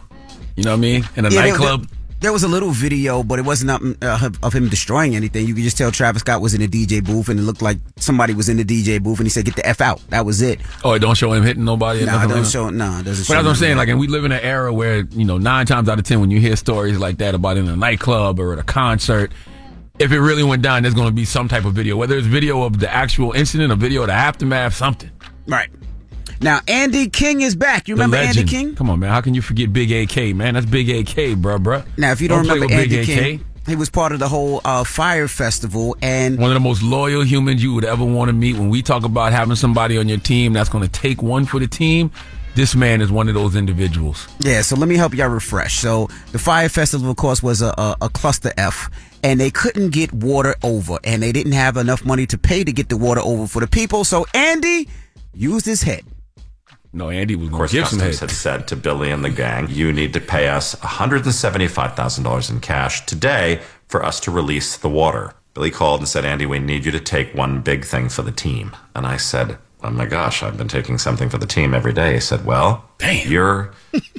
You 0.56 0.64
know 0.64 0.72
what 0.72 0.78
I 0.78 0.80
mean? 0.80 1.08
In 1.18 1.26
a 1.26 1.30
Yeah, 1.30 1.41
nightclub. 1.41 1.88
There, 1.88 1.99
there 2.22 2.34
was 2.34 2.43
a 2.43 2.47
little 2.47 2.72
video, 2.72 3.24
but 3.24 3.39
it 3.39 3.45
wasn't 3.45 4.03
uh, 4.03 4.30
of 4.43 4.53
him 4.53 4.67
destroying 4.67 5.15
anything. 5.15 5.47
You 5.47 5.53
could 5.53 5.63
just 5.63 5.78
tell 5.78 5.91
Travis 5.91 6.20
Scott 6.22 6.41
was 6.41 6.53
in 6.53 6.61
a 6.61 6.67
DJ 6.67 7.03
booth, 7.03 7.30
and 7.30 7.39
it 7.39 7.43
looked 7.43 7.61
like 7.61 7.78
somebody 7.97 8.34
was 8.34 8.49
in 8.49 8.57
the 8.57 8.65
DJ 8.65 9.01
booth, 9.01 9.20
and 9.20 9.26
he 9.26 9.30
said, 9.30 9.45
"Get 9.45 9.55
the 9.55 9.65
f 9.65 9.80
out." 9.80 10.01
That 10.09 10.26
was 10.26 10.41
it. 10.41 10.59
Oh, 10.84 10.93
it 10.93 10.99
don't 10.99 11.15
show 11.15 11.32
him 11.32 11.43
hitting 11.43 11.63
nobody. 11.63 12.05
No, 12.05 12.13
Nah, 12.13 12.28
don't 12.28 12.43
like 12.43 12.51
show. 12.51 12.70
Nah, 12.70 12.99
it 12.99 13.03
doesn't. 13.03 13.24
But 13.24 13.28
show 13.28 13.34
that's 13.36 13.45
what 13.45 13.49
I'm 13.51 13.55
saying. 13.55 13.78
Like, 13.78 13.89
and 13.89 13.99
we 13.99 14.07
live 14.07 14.26
in 14.26 14.32
an 14.32 14.41
era 14.41 14.74
where 14.74 14.99
you 15.11 15.26
know 15.26 15.38
nine 15.38 15.65
times 15.65 15.88
out 15.88 15.97
of 15.97 16.05
ten, 16.05 16.20
when 16.20 16.32
you 16.32 16.39
hear 16.39 16.55
stories 16.55 16.97
like 16.97 17.17
that 17.20 17.36
about 17.36 17.57
in 17.57 17.67
a 17.67 17.76
nightclub 17.76 18.39
or 18.39 18.53
at 18.53 18.59
a 18.59 18.63
concert, 18.63 19.32
if 19.99 20.11
it 20.11 20.20
really 20.20 20.43
went 20.43 20.61
down, 20.61 20.84
there's 20.84 20.95
going 20.95 21.07
to 21.07 21.13
be 21.13 21.26
some 21.26 21.47
type 21.47 21.65
of 21.65 21.74
video, 21.74 21.95
whether 21.95 22.17
it's 22.17 22.28
video 22.28 22.63
of 22.63 22.80
the 22.80 22.93
actual 22.93 23.32
incident, 23.32 23.72
a 23.72 23.76
video 23.76 24.01
of 24.01 24.07
the 24.07 24.13
aftermath, 24.13 24.74
something. 24.74 25.09
Right. 25.47 25.70
Now, 26.42 26.62
Andy 26.68 27.10
King 27.10 27.42
is 27.42 27.56
back. 27.56 27.88
You 27.88 27.96
remember 27.96 28.18
Andy. 28.18 28.44
King? 28.46 28.76
Come 28.76 28.90
on, 28.90 29.00
man. 29.00 29.10
How 29.10 29.22
can 29.22 29.34
you 29.34 29.42
forget 29.42 29.74
Big 29.74 29.92
AK, 29.92 30.36
man? 30.36 30.54
That's 30.54 30.66
Big 30.66 30.90
AK, 30.90 31.38
bro, 31.38 31.60
bro. 31.60 31.84
Now, 31.98 32.12
if 32.12 32.22
you 32.22 32.28
don't, 32.30 32.46
play 32.46 32.56
remember 32.56 32.74
with 32.76 32.90
Big 32.90 32.94
Andy 32.94 33.14
AK. 33.14 33.20
King, 33.20 33.46
he 33.68 33.76
was 33.76 33.90
part 33.90 34.14
of 34.14 34.20
the 34.20 34.28
whole 34.30 34.62
uh, 34.64 34.84
Fyre 34.84 35.28
Festival, 35.28 35.98
and 36.02 36.40
One 36.40 36.50
of 36.50 36.54
the 36.54 36.62
most 36.62 36.82
loyal 36.82 37.24
humans 37.24 37.62
you 37.62 37.74
would 37.74 37.84
ever 37.86 38.06
want 38.06 38.30
to 38.30 38.34
meet. 38.34 38.56
When 38.56 38.70
we 38.70 38.82
talk 38.82 39.04
about 39.04 39.34
having 39.34 39.56
somebody 39.56 39.98
on 39.98 40.08
your 40.08 40.18
team 40.18 40.54
that's 40.54 40.70
going 40.70 40.84
to 40.84 40.90
take 40.90 41.22
one 41.22 41.46
for 41.46 41.60
the 41.60 41.68
team, 41.68 42.10
this 42.56 42.74
man 42.74 43.02
is 43.02 43.12
one 43.12 43.28
of 43.28 43.36
those 43.36 43.56
individuals. 43.56 44.28
Yeah, 44.40 44.62
so 44.62 44.76
let 44.76 44.88
me 44.90 44.96
help 44.96 45.14
y'all 45.14 45.28
refresh. 45.30 45.76
So 45.76 46.08
the 46.32 46.40
Fyre 46.40 46.70
Festival, 46.70 47.12
of 47.12 47.18
course, 47.18 47.44
was 47.44 47.62
a, 47.62 47.74
a, 47.78 47.98
a 48.04 48.10
cluster 48.10 48.54
F, 48.58 48.90
and 49.24 49.40
they 49.40 49.52
couldn't 49.52 49.90
get 49.90 50.14
water 50.14 50.56
over, 50.64 50.98
and 51.04 51.22
they 51.22 51.34
didn't 51.34 51.52
have 51.52 51.76
enough 51.78 52.06
money 52.06 52.26
to 52.28 52.38
pay 52.38 52.64
to 52.64 52.72
get 52.72 52.88
the 52.90 52.98
water 52.98 53.22
over 53.22 53.46
for 53.46 53.60
the 53.60 53.68
people. 53.68 54.04
So 54.06 54.26
Andy 54.34 54.88
used 55.34 55.66
his 55.66 55.84
head. 55.84 56.04
No, 56.92 57.10
Andy 57.10 57.36
was 57.36 57.48
Of 57.50 57.54
course, 57.54 57.72
give 57.72 57.88
some 57.88 58.00
Customs 58.00 58.20
head. 58.20 58.30
had 58.30 58.36
said 58.36 58.68
to 58.70 58.76
Billy 58.76 59.12
and 59.12 59.24
the 59.24 59.30
gang, 59.30 59.68
you 59.70 59.94
need 59.94 60.14
to 60.14 60.20
pay 60.20 60.48
us 60.48 60.74
$175,000 60.76 62.50
in 62.50 62.60
cash 62.60 63.06
today 63.06 63.62
for 63.88 64.04
us 64.04 64.20
to 64.22 64.32
release 64.32 64.76
the 64.76 64.90
water. 64.90 65.34
Billy 65.54 65.72
called 65.72 66.02
and 66.02 66.08
said, 66.08 66.26
Andy, 66.26 66.46
we 66.46 66.60
need 66.60 66.86
you 66.86 66.92
to 66.92 67.00
take 67.00 67.34
one 67.34 67.62
big 67.62 67.86
thing 67.86 68.10
for 68.10 68.22
the 68.24 68.32
team. 68.32 68.76
And 68.96 69.06
I 69.06 69.18
said, 69.18 69.58
Oh 69.82 69.92
my 69.92 70.06
gosh, 70.06 70.44
I've 70.44 70.58
been 70.58 70.68
taking 70.68 70.98
something 70.98 71.30
for 71.30 71.38
the 71.38 71.46
team 71.46 71.74
every 71.74 71.94
day. 71.94 72.16
He 72.16 72.20
said, 72.20 72.46
Well, 72.46 72.90
you're 73.02 73.72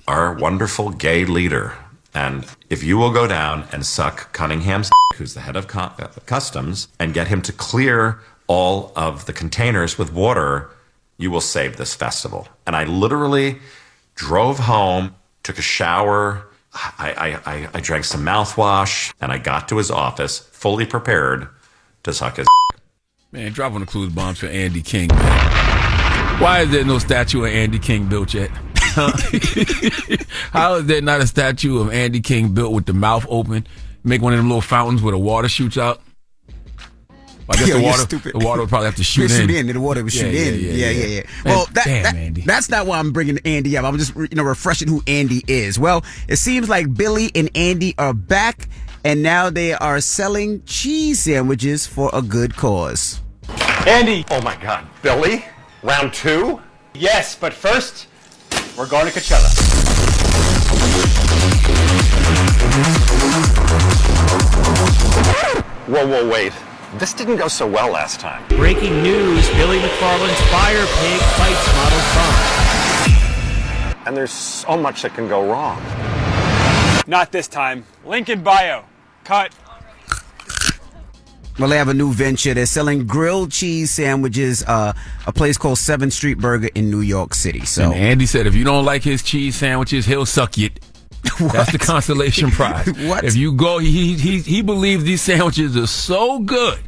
our 0.08 0.34
wonderful 0.34 0.90
gay 0.90 1.24
leader. 1.24 1.74
And 2.14 2.46
if 2.70 2.82
you 2.82 2.96
will 2.96 3.12
go 3.12 3.26
down 3.26 3.66
and 3.70 3.84
suck 3.84 4.32
Cunningham's, 4.32 4.90
who's 5.16 5.34
the 5.34 5.40
head 5.40 5.56
of 5.56 5.66
uh, 5.76 6.08
customs, 6.26 6.88
and 6.98 7.14
get 7.14 7.28
him 7.28 7.42
to 7.42 7.52
clear 7.52 8.20
all 8.46 8.92
of 8.96 9.26
the 9.26 9.32
containers 9.32 9.98
with 9.98 10.12
water, 10.12 10.70
you 11.20 11.30
will 11.30 11.42
save 11.42 11.76
this 11.76 11.94
festival. 11.94 12.48
And 12.66 12.74
I 12.74 12.84
literally 12.84 13.58
drove 14.14 14.58
home, 14.58 15.14
took 15.42 15.58
a 15.58 15.62
shower, 15.62 16.46
I, 16.72 17.14
I, 17.44 17.52
I, 17.52 17.68
I 17.74 17.80
drank 17.80 18.04
some 18.04 18.24
mouthwash, 18.24 19.12
and 19.20 19.30
I 19.30 19.36
got 19.36 19.68
to 19.68 19.76
his 19.76 19.90
office 19.90 20.38
fully 20.38 20.86
prepared 20.86 21.48
to 22.04 22.14
suck 22.14 22.38
his. 22.38 22.46
Man, 23.32 23.52
drop 23.52 23.74
on 23.74 23.80
the 23.80 23.86
clues 23.86 24.12
bombs 24.12 24.38
for 24.38 24.46
Andy 24.46 24.80
King, 24.80 25.08
man. 25.08 26.40
Why 26.40 26.60
is 26.60 26.70
there 26.70 26.84
no 26.84 26.98
statue 26.98 27.44
of 27.44 27.50
Andy 27.50 27.78
King 27.78 28.06
built 28.06 28.32
yet? 28.32 28.50
How 30.52 30.76
is 30.76 30.86
there 30.86 31.02
not 31.02 31.20
a 31.20 31.26
statue 31.26 31.80
of 31.80 31.92
Andy 31.92 32.20
King 32.20 32.54
built 32.54 32.72
with 32.72 32.86
the 32.86 32.94
mouth 32.94 33.26
open? 33.28 33.66
Make 34.02 34.22
one 34.22 34.32
of 34.32 34.38
them 34.38 34.48
little 34.48 34.62
fountains 34.62 35.02
where 35.02 35.12
the 35.12 35.18
water 35.18 35.50
shoots 35.50 35.76
out? 35.76 36.00
I 37.50 37.56
guess 37.56 37.68
Yo, 37.68 37.78
the 37.78 37.84
water, 37.84 38.02
stupid. 38.02 38.32
the 38.34 38.44
water 38.46 38.60
would 38.60 38.68
probably 38.68 38.86
have 38.86 38.96
to 38.96 39.04
shoot 39.12 39.30
Shoot 39.30 39.50
in. 39.50 39.68
in, 39.68 39.74
the 39.74 39.80
water 39.80 40.02
would 40.04 40.12
shoot 40.12 40.32
in. 40.34 40.60
Yeah, 40.60 40.90
yeah, 40.90 41.06
yeah. 41.06 41.16
Man, 41.16 41.24
Well, 41.44 41.66
that, 41.72 41.84
damn, 41.84 42.02
that- 42.04 42.14
Andy. 42.14 42.40
that's 42.42 42.68
not 42.68 42.86
why 42.86 42.98
I'm 42.98 43.12
bringing 43.12 43.38
Andy 43.44 43.76
up. 43.76 43.84
I'm 43.84 43.98
just 43.98 44.14
you 44.14 44.28
know 44.32 44.42
refreshing 44.44 44.88
who 44.88 45.02
Andy 45.06 45.42
is. 45.46 45.78
Well, 45.78 46.04
it 46.28 46.36
seems 46.36 46.68
like 46.68 46.94
Billy 46.94 47.30
and 47.34 47.50
Andy 47.56 47.94
are 47.98 48.14
back, 48.14 48.68
and 49.04 49.22
now 49.22 49.50
they 49.50 49.72
are 49.74 50.00
selling 50.00 50.62
cheese 50.64 51.20
sandwiches 51.20 51.86
for 51.86 52.08
a 52.12 52.22
good 52.22 52.56
cause. 52.56 53.20
Andy! 53.86 54.24
Oh 54.30 54.40
my 54.42 54.56
god. 54.56 54.86
Billy? 55.02 55.44
Round 55.82 56.12
two? 56.12 56.60
Yes, 56.94 57.34
but 57.34 57.52
first, 57.52 58.06
we're 58.76 58.88
going 58.88 59.06
to 59.06 59.12
Coachella. 59.12 59.50
Whoa, 65.86 66.06
whoa, 66.06 66.28
wait. 66.28 66.52
This 66.94 67.14
didn't 67.14 67.36
go 67.36 67.46
so 67.46 67.68
well 67.68 67.92
last 67.92 68.18
time. 68.18 68.42
Breaking 68.48 69.00
news 69.00 69.48
Billy 69.50 69.78
McFarland's 69.78 70.40
Fire 70.50 70.84
Pig 70.98 71.20
fights 71.38 71.66
Model 71.76 72.00
Trump. 72.12 74.06
And 74.08 74.16
there's 74.16 74.32
so 74.32 74.76
much 74.76 75.02
that 75.02 75.14
can 75.14 75.28
go 75.28 75.48
wrong. 75.48 75.80
Not 77.06 77.30
this 77.30 77.46
time. 77.46 77.84
Link 78.04 78.28
in 78.28 78.42
bio. 78.42 78.84
Cut. 79.22 79.54
Well, 81.60 81.68
they 81.68 81.76
have 81.76 81.88
a 81.88 81.94
new 81.94 82.12
venture. 82.12 82.54
They're 82.54 82.66
selling 82.66 83.06
grilled 83.06 83.52
cheese 83.52 83.92
sandwiches. 83.92 84.64
Uh, 84.64 84.92
a 85.26 85.32
place 85.32 85.56
called 85.56 85.78
Seventh 85.78 86.12
Street 86.12 86.38
Burger 86.38 86.70
in 86.74 86.90
New 86.90 87.02
York 87.02 87.34
City. 87.34 87.64
So 87.66 87.84
And 87.84 87.94
Andy 87.94 88.26
said 88.26 88.48
if 88.48 88.54
you 88.56 88.64
don't 88.64 88.84
like 88.84 89.04
his 89.04 89.22
cheese 89.22 89.54
sandwiches, 89.54 90.06
he'll 90.06 90.26
suck 90.26 90.58
you. 90.58 90.70
That's 91.40 91.72
the 91.72 91.78
consolation 91.78 92.50
prize. 92.50 92.86
What? 93.06 93.24
If 93.24 93.36
you 93.36 93.52
go, 93.52 93.78
he, 93.78 94.16
he 94.16 94.40
he 94.40 94.62
believes 94.62 95.04
these 95.04 95.22
sandwiches 95.22 95.76
are 95.76 95.86
so 95.86 96.38
good 96.40 96.78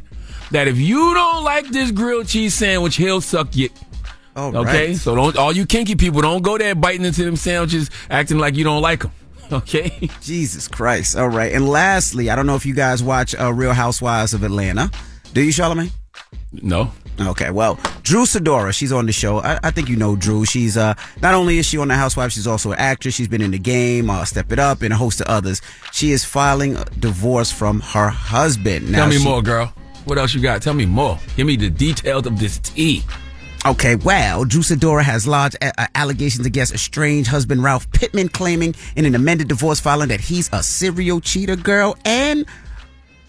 that 0.51 0.67
if 0.67 0.77
you 0.77 1.13
don't 1.13 1.43
like 1.43 1.67
this 1.69 1.91
grilled 1.91 2.27
cheese 2.27 2.53
sandwich, 2.53 2.95
he'll 2.95 3.21
suck 3.21 3.55
you. 3.55 3.69
All 4.35 4.55
okay, 4.57 4.87
right. 4.87 4.95
so 4.95 5.15
don't 5.15 5.37
all 5.37 5.53
you 5.53 5.65
kinky 5.65 5.95
people 5.95 6.21
don't 6.21 6.41
go 6.41 6.57
there 6.57 6.73
biting 6.73 7.05
into 7.05 7.23
them 7.23 7.35
sandwiches, 7.35 7.89
acting 8.09 8.39
like 8.39 8.55
you 8.55 8.63
don't 8.63 8.81
like 8.81 9.01
them. 9.01 9.11
Okay, 9.51 10.09
Jesus 10.21 10.67
Christ. 10.67 11.15
All 11.15 11.27
right. 11.27 11.51
And 11.51 11.69
lastly, 11.69 12.31
I 12.31 12.35
don't 12.35 12.47
know 12.47 12.55
if 12.55 12.65
you 12.65 12.73
guys 12.73 13.03
watch 13.03 13.35
uh, 13.35 13.53
Real 13.53 13.73
Housewives 13.73 14.33
of 14.33 14.41
Atlanta. 14.41 14.89
Do 15.33 15.41
you, 15.41 15.51
Charlamagne? 15.51 15.91
No. 16.53 16.91
Okay. 17.19 17.51
Well, 17.51 17.75
Drew 18.03 18.23
Sidora, 18.25 18.73
she's 18.73 18.91
on 18.91 19.05
the 19.05 19.11
show. 19.11 19.39
I, 19.39 19.59
I 19.63 19.71
think 19.71 19.87
you 19.89 19.95
know 19.95 20.15
Drew. 20.15 20.45
She's 20.45 20.77
uh 20.77 20.93
not 21.21 21.33
only 21.33 21.57
is 21.59 21.65
she 21.65 21.77
on 21.77 21.87
the 21.87 21.95
Housewives, 21.95 22.33
she's 22.33 22.47
also 22.47 22.71
an 22.71 22.79
actress. 22.79 23.15
She's 23.15 23.27
been 23.27 23.41
in 23.41 23.51
the 23.51 23.59
game, 23.59 24.09
uh, 24.09 24.25
Step 24.25 24.51
It 24.51 24.59
Up, 24.59 24.81
and 24.81 24.93
a 24.93 24.97
host 24.97 25.21
of 25.21 25.27
others. 25.27 25.61
She 25.91 26.11
is 26.11 26.25
filing 26.25 26.75
a 26.75 26.85
divorce 26.85 27.51
from 27.51 27.79
her 27.81 28.09
husband. 28.09 28.91
Now 28.91 28.99
tell 28.99 29.07
me 29.09 29.17
she- 29.17 29.23
more, 29.23 29.41
girl. 29.41 29.73
What 30.05 30.17
else 30.17 30.33
you 30.33 30.41
got? 30.41 30.61
Tell 30.61 30.73
me 30.73 30.85
more. 30.85 31.17
Give 31.37 31.47
me 31.47 31.55
the 31.55 31.69
details 31.69 32.25
of 32.25 32.37
this 32.37 32.57
tea. 32.59 33.03
Okay, 33.65 33.95
well, 33.95 34.43
Drew 34.43 34.59
Sidora 34.61 35.03
has 35.03 35.25
lodged 35.25 35.55
uh, 35.61 35.71
uh, 35.77 35.87
allegations 35.95 36.45
against 36.45 36.73
estranged 36.73 37.29
husband 37.29 37.63
Ralph 37.63 37.89
Pittman, 37.91 38.27
claiming 38.27 38.75
in 38.97 39.05
an 39.05 39.15
amended 39.15 39.47
divorce 39.47 39.79
filing 39.79 40.09
that 40.09 40.19
he's 40.19 40.49
a 40.51 40.61
serial 40.61 41.21
cheater, 41.21 41.55
girl, 41.55 41.95
and 42.03 42.45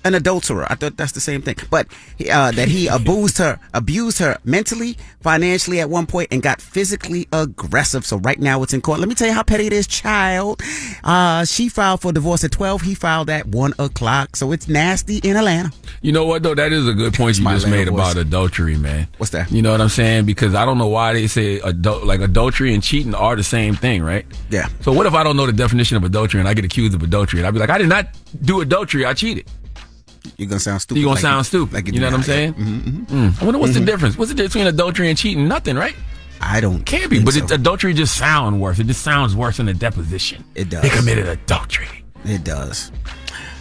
an 0.05 0.15
adulterer. 0.15 0.67
I 0.71 0.75
thought 0.75 0.97
that's 0.97 1.13
the 1.13 1.21
same 1.21 1.43
thing, 1.43 1.57
but 1.71 1.87
uh, 2.31 2.51
that 2.53 2.69
he 2.69 2.87
abused 2.87 3.39
her, 3.39 3.59
abused 3.73 4.19
her 4.19 4.39
mentally, 4.45 4.97
financially 5.21 5.81
at 5.81 5.89
one 5.89 6.07
point, 6.07 6.29
and 6.31 6.43
got 6.43 6.61
physically 6.61 7.27
aggressive. 7.33 8.05
So 8.05 8.19
right 8.19 8.39
now 8.39 8.63
it's 8.63 8.73
in 8.75 8.81
court. 8.81 9.01
Let 9.01 9.09
me 9.09 9.15
tell 9.15 9.29
you 9.29 9.35
how 9.35 9.43
petty 9.43 9.67
it 9.67 9.73
is, 9.73 9.87
child. 9.87 10.63
Uh, 11.03 11.45
she 11.45 11.69
filed 11.69 12.03
for 12.03 12.13
divorce 12.13 12.45
at 12.45 12.53
twelve. 12.53 12.83
He 12.83 12.95
filed 12.95 13.31
at 13.31 13.47
one 13.47 13.73
o'clock. 13.79 14.37
So 14.37 14.53
it's 14.53 14.69
nasty 14.69 15.19
in 15.19 15.37
Atlanta. 15.37 15.73
You 16.03 16.13
know 16.13 16.27
what 16.27 16.43
though? 16.43 16.55
That 16.55 16.73
is 16.73 16.87
a 16.87 16.93
good 16.93 17.15
point 17.15 17.39
you 17.39 17.45
just 17.45 17.67
made 17.67 17.89
voice. 17.89 17.95
about 17.95 18.17
adultery, 18.17 18.77
man. 18.77 19.09
What's 19.17 19.33
that? 19.33 19.51
You 19.51 19.63
know 19.63 19.73
what 19.73 19.81
I'm 19.81 19.89
saying? 19.89 20.27
Because 20.27 20.55
I 20.55 20.67
don't 20.67 20.79
know 20.79 20.89
why 20.89 21.15
they 21.15 21.27
say 21.27 21.61
adult, 21.61 22.05
like 22.05 22.21
adultery 22.21 22.75
and 22.75 22.83
cheating 22.83 23.15
are 23.15 23.37
the 23.37 23.43
same 23.43 23.75
thing, 23.75 24.03
right? 24.03 24.27
Yeah. 24.51 24.69
So 24.83 24.93
what 24.93 25.07
if 25.07 25.15
I 25.15 25.25
don't 25.25 25.37
know 25.37 25.47
the 25.47 25.53
definition 25.53 25.97
of 25.97 26.05
adultery 26.05 26.41
and 26.41 26.49
I 26.49 26.55
get 26.55 26.65
accused 26.65 26.95
of 26.95 27.03
adultery 27.03 27.41
and 27.41 27.47
I 27.47 27.51
be 27.51 27.59
like, 27.59 27.71
I 27.71 27.79
did 27.79 27.89
not 27.89 28.09
do 28.43 28.61
adultery, 28.61 29.07
I 29.07 29.15
cheated. 29.15 29.47
You're 30.37 30.49
gonna 30.49 30.61
sound 30.61 30.81
stupid. 30.83 31.01
You're 31.01 31.05
gonna 31.07 31.14
like 31.14 31.22
sound 31.22 31.47
stupid. 31.47 31.75
like 31.75 31.87
you 31.93 32.01
know 32.01 32.07
what 32.07 32.14
I'm 32.14 32.22
saying? 32.22 32.55
Mm-hmm. 32.55 33.16
Mm. 33.16 33.43
I 33.43 33.45
wonder 33.45 33.59
what's 33.61 33.72
Mhm. 33.72 33.81
the 33.81 33.85
difference. 33.85 34.16
What's 34.18 34.31
the 34.31 34.35
difference 34.35 34.55
between 34.55 34.66
adultery 34.66 35.09
and 35.09 35.18
cheating? 35.18 35.47
Nothing, 35.49 35.77
right? 35.77 35.95
I 36.41 36.61
don't 36.61 36.85
Can't 36.85 37.09
be. 37.11 37.22
But 37.22 37.35
so. 37.35 37.45
it, 37.45 37.51
adultery 37.51 37.95
just 37.95 38.16
sounds 38.16 38.57
worse. 38.59 38.79
It 38.79 38.87
just 38.87 39.03
sounds 39.03 39.37
worse 39.37 39.59
in 39.61 39.68
a 39.68 39.75
deposition. 39.75 40.45
It 40.55 40.68
does. 40.70 40.83
They 40.83 40.89
committed 40.91 41.29
adultery. 41.29 41.89
It 42.25 42.43
does. 42.45 42.91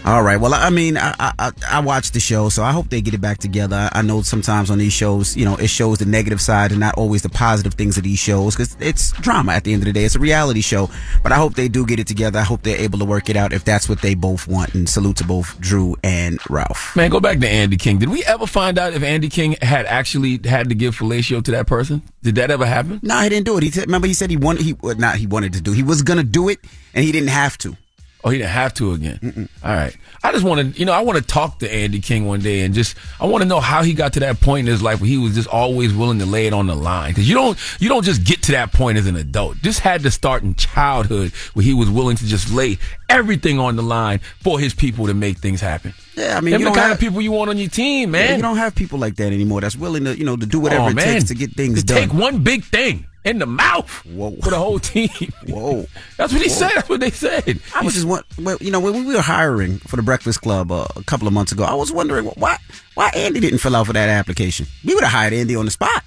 All 0.05 0.21
right. 0.21 0.35
Well, 0.37 0.53
I 0.53 0.69
mean, 0.69 0.97
I, 0.97 1.15
I 1.39 1.51
I- 1.69 1.79
watched 1.79 2.13
the 2.13 2.19
show, 2.19 2.49
so 2.49 2.61
I 2.61 2.73
hope 2.73 2.89
they 2.89 2.99
get 2.99 3.13
it 3.13 3.21
back 3.21 3.37
together. 3.37 3.89
I 3.93 4.01
know 4.01 4.21
sometimes 4.21 4.69
on 4.69 4.77
these 4.77 4.91
shows, 4.91 5.37
you 5.37 5.45
know, 5.45 5.55
it 5.55 5.67
shows 5.67 5.99
the 5.99 6.05
negative 6.05 6.41
side 6.41 6.71
and 6.71 6.79
not 6.81 6.95
always 6.95 7.21
the 7.21 7.29
positive 7.29 7.75
things 7.75 7.97
of 7.97 8.03
these 8.03 8.19
shows 8.19 8.53
because 8.55 8.75
it's 8.81 9.13
drama. 9.21 9.53
At 9.53 9.63
the 9.63 9.71
end 9.71 9.81
of 9.81 9.85
the 9.85 9.93
day, 9.93 10.03
it's 10.03 10.15
a 10.15 10.19
reality 10.19 10.59
show. 10.59 10.89
But 11.23 11.31
I 11.31 11.35
hope 11.35 11.55
they 11.55 11.69
do 11.69 11.85
get 11.85 11.99
it 11.99 12.07
together. 12.07 12.39
I 12.39 12.43
hope 12.43 12.63
they're 12.63 12.77
able 12.79 12.99
to 12.99 13.05
work 13.05 13.29
it 13.29 13.37
out 13.37 13.53
if 13.53 13.63
that's 13.63 13.87
what 13.87 14.01
they 14.01 14.13
both 14.13 14.45
want. 14.45 14.73
And 14.75 14.89
salute 14.89 15.15
to 15.17 15.23
both 15.25 15.57
Drew 15.61 15.95
and 16.03 16.37
Ralph. 16.49 16.95
Man, 16.97 17.09
go 17.09 17.21
back 17.21 17.39
to 17.39 17.47
Andy 17.47 17.77
King. 17.77 17.97
Did 17.99 18.09
we 18.09 18.25
ever 18.25 18.45
find 18.45 18.77
out 18.77 18.93
if 18.93 19.03
Andy 19.03 19.29
King 19.29 19.55
had 19.61 19.85
actually 19.85 20.39
had 20.43 20.67
to 20.67 20.75
give 20.75 20.97
fellatio 20.97 21.41
to 21.45 21.51
that 21.51 21.65
person? 21.67 22.01
Did 22.23 22.35
that 22.35 22.51
ever 22.51 22.65
happen? 22.65 22.99
No, 23.03 23.21
he 23.21 23.29
didn't 23.29 23.45
do 23.45 23.57
it. 23.57 23.63
He 23.63 23.71
said, 23.71 23.85
remember 23.85 24.07
he 24.07 24.13
said 24.13 24.29
he 24.29 24.37
wanted 24.37 24.63
he 24.63 24.75
not 24.97 25.15
he 25.15 25.27
wanted 25.27 25.53
to 25.53 25.61
do. 25.61 25.71
He 25.71 25.83
was 25.83 26.01
gonna 26.01 26.23
do 26.23 26.49
it 26.49 26.59
and 26.93 27.05
he 27.05 27.11
didn't 27.13 27.29
have 27.29 27.57
to. 27.59 27.77
Oh, 28.25 28.29
he 28.29 28.37
didn't 28.37 28.51
have 28.51 28.73
to 28.75 28.93
again. 28.93 29.49
All 29.63 29.71
right. 29.75 29.95
I 30.23 30.31
just 30.31 30.45
want 30.45 30.73
to, 30.73 30.79
you 30.79 30.85
know, 30.85 30.93
I 30.93 31.01
want 31.01 31.17
to 31.17 31.23
talk 31.25 31.59
to 31.59 31.69
Andy 31.73 31.99
King 31.99 32.25
one 32.25 32.39
day 32.39 32.61
and 32.61 32.73
just, 32.73 32.95
I 33.19 33.25
want 33.25 33.41
to 33.41 33.47
know 33.47 33.59
how 33.59 33.83
he 33.83 33.93
got 33.93 34.13
to 34.13 34.21
that 34.21 34.39
point 34.39 34.65
in 34.67 34.71
his 34.71 34.81
life 34.81 35.01
where 35.01 35.09
he 35.09 35.17
was 35.17 35.35
just 35.35 35.49
always 35.49 35.93
willing 35.93 36.19
to 36.19 36.25
lay 36.25 36.47
it 36.47 36.53
on 36.53 36.67
the 36.67 36.75
line. 36.75 37.11
Because 37.11 37.27
you 37.27 37.35
don't, 37.35 37.57
you 37.81 37.89
don't 37.89 38.05
just 38.05 38.23
get 38.23 38.41
to 38.43 38.53
that 38.53 38.71
point 38.71 38.97
as 38.97 39.07
an 39.07 39.17
adult. 39.17 39.57
This 39.61 39.77
had 39.79 40.03
to 40.03 40.11
start 40.11 40.43
in 40.43 40.55
childhood 40.55 41.33
where 41.53 41.65
he 41.65 41.73
was 41.73 41.89
willing 41.89 42.15
to 42.15 42.25
just 42.25 42.49
lay 42.53 42.77
everything 43.09 43.59
on 43.59 43.75
the 43.75 43.83
line 43.83 44.19
for 44.39 44.57
his 44.57 44.73
people 44.73 45.07
to 45.07 45.13
make 45.13 45.39
things 45.39 45.59
happen. 45.59 45.93
Yeah, 46.15 46.37
I 46.37 46.41
mean, 46.41 46.51
Them 46.51 46.61
you 46.61 46.67
the 46.69 46.71
kind 46.75 46.87
have 46.87 46.91
of 46.93 46.99
people 47.01 47.21
you 47.21 47.31
want 47.33 47.49
on 47.49 47.57
your 47.57 47.69
team, 47.69 48.11
man. 48.11 48.29
Yeah, 48.29 48.35
you 48.37 48.41
don't 48.41 48.57
have 48.57 48.73
people 48.73 48.99
like 48.99 49.15
that 49.15 49.33
anymore. 49.33 49.59
That's 49.61 49.75
willing 49.75 50.05
to 50.05 50.17
you 50.17 50.23
know 50.23 50.37
to 50.37 50.45
do 50.45 50.59
whatever 50.59 50.83
Oh, 50.83 50.87
it 50.89 50.95
man. 50.95 51.05
takes 51.05 51.25
to 51.25 51.35
get 51.35 51.51
things 51.53 51.81
To 51.81 51.85
done. 51.87 51.97
Take 52.07 52.13
one 52.13 52.43
big 52.43 52.63
thing 52.63 53.05
in 53.25 53.39
the 53.39 53.45
mouth 53.45 53.89
Whoa. 54.05 54.35
for 54.41 54.49
the 54.49 54.57
whole 54.57 54.79
team. 54.79 55.09
Whoa. 55.47 55.85
That's 56.17 56.33
what 56.33 56.41
he 56.41 56.49
Whoa. 56.49 56.55
said. 56.55 56.71
That's 56.75 56.89
what 56.89 56.99
they 56.99 57.09
said. 57.11 57.59
I 57.75 57.83
was 57.83 57.93
just 57.93 58.05
want, 58.07 58.25
well, 58.39 58.57
you 58.59 58.71
know, 58.71 58.79
when 58.79 59.05
we 59.05 59.13
were 59.15 59.21
hiring 59.21 59.77
for 59.79 59.95
the 59.95 60.01
Breakfast 60.03 60.41
Club 60.41 60.71
uh, 60.71 60.85
a 60.95 61.03
couple 61.03 61.27
of 61.27 61.33
months 61.33 61.51
ago, 61.51 61.63
I 61.63 61.73
was 61.73 61.91
wondering 61.91 62.25
why 62.25 62.57
why 62.95 63.09
Andy 63.15 63.39
didn't 63.39 63.59
fill 63.59 63.75
out 63.75 63.87
for 63.87 63.93
that 63.93 64.09
application. 64.09 64.65
We 64.83 64.93
would 64.93 65.03
have 65.03 65.13
hired 65.13 65.33
Andy 65.33 65.55
on 65.55 65.65
the 65.65 65.71
spot. 65.71 66.03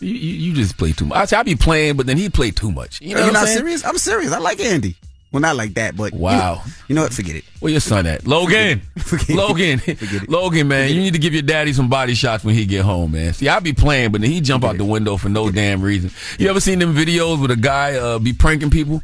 You, 0.00 0.10
you, 0.12 0.32
you 0.34 0.54
just 0.54 0.76
play 0.76 0.92
too 0.92 1.06
much. 1.06 1.16
I 1.16 1.24
say 1.24 1.36
I 1.38 1.42
be 1.42 1.54
playing, 1.56 1.96
but 1.96 2.06
then 2.06 2.18
he 2.18 2.28
played 2.28 2.54
too 2.56 2.70
much. 2.70 3.00
You 3.00 3.14
know 3.14 3.20
You're 3.20 3.28
what 3.28 3.28
I'm 3.28 3.32
not 3.42 3.46
saying? 3.46 3.58
serious? 3.58 3.84
I'm 3.84 3.98
serious. 3.98 4.32
I 4.32 4.38
like 4.38 4.60
Andy. 4.60 4.94
Well, 5.36 5.42
not 5.42 5.56
like 5.56 5.74
that, 5.74 5.94
but 5.96 6.12
you 6.14 6.18
know- 6.18 6.24
Wow. 6.24 6.62
You 6.88 6.94
know, 6.94 7.02
what? 7.02 7.12
Forget 7.12 7.36
it. 7.36 7.44
Where 7.60 7.70
your 7.70 7.80
son 7.80 8.06
at? 8.06 8.26
Logan. 8.26 8.80
Logan. 9.28 9.82
Logan, 10.28 10.68
man, 10.68 10.88
you 10.88 11.00
need 11.00 11.12
to 11.12 11.18
give 11.18 11.34
your 11.34 11.42
daddy 11.42 11.74
some 11.74 11.88
body 11.90 12.14
shots 12.14 12.42
when 12.42 12.54
he 12.54 12.64
get 12.64 12.84
home, 12.86 13.12
man. 13.12 13.34
See, 13.34 13.48
I 13.48 13.60
be 13.60 13.74
playing, 13.74 14.12
but 14.12 14.22
then 14.22 14.30
he 14.30 14.40
jump 14.40 14.64
out 14.64 14.78
the 14.78 14.84
window 14.86 15.18
for 15.18 15.28
no 15.28 15.50
damn 15.50 15.82
reason. 15.82 16.10
You 16.38 16.48
ever 16.48 16.60
seen 16.60 16.78
them 16.78 16.94
videos 16.94 17.40
with 17.42 17.50
a 17.50 17.56
guy 17.56 17.96
uh, 17.96 18.18
be 18.18 18.32
pranking 18.32 18.70
people? 18.70 19.02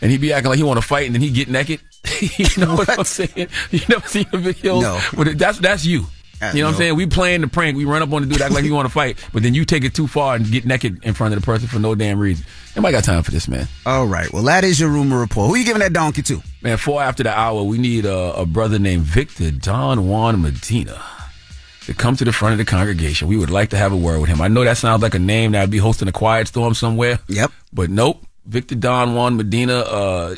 And 0.00 0.10
he 0.10 0.18
be 0.18 0.32
acting 0.32 0.50
like 0.50 0.58
he 0.58 0.62
want 0.64 0.80
to 0.80 0.86
fight, 0.86 1.06
and 1.06 1.14
then 1.14 1.22
he 1.22 1.30
get 1.30 1.48
naked. 1.48 1.80
you 2.20 2.46
know 2.58 2.74
what, 2.76 2.90
I'm 2.98 3.04
saying? 3.04 3.48
You 3.70 3.80
never 3.88 4.06
seen 4.08 4.26
the 4.30 4.38
videos? 4.38 4.82
No. 4.82 5.00
But 5.16 5.38
that's 5.38 5.58
that's 5.58 5.84
you. 5.84 6.06
You 6.42 6.60
know 6.60 6.68
what 6.68 6.72
I'm 6.72 6.78
saying? 6.78 6.96
We 6.96 7.06
playing 7.06 7.42
the 7.42 7.48
prank. 7.48 7.76
We 7.76 7.84
run 7.84 8.02
up 8.02 8.12
on 8.12 8.22
the 8.22 8.28
dude, 8.28 8.42
act 8.42 8.52
like 8.52 8.64
you 8.64 8.74
want 8.74 8.86
to 8.86 8.92
fight, 8.92 9.18
but 9.32 9.42
then 9.42 9.54
you 9.54 9.64
take 9.64 9.84
it 9.84 9.94
too 9.94 10.06
far 10.08 10.34
and 10.34 10.50
get 10.50 10.64
naked 10.66 11.04
in 11.04 11.14
front 11.14 11.34
of 11.34 11.40
the 11.40 11.44
person 11.44 11.68
for 11.68 11.78
no 11.78 11.94
damn 11.94 12.18
reason. 12.18 12.44
Nobody 12.74 12.92
got 12.92 13.04
time 13.04 13.22
for 13.22 13.30
this, 13.30 13.48
man. 13.48 13.68
All 13.86 14.06
right. 14.06 14.32
Well, 14.32 14.42
that 14.44 14.64
is 14.64 14.80
your 14.80 14.88
rumor 14.88 15.20
report. 15.20 15.50
Who 15.50 15.56
you 15.56 15.64
giving 15.64 15.80
that 15.80 15.92
donkey 15.92 16.22
to? 16.22 16.42
Man, 16.62 16.76
four 16.78 17.02
after 17.02 17.22
the 17.22 17.30
hour, 17.30 17.62
we 17.62 17.78
need 17.78 18.04
a, 18.04 18.34
a 18.34 18.46
brother 18.46 18.78
named 18.78 19.02
Victor 19.02 19.50
Don 19.50 20.08
Juan 20.08 20.40
Medina 20.42 21.02
to 21.82 21.94
come 21.94 22.16
to 22.16 22.24
the 22.24 22.32
front 22.32 22.52
of 22.52 22.58
the 22.58 22.64
congregation. 22.64 23.28
We 23.28 23.36
would 23.36 23.50
like 23.50 23.70
to 23.70 23.76
have 23.76 23.92
a 23.92 23.96
word 23.96 24.20
with 24.20 24.30
him. 24.30 24.40
I 24.40 24.48
know 24.48 24.64
that 24.64 24.78
sounds 24.78 25.02
like 25.02 25.14
a 25.14 25.18
name 25.18 25.52
that 25.52 25.60
would 25.62 25.70
be 25.70 25.78
hosting 25.78 26.08
a 26.08 26.12
quiet 26.12 26.48
storm 26.48 26.74
somewhere. 26.74 27.18
Yep. 27.28 27.50
But 27.72 27.90
nope. 27.90 28.24
Victor 28.46 28.74
Don 28.74 29.14
Juan 29.14 29.36
Medina, 29.36 29.78
uh, 29.80 30.34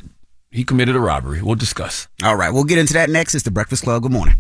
he 0.51 0.65
committed 0.65 0.97
a 0.97 1.01
robbery. 1.01 1.41
We'll 1.43 1.55
discuss. 1.55 2.09
All 2.23 2.37
right. 2.37 2.51
We'll 2.53 2.65
get 2.65 2.79
into 2.79 2.95
that 2.95 3.11
next. 3.11 3.35
It's 3.35 3.45
the 3.45 3.51
Breakfast 3.51 3.85
Club. 3.85 4.03
Good 4.03 4.13
morning. 4.13 4.35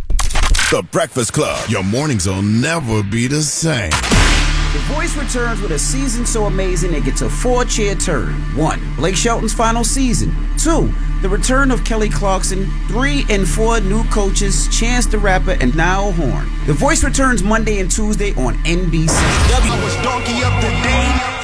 The 0.71 0.83
Breakfast 0.83 1.35
Club. 1.35 1.69
Your 1.69 1.85
mornings 1.85 2.27
will 2.27 2.41
never 2.41 3.03
be 3.03 3.27
the 3.27 3.43
same. 3.43 3.91
The 3.91 4.95
Voice 4.95 5.15
returns 5.15 5.61
with 5.61 5.71
a 5.71 5.79
season 5.79 6.25
so 6.25 6.47
amazing 6.47 6.95
it 6.95 7.05
gets 7.05 7.21
a 7.21 7.29
four-chair 7.29 7.95
turn. 7.97 8.33
One, 8.57 8.81
Blake 8.97 9.15
Shelton's 9.15 9.53
final 9.53 9.85
season. 9.85 10.35
Two, 10.57 10.91
the 11.21 11.29
return 11.29 11.71
of 11.71 11.85
Kelly 11.85 12.09
Clarkson. 12.09 12.67
Three 12.89 13.25
and 13.29 13.47
four 13.47 13.79
new 13.81 14.03
coaches, 14.05 14.67
Chance 14.77 15.07
the 15.07 15.19
Rapper 15.19 15.57
and 15.61 15.77
Niall 15.77 16.13
Horan. 16.13 16.49
The 16.67 16.73
Voice 16.73 17.05
returns 17.05 17.43
Monday 17.43 17.79
and 17.79 17.91
Tuesday 17.91 18.33
on 18.35 18.55
NBC. 18.65 19.11
I 19.11 19.85
was 19.85 19.95
donkey 20.03 20.43
of 20.43 20.55
the 20.63 20.71
day. 20.83 21.35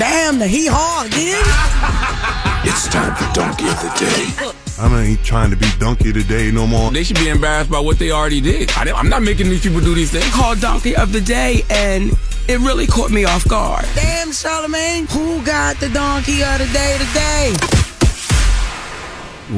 Damn, 0.00 0.38
the 0.38 0.48
hee 0.48 0.66
haw 0.66 1.04
again. 1.04 1.44
It's 2.62 2.88
time 2.88 3.14
for 3.16 3.32
donkey 3.32 3.68
of 3.68 3.80
the 3.80 3.88
day. 3.98 4.59
I 4.80 5.02
ain't 5.02 5.22
trying 5.22 5.50
to 5.50 5.56
be 5.56 5.66
donkey 5.78 6.10
today 6.10 6.50
no 6.50 6.66
more. 6.66 6.90
They 6.90 7.04
should 7.04 7.18
be 7.18 7.28
embarrassed 7.28 7.70
by 7.70 7.80
what 7.80 7.98
they 7.98 8.12
already 8.12 8.40
did. 8.40 8.70
I, 8.72 8.88
am 8.98 9.10
not 9.10 9.22
making 9.22 9.50
these 9.50 9.62
people 9.62 9.80
do 9.80 9.94
these 9.94 10.10
things. 10.10 10.26
Called 10.30 10.60
Donkey 10.60 10.96
of 10.96 11.12
the 11.12 11.20
Day, 11.20 11.62
and 11.68 12.12
it 12.48 12.58
really 12.60 12.86
caught 12.86 13.10
me 13.10 13.26
off 13.26 13.46
guard. 13.46 13.84
Damn, 13.94 14.32
Charlemagne, 14.32 15.06
who 15.08 15.44
got 15.44 15.76
the 15.80 15.90
Donkey 15.90 16.42
of 16.42 16.58
the 16.60 16.66
Day 16.72 16.96
today? 16.98 17.54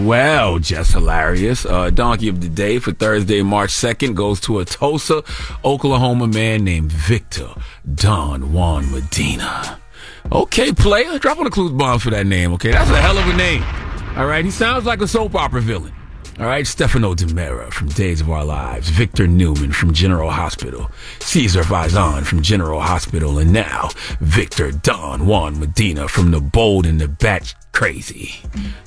Well, 0.05 0.59
Jess 0.59 0.93
Hilarious. 0.93 1.67
Uh, 1.67 1.91
donkey 1.91 2.27
of 2.29 2.41
the 2.41 2.49
day 2.49 2.81
for 2.81 2.91
Thursday, 2.91 3.43
March 3.43 3.71
2nd 3.71 4.17
goes 4.17 4.41
to 4.41 4.59
a 4.59 4.65
Tulsa, 4.65 5.23
Oklahoma 5.65 6.27
man 6.27 6.65
named 6.65 6.91
Victor 6.91 7.51
Don 7.95 8.53
Juan 8.53 8.91
Medina. 8.91 9.79
Okay, 10.33 10.73
player, 10.73 11.19
drop 11.21 11.39
on 11.39 11.45
the 11.45 11.51
clues 11.51 11.71
bomb 11.71 12.01
for 12.01 12.11
that 12.11 12.27
name, 12.27 12.53
okay? 12.55 12.73
That's 12.73 12.91
a 12.91 13.01
hell 13.01 13.19
of 13.19 13.29
a 13.29 13.37
name. 13.37 13.63
All 14.15 14.27
right, 14.27 14.45
he 14.45 14.51
sounds 14.51 14.85
like 14.85 15.01
a 15.01 15.09
soap 15.09 15.35
opera 15.35 15.63
villain. 15.63 15.93
All 16.39 16.45
right, 16.45 16.67
Stefano 16.67 17.15
DiMera 17.15 17.73
from 17.73 17.89
Days 17.89 18.21
of 18.21 18.31
Our 18.31 18.45
Lives, 18.45 18.91
Victor 18.91 19.27
Newman 19.27 19.73
from 19.73 19.95
General 19.95 20.31
Hospital, 20.31 20.91
Cesar 21.21 21.63
Faison 21.63 22.23
from 22.23 22.43
General 22.43 22.83
Hospital, 22.83 23.39
and 23.39 23.55
now 23.55 23.89
Victor 24.21 24.71
Don 24.71 25.27
Juan 25.27 25.59
Medina 25.59 26.09
from 26.09 26.31
The 26.31 26.43
Bold 26.43 26.85
and 26.85 27.01
the 27.01 27.09
Bat 27.09 27.55
Crazy. 27.73 28.35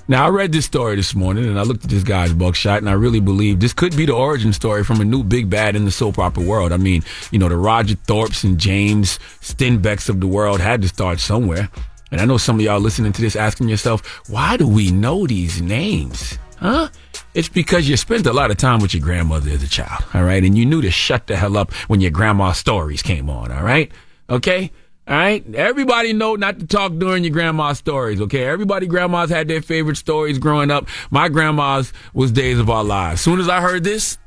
Now, 0.08 0.28
I 0.28 0.30
read 0.30 0.52
this 0.52 0.66
story 0.66 0.96
this 0.96 1.16
morning 1.16 1.46
and 1.46 1.60
I 1.60 1.64
looked 1.64 1.84
at 1.84 1.90
this 1.90 2.04
guy's 2.04 2.34
buckshot 2.34 2.78
and 2.78 2.90
I 2.90 2.94
really 2.94 3.20
believe 3.20 3.60
this 3.60 3.74
could 3.74 3.98
be 3.98 4.06
the 4.06 4.14
origin 4.14 4.54
story 4.54 4.84
from 4.84 5.02
a 5.02 5.06
new 5.06 5.24
big 5.24 5.50
bad 5.50 5.76
in 5.76 5.86
the 5.86 5.92
soap 5.92 6.20
opera 6.20 6.44
world. 6.44 6.72
I 6.72 6.78
mean, 6.78 7.04
you 7.32 7.40
know, 7.40 7.50
the 7.50 7.58
Roger 7.58 7.96
Thorpes 7.96 8.44
and 8.44 8.60
James 8.60 9.18
Stenbecks 9.42 10.08
of 10.08 10.20
the 10.20 10.28
world 10.28 10.62
had 10.62 10.84
to 10.84 10.88
start 10.88 11.20
somewhere. 11.20 11.70
And 12.12 12.22
I 12.22 12.26
know 12.26 12.38
some 12.38 12.58
of 12.58 12.62
y'all 12.62 12.80
listening 12.80 13.12
to 13.14 13.22
this 13.22 13.36
asking 13.36 13.68
yourself, 13.70 14.02
why 14.30 14.58
do 14.58 14.68
we 14.68 14.92
know 14.92 15.26
these 15.28 15.62
names? 15.62 16.38
Huh? 16.58 16.90
It's 17.34 17.50
because 17.50 17.90
you 17.90 17.98
spent 17.98 18.26
a 18.26 18.34
lot 18.34 18.52
of 18.52 18.58
time 18.58 18.80
with 18.80 18.94
your 18.94 19.04
grandmother 19.04 19.50
as 19.52 19.62
a 19.64 19.68
child, 19.68 20.04
all 20.14 20.24
right? 20.24 20.44
And 20.44 20.58
you 20.58 20.66
knew 20.66 20.82
to 20.82 20.92
shut 20.92 21.28
the 21.28 21.36
hell 21.36 21.58
up 21.58 21.74
when 21.90 22.00
your 22.02 22.12
grandma's 22.12 22.58
stories 22.58 23.02
came 23.02 23.30
on, 23.30 23.52
all 23.52 23.64
right? 23.64 23.92
Okay? 24.30 24.72
All 25.08 25.16
right? 25.16 25.44
Everybody 25.54 26.14
know 26.14 26.36
not 26.36 26.60
to 26.60 26.68
talk 26.68 26.94
during 26.98 27.24
your 27.24 27.34
grandma's 27.34 27.78
stories, 27.78 28.22
okay? 28.22 28.46
Everybody 28.46 28.88
grandmas 28.88 29.30
had 29.30 29.48
their 29.48 29.62
favorite 29.62 29.98
stories 29.98 30.40
growing 30.40 30.72
up. 30.72 30.88
My 31.12 31.28
grandma's 31.28 31.92
was 32.14 32.32
Days 32.32 32.58
of 32.58 32.70
Our 32.70 32.84
Lives. 32.84 33.22
Soon 33.22 33.40
as 33.40 33.50
I 33.50 33.60
heard 33.62 33.84
this, 33.84 34.18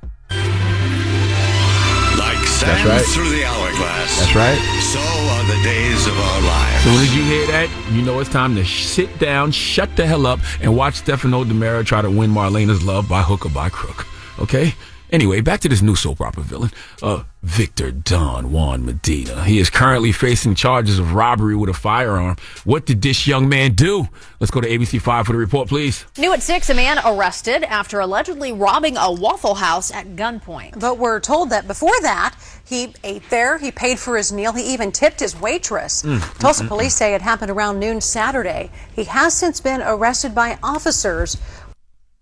Like 2.18 2.44
sand 2.46 2.88
right. 2.88 3.04
through 3.06 3.30
the 3.30 3.44
hourglass. 3.44 4.18
That's 4.20 4.34
right. 4.34 4.58
So 4.82 4.98
are 5.00 5.24
the 5.24 5.27
days 5.68 6.06
of 6.06 6.18
our 6.18 6.40
lives. 6.40 6.82
Soon 6.82 6.94
as 6.94 7.14
you 7.14 7.22
hear 7.24 7.46
that, 7.48 7.68
you 7.92 8.00
know 8.00 8.20
it's 8.20 8.30
time 8.30 8.54
to 8.54 8.64
sit 8.64 9.18
down, 9.18 9.50
shut 9.50 9.94
the 9.96 10.06
hell 10.06 10.24
up, 10.24 10.40
and 10.62 10.74
watch 10.74 10.94
Stefano 10.94 11.44
DiMera 11.44 11.84
try 11.84 12.00
to 12.00 12.10
win 12.10 12.30
Marlena's 12.30 12.82
love 12.82 13.06
by 13.06 13.20
hook 13.20 13.44
or 13.44 13.50
by 13.50 13.68
crook. 13.68 14.06
Okay? 14.38 14.72
Anyway, 15.10 15.40
back 15.40 15.60
to 15.60 15.68
this 15.68 15.80
new 15.80 15.94
soap 15.94 16.20
opera 16.20 16.42
villain, 16.42 16.70
uh, 17.02 17.22
Victor 17.42 17.90
Don 17.90 18.52
Juan 18.52 18.84
Medina. 18.84 19.44
He 19.44 19.58
is 19.58 19.70
currently 19.70 20.12
facing 20.12 20.54
charges 20.54 20.98
of 20.98 21.14
robbery 21.14 21.56
with 21.56 21.70
a 21.70 21.74
firearm. 21.74 22.36
What 22.64 22.84
did 22.84 23.00
this 23.00 23.26
young 23.26 23.48
man 23.48 23.72
do? 23.72 24.08
Let's 24.38 24.50
go 24.50 24.60
to 24.60 24.68
ABC5 24.68 25.24
for 25.24 25.32
the 25.32 25.38
report, 25.38 25.68
please. 25.68 26.04
New 26.18 26.32
at 26.34 26.42
6, 26.42 26.68
a 26.68 26.74
man 26.74 26.98
arrested 27.06 27.64
after 27.64 28.00
allegedly 28.00 28.52
robbing 28.52 28.98
a 28.98 29.10
Waffle 29.10 29.54
House 29.54 29.90
at 29.90 30.14
gunpoint. 30.14 30.78
But 30.78 30.98
we're 30.98 31.20
told 31.20 31.50
that 31.50 31.66
before 31.66 31.98
that, 32.02 32.36
he 32.68 32.92
ate 33.02 33.22
there, 33.30 33.56
he 33.56 33.70
paid 33.70 33.98
for 33.98 34.16
his 34.16 34.30
meal, 34.30 34.52
he 34.52 34.74
even 34.74 34.92
tipped 34.92 35.20
his 35.20 35.38
waitress. 35.40 36.02
Mm, 36.02 36.20
Tulsa 36.38 36.64
mm, 36.64 36.66
mm, 36.66 36.68
police 36.68 36.94
say 36.94 37.14
it 37.14 37.22
happened 37.22 37.50
around 37.50 37.80
noon 37.80 38.00
Saturday. 38.00 38.70
He 38.94 39.04
has 39.04 39.32
since 39.32 39.58
been 39.60 39.80
arrested 39.80 40.34
by 40.34 40.58
officers. 40.62 41.38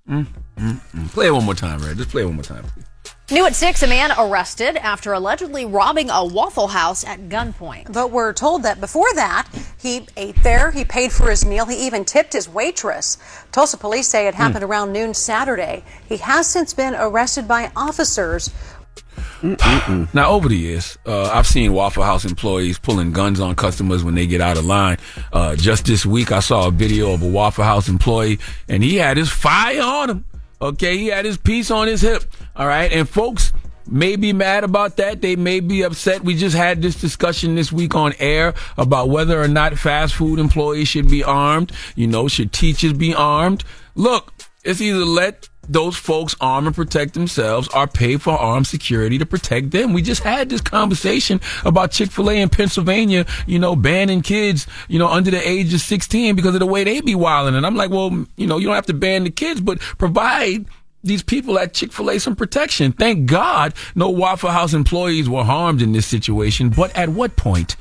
Mm, 0.09 0.27
mm, 0.56 0.81
mm. 0.94 1.09
Play 1.10 1.27
it 1.27 1.32
one 1.32 1.44
more 1.44 1.55
time, 1.55 1.81
Red. 1.81 1.97
Just 1.97 2.10
play 2.10 2.23
it 2.23 2.27
one 2.27 2.36
more 2.36 2.44
time, 2.44 2.62
please. 2.62 2.85
New 3.28 3.44
at 3.44 3.56
6, 3.56 3.82
a 3.82 3.89
man 3.89 4.12
arrested 4.16 4.77
after 4.77 5.12
allegedly 5.12 5.66
robbing 5.66 6.10
a 6.10 6.24
Waffle 6.24 6.68
House 6.68 7.05
at 7.05 7.28
gunpoint. 7.28 7.93
But 7.93 8.12
we're 8.12 8.32
told 8.32 8.62
that 8.62 8.81
before 8.81 9.12
that, 9.14 9.48
he 9.77 10.06
ate 10.16 10.40
there, 10.44 10.70
he 10.70 10.85
paid 10.85 11.10
for 11.10 11.28
his 11.28 11.44
meal, 11.44 11.66
he 11.66 11.86
even 11.86 12.05
tipped 12.05 12.35
his 12.35 12.48
waitress. 12.48 13.18
Tulsa 13.51 13.78
police 13.78 14.06
say 14.06 14.28
it 14.28 14.36
happened 14.36 14.62
around 14.62 14.93
noon 14.93 15.12
Saturday. 15.12 15.82
He 16.09 16.18
has 16.18 16.47
since 16.47 16.73
been 16.73 16.94
arrested 16.94 17.48
by 17.48 17.73
officers. 17.74 18.51
Now, 20.12 20.30
over 20.30 20.48
the 20.48 20.56
years, 20.56 20.98
uh, 21.06 21.24
I've 21.24 21.47
seen 21.47 21.72
Waffle 21.72 22.02
House 22.02 22.24
employees 22.24 22.78
pulling 22.78 23.12
guns 23.12 23.40
on 23.40 23.55
customers 23.55 24.02
when 24.02 24.14
they 24.14 24.26
get 24.26 24.40
out 24.40 24.56
of 24.56 24.64
line. 24.64 24.98
Uh, 25.32 25.56
just 25.56 25.86
this 25.86 26.06
week, 26.06 26.32
I 26.32 26.40
saw 26.40 26.68
a 26.68 26.70
video 26.70 27.12
of 27.12 27.22
a 27.22 27.28
Waffle 27.28 27.64
House 27.64 27.88
employee, 27.88 28.38
and 28.68 28.82
he 28.82 28.97
had 28.97 29.16
his 29.16 29.30
fire 29.30 29.82
on 29.82 30.10
him. 30.10 30.24
Okay, 30.60 30.97
he 30.97 31.09
had 31.09 31.24
his 31.24 31.36
piece 31.36 31.70
on 31.70 31.86
his 31.86 32.01
hip. 32.01 32.24
All 32.56 32.66
right, 32.66 32.90
and 32.90 33.09
folks 33.09 33.52
may 33.88 34.16
be 34.16 34.32
mad 34.32 34.64
about 34.64 34.97
that. 34.97 35.20
They 35.20 35.36
may 35.36 35.60
be 35.60 35.82
upset. 35.82 36.24
We 36.24 36.34
just 36.34 36.56
had 36.56 36.82
this 36.82 37.01
discussion 37.01 37.55
this 37.55 37.70
week 37.70 37.94
on 37.94 38.14
air 38.18 38.55
about 38.76 39.10
whether 39.10 39.40
or 39.40 39.48
not 39.48 39.78
fast 39.78 40.14
food 40.14 40.38
employees 40.38 40.88
should 40.88 41.09
be 41.09 41.22
armed. 41.22 41.72
You 41.94 42.06
know, 42.06 42.28
should 42.28 42.52
teachers 42.52 42.94
be 42.94 43.14
armed? 43.14 43.64
Look, 43.94 44.32
it's 44.64 44.80
either 44.80 45.05
let 45.05 45.48
those 45.68 45.97
folks 45.97 46.34
arm 46.40 46.66
and 46.66 46.74
protect 46.74 47.14
themselves 47.14 47.68
are 47.68 47.86
paid 47.86 48.22
for 48.22 48.32
armed 48.32 48.66
security 48.66 49.18
to 49.18 49.26
protect 49.26 49.70
them. 49.70 49.93
We 49.93 50.02
just 50.02 50.22
had 50.22 50.48
this 50.48 50.60
conversation 50.60 51.40
about 51.64 51.90
Chick-fil-A 51.93 52.40
in 52.40 52.48
Pennsylvania, 52.48 53.26
you 53.47 53.59
know, 53.59 53.76
banning 53.76 54.22
kids, 54.22 54.66
you 54.88 54.98
know, 54.98 55.09
under 55.09 55.30
the 55.30 55.48
age 55.48 55.74
of 55.74 55.80
16 55.80 56.36
because 56.36 56.55
of 56.55 56.60
the 56.60 56.66
way 56.66 56.84
they 56.84 57.01
be 57.01 57.14
wilding. 57.14 57.55
And 57.55 57.66
I'm 57.66 57.76
like, 57.76 57.90
well, 57.90 58.26
you 58.36 58.47
know, 58.47 58.59
you 58.59 58.66
don't 58.66 58.74
have 58.74 58.86
to 58.86 58.94
ban 58.94 59.24
the 59.24 59.30
kids, 59.30 59.60
but 59.60 59.80
provide 59.80 60.66
these 61.02 61.22
people 61.22 61.59
at 61.59 61.72
Chick-fil-A 61.72 62.18
some 62.18 62.36
protection. 62.36 62.93
Thank 62.93 63.26
God 63.26 63.74
no 63.94 64.10
Waffle 64.10 64.51
House 64.51 64.74
employees 64.74 65.28
were 65.28 65.44
harmed 65.44 65.82
in 65.82 65.93
this 65.93 66.06
situation. 66.06 66.70
But 66.70 66.97
at 66.97 67.09
what 67.09 67.36
point 67.36 67.76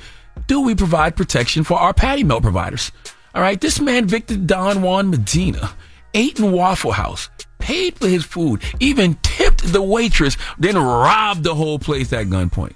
do 0.46 0.60
we 0.60 0.74
provide 0.74 1.16
protection 1.16 1.64
for 1.64 1.78
our 1.78 1.92
patty 1.92 2.22
melt 2.22 2.42
providers? 2.42 2.92
All 3.34 3.42
right. 3.42 3.60
This 3.60 3.80
man, 3.80 4.06
Victor 4.06 4.36
Don 4.36 4.82
Juan 4.82 5.10
Medina, 5.10 5.74
ate 6.16 6.40
in 6.40 6.50
Waffle 6.50 6.92
House, 6.92 7.28
paid 7.58 7.96
for 7.96 8.08
his 8.08 8.24
food, 8.24 8.62
even 8.80 9.18
tipped 9.22 9.72
the 9.72 9.82
waitress, 9.82 10.36
then 10.58 10.76
robbed 10.76 11.44
the 11.44 11.54
whole 11.54 11.78
place 11.78 12.12
at 12.12 12.26
gunpoint. 12.26 12.72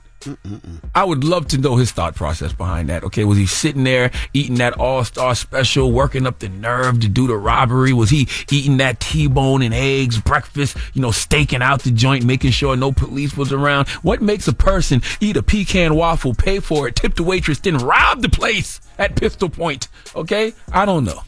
I 0.94 1.02
would 1.02 1.24
love 1.24 1.48
to 1.48 1.56
know 1.56 1.76
his 1.76 1.92
thought 1.92 2.14
process 2.14 2.52
behind 2.52 2.90
that. 2.90 3.04
Okay, 3.04 3.24
was 3.24 3.38
he 3.38 3.46
sitting 3.46 3.84
there 3.84 4.10
eating 4.34 4.56
that 4.56 4.74
All 4.74 5.02
Star 5.02 5.34
Special, 5.34 5.90
working 5.90 6.26
up 6.26 6.40
the 6.40 6.50
nerve 6.50 7.00
to 7.00 7.08
do 7.08 7.26
the 7.26 7.38
robbery? 7.38 7.94
Was 7.94 8.10
he 8.10 8.28
eating 8.50 8.76
that 8.76 9.00
T-bone 9.00 9.62
and 9.62 9.72
eggs 9.72 10.20
breakfast? 10.20 10.76
You 10.92 11.00
know, 11.00 11.10
staking 11.10 11.62
out 11.62 11.84
the 11.84 11.90
joint, 11.90 12.26
making 12.26 12.50
sure 12.50 12.76
no 12.76 12.92
police 12.92 13.34
was 13.34 13.50
around. 13.50 13.88
What 14.02 14.20
makes 14.20 14.46
a 14.46 14.52
person 14.52 15.00
eat 15.20 15.38
a 15.38 15.42
pecan 15.42 15.94
waffle, 15.94 16.34
pay 16.34 16.60
for 16.60 16.86
it, 16.86 16.96
tip 16.96 17.14
the 17.14 17.22
waitress, 17.22 17.60
then 17.60 17.78
rob 17.78 18.20
the 18.20 18.28
place 18.28 18.82
at 18.98 19.16
pistol 19.16 19.48
point? 19.48 19.88
Okay, 20.14 20.52
I 20.70 20.84
don't 20.84 21.04
know. 21.04 21.22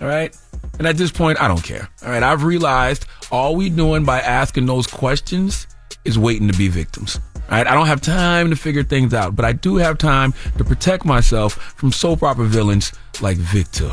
All 0.00 0.08
right. 0.08 0.34
And 0.78 0.86
at 0.86 0.96
this 0.96 1.10
point, 1.10 1.40
I 1.40 1.48
don't 1.48 1.62
care. 1.62 1.88
All 2.02 2.10
right. 2.10 2.22
I've 2.22 2.42
realized 2.42 3.06
all 3.30 3.54
we 3.56 3.68
doing 3.68 4.04
by 4.04 4.20
asking 4.20 4.66
those 4.66 4.86
questions 4.86 5.66
is 6.04 6.18
waiting 6.18 6.48
to 6.50 6.56
be 6.56 6.68
victims. 6.68 7.20
All 7.36 7.58
right. 7.58 7.66
I 7.66 7.74
don't 7.74 7.86
have 7.86 8.00
time 8.00 8.50
to 8.50 8.56
figure 8.56 8.82
things 8.82 9.12
out, 9.12 9.36
but 9.36 9.44
I 9.44 9.52
do 9.52 9.76
have 9.76 9.98
time 9.98 10.32
to 10.58 10.64
protect 10.64 11.04
myself 11.04 11.54
from 11.76 11.92
soap 11.92 12.22
opera 12.22 12.46
villains 12.46 12.92
like 13.20 13.36
Victor 13.36 13.92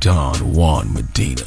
Don 0.00 0.54
Juan 0.54 0.92
Medina. 0.92 1.44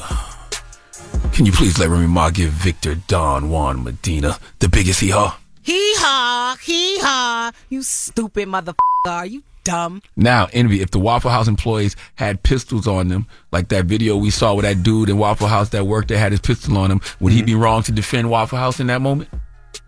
Can 1.33 1.45
you 1.45 1.51
please 1.51 1.77
let 1.77 1.89
Remy 1.89 2.07
Ma 2.07 2.29
give 2.29 2.51
Victor 2.51 2.95
Don 3.07 3.49
Juan 3.49 3.83
Medina 3.83 4.39
the 4.59 4.69
biggest 4.69 4.99
hee 5.01 5.09
haw? 5.09 5.37
Hee 5.63 5.93
haw, 5.97 6.55
hee 6.63 6.97
haw. 6.99 7.51
You 7.69 7.83
stupid 7.83 8.47
motherfucker. 8.47 8.75
Are 9.07 9.25
you 9.25 9.43
dumb? 9.67 10.01
Now, 10.15 10.47
Envy, 10.53 10.81
if 10.81 10.91
the 10.91 10.99
Waffle 10.99 11.29
House 11.29 11.47
employees 11.47 11.95
had 12.15 12.41
pistols 12.41 12.87
on 12.87 13.09
them, 13.09 13.27
like 13.51 13.67
that 13.69 13.85
video 13.85 14.15
we 14.15 14.29
saw 14.29 14.55
with 14.55 14.63
that 14.63 14.81
dude 14.81 15.09
in 15.09 15.17
Waffle 15.17 15.47
House 15.47 15.69
that 15.69 15.85
worked 15.85 16.07
that 16.07 16.17
had 16.17 16.31
his 16.31 16.39
pistol 16.39 16.77
on 16.77 16.89
him, 16.89 17.01
would 17.19 17.33
he 17.33 17.39
mm-hmm. 17.39 17.47
be 17.47 17.55
wrong 17.55 17.83
to 17.83 17.91
defend 17.91 18.29
Waffle 18.29 18.57
House 18.57 18.79
in 18.79 18.87
that 18.87 19.01
moment? 19.01 19.29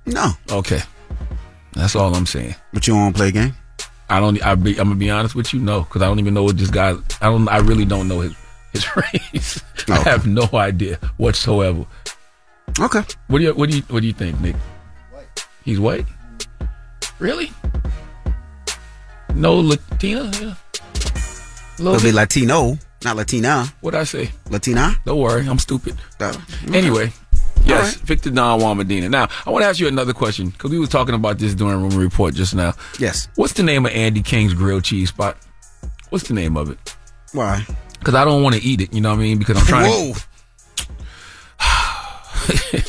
No. 0.06 0.32
Okay. 0.52 0.82
That's 1.74 1.96
all 1.96 2.14
I'm 2.14 2.26
saying. 2.26 2.56
But 2.74 2.88
you 2.88 2.96
want 2.96 3.16
to 3.16 3.20
play 3.20 3.30
a 3.30 3.32
game? 3.32 3.56
I 4.10 4.20
don't. 4.20 4.44
I 4.44 4.56
be, 4.56 4.72
I'm 4.72 4.88
gonna 4.88 4.96
be 4.96 5.10
honest 5.10 5.36
with 5.36 5.54
you, 5.54 5.60
no, 5.60 5.82
because 5.82 6.02
I 6.02 6.08
don't 6.08 6.20
even 6.20 6.34
know 6.34 6.44
what 6.44 6.58
this 6.58 6.72
guy. 6.72 6.96
I 7.22 7.26
don't. 7.26 7.48
I 7.48 7.60
really 7.60 7.86
don't 7.86 8.08
know 8.08 8.22
his 8.22 8.36
his 8.74 8.88
race. 8.96 9.64
I 9.88 10.00
have 10.00 10.26
no 10.26 10.50
idea 10.54 11.00
whatsoever. 11.18 11.86
Okay. 12.80 13.04
What 13.28 13.38
do 13.38 13.44
you 13.44 13.54
What 13.54 13.70
do 13.70 13.78
you 13.78 13.84
What 13.84 14.02
do 14.02 14.08
you 14.08 14.14
think, 14.14 14.42
Nick? 14.42 14.56
He's 15.64 15.80
white. 15.80 16.08
Really? 17.20 17.52
No 19.36 19.60
Latina? 19.60 20.32
Yeah. 20.42 20.56
It'll 21.80 22.00
be 22.02 22.12
Latino, 22.12 22.78
not 23.06 23.16
Latina. 23.16 23.66
What'd 23.82 24.00
I 24.00 24.04
say? 24.04 24.32
Latina? 24.50 24.96
Don't 25.06 25.20
worry, 25.20 25.48
I'm 25.48 25.60
stupid. 25.60 25.96
Oh, 26.20 26.46
Anyway, 26.74 27.14
yes, 27.64 27.96
Victor 27.96 28.32
Don 28.32 28.60
Juan 28.60 28.76
Medina. 28.78 29.08
Now, 29.08 29.30
I 29.46 29.50
want 29.50 29.64
to 29.64 29.70
ask 29.70 29.80
you 29.80 29.88
another 29.88 30.12
question 30.14 30.50
because 30.50 30.72
we 30.72 30.80
was 30.80 30.90
talking 30.90 31.16
about 31.16 31.40
this 31.40 31.54
during 31.54 31.82
Rumor 31.82 32.00
Report 32.00 32.34
just 32.34 32.54
now. 32.54 32.74
Yes. 33.00 33.30
What's 33.36 33.54
the 33.54 33.64
name 33.64 33.86
of 33.86 33.94
Andy 33.94 34.22
King's 34.22 34.54
grilled 34.54 34.84
cheese 34.84 35.08
spot? 35.10 35.38
What's 36.10 36.28
the 36.28 36.34
name 36.34 36.58
of 36.58 36.70
it? 36.70 36.96
Why? 37.32 37.66
Because 38.00 38.16
I 38.16 38.26
don't 38.26 38.44
want 38.44 38.56
to 38.56 38.62
eat 38.62 38.82
it. 38.82 38.94
You 38.94 39.00
know 39.00 39.12
what 39.12 39.20
I 39.20 39.22
mean? 39.22 39.38
Because 39.38 39.58
I'm 39.58 39.66
trying. 39.66 39.90
Whoa. 39.90 40.14
To, 40.16 40.26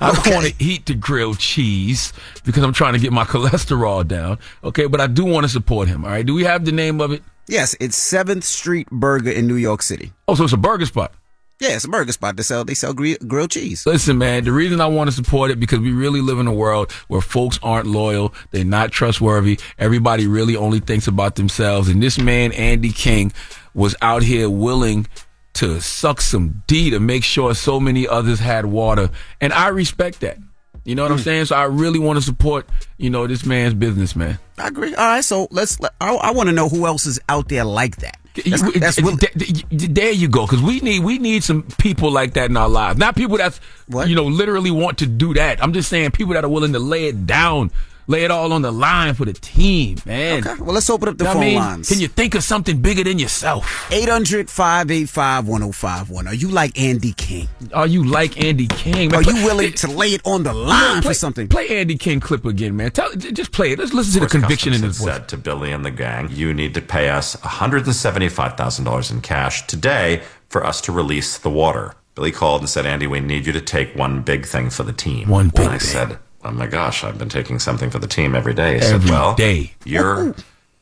I 0.00 0.12
don't 0.14 0.34
want 0.34 0.46
to 0.46 0.54
eat 0.58 0.86
the 0.86 0.94
grilled 0.94 1.38
cheese 1.38 2.12
because 2.44 2.62
I'm 2.62 2.72
trying 2.72 2.94
to 2.94 2.98
get 2.98 3.12
my 3.12 3.24
cholesterol 3.32 4.06
down. 4.06 4.38
Okay, 4.64 4.86
but 4.86 5.00
I 5.00 5.06
do 5.06 5.24
want 5.24 5.44
to 5.44 5.48
support 5.48 5.88
him. 5.88 6.04
All 6.04 6.10
right. 6.10 6.24
Do 6.26 6.34
we 6.34 6.44
have 6.44 6.64
the 6.64 6.72
name 6.72 7.00
of 7.00 7.12
it? 7.12 7.22
Yes, 7.46 7.74
it's 7.80 7.96
Seventh 7.96 8.44
Street 8.44 8.88
Burger 8.90 9.30
in 9.30 9.46
New 9.46 9.56
York 9.56 9.82
City. 9.82 10.12
Oh, 10.26 10.34
so 10.34 10.44
it's 10.44 10.52
a 10.52 10.58
burger 10.58 10.86
spot. 10.86 11.12
Yeah, 11.60 11.70
it's 11.70 11.84
a 11.84 11.88
burger 11.88 12.12
spot. 12.12 12.36
They 12.36 12.42
sell 12.44 12.64
they 12.64 12.74
sell 12.74 12.94
gri- 12.94 13.16
grilled 13.26 13.50
cheese. 13.50 13.84
Listen, 13.84 14.18
man, 14.18 14.44
the 14.44 14.52
reason 14.52 14.80
I 14.80 14.86
want 14.86 15.08
to 15.08 15.16
support 15.16 15.50
it 15.50 15.58
because 15.58 15.80
we 15.80 15.90
really 15.90 16.20
live 16.20 16.38
in 16.38 16.46
a 16.46 16.52
world 16.52 16.92
where 17.08 17.20
folks 17.20 17.58
aren't 17.62 17.86
loyal, 17.86 18.32
they're 18.52 18.64
not 18.64 18.92
trustworthy. 18.92 19.58
Everybody 19.78 20.28
really 20.28 20.54
only 20.54 20.78
thinks 20.78 21.08
about 21.08 21.34
themselves. 21.34 21.88
And 21.88 22.00
this 22.00 22.16
man, 22.16 22.52
Andy 22.52 22.92
King, 22.92 23.32
was 23.74 23.96
out 24.02 24.22
here 24.22 24.48
willing 24.48 25.06
to 25.54 25.80
suck 25.80 26.20
some 26.20 26.62
D 26.66 26.90
to 26.90 27.00
make 27.00 27.24
sure 27.24 27.54
so 27.54 27.80
many 27.80 28.06
others 28.06 28.38
had 28.38 28.66
water. 28.66 29.10
And 29.40 29.52
I 29.52 29.68
respect 29.68 30.20
that. 30.20 30.38
You 30.84 30.94
know 30.94 31.02
what 31.02 31.12
I'm 31.12 31.18
mm. 31.18 31.24
saying? 31.24 31.44
So 31.46 31.56
I 31.56 31.64
really 31.64 31.98
want 31.98 32.18
to 32.18 32.24
support, 32.24 32.66
you 32.96 33.10
know, 33.10 33.26
this 33.26 33.44
man's 33.44 33.74
business, 33.74 34.16
man. 34.16 34.38
I 34.56 34.68
agree. 34.68 34.94
All 34.94 35.04
right, 35.04 35.24
so 35.24 35.46
let's. 35.50 35.78
Let, 35.80 35.92
I, 36.00 36.14
I 36.14 36.30
want 36.30 36.48
to 36.48 36.54
know 36.54 36.68
who 36.68 36.86
else 36.86 37.04
is 37.04 37.20
out 37.28 37.48
there 37.48 37.64
like 37.64 37.96
that. 37.96 38.16
That's, 38.46 38.78
that's 38.78 39.02
will- 39.02 39.16
Th- 39.16 39.32
th- 39.32 39.64
there 39.68 40.12
you 40.12 40.28
go, 40.28 40.46
because 40.46 40.62
we 40.62 40.80
need 40.80 41.00
we 41.04 41.18
need 41.18 41.44
some 41.44 41.64
people 41.78 42.10
like 42.10 42.34
that 42.34 42.48
in 42.48 42.56
our 42.56 42.68
lives. 42.68 42.98
Not 42.98 43.16
people 43.16 43.36
that's 43.36 43.60
you 44.06 44.14
know 44.14 44.24
literally 44.24 44.70
want 44.70 44.98
to 44.98 45.06
do 45.06 45.34
that. 45.34 45.62
I'm 45.62 45.72
just 45.72 45.88
saying 45.88 46.12
people 46.12 46.34
that 46.34 46.44
are 46.44 46.48
willing 46.48 46.72
to 46.72 46.78
lay 46.78 47.06
it 47.06 47.26
down, 47.26 47.70
lay 48.08 48.24
it 48.24 48.30
all 48.32 48.52
on 48.52 48.62
the 48.62 48.72
line 48.72 49.14
for 49.14 49.24
the 49.24 49.32
team, 49.34 49.98
man. 50.04 50.44
Okay, 50.44 50.60
well, 50.60 50.74
let's 50.74 50.90
open 50.90 51.08
up 51.08 51.16
the 51.18 51.24
Know 51.24 51.34
phone 51.34 51.42
I 51.42 51.46
mean? 51.46 51.54
lines. 51.56 51.88
Can 51.88 52.00
you 52.00 52.08
think 52.08 52.34
of 52.34 52.42
something 52.42 52.82
bigger 52.82 53.04
than 53.04 53.18
yourself? 53.20 53.86
800 53.92 54.50
585 54.50 55.46
1051. 55.46 56.26
Are 56.26 56.34
you 56.34 56.48
like 56.48 56.76
Andy 56.78 57.12
King? 57.12 57.48
Are 57.72 57.86
you 57.86 58.02
like 58.04 58.42
Andy 58.42 58.66
King? 58.66 59.14
Are 59.14 59.20
Man, 59.20 59.24
you 59.24 59.32
play- 59.34 59.44
willing 59.44 59.72
to 59.84 59.88
lay 59.88 60.14
it 60.14 60.22
on 60.24 60.42
the 60.42 60.52
line 60.52 61.02
play, 61.02 61.10
for 61.10 61.14
something? 61.14 61.46
Play 61.48 61.68
Andy 61.78 61.96
King 61.96 62.18
clip 62.18 62.44
again, 62.44 62.74
man. 62.76 62.90
Tell, 62.90 63.12
just 63.14 63.52
play 63.52 63.72
it. 63.72 63.78
Let's 63.78 63.92
listen 63.92 64.14
to 64.14 64.20
the 64.20 64.26
conviction 64.26 64.72
in 64.72 64.80
Customs 64.80 64.96
his 64.98 65.04
had 65.06 65.12
voice. 65.12 65.20
said 65.20 65.28
to 65.28 65.36
Billy 65.36 65.70
and 65.72 65.84
the 65.84 65.90
gang, 65.90 66.28
"You 66.32 66.52
need 66.54 66.74
to 66.74 66.80
pay 66.80 67.10
us 67.10 67.36
$175,000 67.36 69.10
in 69.10 69.20
cash 69.20 69.66
today 69.66 70.22
for 70.48 70.64
us 70.64 70.80
to 70.82 70.92
release 70.92 71.38
the 71.38 71.50
water." 71.50 71.94
Billy 72.14 72.32
called 72.32 72.62
and 72.62 72.68
said, 72.68 72.84
"Andy, 72.86 73.06
we 73.06 73.20
need 73.20 73.46
you 73.46 73.52
to 73.52 73.60
take 73.60 73.94
one 73.94 74.22
big 74.22 74.44
thing 74.46 74.70
for 74.70 74.82
the 74.82 74.92
team." 74.92 75.28
One 75.28 75.50
big 75.50 75.60
and 75.66 75.74
I 75.74 75.78
thing. 75.78 75.80
said, 75.80 76.18
"Oh 76.44 76.50
my 76.52 76.66
gosh, 76.66 77.04
I've 77.04 77.18
been 77.18 77.28
taking 77.28 77.58
something 77.58 77.90
for 77.90 77.98
the 77.98 78.06
team 78.06 78.34
every 78.34 78.54
day." 78.54 78.76
Every 78.76 79.00
said, 79.00 79.10
"Well, 79.10 79.34
day. 79.34 79.74
you're 79.84 80.34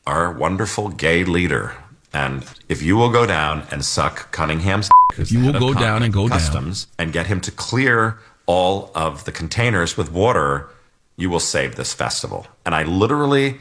our 0.05 0.31
wonderful 0.31 0.89
gay 0.89 1.23
leader." 1.23 1.75
And 2.13 2.45
if 2.69 2.81
you 2.81 2.95
will 2.95 3.09
go 3.11 3.25
down 3.25 3.63
and 3.69 3.83
suck 3.85 4.31
Cunningham's, 4.31 4.89
If 5.17 5.31
you 5.31 5.39
will 5.43 5.59
go 5.59 5.73
down 5.73 6.03
and 6.03 6.13
go 6.13 6.27
down. 6.27 6.39
customs 6.39 6.87
and 6.97 7.11
get 7.11 7.27
him 7.27 7.41
to 7.41 7.51
clear 7.51 8.17
all 8.45 8.91
of 8.95 9.25
the 9.25 9.31
containers 9.31 9.97
with 9.97 10.11
water, 10.11 10.69
you 11.17 11.29
will 11.29 11.41
save 11.41 11.75
this 11.75 11.93
festival. 11.93 12.47
And 12.65 12.73
I 12.73 12.83
literally 12.83 13.57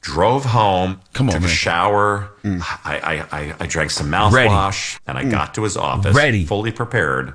drove 0.00 0.44
home, 0.46 1.00
Come 1.14 1.28
on, 1.28 1.34
took 1.34 1.40
a 1.42 1.46
man. 1.46 1.50
Mm. 1.50 1.54
shower. 1.54 2.30
I, 2.44 2.98
I, 3.30 3.38
I, 3.40 3.54
I 3.60 3.66
drank 3.66 3.90
some 3.90 4.10
mouthwash, 4.10 4.98
and 5.06 5.16
I 5.16 5.24
got 5.24 5.54
to 5.54 5.62
his 5.62 5.76
office 5.76 6.14
Ready. 6.14 6.44
fully 6.44 6.72
prepared 6.72 7.32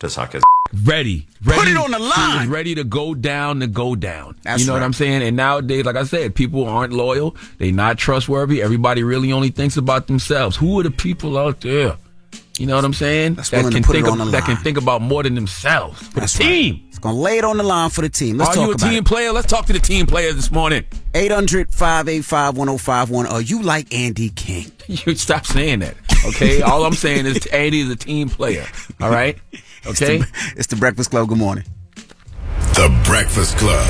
to 0.00 0.10
suck 0.10 0.32
his. 0.34 0.42
ready, 0.84 1.26
ready. 1.44 1.58
Put 1.60 1.68
it 1.68 1.76
on 1.76 1.90
the 1.90 1.98
He 1.98 2.04
line. 2.04 2.38
was 2.40 2.48
ready 2.48 2.74
to 2.74 2.84
go 2.84 3.14
down 3.14 3.60
to 3.60 3.66
go 3.66 3.94
down. 3.94 4.36
That's 4.42 4.60
you 4.62 4.66
know 4.66 4.72
what. 4.74 4.82
I'm 4.82 4.92
saying? 4.92 5.22
And 5.22 5.36
nowadays, 5.36 5.84
like 5.84 5.96
I 5.96 6.04
said, 6.04 6.34
people 6.34 6.66
aren't 6.66 6.92
loyal. 6.92 7.36
They're 7.58 7.72
not 7.72 7.98
trustworthy. 7.98 8.62
Everybody 8.62 9.02
really 9.02 9.32
only 9.32 9.50
thinks 9.50 9.76
about 9.76 10.06
themselves. 10.06 10.56
Who 10.56 10.80
are 10.80 10.82
the 10.82 10.90
people 10.90 11.38
out 11.38 11.60
there? 11.60 11.96
You 12.58 12.66
know 12.66 12.76
what 12.76 12.84
I'm 12.84 12.92
saying? 12.94 13.34
That's 13.34 13.50
that 13.50 13.72
can 13.72 13.82
think 13.82 14.06
of- 14.06 14.30
that 14.30 14.44
can 14.44 14.56
think 14.58 14.78
about 14.78 15.02
more 15.02 15.24
than 15.24 15.34
themselves. 15.34 16.00
For 16.08 16.20
That's 16.20 16.38
the 16.38 16.44
right. 16.44 16.50
team. 16.50 16.84
It's 16.88 17.00
going 17.00 17.16
to 17.16 17.20
lay 17.20 17.38
it 17.38 17.44
on 17.44 17.56
the 17.56 17.64
line 17.64 17.90
for 17.90 18.02
the 18.02 18.08
team. 18.08 18.38
Let's 18.38 18.50
are 18.50 18.54
talk 18.54 18.64
you 18.66 18.70
a 18.70 18.74
about 18.76 18.90
team 18.90 18.98
it. 18.98 19.04
player? 19.06 19.32
Let's 19.32 19.48
talk 19.48 19.66
to 19.66 19.72
the 19.72 19.80
team 19.80 20.06
players 20.06 20.36
this 20.36 20.52
morning. 20.52 20.84
800 21.16 21.74
585 21.74 22.56
1051. 22.56 23.26
Are 23.26 23.40
you 23.40 23.60
like 23.62 23.92
Andy 23.92 24.28
King? 24.30 24.70
You 24.86 25.14
stop 25.14 25.46
saying 25.46 25.78
that. 25.78 25.96
Okay? 26.26 26.60
All 26.60 26.84
I'm 26.84 26.92
saying 26.92 27.24
is 27.24 27.46
Andy 27.46 27.80
is 27.80 27.90
a 27.90 27.96
team 27.96 28.28
player. 28.28 28.66
All 29.00 29.08
right? 29.10 29.38
Okay? 29.86 30.16
It's 30.16 30.30
the, 30.30 30.52
it's 30.56 30.66
the 30.68 30.76
Breakfast 30.76 31.10
Club. 31.10 31.28
Good 31.28 31.38
morning. 31.38 31.64
The 32.74 33.02
Breakfast 33.04 33.56
Club. 33.58 33.86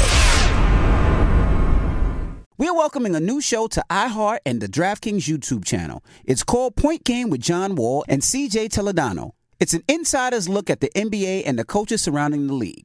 We 2.57 2.69
are 2.69 2.75
welcoming 2.75 3.17
a 3.17 3.21
new 3.21 3.41
show 3.41 3.67
to 3.69 3.85
iHeart 3.91 4.39
and 4.47 4.61
the 4.61 4.69
DraftKings 4.69 5.29
YouTube 5.29 5.65
channel. 5.65 6.05
It's 6.25 6.43
called 6.43 6.77
Point 6.77 7.05
Game 7.05 7.31
with 7.31 7.41
John 7.41 7.75
Wall 7.75 8.05
and 8.09 8.23
CJ 8.23 8.69
Toledano. 8.69 9.33
It's 9.61 9.75
an 9.75 9.83
insider's 9.89 10.49
look 10.49 10.71
at 10.71 10.81
the 10.81 10.91
NBA 10.95 11.43
and 11.47 11.59
the 11.59 11.65
coaches 11.65 12.03
surrounding 12.03 12.47
the 12.47 12.55
league. 12.55 12.85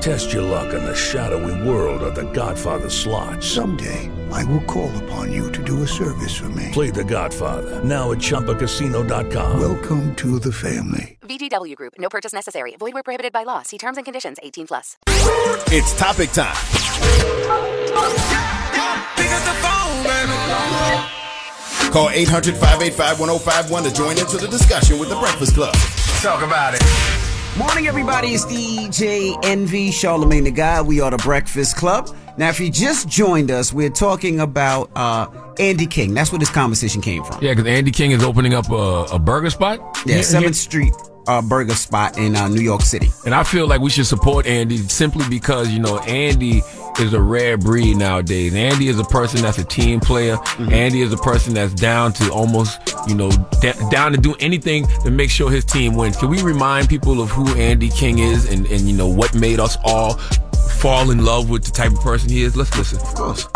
Test 0.00 0.32
your 0.32 0.42
luck 0.42 0.72
in 0.72 0.84
the 0.84 0.94
shadowy 0.94 1.68
world 1.68 2.02
of 2.02 2.14
The 2.14 2.30
Godfather 2.32 2.88
slot. 2.88 3.42
Someday, 3.42 4.10
I 4.32 4.44
will 4.44 4.62
call 4.62 4.96
upon 5.04 5.32
you 5.32 5.50
to 5.52 5.62
do 5.62 5.82
a 5.82 5.88
service 5.88 6.36
for 6.36 6.48
me. 6.50 6.68
Play 6.72 6.90
The 6.90 7.04
Godfather 7.04 7.82
now 7.84 8.12
at 8.12 8.18
ChumbaCasino.com. 8.18 9.60
Welcome 9.60 10.14
to 10.16 10.38
the 10.38 10.52
family. 10.52 11.18
VGW 11.22 11.74
Group. 11.76 11.94
No 11.98 12.08
purchase 12.08 12.32
necessary. 12.32 12.76
Void 12.78 12.94
where 12.94 13.02
prohibited 13.02 13.32
by 13.32 13.42
law. 13.42 13.62
See 13.62 13.78
terms 13.78 13.96
and 13.98 14.04
conditions. 14.04 14.38
18 14.42 14.66
plus. 14.68 14.96
It's 15.70 15.98
topic 15.98 16.30
time. 16.30 16.54
Call 21.90 22.10
800 22.10 22.54
585 22.54 23.20
1051 23.20 23.82
to 23.82 23.92
join 23.92 24.18
into 24.18 24.36
the 24.36 24.46
discussion 24.46 24.98
with 24.98 25.08
the 25.08 25.16
Breakfast 25.16 25.54
Club. 25.54 25.74
Talk 26.22 26.42
about 26.42 26.74
it. 26.74 27.17
Morning, 27.58 27.88
everybody. 27.88 28.28
It's 28.34 28.44
DJ 28.44 29.36
Envy, 29.42 29.90
Charlemagne 29.90 30.44
the 30.44 30.52
Guy. 30.52 30.80
We 30.80 31.00
are 31.00 31.10
the 31.10 31.16
Breakfast 31.16 31.74
Club. 31.74 32.08
Now, 32.36 32.50
if 32.50 32.60
you 32.60 32.70
just 32.70 33.08
joined 33.08 33.50
us, 33.50 33.72
we're 33.72 33.90
talking 33.90 34.38
about 34.38 34.92
uh, 34.94 35.26
Andy 35.58 35.86
King. 35.86 36.14
That's 36.14 36.30
where 36.30 36.38
this 36.38 36.52
conversation 36.52 37.00
came 37.00 37.24
from. 37.24 37.42
Yeah, 37.42 37.54
because 37.54 37.66
Andy 37.66 37.90
King 37.90 38.12
is 38.12 38.22
opening 38.22 38.54
up 38.54 38.70
a, 38.70 39.06
a 39.12 39.18
burger 39.18 39.50
spot. 39.50 39.80
Yeah, 40.06 40.20
Seventh 40.20 40.54
Street 40.54 40.94
uh, 41.28 41.42
burger 41.42 41.74
spot 41.74 42.18
in 42.18 42.34
uh, 42.34 42.48
New 42.48 42.62
York 42.62 42.80
City. 42.80 43.10
And 43.24 43.34
I 43.34 43.44
feel 43.44 43.68
like 43.68 43.80
we 43.80 43.90
should 43.90 44.06
support 44.06 44.46
Andy 44.46 44.78
simply 44.78 45.28
because, 45.28 45.70
you 45.70 45.78
know, 45.78 45.98
Andy 46.00 46.62
is 46.98 47.12
a 47.12 47.20
rare 47.20 47.56
breed 47.56 47.96
nowadays. 47.96 48.54
Andy 48.54 48.88
is 48.88 48.98
a 48.98 49.04
person 49.04 49.42
that's 49.42 49.58
a 49.58 49.64
team 49.64 50.00
player. 50.00 50.36
Mm-hmm. 50.36 50.72
Andy 50.72 51.02
is 51.02 51.12
a 51.12 51.16
person 51.16 51.54
that's 51.54 51.74
down 51.74 52.12
to 52.14 52.32
almost, 52.32 52.80
you 53.06 53.14
know, 53.14 53.30
d- 53.60 53.72
down 53.90 54.12
to 54.12 54.18
do 54.18 54.34
anything 54.40 54.86
to 55.04 55.10
make 55.10 55.30
sure 55.30 55.50
his 55.50 55.64
team 55.64 55.94
wins. 55.94 56.16
Can 56.16 56.28
we 56.28 56.42
remind 56.42 56.88
people 56.88 57.20
of 57.20 57.30
who 57.30 57.46
Andy 57.54 57.90
King 57.90 58.18
is 58.18 58.50
and, 58.50 58.66
and 58.66 58.80
you 58.88 58.96
know, 58.96 59.06
what 59.06 59.34
made 59.34 59.60
us 59.60 59.76
all 59.84 60.14
fall 60.80 61.10
in 61.10 61.24
love 61.24 61.50
with 61.50 61.64
the 61.64 61.70
type 61.70 61.92
of 61.92 62.00
person 62.00 62.30
he 62.30 62.42
is? 62.42 62.56
Let's 62.56 62.76
listen. 62.76 62.98
Of 62.98 63.14
course. 63.14 63.48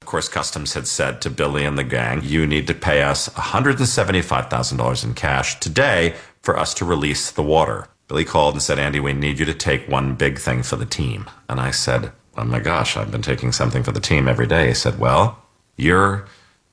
Of 0.00 0.10
course, 0.10 0.28
Customs 0.28 0.72
had 0.72 0.88
said 0.88 1.20
to 1.20 1.28
Billy 1.28 1.66
and 1.66 1.76
the 1.76 1.84
gang, 1.84 2.22
you 2.24 2.46
need 2.46 2.66
to 2.68 2.74
pay 2.74 3.02
us 3.02 3.28
$175,000 3.28 5.04
in 5.04 5.12
cash 5.12 5.60
today 5.60 6.14
for 6.42 6.58
us 6.58 6.74
to 6.74 6.84
release 6.84 7.30
the 7.30 7.42
water. 7.42 7.88
Billy 8.08 8.24
called 8.24 8.54
and 8.54 8.62
said, 8.62 8.78
Andy, 8.78 9.00
we 9.00 9.12
need 9.12 9.38
you 9.38 9.44
to 9.44 9.54
take 9.54 9.88
one 9.88 10.14
big 10.14 10.38
thing 10.38 10.62
for 10.62 10.76
the 10.76 10.86
team. 10.86 11.28
And 11.48 11.60
I 11.60 11.70
said, 11.70 12.12
Oh 12.36 12.44
my 12.44 12.60
gosh, 12.60 12.96
I've 12.96 13.10
been 13.10 13.22
taking 13.22 13.52
something 13.52 13.82
for 13.82 13.92
the 13.92 14.00
team 14.00 14.28
every 14.28 14.46
day. 14.46 14.68
He 14.68 14.74
said, 14.74 14.98
Well, 14.98 15.42
you're 15.76 16.26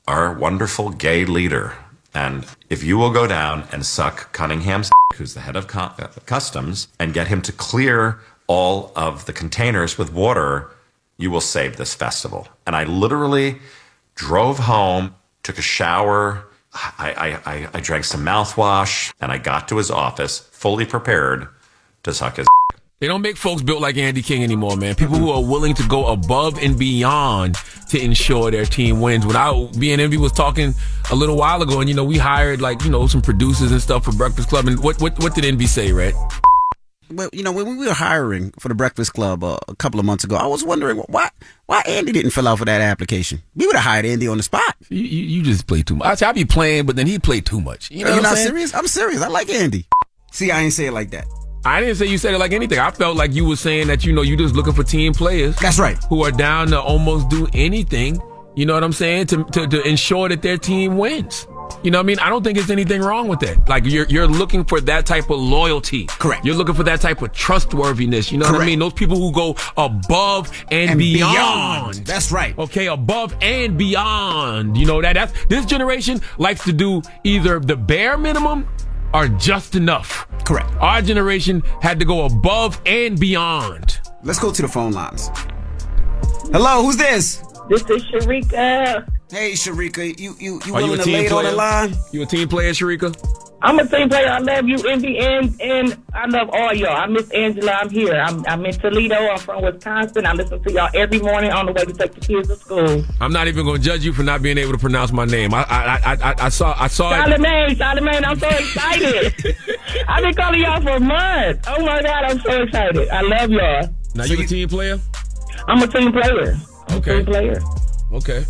our 0.08 0.34
wonderful 0.34 0.92
gay 0.92 1.26
leader. 1.26 1.74
And 2.14 2.46
if 2.70 2.84
you 2.84 2.98
will 2.98 3.12
go 3.12 3.28
down 3.28 3.68
and 3.72 3.86
suck 3.86 4.32
Cunningham's, 4.32 4.92
who's 5.16 5.34
the 5.34 5.42
head 5.42 5.56
of 5.56 5.76
uh, 5.76 5.90
customs, 6.26 6.88
and 7.00 7.14
get 7.14 7.28
him 7.28 7.42
to 7.42 7.52
clear 7.52 8.20
all 8.48 8.94
of 8.96 9.26
the 9.26 9.34
containers 9.34 9.98
with 9.98 10.14
water, 10.14 10.72
you 11.18 11.32
will 11.32 11.42
save 11.42 11.78
this 11.78 11.94
festival. 11.94 12.48
And 12.66 12.76
I 12.76 12.84
literally 12.84 13.58
drove 14.14 14.60
home, 14.60 15.16
took 15.44 15.58
a 15.58 15.64
shower, 15.64 16.48
I, 16.76 17.40
I, 17.46 17.70
I, 17.74 17.80
drank 17.80 18.04
some 18.04 18.26
mouthwash, 18.26 19.14
and 19.22 19.32
I 19.32 19.38
got 19.38 19.70
to 19.70 19.78
his 19.78 19.90
office 19.90 20.40
fully 20.40 20.86
prepared 20.86 21.48
to 22.04 22.14
suck 22.14 22.36
his. 22.36 22.48
They 23.00 23.08
don't 23.08 23.22
make 23.22 23.38
folks 23.38 23.62
built 23.62 23.82
like 23.82 23.98
Andy 23.98 24.22
King 24.22 24.44
anymore, 24.44 24.76
man. 24.76 24.96
People 24.96 25.18
who 25.18 25.30
are 25.30 25.44
willing 25.44 25.74
to 25.76 25.88
go 25.88 26.08
above 26.08 26.58
and 26.60 26.78
beyond 26.78 27.56
to 27.90 28.02
ensure 28.02 28.52
their 28.52 28.66
team 28.66 29.00
wins. 29.00 29.26
When 29.26 29.36
I, 29.36 29.52
Envy 29.52 30.18
was 30.18 30.32
talking 30.32 30.74
a 31.12 31.16
little 31.16 31.38
while 31.38 31.62
ago, 31.62 31.80
and 31.80 31.90
you 31.90 31.96
know, 31.96 32.06
we 32.06 32.18
hired 32.18 32.62
like 32.62 32.84
you 32.84 32.92
know 32.92 33.08
some 33.08 33.22
producers 33.22 33.72
and 33.72 33.82
stuff 33.82 34.06
for 34.06 34.12
Breakfast 34.12 34.50
Club. 34.50 34.68
And 34.68 34.82
what 34.82 35.02
what 35.02 35.18
what 35.20 35.36
did 35.36 35.46
Envy 35.46 35.68
say, 35.68 35.92
right? 35.92 36.14
Well, 37.12 37.30
you 37.34 37.44
know, 37.44 37.52
when 37.52 37.78
we 37.78 37.86
were 37.86 37.94
hiring 37.94 38.52
for 38.60 38.68
the 38.68 38.76
Breakfast 38.76 39.14
Club 39.14 39.44
uh, 39.44 39.58
a 39.68 39.76
couple 39.76 40.00
of 40.00 40.06
months 40.06 40.24
ago, 40.24 40.36
I 40.36 40.48
was 40.48 40.64
wondering 40.64 40.98
why 40.98 41.30
why 41.68 41.82
Andy 41.88 42.12
didn't 42.12 42.32
fill 42.32 42.48
out 42.48 42.60
for 42.60 42.66
that 42.66 42.82
application. 42.82 43.42
We 43.56 43.68
would 43.68 43.76
have 43.76 43.86
hired 43.86 44.06
Andy 44.06 44.28
on 44.28 44.38
the 44.38 44.44
spot. 44.44 44.76
You, 44.90 45.02
you, 45.04 45.24
you 45.24 45.44
just 45.44 45.68
play 45.68 45.84
too 45.84 45.96
much. 45.96 46.24
I 46.24 46.30
I 46.30 46.32
be 46.32 46.46
playing, 46.46 46.86
but 46.86 46.96
then 46.96 47.06
he 47.08 47.20
played 47.20 47.46
too 47.46 47.62
much. 47.62 47.92
You 47.92 48.06
know, 48.06 48.10
You're 48.10 48.18
what 48.18 48.18
I'm 48.18 48.24
not 48.32 48.36
saying? 48.38 48.48
serious? 48.48 48.74
I'm 48.76 48.88
serious. 48.88 49.22
I 49.22 49.28
like 49.28 49.50
Andy. 49.50 49.86
See, 50.32 50.52
I 50.52 50.62
ain't 50.62 50.74
say 50.74 50.88
it 50.88 50.92
like 50.94 51.12
that. 51.12 51.26
I 51.64 51.80
didn't 51.82 51.96
say 51.96 52.06
you 52.06 52.18
said 52.20 52.34
it 52.34 52.38
like 52.38 52.52
anything. 52.54 52.78
I 52.78 52.92
felt 52.92 53.18
like 53.18 53.34
you 53.34 53.46
were 53.46 53.56
saying 53.56 53.88
that 53.88 54.06
you 54.06 54.14
know 54.14 54.22
you're 54.22 54.38
just 54.38 54.56
looking 54.56 54.74
for 54.74 54.84
team 54.84 55.14
players. 55.14 55.56
That's 55.58 55.80
right. 55.80 55.98
Who 56.10 56.24
are 56.24 56.32
down 56.32 56.68
to 56.68 56.80
almost 56.82 57.30
do 57.30 57.48
anything. 57.54 58.22
You 58.56 58.66
know 58.66 58.74
what 58.74 58.84
I'm 58.84 58.94
saying 58.94 59.28
to 59.28 59.44
to, 59.44 59.68
to 59.68 59.82
ensure 59.88 60.30
that 60.30 60.42
their 60.42 60.58
team 60.58 60.98
wins. 60.98 61.48
You 61.86 61.92
know 61.92 62.00
what 62.00 62.06
I 62.06 62.08
mean? 62.08 62.20
I 62.20 62.30
don't 62.30 62.44
think 62.44 62.58
there's 62.58 62.72
anything 62.72 63.02
wrong 63.02 63.28
with 63.28 63.40
that. 63.42 63.70
Like 63.70 63.86
you're 63.86 64.08
you're 64.08 64.26
looking 64.28 64.66
for 64.66 64.82
that 64.82 65.06
type 65.06 65.30
of 65.30 65.40
loyalty. 65.40 66.08
Correct. 66.08 66.44
You're 66.44 66.56
looking 66.56 66.74
for 66.74 66.82
that 66.82 67.00
type 67.00 67.22
of 67.22 67.32
trustworthiness. 67.32 68.32
You 68.32 68.40
know 68.40 68.52
what 68.52 68.60
I 68.60 68.66
mean? 68.66 68.80
Those 68.80 68.94
people 68.94 69.18
who 69.18 69.32
go 69.32 69.56
above 69.78 70.52
and, 70.72 70.90
And 70.90 71.00
beyond. 71.00 71.34
beyond. 71.36 72.08
That's 72.08 72.32
right. 72.32 72.58
Okay, 72.58 72.88
above 72.88 73.36
and 73.40 73.78
beyond. 73.78 74.76
You 74.76 74.88
know 74.88 75.00
that 75.00 75.14
that's 75.14 75.34
this 75.46 75.64
generation 75.68 76.22
likes 76.40 76.64
to 76.64 76.74
do 76.74 77.04
either 77.24 77.60
the 77.60 77.76
bare 77.76 78.18
minimum 78.18 78.68
or 79.14 79.28
just 79.28 79.76
enough. 79.76 80.28
Correct. 80.44 80.74
Our 80.80 81.04
generation 81.04 81.62
had 81.84 82.00
to 82.00 82.06
go 82.06 82.26
above 82.26 82.82
and 82.88 83.20
beyond. 83.20 84.00
Let's 84.24 84.40
go 84.40 84.52
to 84.52 84.62
the 84.64 84.68
phone 84.68 84.92
lines. 84.94 85.30
Hello, 86.52 86.82
who's 86.84 86.98
this? 86.98 87.44
This 87.70 87.82
is 87.84 88.04
Sharika. 88.06 89.08
Hey, 89.32 89.54
Sharika, 89.54 90.18
you 90.20 90.36
you 90.40 90.60
you 90.66 90.76
Are 90.76 90.82
you 90.82 90.88
willing 90.92 91.00
a 91.00 91.04
to 91.04 91.10
lay 91.10 91.18
team 91.18 91.26
it 91.26 91.32
on 91.32 91.42
player? 91.42 91.52
the 91.52 91.58
line? 91.58 91.96
You 92.12 92.22
a 92.22 92.26
team 92.26 92.48
player, 92.48 92.72
Sharika? 92.72 93.16
I'm 93.64 93.80
a 93.80 93.88
team 93.88 94.08
player. 94.08 94.28
I 94.28 94.38
love 94.38 94.68
you, 94.68 94.78
Envy, 94.88 95.18
and 95.18 95.60
and 95.60 96.04
I 96.14 96.28
love 96.28 96.50
all 96.54 96.72
y'all. 96.76 96.96
I 96.96 97.08
miss 97.08 97.28
Angela. 97.32 97.72
I'm 97.72 97.90
here. 97.90 98.14
I'm 98.14 98.46
I'm 98.46 98.64
in 98.66 98.74
Toledo. 98.74 99.16
I'm 99.16 99.40
from 99.40 99.64
Wisconsin. 99.64 100.28
I 100.28 100.34
listen 100.34 100.62
to 100.62 100.72
y'all 100.72 100.90
every 100.94 101.20
morning 101.20 101.52
on 101.52 101.66
the 101.66 101.72
way 101.72 101.86
to 101.86 101.94
take 101.94 102.14
the 102.14 102.22
kids 102.22 102.50
to 102.50 102.56
school. 102.56 103.04
I'm 103.20 103.34
not 103.34 103.48
even 103.48 103.66
going 103.66 103.78
to 103.78 103.84
judge 103.84 104.06
you 104.06 104.14
for 104.14 104.22
not 104.22 104.44
being 104.44 104.60
able 104.60 104.74
to 104.74 104.78
pronounce 104.78 105.12
my 105.12 105.26
name. 105.26 105.56
I 105.56 105.64
I 105.64 105.96
I, 105.96 106.14
I, 106.32 106.36
I 106.46 106.50
saw 106.50 106.76
I 106.80 106.88
saw 106.88 107.10
it. 107.12 107.16
Charlemagne, 107.18 107.76
Charlemagne, 107.76 108.26
I'm 108.26 108.38
so 108.40 108.48
excited. 108.48 109.34
I've 110.08 110.24
been 110.24 110.36
calling 110.36 110.62
y'all 110.62 110.82
for 110.82 111.00
months. 111.00 111.68
Oh 111.68 111.84
my 111.84 112.02
God, 112.04 112.26
I'm 112.26 112.40
so 112.42 112.62
excited. 112.62 113.10
I 113.10 113.22
love 113.22 113.50
y'all. 113.50 113.90
Now 114.14 114.26
you 114.26 114.40
a 114.40 114.46
team 114.46 114.70
player? 114.70 115.00
I'm 115.68 115.82
a 115.82 115.88
team 115.88 116.12
player. 116.12 116.56
I'm 116.90 116.98
Okay. 117.00 117.12
a 117.14 117.16
team 117.18 117.26
player. 117.26 117.62
Okay. 118.14 118.46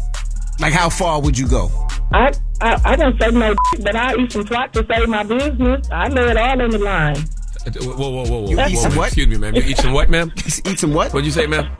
Like 0.60 0.73
how 0.73 0.90
far 0.90 1.22
would 1.22 1.38
you 1.38 1.48
go? 1.48 1.69
I 2.14 2.32
I, 2.61 2.82
I 2.86 2.95
don't 2.95 3.19
say 3.22 3.32
no, 3.32 3.53
but 3.82 3.95
I 3.95 4.15
eat 4.15 4.32
some 4.32 4.45
twat 4.45 4.72
to 4.73 4.86
save 4.90 5.10
my 5.10 5.23
business. 5.23 5.90
I 5.91 6.07
lay 6.07 6.32
it 6.32 6.38
all 6.38 6.61
in 6.61 6.69
the 6.72 6.80
line. 6.80 7.18
Uh, 7.18 7.72
whoa 7.84 8.10
whoa 8.10 8.26
whoa 8.26 8.41
whoa. 8.41 8.49
You 8.49 8.57
whoa, 8.57 8.68
eat 8.68 8.76
whoa, 8.76 8.82
some 8.82 8.91
whoa. 8.91 8.98
what? 8.99 9.07
Excuse 9.07 9.27
me, 9.27 9.38
man. 9.38 9.56
You 9.56 9.64
eat 9.64 9.77
some 9.77 9.94
what, 9.94 10.10
ma'am? 10.10 10.32
Eat 10.65 10.80
some 10.80 10.94
what? 10.94 11.11
What'd 11.14 11.26
you 11.26 11.32
say, 11.32 11.48
ma'am? 11.48 11.65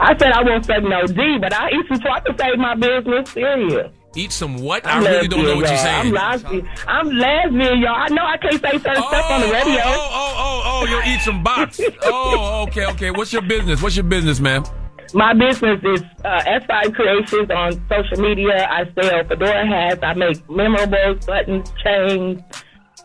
I 0.00 0.16
said 0.18 0.32
I 0.32 0.42
won't 0.42 0.64
say 0.64 0.78
no 0.80 1.06
D, 1.06 1.38
but 1.40 1.52
I 1.52 1.70
eat 1.70 1.86
some 1.88 1.98
twat 2.00 2.24
to 2.24 2.34
save 2.38 2.58
my 2.58 2.74
business. 2.74 3.30
Serious. 3.30 3.92
Eat 4.16 4.32
some 4.32 4.58
what? 4.58 4.84
I 4.86 4.92
I'm 4.92 5.04
really 5.04 5.28
don't 5.28 5.44
know 5.44 5.56
what 5.56 5.66
you're 5.66 5.74
y'all. 5.74 6.02
saying. 6.02 6.06
I'm 6.06 6.32
lesbian. 6.32 6.68
I'm 6.86 7.10
lesbian, 7.10 7.80
y'all. 7.80 7.94
I 7.94 8.08
know 8.08 8.24
I 8.24 8.36
can't 8.38 8.54
say 8.54 8.70
certain 8.78 9.02
stuff 9.02 9.30
on 9.30 9.40
the 9.40 9.46
oh, 9.46 9.52
radio. 9.52 9.82
Oh, 9.84 10.10
oh, 10.12 10.34
oh, 10.36 10.62
oh, 10.64 10.82
oh, 10.82 10.86
you'll 10.86 11.14
eat 11.14 11.20
some 11.20 11.42
box. 11.42 11.80
oh, 12.02 12.64
okay, 12.68 12.86
okay. 12.86 13.10
What's 13.10 13.32
your 13.32 13.42
business? 13.42 13.80
What's 13.80 13.96
your 13.96 14.04
business, 14.04 14.40
ma'am? 14.40 14.64
My 15.12 15.34
business 15.34 15.80
is 15.82 16.02
uh, 16.24 16.40
S5 16.46 16.94
Creations 16.94 17.50
on 17.50 17.72
social 17.88 18.22
media. 18.22 18.68
I 18.70 18.84
sell 18.94 19.24
fedora 19.24 19.66
hats. 19.66 20.00
I 20.02 20.14
make 20.14 20.36
memorables, 20.46 21.26
buttons, 21.26 21.70
chains 21.82 22.40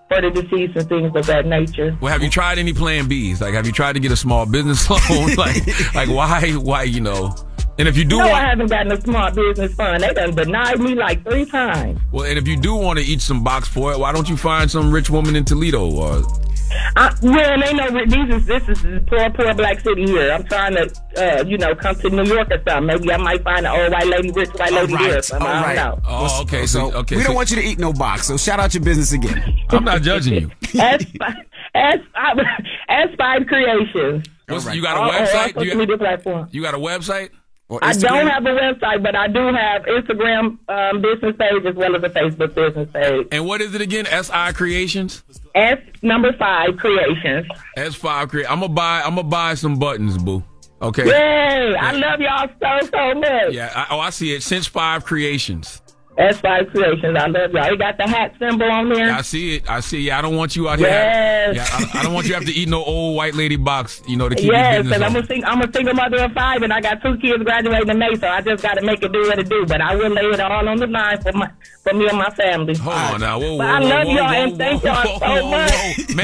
for 0.08 0.22
the 0.22 0.30
deceased 0.30 0.76
and 0.78 0.88
things 0.88 1.16
of 1.16 1.26
that 1.26 1.46
nature. 1.48 1.98
Well, 2.00 2.12
have 2.12 2.22
you 2.22 2.30
tried 2.30 2.60
any 2.60 2.74
Plan 2.74 3.10
Bs? 3.10 3.42
Like, 3.42 3.56
have 3.56 3.66
you 3.66 3.72
tried 3.72 3.94
to 3.94 4.00
get 4.00 4.12
a 4.12 4.16
small 4.16 4.46
business 4.46 4.88
loan? 4.90 5.00
like, 5.38 5.66
like 5.96 6.10
why, 6.10 6.52
why, 6.52 6.84
you 6.84 7.02
know? 7.02 7.34
And 7.78 7.88
if 7.90 7.98
you 7.98 8.06
do 8.06 8.20
no, 8.20 8.26
I 8.26 8.40
haven't 8.40 8.68
gotten 8.70 8.92
a 8.92 9.02
small 9.02 9.32
business 9.32 9.74
fund. 9.74 10.02
They 10.02 10.14
done 10.14 10.34
denied 10.34 10.80
me 10.80 10.96
like 10.96 11.24
three 11.26 11.46
times. 11.46 12.00
well, 12.12 12.26
and 12.26 12.38
if 12.38 12.48
you 12.48 12.56
do 12.56 12.76
want 12.76 13.00
to 13.00 13.06
eat 13.06 13.20
some 13.20 13.44
box 13.44 13.68
for 13.68 13.92
it, 13.92 14.00
why 14.00 14.14
don't 14.14 14.30
you 14.30 14.38
find 14.38 14.72
some 14.72 14.92
rich 14.92 15.10
woman 15.10 15.36
in 15.36 15.44
Toledo? 15.44 15.90
Or 15.92 16.22
I, 16.98 17.14
man, 17.24 17.60
they 17.60 17.74
know 17.74 17.90
these 18.06 18.36
is 18.36 18.46
this 18.46 18.68
is 18.70 18.82
poor, 19.08 19.30
poor 19.32 19.54
black 19.54 19.80
city 19.82 20.06
here. 20.06 20.32
I'm 20.32 20.44
trying 20.46 20.76
to, 20.76 20.92
uh, 21.18 21.44
you 21.46 21.58
know, 21.58 21.76
come 21.76 21.96
to 21.96 22.10
New 22.10 22.24
York 22.24 22.50
or 22.52 22.62
something. 22.68 22.86
Maybe 22.86 23.12
I 23.12 23.18
might 23.18 23.44
find 23.44 23.66
an 23.66 23.80
old 23.80 23.92
white 23.92 24.08
lady, 24.08 24.32
rich 24.32 24.50
white 24.52 24.72
lady 24.74 24.94
All 24.94 25.00
here. 25.00 25.10
or 25.12 25.14
right, 25.16 25.26
something. 25.26 25.48
all 25.48 25.54
I 25.54 25.62
right. 25.64 25.76
don't 25.76 26.04
know. 26.04 26.10
Oh, 26.10 26.42
okay. 26.44 26.66
So, 26.66 26.92
okay. 26.94 27.16
we 27.18 27.22
so 27.22 27.28
don't 27.28 27.36
want 27.36 27.50
you 27.52 27.58
to 27.58 27.64
eat 27.64 27.80
no 27.80 27.92
box. 27.94 28.28
So 28.28 28.38
shout 28.38 28.60
out 28.60 28.74
your 28.74 28.84
business 28.84 29.12
again. 29.12 29.44
I'm 29.70 29.84
not 29.84 30.02
judging 30.02 30.34
you. 30.36 30.52
S 30.80 31.06
S 31.74 32.00
S 32.90 33.10
five 33.18 33.46
Creations. 33.48 34.26
What's, 34.48 34.74
you 34.76 34.82
got 34.82 34.98
a 34.98 35.00
Oh, 35.02 35.06
oh, 35.06 35.12
website? 35.26 35.58
on 35.58 35.64
you, 35.64 35.70
social 35.72 35.80
media 35.80 35.98
platform. 35.98 36.48
you 36.52 36.62
got 36.62 36.74
a 36.76 36.78
website? 36.78 37.30
I 37.82 37.94
don't 37.94 38.28
have 38.28 38.46
a 38.46 38.50
website, 38.50 39.02
but 39.02 39.16
I 39.16 39.28
do 39.28 39.40
have 39.52 39.82
Instagram 39.86 40.60
um, 40.70 41.02
business 41.02 41.36
page 41.36 41.66
as 41.66 41.76
well 41.76 41.96
as 41.96 42.04
a 42.04 42.10
Facebook 42.10 42.54
business 42.54 42.88
page. 42.94 43.28
And 43.32 43.48
what 43.48 43.60
is 43.60 43.74
it 43.74 43.82
again? 43.82 44.06
SI 44.06 44.54
Creations. 44.54 45.24
S 45.56 45.78
number 46.02 46.34
five 46.38 46.78
Creations. 46.78 47.48
S5 47.78 48.30
Create. 48.30 48.52
I'm 48.52 48.60
gonna 48.60 48.74
buy. 48.74 49.02
I'm 49.02 49.16
gonna 49.16 49.24
buy 49.28 49.54
some 49.56 49.80
buttons, 49.80 50.18
boo. 50.18 50.44
Okay. 50.82 51.06
Yay! 51.06 51.76
I 51.76 51.92
love 51.94 52.20
y'all 52.20 52.50
so 52.62 52.88
so 52.90 53.16
much. 53.16 53.54
Yeah. 53.54 53.72
I, 53.74 53.96
oh, 53.96 54.00
I 54.00 54.10
see 54.10 54.34
it. 54.36 54.44
Since 54.44 54.68
Five 54.68 55.06
Creations. 55.06 55.82
S 56.18 56.40
five 56.40 56.68
Creations. 56.70 57.18
I 57.18 57.28
love 57.28 57.52
y'all. 57.52 57.70
You 57.70 57.78
got 57.78 57.98
the 57.98 58.08
hat 58.08 58.34
symbol 58.40 58.72
on 58.72 58.88
there. 58.90 59.12
I 59.12 59.22
see 59.22 59.56
it. 59.58 59.70
I 59.70 59.82
see. 59.82 60.00
Yeah. 60.02 60.18
I 60.18 60.22
don't 60.22 60.36
want 60.38 60.56
you 60.56 60.70
out 60.70 60.80
here. 60.80 60.88
Yes. 60.88 61.56
Yeah. 61.58 61.68
I, 61.94 62.00
I 62.00 62.04
don't 62.04 62.14
want 62.14 62.26
you 62.26 62.34
to 62.34 62.40
have 62.40 62.46
to 62.48 62.54
eat 62.54 62.70
no 62.70 62.84
old 62.84 63.18
white 63.18 63.34
lady 63.36 63.58
box. 63.58 64.02
You 64.08 64.16
know 64.16 64.30
to 64.30 64.36
keep 64.36 64.50
Yes, 64.52 64.84
business 64.84 65.02
I'm 65.02 65.16
a, 65.16 65.26
sing- 65.26 65.44
I'm 65.44 65.62
a 65.62 65.72
single 65.74 65.94
mother 65.94 66.24
of 66.24 66.32
five, 66.32 66.62
and 66.62 66.72
I 66.72 66.80
got 66.80 67.02
two 67.02 67.18
kids 67.18 67.44
graduating 67.44 67.90
in 67.90 68.00
May, 68.00 68.16
so 68.16 68.28
I 68.28 68.40
just 68.42 68.64
got 68.64 68.76
to 68.76 68.82
make 68.86 69.04
it 69.04 69.12
do 69.12 69.22
what 69.24 69.40
it 69.40 69.50
do. 69.50 69.66
But 69.66 69.82
I 69.82 69.96
will 69.96 70.10
lay 70.10 70.24
it 70.24 70.40
all 70.40 70.68
on 70.70 70.78
the 70.78 70.88
line 70.88 71.22
for 71.22 71.34
my 71.34 71.50
for 71.84 71.94
me 71.94 72.08
and 72.08 72.18
my 72.18 72.30
family. 72.32 72.76
Hold 72.76 72.96
on 72.96 73.20
now. 73.20 73.40
Whoa, 73.40 73.52
whoa, 73.52 73.58
But 73.58 73.68
I 73.68 73.80
love 73.80 74.08
whoa, 74.08 74.14
y'all 74.14 74.26
whoa, 74.26 74.44
and 74.44 74.58
thank 74.58 74.84
whoa, 74.84 74.90
y'all 74.94 75.06
whoa, 75.06 75.20
so 75.20 75.44
whoa, 75.44 75.52
much. 75.52 75.72
whoa. 76.10 76.16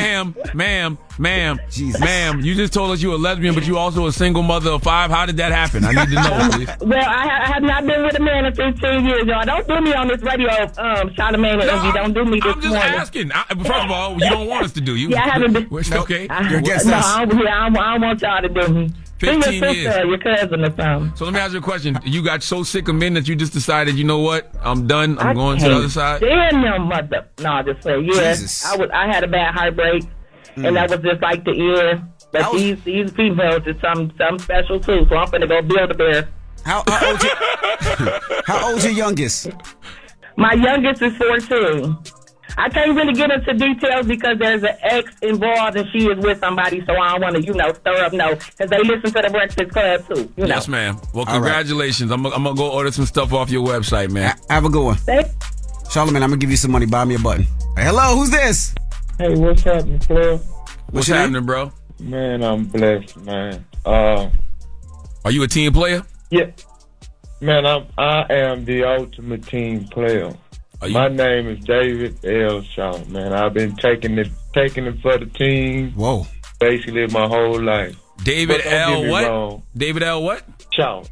ma'am, 0.53 0.97
ma'am, 1.21 1.57
ma'am, 1.57 1.93
ma'am. 1.99 2.39
You 2.41 2.55
just 2.55 2.73
told 2.73 2.91
us 2.91 3.01
you 3.01 3.09
were 3.09 3.15
a 3.15 3.17
lesbian, 3.19 3.53
but 3.55 3.65
you 3.67 3.77
also 3.77 4.07
a 4.07 4.11
single 4.11 4.43
mother 4.43 4.71
of 4.71 4.83
five. 4.83 5.11
How 5.11 5.25
did 5.25 5.37
that 5.37 5.51
happen? 5.51 5.85
I 5.85 5.91
need 5.91 6.09
to 6.09 6.15
know, 6.15 6.49
please. 6.51 6.69
Well, 6.81 6.99
I, 6.99 7.23
ha- 7.27 7.39
I 7.43 7.53
have 7.53 7.63
not 7.63 7.85
been 7.85 8.03
with 8.03 8.15
a 8.15 8.19
man 8.19 8.45
in 8.45 8.53
15 8.55 9.05
years, 9.05 9.25
y'all. 9.27 9.43
Don't 9.45 9.67
do 9.67 9.81
me 9.81 9.93
on 9.93 10.07
this 10.07 10.21
radio, 10.21 10.49
um, 10.49 11.09
Charlamagne 11.11 11.61
and 11.61 11.69
Envy. 11.69 11.91
Don't 11.93 12.13
do 12.13 12.25
me 12.25 12.39
this 12.39 12.53
I'm 12.55 12.61
just 12.61 12.73
morning. 12.73 12.93
asking. 12.93 13.31
I, 13.31 13.43
first 13.55 13.69
of 13.71 13.91
all, 13.91 14.13
you 14.13 14.29
don't 14.29 14.47
want 14.47 14.65
us 14.65 14.71
to 14.73 14.81
do 14.81 14.95
you. 14.95 15.09
Yeah, 15.09 15.23
I 15.23 15.29
haven't 15.29 15.53
been. 15.53 15.67
It's 15.71 15.91
okay. 15.91 16.27
I, 16.29 16.41
no, 16.41 16.57
I 16.57 17.25
don't, 17.25 17.39
yeah, 17.39 17.65
I, 17.65 17.69
don't, 17.69 17.77
I 17.77 17.91
don't 17.93 18.01
want 18.01 18.21
y'all 18.21 18.41
to 18.41 18.49
do 18.49 18.67
me. 18.73 18.91
Be 19.19 19.27
your 19.27 19.41
15 19.41 19.59
sister, 19.61 19.73
years. 19.73 19.95
your 20.07 20.17
cousin, 20.17 20.61
or 20.65 20.75
something. 20.75 21.15
So 21.15 21.25
let 21.25 21.33
me 21.35 21.39
ask 21.39 21.53
you 21.53 21.59
a 21.59 21.61
question. 21.61 21.99
You 22.03 22.23
got 22.23 22.41
so 22.41 22.63
sick 22.63 22.87
of 22.87 22.95
men 22.95 23.13
that 23.13 23.27
you 23.27 23.35
just 23.35 23.53
decided, 23.53 23.95
you 23.95 24.03
know 24.03 24.17
what? 24.19 24.51
I'm 24.61 24.87
done. 24.87 25.19
I'm 25.19 25.27
I 25.27 25.33
going 25.35 25.59
to 25.59 25.69
the 25.69 25.75
other 25.75 25.89
side. 25.89 26.21
Damn 26.21 26.61
them 26.61 26.87
mother. 26.87 27.27
No, 27.39 27.51
I 27.51 27.61
just 27.61 27.83
say 27.83 27.99
yes. 28.01 28.39
Jesus. 28.39 28.65
I 28.65 28.77
was. 28.77 28.89
I 28.91 29.05
had 29.07 29.23
a 29.23 29.27
bad 29.27 29.53
heartbreak, 29.53 30.03
Mm. 30.55 30.67
and 30.67 30.75
that 30.75 30.89
was 30.89 30.99
just 30.99 31.21
like 31.21 31.43
the 31.45 31.51
end. 31.51 32.03
But 32.31 32.51
these 32.53 32.81
these 32.83 33.11
females 33.11 33.63
is 33.65 33.75
some 33.81 34.11
some 34.17 34.39
special 34.39 34.79
too. 34.79 35.05
So 35.09 35.15
I'm 35.17 35.29
gonna 35.29 35.47
go 35.47 35.61
build 35.61 35.91
a 35.91 35.93
bear. 35.93 36.29
How, 36.65 36.83
how 36.87 37.09
old? 37.11 37.23
Your, 37.23 38.41
how 38.45 38.69
old's 38.69 38.83
your 38.83 38.93
youngest? 38.93 39.49
My 40.37 40.53
youngest 40.53 41.01
is 41.01 41.15
14. 41.17 41.97
I 42.57 42.69
can't 42.69 42.95
really 42.95 43.13
get 43.13 43.31
into 43.31 43.53
details 43.53 44.05
because 44.07 44.37
there's 44.37 44.61
an 44.63 44.75
ex 44.81 45.11
involved 45.21 45.77
and 45.77 45.87
she 45.91 45.99
is 46.05 46.17
with 46.23 46.39
somebody, 46.39 46.83
so 46.85 46.93
I 46.95 47.11
don't 47.13 47.21
want 47.21 47.35
to, 47.37 47.41
you 47.41 47.53
know, 47.53 47.71
stir 47.73 48.03
up 48.05 48.11
no, 48.13 48.35
because 48.35 48.69
they 48.69 48.77
listen 48.79 49.11
to 49.13 49.21
the 49.21 49.29
Breakfast 49.31 49.71
Club 49.71 50.05
too. 50.07 50.31
You 50.35 50.47
know. 50.47 50.55
Yes, 50.55 50.67
ma'am. 50.67 50.97
Well, 51.13 51.19
All 51.19 51.25
right. 51.25 51.33
congratulations. 51.33 52.11
I'm, 52.11 52.25
I'm 52.27 52.43
gonna 52.43 52.55
go 52.55 52.69
order 52.71 52.91
some 52.91 53.05
stuff 53.05 53.33
off 53.33 53.49
your 53.49 53.65
website, 53.65 54.11
man. 54.11 54.35
I, 54.49 54.53
Have 54.53 54.65
a 54.65 54.69
good 54.69 54.83
one. 54.83 54.95
Thank- 54.97 55.27
Charlamagne, 55.85 56.15
I'm 56.23 56.29
gonna 56.29 56.37
give 56.37 56.51
you 56.51 56.57
some 56.57 56.71
money. 56.71 56.85
Buy 56.85 57.05
me 57.05 57.15
a 57.15 57.19
button. 57.19 57.43
Hey, 57.75 57.85
hello, 57.85 58.15
who's 58.17 58.29
this? 58.31 58.75
Hey, 59.21 59.35
what's 59.35 59.61
happening, 59.61 59.99
Flair? 59.99 60.37
What's 60.89 61.07
your 61.07 61.17
name? 61.17 61.33
happening, 61.33 61.45
bro? 61.45 61.71
Man, 61.99 62.43
I'm 62.43 62.65
blessed, 62.65 63.17
man. 63.17 63.63
Uh, 63.85 64.31
Are 65.23 65.29
you 65.31 65.43
a 65.43 65.47
team 65.47 65.71
player? 65.73 66.01
yeah, 66.31 66.49
man, 67.39 67.67
I'm 67.67 67.85
I 67.99 68.25
am 68.33 68.65
the 68.65 68.83
ultimate 68.83 69.45
team 69.45 69.85
player. 69.89 70.33
My 70.89 71.07
name 71.07 71.49
is 71.49 71.59
David 71.63 72.17
L. 72.25 72.63
Shaw, 72.63 72.97
man. 73.09 73.31
I've 73.31 73.53
been 73.53 73.75
taking 73.75 74.17
it 74.17 74.29
taking 74.55 74.87
it 74.87 74.99
for 75.03 75.19
the 75.19 75.27
team. 75.27 75.91
Whoa. 75.91 76.25
Basically 76.59 77.05
my 77.05 77.27
whole 77.27 77.61
life. 77.61 77.95
David 78.23 78.61
But 78.63 78.73
L. 78.73 79.07
What? 79.07 79.27
wrong. 79.27 79.63
David 79.77 80.01
L. 80.01 80.23
What? 80.23 80.43
Shaw. 80.71 81.03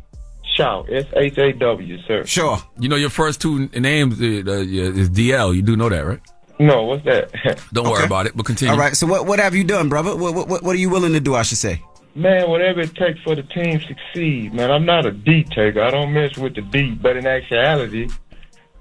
Shaw. 0.56 0.82
S 0.90 1.06
H 1.16 1.38
A 1.38 1.54
W, 1.54 2.02
sir. 2.08 2.26
Sure. 2.26 2.58
You 2.80 2.90
know 2.90 2.96
your 2.96 3.12
first 3.12 3.40
two 3.40 3.68
names 3.68 4.20
uh, 4.20 4.26
uh, 4.52 4.58
is 5.02 5.12
DL. 5.12 5.56
You 5.56 5.62
do 5.62 5.76
know 5.78 5.90
that, 5.90 6.00
right? 6.04 6.20
No, 6.60 6.84
what's 6.84 7.06
that? 7.06 7.32
Don't 7.74 7.90
worry 7.90 8.06
about 8.06 8.26
it. 8.26 8.36
But 8.36 8.46
continue. 8.46 8.74
All 8.74 8.80
right. 8.80 8.96
So 8.96 9.08
what 9.08 9.26
what 9.26 9.40
have 9.40 9.56
you 9.56 9.64
done, 9.64 9.88
brother? 9.90 10.16
What 10.16 10.34
what 10.36 10.62
what 10.64 10.76
are 10.76 10.80
you 10.80 10.90
willing 10.90 11.14
to 11.14 11.20
do? 11.20 11.36
I 11.36 11.44
should 11.44 11.58
say. 11.58 11.82
Man, 12.16 12.50
whatever 12.50 12.82
it 12.82 12.96
takes 12.96 13.22
for 13.22 13.36
the 13.36 13.44
team 13.44 13.80
to 13.80 13.86
succeed, 13.88 14.54
man. 14.54 14.70
I'm 14.72 14.86
not 14.86 15.06
a 15.06 15.12
D 15.12 15.44
taker. 15.46 15.82
I 15.82 15.92
don't 15.92 16.12
mess 16.12 16.38
with 16.38 16.56
the 16.56 16.62
D, 16.62 16.92
but 16.92 17.16
in 17.16 17.26
actuality, 17.26 18.10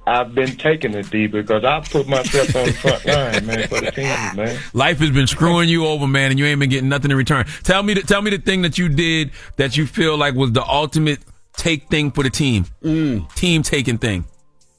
I've 0.06 0.34
been 0.34 0.56
taking 0.56 0.92
the 0.92 1.02
D 1.02 1.26
because 1.28 1.62
I 1.62 1.80
put 1.80 2.08
myself 2.08 2.56
on 2.56 2.64
the 2.66 2.72
front 2.72 3.04
line, 3.06 3.46
man, 3.46 3.68
for 3.68 3.80
the 3.80 3.92
team, 3.92 4.06
man. 4.34 4.58
Life 4.72 4.98
has 5.00 5.10
been 5.10 5.26
screwing 5.26 5.68
you 5.68 5.86
over, 5.86 6.08
man, 6.08 6.30
and 6.30 6.38
you 6.40 6.46
ain't 6.46 6.58
been 6.58 6.70
getting 6.70 6.88
nothing 6.88 7.10
in 7.10 7.16
return. 7.16 7.44
Tell 7.62 7.82
me, 7.82 7.94
the, 7.94 8.00
tell 8.02 8.22
me 8.22 8.30
the 8.30 8.38
thing 8.38 8.62
that 8.62 8.78
you 8.78 8.88
did 8.88 9.30
that 9.56 9.76
you 9.76 9.86
feel 9.86 10.16
like 10.16 10.34
was 10.34 10.50
the 10.52 10.64
ultimate 10.64 11.20
take 11.52 11.88
thing 11.88 12.10
for 12.10 12.24
the 12.24 12.30
team, 12.30 12.64
Mm. 12.82 13.32
team 13.34 13.62
taking 13.62 13.98
thing, 13.98 14.24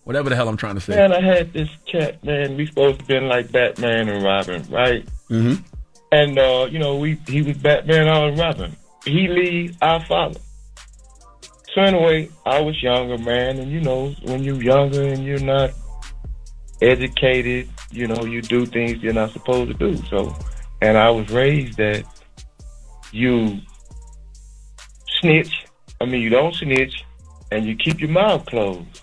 whatever 0.10 0.27
the 0.27 0.36
hell 0.36 0.49
I'm 0.49 0.57
trying 0.57 0.73
to 0.73 0.81
say. 0.81 0.95
Man, 0.95 1.14
I 1.14 1.22
had 1.22 1.53
this 1.53 1.69
cat, 1.86 2.23
man. 2.23 2.57
We 2.57 2.65
supposed 2.65 2.99
to 3.02 3.06
been 3.06 3.27
like 3.27 3.52
Batman 3.52 4.10
and 4.10 4.23
Robin, 4.23 4.64
right? 4.72 5.06
Mm-hmm. 5.30 5.61
And 6.11 6.40
uh, 6.40 6.68
you 6.72 6.80
know, 6.80 6.98
we 6.98 7.19
he 7.27 7.44
was 7.44 7.57
Batman, 7.57 8.07
I 8.07 8.26
was 8.26 8.40
Robin. 8.40 8.76
He 9.06 9.27
lead, 9.27 9.77
I 9.84 10.03
follow. 10.06 10.34
So 11.76 11.81
anyway, 11.81 12.27
I 12.44 12.60
was 12.60 12.81
younger, 12.81 13.19
man, 13.19 13.60
and 13.60 13.72
you 13.72 13.81
know, 13.81 14.10
when 14.23 14.44
you're 14.44 14.60
younger 14.64 15.03
and 15.03 15.23
you're 15.23 15.38
not 15.38 15.73
educated, 16.81 17.69
you 17.91 18.07
know, 18.07 18.26
you 18.26 18.41
do 18.41 18.65
things 18.65 19.03
you're 19.03 19.14
not 19.14 19.30
supposed 19.30 19.77
to 19.77 19.77
do. 19.77 19.95
So, 20.07 20.36
and 20.81 20.98
I 20.98 21.11
was 21.11 21.30
raised 21.30 21.77
that 21.77 22.03
you 23.11 23.60
snitch. 25.19 25.68
I 26.02 26.06
mean, 26.06 26.23
you 26.23 26.30
don't 26.30 26.56
snitch, 26.56 27.06
and 27.52 27.68
you 27.68 27.76
keep 27.76 27.99
your 27.99 28.10
mouth 28.10 28.48
closed. 28.48 28.98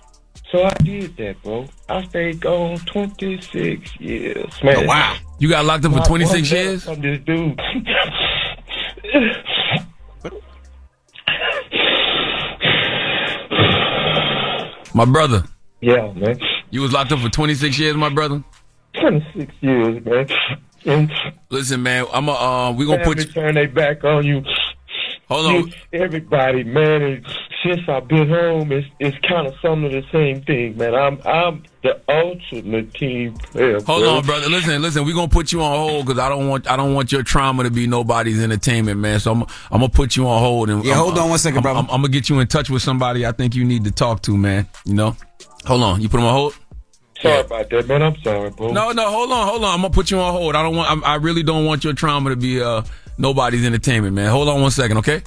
So 0.50 0.62
I 0.64 0.72
did 0.84 1.16
that, 1.16 1.42
bro. 1.42 1.66
I 1.88 2.04
stayed 2.04 2.40
gone 2.40 2.78
26 2.78 4.00
years, 4.00 4.62
man. 4.62 4.76
Oh, 4.78 4.86
wow. 4.86 5.16
You 5.38 5.48
got 5.48 5.64
locked 5.64 5.84
up 5.84 5.92
for 5.92 6.00
26 6.00 6.32
one 6.32 6.42
better 6.42 6.62
years? 6.62 6.84
From 6.84 7.00
this 7.00 7.20
dude. 7.24 7.60
My 14.94 15.04
brother. 15.04 15.44
Yeah, 15.80 16.12
man. 16.12 16.38
You 16.70 16.80
was 16.80 16.92
locked 16.92 17.12
up 17.12 17.18
for 17.20 17.28
26 17.28 17.78
years, 17.78 17.96
my 17.96 18.08
brother. 18.08 18.42
26 19.00 19.52
years, 19.60 20.04
man. 20.04 21.10
Listen, 21.50 21.82
man, 21.82 22.06
I'm 22.12 22.28
a, 22.28 22.32
uh, 22.32 22.72
we 22.72 22.86
gonna 22.86 23.04
put 23.04 23.18
you. 23.18 23.24
turn 23.24 23.56
their 23.56 23.68
back 23.68 24.04
on 24.04 24.24
you. 24.24 24.42
Hold 25.28 25.46
on. 25.46 25.54
You- 25.54 25.72
everybody, 25.92 26.62
man. 26.62 27.02
And 27.02 27.26
since 27.64 27.80
I've 27.88 28.06
been 28.06 28.28
home, 28.28 28.70
it's 28.70 28.86
it's 29.00 29.16
kind 29.26 29.46
of 29.46 29.54
some 29.60 29.84
of 29.84 29.90
the 29.90 30.04
same 30.12 30.42
thing, 30.42 30.76
man. 30.76 30.94
I'm 30.94 31.20
I'm 31.24 31.64
the 31.82 32.00
ultimate 32.08 32.94
team 32.94 33.34
player. 33.34 33.80
Hold 33.82 34.02
bro. 34.02 34.10
on, 34.16 34.24
brother. 34.24 34.48
Listen, 34.48 34.80
listen. 34.82 35.04
We're 35.04 35.14
gonna 35.14 35.28
put 35.28 35.50
you 35.50 35.62
on 35.62 35.76
hold 35.76 36.06
because 36.06 36.20
I 36.20 36.28
don't 36.28 36.48
want 36.48 36.70
I 36.70 36.76
don't 36.76 36.94
want 36.94 37.10
your 37.10 37.24
trauma 37.24 37.64
to 37.64 37.70
be 37.70 37.86
nobody's 37.88 38.40
entertainment, 38.40 39.00
man. 39.00 39.18
So 39.18 39.32
I'm 39.32 39.42
I'm 39.42 39.80
gonna 39.80 39.88
put 39.88 40.14
you 40.16 40.28
on 40.28 40.40
hold 40.40 40.70
and 40.70 40.84
Yeah, 40.84 40.92
I'm- 40.92 41.02
hold 41.04 41.18
on 41.18 41.28
one 41.30 41.38
second, 41.40 41.58
I'm, 41.58 41.62
brother. 41.62 41.78
I'm, 41.80 41.86
I'm 41.86 42.02
gonna 42.02 42.08
get 42.08 42.28
you 42.28 42.38
in 42.38 42.46
touch 42.46 42.70
with 42.70 42.82
somebody 42.82 43.26
I 43.26 43.32
think 43.32 43.54
you 43.56 43.64
need 43.64 43.84
to 43.84 43.90
talk 43.90 44.22
to, 44.22 44.36
man. 44.36 44.68
You 44.84 44.94
know. 44.94 45.16
Hold 45.66 45.82
on. 45.82 46.00
You 46.00 46.08
put 46.08 46.20
him 46.20 46.26
on 46.26 46.34
hold. 46.34 46.56
Sorry 47.20 47.40
about 47.40 47.68
that, 47.70 47.88
man. 47.88 48.02
I'm 48.02 48.16
sorry, 48.22 48.50
bro. 48.50 48.70
No, 48.72 48.92
no. 48.92 49.10
Hold 49.10 49.32
on, 49.32 49.48
hold 49.48 49.64
on. 49.64 49.74
I'm 49.74 49.80
gonna 49.82 49.90
put 49.92 50.10
you 50.10 50.20
on 50.20 50.32
hold. 50.32 50.54
I 50.54 50.62
don't 50.62 50.76
want. 50.76 50.88
I'm, 50.90 51.02
I 51.02 51.16
really 51.16 51.42
don't 51.42 51.64
want 51.64 51.82
your 51.82 51.94
trauma 51.94 52.30
to 52.30 52.36
be 52.36 52.60
uh 52.60 52.82
nobody's 53.18 53.64
entertainment, 53.64 54.14
man. 54.14 54.30
Hold 54.30 54.48
on 54.48 54.60
one 54.62 54.70
second, 54.70 54.98
okay? 54.98 55.22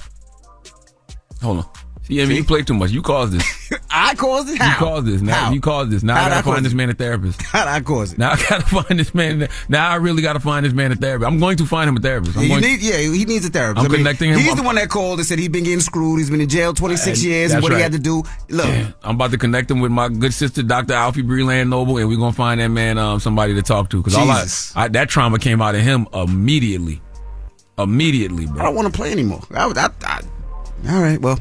Hold 1.42 1.58
on. 1.58 1.64
See, 2.02 2.20
I 2.20 2.24
mean, 2.26 2.38
you 2.38 2.44
play 2.44 2.62
too 2.62 2.74
much. 2.74 2.90
You 2.90 3.02
caused 3.02 3.32
this. 3.34 3.72
I 3.90 4.16
caused 4.16 4.48
it. 4.48 4.54
You 4.54 4.72
caused 4.78 5.06
this. 5.06 5.22
Now 5.22 5.44
How? 5.44 5.52
you 5.52 5.60
caused 5.60 5.90
this. 5.92 6.02
Now 6.02 6.16
How'd 6.16 6.22
I 6.22 6.26
I 6.26 6.28
gotta 6.30 6.42
cause 6.42 6.54
find 6.54 6.66
this 6.66 6.74
man 6.74 6.90
a 6.90 6.94
therapist. 6.94 7.40
How'd 7.52 7.68
I 7.68 7.80
cause 7.82 8.12
it? 8.14 8.18
Now 8.18 8.32
I 8.32 8.36
gotta 8.48 8.66
find 8.66 8.98
this 8.98 9.14
man. 9.14 9.48
Now 9.68 9.88
I 9.88 9.94
really 9.96 10.20
gotta 10.20 10.40
find 10.40 10.66
this 10.66 10.72
man 10.72 10.90
a 10.90 10.96
therapist. 10.96 11.28
I'm 11.28 11.38
going 11.38 11.56
to 11.58 11.66
find 11.66 11.88
him 11.88 11.96
a 11.96 12.00
therapist. 12.00 12.36
I'm 12.36 12.42
Yeah, 12.42 12.48
going 12.48 12.62
need, 12.62 12.80
yeah, 12.82 12.96
he 12.96 13.24
needs 13.26 13.46
a 13.46 13.50
therapist. 13.50 13.84
I'm 13.86 13.92
connecting 13.92 14.32
him. 14.32 14.40
He's 14.40 14.56
the 14.56 14.62
one 14.64 14.74
that 14.74 14.88
called 14.88 15.20
and 15.20 15.26
said 15.28 15.38
he's 15.38 15.50
been 15.50 15.62
getting 15.62 15.78
screwed. 15.80 16.18
He's 16.18 16.30
been 16.30 16.40
in 16.40 16.48
jail 16.48 16.74
26 16.74 17.06
And 17.06 17.18
years. 17.18 17.54
What 17.62 17.70
he 17.72 17.80
had 17.80 17.92
to 17.92 17.98
do. 18.00 18.24
Look, 18.48 18.66
I'm 19.04 19.14
about 19.14 19.30
to 19.30 19.38
connect 19.38 19.70
him 19.70 19.78
with 19.78 19.92
my 19.92 20.08
good 20.08 20.34
sister, 20.34 20.64
Dr. 20.64 20.94
Alfiee 20.94 21.22
Breland 21.22 21.68
Noble, 21.68 21.96
and 21.98 22.08
we're 22.08 22.18
gonna 22.18 22.32
find 22.32 22.60
that 22.60 22.68
man 22.70 22.98
um, 22.98 23.20
somebody 23.20 23.54
to 23.54 23.62
talk 23.62 23.88
to. 23.90 23.98
Because 23.98 24.16
all 24.16 24.28
I, 24.28 24.46
I, 24.74 24.88
that 24.88 25.10
trauma 25.10 25.38
came 25.38 25.62
out 25.62 25.76
of 25.76 25.82
him 25.82 26.08
immediately, 26.12 27.00
immediately, 27.82 28.46
bro. 28.46 28.60
I 28.60 28.62
don't 28.64 28.74
want 28.74 28.92
to 28.92 28.96
play 28.96 29.12
anymore. 29.12 29.42
I, 29.50 29.66
I, 29.66 29.90
I, 30.02 30.20
all 30.88 31.02
right, 31.02 31.20
well. 31.20 31.38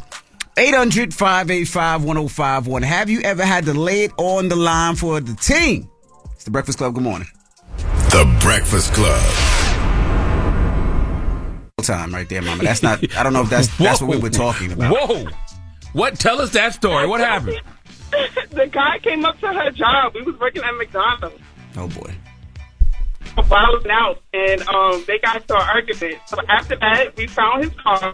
800 0.57 1.13
585 1.13 2.03
1051. 2.03 2.83
Have 2.83 3.09
you 3.09 3.21
ever 3.21 3.45
had 3.45 3.65
to 3.65 3.73
lay 3.73 4.03
it 4.03 4.11
on 4.17 4.49
the 4.49 4.57
line 4.57 4.95
for 4.95 5.21
the 5.21 5.33
team? 5.35 5.89
It's 6.33 6.43
the 6.43 6.51
Breakfast 6.51 6.77
Club. 6.77 6.95
Good 6.95 7.03
morning. 7.03 7.29
The 7.77 8.39
Breakfast 8.41 8.93
Club. 8.93 9.21
time 11.81 12.13
right 12.13 12.27
there, 12.27 12.41
Mama. 12.41 12.63
That's 12.63 12.83
not. 12.83 12.99
I 13.15 13.23
don't 13.23 13.33
know 13.33 13.43
if 13.43 13.49
that's 13.49 13.67
that's 13.77 14.01
what 14.01 14.09
we 14.09 14.17
were 14.17 14.29
talking 14.29 14.71
about. 14.71 14.91
Whoa! 14.93 15.25
What? 15.93 16.19
Tell 16.19 16.41
us 16.41 16.51
that 16.51 16.73
story. 16.73 17.07
What 17.07 17.21
happened? 17.21 17.61
the 18.51 18.67
guy 18.67 18.99
came 18.99 19.25
up 19.25 19.39
to 19.39 19.47
her 19.47 19.71
job. 19.71 20.13
We 20.13 20.21
was 20.23 20.37
working 20.39 20.63
at 20.63 20.75
McDonald's. 20.75 21.39
Oh 21.77 21.87
boy. 21.87 22.13
Bottles 23.47 23.85
out, 23.89 24.21
and 24.33 24.61
um, 24.67 25.03
they 25.07 25.19
got 25.19 25.37
into 25.37 25.55
an 25.55 25.61
argument. 25.61 26.15
So 26.27 26.37
after 26.47 26.75
that, 26.77 27.15
we 27.15 27.27
found 27.27 27.63
his 27.63 27.73
car. 27.75 28.13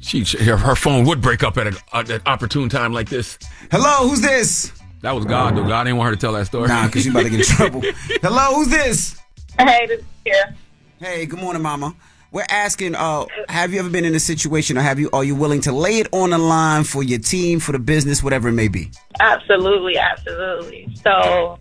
She, 0.00 0.24
she- 0.24 0.42
her, 0.44 0.56
her 0.56 0.76
phone 0.76 1.04
would 1.06 1.20
break 1.20 1.42
up 1.42 1.56
at 1.58 1.66
an, 1.66 1.76
at 1.92 2.10
an 2.10 2.22
opportune 2.26 2.68
time 2.68 2.92
like 2.92 3.08
this. 3.08 3.38
Hello, 3.70 4.08
who's 4.08 4.20
this? 4.20 4.72
That 5.02 5.14
was 5.14 5.24
God, 5.24 5.56
though. 5.56 5.66
God 5.66 5.84
didn't 5.84 5.96
want 5.98 6.08
her 6.10 6.14
to 6.16 6.20
tell 6.20 6.32
that 6.32 6.46
story. 6.46 6.68
Nah, 6.68 6.86
because 6.86 7.04
you 7.04 7.12
about 7.12 7.24
to 7.24 7.30
get 7.30 7.40
in 7.40 7.46
trouble. 7.46 7.82
Hello, 8.22 8.54
who's 8.54 8.68
this? 8.68 9.20
Hey, 9.58 9.86
this 9.86 10.00
is 10.00 10.04
here. 10.24 10.56
Hey, 10.98 11.26
good 11.26 11.38
morning, 11.38 11.62
Mama. 11.62 11.94
We're 12.30 12.46
asking, 12.50 12.94
uh, 12.94 13.26
have 13.48 13.72
you 13.72 13.78
ever 13.80 13.88
been 13.88 14.04
in 14.04 14.14
a 14.14 14.20
situation, 14.20 14.76
or 14.76 14.82
have 14.82 14.98
you? 14.98 15.08
Are 15.12 15.24
you 15.24 15.34
willing 15.34 15.60
to 15.62 15.72
lay 15.72 15.98
it 15.98 16.08
on 16.12 16.30
the 16.30 16.38
line 16.38 16.84
for 16.84 17.02
your 17.02 17.18
team, 17.20 17.58
for 17.60 17.72
the 17.72 17.78
business, 17.78 18.22
whatever 18.22 18.48
it 18.48 18.52
may 18.52 18.68
be? 18.68 18.90
Absolutely, 19.20 19.96
absolutely. 19.96 20.88
So, 21.02 21.58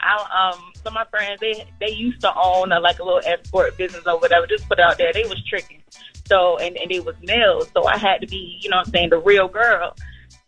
I'll 0.00 0.52
um, 0.54 0.72
some 0.86 0.96
of 0.96 1.04
my 1.12 1.18
friends 1.18 1.40
they 1.40 1.66
they 1.80 1.92
used 1.92 2.20
to 2.20 2.32
own 2.36 2.70
a, 2.70 2.78
like 2.78 3.00
a 3.00 3.04
little 3.04 3.20
escort 3.24 3.76
business 3.76 4.06
or 4.06 4.18
whatever. 4.20 4.46
Just 4.46 4.68
put 4.68 4.78
out 4.78 4.96
there, 4.98 5.12
they 5.12 5.24
was 5.24 5.42
tricking. 5.44 5.82
So, 6.26 6.58
and 6.58 6.76
and 6.76 6.92
it 6.92 7.04
was 7.04 7.16
males. 7.22 7.68
So 7.74 7.86
I 7.86 7.98
had 7.98 8.20
to 8.20 8.26
be, 8.26 8.58
you 8.60 8.70
know, 8.70 8.76
what 8.76 8.86
I'm 8.86 8.92
saying 8.92 9.10
the 9.10 9.18
real 9.18 9.48
girl. 9.48 9.96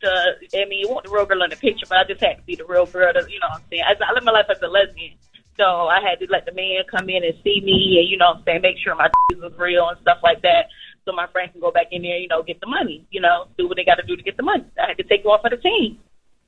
To, 0.01 0.09
I 0.55 0.65
mean, 0.66 0.78
you 0.78 0.89
want 0.89 1.06
the 1.06 1.10
real 1.10 1.27
girl 1.27 1.43
in 1.43 1.51
the 1.51 1.56
picture, 1.56 1.86
but 1.89 1.98
I 1.98 2.05
just 2.05 2.20
had 2.20 2.36
to 2.36 2.43
be 2.43 2.55
the 2.55 2.65
real 2.65 2.86
girl. 2.86 3.12
To, 3.12 3.19
you 3.28 3.40
know, 3.40 3.48
what 3.51 3.62
I'm 3.62 3.65
saying 3.69 3.82
As, 3.90 3.97
I 4.01 4.12
live 4.12 4.23
my 4.23 4.31
life 4.31 4.47
as 4.48 4.62
a 4.62 4.69
lesbian. 4.69 5.15
So 5.56 5.65
I 5.65 5.98
had 6.01 6.20
to 6.20 6.31
let 6.31 6.47
the 6.47 6.52
man 6.52 6.85
come 6.89 7.10
in 7.10 7.24
and 7.24 7.35
see 7.43 7.60
me, 7.60 7.98
and 7.98 8.09
you 8.09 8.16
know, 8.16 8.31
what 8.31 8.36
I'm 8.39 8.43
saying 8.44 8.62
make 8.62 8.77
sure 8.78 8.94
my 8.94 9.10
was 9.43 9.52
real 9.59 9.89
and 9.89 9.98
stuff 10.02 10.19
like 10.23 10.43
that. 10.43 10.66
So 11.05 11.10
my 11.12 11.27
friend 11.27 11.51
can 11.51 11.60
go 11.60 11.73
back 11.73 11.89
in 11.90 12.02
there, 12.02 12.19
you 12.19 12.28
know, 12.28 12.44
get 12.44 12.60
the 12.60 12.69
money, 12.69 13.05
you 13.10 13.20
know, 13.20 13.47
do 13.59 13.66
what 13.66 13.77
they 13.77 13.85
got 13.85 13.97
to 13.97 14.06
do 14.06 14.15
to 14.15 14.23
get 14.23 14.36
the 14.36 14.44
money. 14.44 14.65
I 14.78 14.89
had 14.89 14.98
to 14.98 15.02
take 15.02 15.24
you 15.24 15.31
off 15.31 15.44
of 15.44 15.51
the 15.51 15.56
team. 15.56 15.98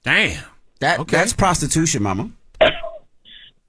Damn. 0.04 0.44
That 0.78 1.08
that's 1.08 1.32
prostitution, 1.32 2.04
Mama. 2.04 2.30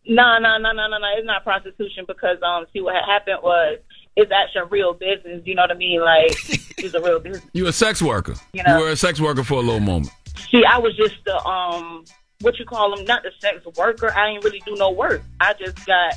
No, 0.08 0.40
no, 0.40 0.58
no, 0.58 0.72
no, 0.72 0.88
no, 0.88 0.98
no. 0.98 1.08
It's 1.16 1.26
not 1.26 1.44
prostitution 1.44 2.06
because 2.08 2.38
um, 2.42 2.66
see 2.74 2.82
what 2.82 2.96
happened 3.06 3.40
was 3.44 3.80
it's 4.16 4.32
actually 4.32 4.62
a 4.62 4.66
real 4.66 4.94
business. 4.94 5.42
You 5.46 5.56
know 5.56 5.64
what 5.64 5.72
I 5.72 5.76
mean? 5.76 6.02
Like 6.02 6.32
it's 6.78 6.94
a 6.94 7.02
real 7.02 7.20
business. 7.20 7.46
You 7.54 7.68
a 7.68 7.74
sex 7.74 8.02
worker. 8.02 8.34
You 8.54 8.64
know. 8.64 8.78
you 8.78 8.84
were 8.86 8.90
a 8.92 8.96
sex 8.96 9.20
worker 9.20 9.44
for 9.44 9.56
a 9.56 9.62
little 9.62 9.80
moment. 9.80 10.12
See, 10.50 10.64
I 10.66 10.78
was 10.78 10.96
just 10.96 11.16
the 11.26 11.38
um, 11.46 12.04
what 12.42 12.58
you 12.58 12.66
call 12.66 12.96
them? 12.96 13.06
Not 13.06 13.24
the 13.24 13.32
sex 13.40 13.66
worker. 13.78 14.12
I 14.14 14.32
didn't 14.32 14.44
really 14.44 14.62
do 14.66 14.76
no 14.76 14.90
work. 14.92 15.22
I 15.40 15.54
just 15.54 15.86
got 15.86 16.16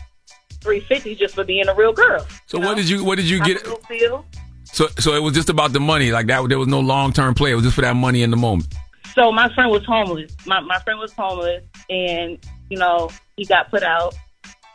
three 0.60 0.80
fifty 0.80 1.14
just 1.14 1.34
for 1.34 1.44
being 1.44 1.68
a 1.68 1.74
real 1.74 1.92
girl. 1.92 2.26
So 2.46 2.58
what 2.58 2.76
did 2.76 2.88
you 2.88 3.04
what 3.04 3.16
did 3.16 3.28
you 3.28 3.42
I 3.42 3.46
get? 3.46 3.86
feel. 3.86 4.24
So 4.64 4.88
so 4.98 5.14
it 5.14 5.20
was 5.22 5.34
just 5.34 5.50
about 5.50 5.72
the 5.72 5.80
money, 5.80 6.10
like 6.10 6.26
that. 6.28 6.48
There 6.48 6.58
was 6.58 6.68
no 6.68 6.80
long 6.80 7.12
term 7.12 7.34
play. 7.34 7.52
It 7.52 7.54
was 7.54 7.64
just 7.64 7.74
for 7.74 7.82
that 7.82 7.96
money 7.96 8.22
in 8.22 8.30
the 8.30 8.36
moment. 8.36 8.74
So 9.14 9.30
my 9.30 9.52
friend 9.54 9.70
was 9.70 9.84
homeless. 9.84 10.34
My 10.46 10.60
my 10.60 10.78
friend 10.80 10.98
was 10.98 11.12
homeless, 11.12 11.62
and 11.90 12.38
you 12.70 12.78
know 12.78 13.10
he 13.36 13.44
got 13.44 13.70
put 13.70 13.82
out, 13.82 14.14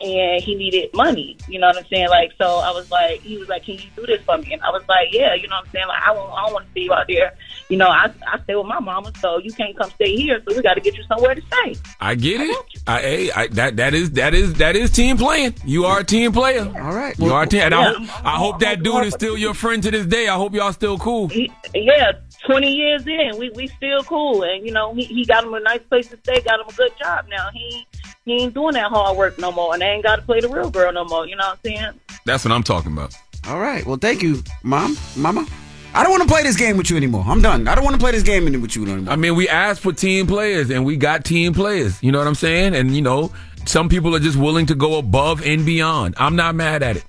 and 0.00 0.42
he 0.42 0.54
needed 0.54 0.90
money. 0.94 1.36
You 1.48 1.58
know 1.58 1.66
what 1.68 1.78
I'm 1.78 1.86
saying? 1.86 2.08
Like 2.08 2.32
so, 2.38 2.58
I 2.58 2.70
was 2.70 2.90
like, 2.90 3.20
he 3.20 3.36
was 3.38 3.48
like, 3.48 3.64
"Can 3.64 3.74
you 3.74 3.90
do 3.96 4.06
this 4.06 4.22
for 4.24 4.38
me?" 4.38 4.52
And 4.52 4.62
I 4.62 4.70
was 4.70 4.82
like, 4.88 5.08
"Yeah." 5.12 5.34
You 5.34 5.48
know 5.48 5.56
what 5.56 5.66
I'm 5.66 5.72
saying? 5.72 5.88
Like 5.88 6.02
I 6.06 6.12
won't, 6.12 6.32
I 6.32 6.44
don't 6.44 6.52
want 6.54 6.66
to 6.66 6.72
see 6.72 6.80
you 6.84 6.92
out 6.92 7.06
there. 7.08 7.32
You 7.68 7.76
know, 7.76 7.88
I 7.88 8.12
I 8.26 8.40
stay 8.44 8.54
with 8.56 8.66
my 8.66 8.80
mama, 8.80 9.12
so 9.20 9.38
you 9.38 9.52
can't 9.52 9.76
come 9.76 9.90
stay 9.90 10.16
here. 10.16 10.40
So 10.46 10.54
we 10.56 10.62
got 10.62 10.74
to 10.74 10.80
get 10.80 10.96
you 10.96 11.04
somewhere 11.04 11.34
to 11.34 11.42
stay. 11.42 11.76
I 12.00 12.14
get 12.14 12.40
it. 12.40 12.56
I, 12.86 13.00
hey, 13.00 13.30
I 13.30 13.46
that 13.48 13.76
that 13.76 13.94
is 13.94 14.10
that 14.12 14.34
is 14.34 14.54
that 14.54 14.74
is 14.74 14.90
team 14.90 15.16
playing. 15.16 15.54
You 15.64 15.84
are 15.84 16.00
a 16.00 16.04
team 16.04 16.32
player. 16.32 16.64
All 16.64 16.94
right. 16.94 17.16
You 17.18 17.32
are 17.32 17.46
team. 17.46 17.60
And 17.60 17.74
I 17.74 17.82
Yeah, 17.82 17.92
hope 17.92 18.26
I 18.26 18.36
hope 18.36 18.60
that 18.60 18.82
dude 18.82 19.04
is 19.04 19.14
still 19.14 19.36
your 19.36 19.54
friend 19.54 19.82
to 19.82 19.90
this 19.90 20.06
day. 20.06 20.28
I 20.28 20.34
hope 20.36 20.54
y'all 20.54 20.72
still 20.72 20.98
cool. 20.98 21.28
He, 21.28 21.52
yeah, 21.74 22.12
20 22.46 22.72
years 22.72 23.06
in, 23.06 23.38
we 23.38 23.50
we 23.50 23.66
still 23.66 24.02
cool, 24.04 24.42
and 24.42 24.64
you 24.64 24.72
know 24.72 24.94
he 24.94 25.04
he 25.04 25.24
got 25.24 25.44
him 25.44 25.54
a 25.54 25.60
nice 25.60 25.82
place 25.82 26.08
to 26.08 26.16
stay, 26.18 26.40
got 26.40 26.60
him 26.60 26.66
a 26.68 26.72
good 26.72 26.92
job. 26.98 27.26
Now 27.28 27.48
he 27.52 27.86
he 28.24 28.42
ain't 28.42 28.54
doing 28.54 28.74
that 28.74 28.90
hard 28.90 29.16
work 29.16 29.38
no 29.38 29.52
more, 29.52 29.72
and 29.74 29.82
they 29.82 29.86
ain't 29.86 30.04
got 30.04 30.16
to 30.16 30.22
play 30.22 30.40
the 30.40 30.48
real 30.48 30.70
girl 30.70 30.92
no 30.92 31.04
more. 31.04 31.26
You 31.26 31.36
know 31.36 31.46
what 31.46 31.58
I'm 31.64 31.76
saying? 31.76 32.00
That's 32.24 32.44
what 32.44 32.52
I'm 32.52 32.62
talking 32.62 32.92
about. 32.92 33.14
All 33.48 33.58
right. 33.58 33.84
Well, 33.84 33.96
thank 33.96 34.22
you, 34.22 34.42
Mom, 34.62 34.96
Mama. 35.16 35.46
I 35.92 36.04
don't 36.04 36.12
want 36.12 36.22
to 36.22 36.28
play 36.28 36.44
this 36.44 36.56
game 36.56 36.76
with 36.76 36.88
you 36.88 36.96
anymore. 36.96 37.24
I'm 37.26 37.42
done. 37.42 37.66
I 37.66 37.74
don't 37.74 37.82
want 37.82 37.94
to 37.94 38.00
play 38.00 38.12
this 38.12 38.22
game 38.22 38.44
with 38.44 38.76
you 38.76 38.84
anymore. 38.84 39.12
I 39.12 39.16
mean, 39.16 39.34
we 39.34 39.48
asked 39.48 39.80
for 39.80 39.92
team 39.92 40.26
players 40.28 40.70
and 40.70 40.84
we 40.84 40.96
got 40.96 41.24
team 41.24 41.52
players. 41.52 42.00
You 42.00 42.12
know 42.12 42.18
what 42.18 42.28
I'm 42.28 42.36
saying? 42.36 42.76
And 42.76 42.94
you 42.94 43.02
know, 43.02 43.32
some 43.66 43.88
people 43.88 44.14
are 44.14 44.20
just 44.20 44.36
willing 44.36 44.66
to 44.66 44.74
go 44.76 44.98
above 44.98 45.44
and 45.44 45.66
beyond. 45.66 46.14
I'm 46.16 46.36
not 46.36 46.54
mad 46.54 46.84
at 46.84 46.96
it. 46.96 47.04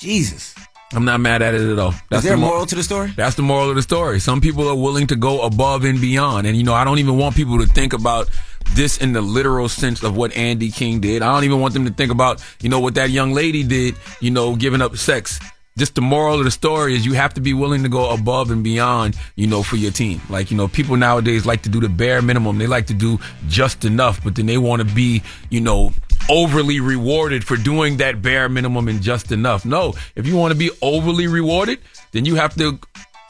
Jesus. 0.00 0.54
I'm 0.92 1.04
not 1.04 1.20
mad 1.20 1.42
at 1.42 1.54
it 1.54 1.70
at 1.70 1.78
all. 1.78 1.94
Is 2.10 2.22
there 2.22 2.32
a 2.32 2.36
the 2.36 2.40
moral 2.40 2.64
to 2.64 2.74
the 2.74 2.82
story? 2.82 3.12
That's 3.14 3.36
the 3.36 3.42
moral 3.42 3.68
of 3.68 3.76
the 3.76 3.82
story. 3.82 4.20
Some 4.20 4.40
people 4.40 4.66
are 4.68 4.74
willing 4.74 5.06
to 5.08 5.16
go 5.16 5.42
above 5.42 5.84
and 5.84 6.00
beyond. 6.00 6.46
And 6.46 6.56
you 6.56 6.62
know, 6.62 6.74
I 6.74 6.84
don't 6.84 6.98
even 6.98 7.18
want 7.18 7.36
people 7.36 7.58
to 7.58 7.66
think 7.66 7.92
about 7.92 8.30
this 8.70 8.98
in 8.98 9.12
the 9.12 9.20
literal 9.20 9.68
sense 9.68 10.02
of 10.02 10.16
what 10.16 10.34
Andy 10.36 10.70
King 10.70 11.00
did. 11.00 11.22
I 11.22 11.32
don't 11.32 11.44
even 11.44 11.60
want 11.60 11.74
them 11.74 11.84
to 11.84 11.92
think 11.92 12.10
about, 12.10 12.42
you 12.62 12.68
know, 12.68 12.80
what 12.80 12.94
that 12.94 13.10
young 13.10 13.32
lady 13.32 13.62
did, 13.62 13.96
you 14.20 14.30
know, 14.30 14.56
giving 14.56 14.80
up 14.80 14.96
sex. 14.96 15.38
Just 15.76 15.94
the 15.94 16.00
moral 16.00 16.38
of 16.38 16.44
the 16.44 16.50
story 16.50 16.96
is 16.96 17.06
you 17.06 17.12
have 17.12 17.34
to 17.34 17.40
be 17.40 17.54
willing 17.54 17.84
to 17.84 17.88
go 17.88 18.10
above 18.10 18.50
and 18.50 18.64
beyond, 18.64 19.16
you 19.36 19.46
know, 19.46 19.62
for 19.62 19.76
your 19.76 19.92
team. 19.92 20.20
Like, 20.28 20.50
you 20.50 20.56
know, 20.56 20.66
people 20.66 20.96
nowadays 20.96 21.46
like 21.46 21.62
to 21.62 21.68
do 21.68 21.80
the 21.80 21.88
bare 21.88 22.20
minimum. 22.20 22.58
They 22.58 22.66
like 22.66 22.86
to 22.86 22.94
do 22.94 23.20
just 23.46 23.84
enough, 23.84 24.22
but 24.24 24.34
then 24.34 24.46
they 24.46 24.58
want 24.58 24.86
to 24.86 24.94
be, 24.94 25.22
you 25.50 25.60
know, 25.60 25.92
overly 26.28 26.80
rewarded 26.80 27.44
for 27.44 27.56
doing 27.56 27.98
that 27.98 28.22
bare 28.22 28.48
minimum 28.48 28.88
and 28.88 29.02
just 29.02 29.32
enough. 29.32 29.64
No, 29.64 29.94
if 30.14 30.26
you 30.26 30.36
want 30.36 30.52
to 30.52 30.58
be 30.58 30.70
overly 30.82 31.26
rewarded, 31.26 31.78
then 32.12 32.24
you 32.24 32.34
have 32.36 32.54
to 32.56 32.78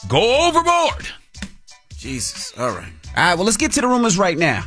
go 0.09 0.49
overboard. 0.49 1.09
Jesus. 1.97 2.53
All 2.59 2.69
right. 2.71 2.93
All 3.17 3.25
right. 3.25 3.35
Well, 3.35 3.45
let's 3.45 3.57
get 3.57 3.73
to 3.73 3.81
the 3.81 3.89
rumors 3.89 4.19
right 4.19 4.39
now. 4.39 4.65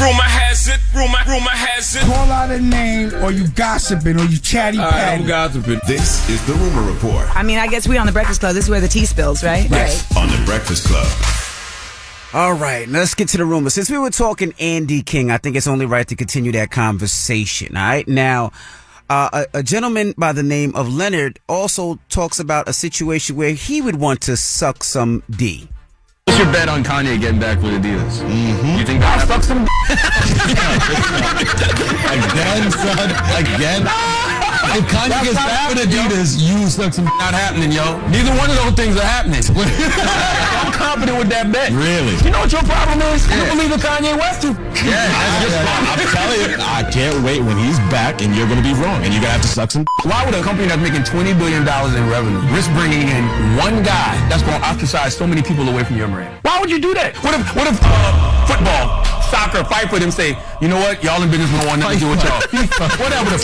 Rumor 0.00 0.22
has 0.22 0.68
it, 0.68 0.78
rumor, 0.94 1.18
rumor 1.26 1.50
has 1.50 1.96
it. 1.96 2.02
Call 2.02 2.30
out 2.30 2.52
a 2.52 2.60
name 2.60 3.12
or 3.16 3.32
you 3.32 3.48
gossiping 3.48 4.20
or 4.20 4.24
you 4.26 4.38
chatty 4.38 4.78
patty. 4.78 5.24
gossiping. 5.24 5.80
This 5.88 6.28
is 6.30 6.44
the 6.46 6.52
Rumor 6.54 6.92
Report 6.92 7.26
I 7.36 7.42
mean, 7.42 7.58
I 7.58 7.66
guess 7.66 7.88
we 7.88 7.98
on 7.98 8.06
the 8.06 8.12
Breakfast 8.12 8.38
Club. 8.38 8.54
This 8.54 8.64
is 8.64 8.70
where 8.70 8.80
the 8.80 8.86
tea 8.86 9.06
spills, 9.06 9.42
right? 9.42 9.68
right? 9.68 10.16
on 10.16 10.28
the 10.28 10.40
Breakfast 10.46 10.86
Club. 10.86 11.47
All 12.34 12.52
right, 12.52 12.86
let's 12.86 13.14
get 13.14 13.28
to 13.28 13.38
the 13.38 13.44
rumor. 13.46 13.70
Since 13.70 13.88
we 13.88 13.96
were 13.96 14.10
talking 14.10 14.52
Andy 14.60 15.00
King, 15.02 15.30
I 15.30 15.38
think 15.38 15.56
it's 15.56 15.66
only 15.66 15.86
right 15.86 16.06
to 16.08 16.14
continue 16.14 16.52
that 16.52 16.70
conversation. 16.70 17.74
All 17.76 17.82
right, 17.82 18.06
now. 18.06 18.52
Uh, 19.10 19.46
a, 19.54 19.60
a 19.60 19.62
gentleman 19.62 20.12
by 20.18 20.34
the 20.34 20.42
name 20.42 20.76
of 20.76 20.86
Leonard 20.92 21.40
also 21.48 21.98
talks 22.10 22.38
about 22.38 22.68
a 22.68 22.74
situation 22.74 23.36
where 23.36 23.54
he 23.54 23.80
would 23.80 23.96
want 23.96 24.20
to 24.20 24.36
suck 24.36 24.84
some 24.84 25.22
D. 25.30 25.66
What's 26.26 26.38
your 26.38 26.52
bet 26.52 26.68
on 26.68 26.84
Kanye 26.84 27.18
getting 27.18 27.40
back 27.40 27.56
with 27.62 27.72
Adidas? 27.72 28.18
You 28.78 28.84
think 28.84 29.00
that 29.00 29.26
suck 29.26 29.42
some? 29.42 29.62
Again, 32.28 32.70
son. 32.70 33.10
Again. 33.56 34.37
If 34.76 34.84
Kanye 34.92 35.24
gets 35.24 35.40
back 35.40 35.68
with 35.70 35.80
Adidas, 35.84 36.36
you 36.36 36.68
suck 36.68 36.92
some. 36.92 37.04
Not 37.04 37.34
happening, 37.34 37.72
yo. 37.72 37.96
Neither 38.12 38.32
one 38.36 38.50
of 38.50 38.56
those 38.56 38.76
things 38.76 38.96
are 38.96 39.06
happening. 39.06 39.40
I'm 39.48 40.72
confident 40.72 41.18
with 41.18 41.28
that 41.30 41.50
bet. 41.52 41.72
Really? 41.72 42.14
You 42.24 42.30
know 42.30 42.44
what 42.44 42.52
your 42.52 42.62
problem 42.62 43.00
is? 43.14 43.24
You 43.26 43.44
believe 43.48 43.72
in 43.72 43.80
Kanye 43.80 44.14
West 44.18 44.42
too. 44.42 44.54
Yeah, 44.84 45.08
I'm 45.08 46.04
telling 46.12 46.40
you, 46.44 46.56
I 46.60 46.84
can't 46.86 47.24
wait 47.24 47.40
when 47.40 47.56
he's 47.58 47.78
back, 47.90 48.22
and 48.22 48.34
you're 48.36 48.46
gonna 48.46 48.62
be 48.62 48.74
wrong, 48.76 49.02
and 49.02 49.12
you're 49.12 49.22
gonna 49.22 49.34
have 49.34 49.42
to 49.42 49.48
suck 49.48 49.70
some. 49.70 49.84
Why 50.04 50.24
would 50.24 50.34
a 50.34 50.42
company 50.42 50.68
that's 50.68 50.80
making 50.80 51.02
$20 51.02 51.36
billion 51.38 51.62
in 51.62 52.04
revenue 52.08 52.38
risk 52.54 52.70
bringing 52.72 53.08
in 53.08 53.24
one 53.56 53.82
guy 53.82 54.14
that's 54.28 54.42
going 54.42 54.60
to 54.60 54.66
ostracize 54.66 55.16
so 55.16 55.26
many 55.26 55.42
people 55.42 55.68
away 55.68 55.84
from 55.84 55.96
your 55.96 56.08
brand? 56.08 56.38
Why 56.42 56.60
would 56.60 56.70
you 56.70 56.80
do 56.80 56.94
that? 56.94 57.16
What 57.22 57.34
if, 57.34 57.42
what 57.54 57.66
if 57.66 57.78
uh, 57.82 58.46
football, 58.46 59.04
soccer, 59.30 59.64
fight 59.64 59.90
for 59.90 59.98
them 59.98 60.10
say, 60.10 60.36
you 60.60 60.68
know 60.68 60.78
what, 60.78 61.02
y'all 61.04 61.22
in 61.22 61.30
business, 61.30 61.50
don't 61.50 61.66
want 61.66 61.80
nothing 61.80 61.98
to 61.98 62.04
do 62.04 62.10
with 62.10 62.24
y'all. 62.24 62.40
Whatever 63.02 63.30
the 63.30 63.38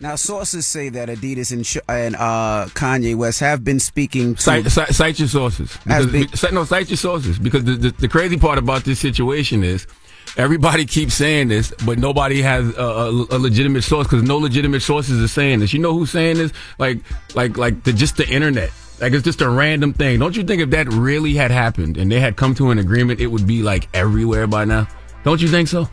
Now, 0.00 0.14
sources 0.14 0.66
say 0.66 0.90
that 0.90 1.08
Adidas 1.08 1.50
and, 1.52 1.66
Sh- 1.66 1.78
and 1.88 2.14
uh, 2.14 2.66
Kanye 2.70 3.16
West 3.16 3.40
have 3.40 3.64
been 3.64 3.80
speaking 3.80 4.36
to. 4.36 4.40
Cite, 4.40 4.66
cite, 4.66 4.94
cite 4.94 5.18
your 5.18 5.28
sources. 5.28 5.76
Cite- 5.88 6.52
no, 6.52 6.64
cite 6.64 6.88
your 6.88 6.96
sources. 6.96 7.38
Because 7.38 7.64
the, 7.64 7.72
the, 7.72 7.90
the 7.90 8.08
crazy 8.08 8.36
part 8.36 8.58
about 8.58 8.84
this 8.84 9.00
situation 9.00 9.64
is 9.64 9.88
everybody 10.36 10.84
keeps 10.84 11.14
saying 11.14 11.48
this, 11.48 11.72
but 11.84 11.98
nobody 11.98 12.40
has 12.42 12.76
a, 12.76 12.82
a, 12.82 13.10
a 13.10 13.38
legitimate 13.38 13.82
source 13.82 14.06
because 14.06 14.22
no 14.22 14.38
legitimate 14.38 14.82
sources 14.82 15.20
are 15.22 15.28
saying 15.28 15.60
this. 15.60 15.72
You 15.72 15.80
know 15.80 15.92
who's 15.92 16.10
saying 16.10 16.36
this? 16.36 16.52
Like, 16.78 16.98
like, 17.34 17.56
like 17.58 17.82
the, 17.82 17.92
just 17.92 18.16
the 18.16 18.28
internet. 18.28 18.70
Like 19.00 19.12
it's 19.12 19.24
just 19.24 19.40
a 19.40 19.48
random 19.48 19.92
thing. 19.92 20.18
Don't 20.18 20.36
you 20.36 20.42
think 20.44 20.60
if 20.60 20.70
that 20.70 20.88
really 20.88 21.34
had 21.34 21.50
happened 21.50 21.96
and 21.96 22.10
they 22.10 22.20
had 22.20 22.36
come 22.36 22.54
to 22.56 22.70
an 22.70 22.78
agreement, 22.78 23.20
it 23.20 23.28
would 23.28 23.46
be 23.46 23.62
like 23.62 23.88
everywhere 23.94 24.46
by 24.46 24.64
now? 24.64 24.88
Don't 25.24 25.40
you 25.40 25.48
think 25.48 25.68
so? 25.68 25.88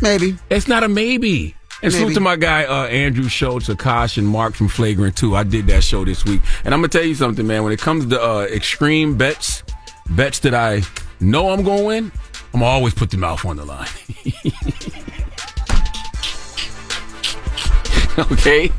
Maybe. 0.00 0.36
It's 0.50 0.68
not 0.68 0.82
a 0.82 0.88
maybe. 0.88 1.54
And 1.82 1.92
salute 1.92 2.14
to 2.14 2.20
my 2.20 2.36
guy 2.36 2.64
uh, 2.64 2.86
Andrew 2.86 3.28
Schulz, 3.28 3.68
Akash, 3.68 4.18
and 4.18 4.26
Mark 4.26 4.54
from 4.54 4.68
Flagrant 4.68 5.16
2. 5.16 5.36
I 5.36 5.44
did 5.44 5.66
that 5.68 5.84
show 5.84 6.04
this 6.04 6.24
week. 6.24 6.40
And 6.64 6.74
I'm 6.74 6.80
going 6.80 6.90
to 6.90 6.98
tell 6.98 7.06
you 7.06 7.14
something, 7.14 7.46
man. 7.46 7.62
When 7.62 7.72
it 7.72 7.78
comes 7.78 8.06
to 8.06 8.20
uh, 8.20 8.42
extreme 8.42 9.16
bets, 9.16 9.62
bets 10.10 10.40
that 10.40 10.54
I 10.54 10.82
know 11.20 11.50
I'm 11.50 11.62
going 11.62 11.78
to 11.78 11.84
win, 11.84 12.12
I'm 12.52 12.60
going 12.60 12.62
to 12.62 12.66
always 12.66 12.94
put 12.94 13.10
the 13.10 13.16
mouth 13.16 13.44
on 13.44 13.56
the 13.56 13.64
line. 13.64 13.86
okay? 18.32 18.72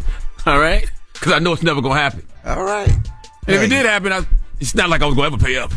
All 0.46 0.60
right? 0.60 0.90
because 1.20 1.34
I 1.34 1.40
know 1.40 1.54
it's 1.54 1.64
never 1.64 1.82
gonna 1.82 2.00
happen. 2.00 2.26
All 2.46 2.64
right. 2.64 2.88
And 2.88 3.56
if 3.56 3.64
it 3.64 3.68
did 3.68 3.86
happen, 3.86 4.14
I, 4.14 4.22
it's 4.60 4.76
not 4.76 4.90
like 4.90 5.02
I 5.02 5.06
was 5.06 5.16
gonna 5.16 5.28
ever 5.28 5.38
pay 5.38 5.58
up. 5.58 5.72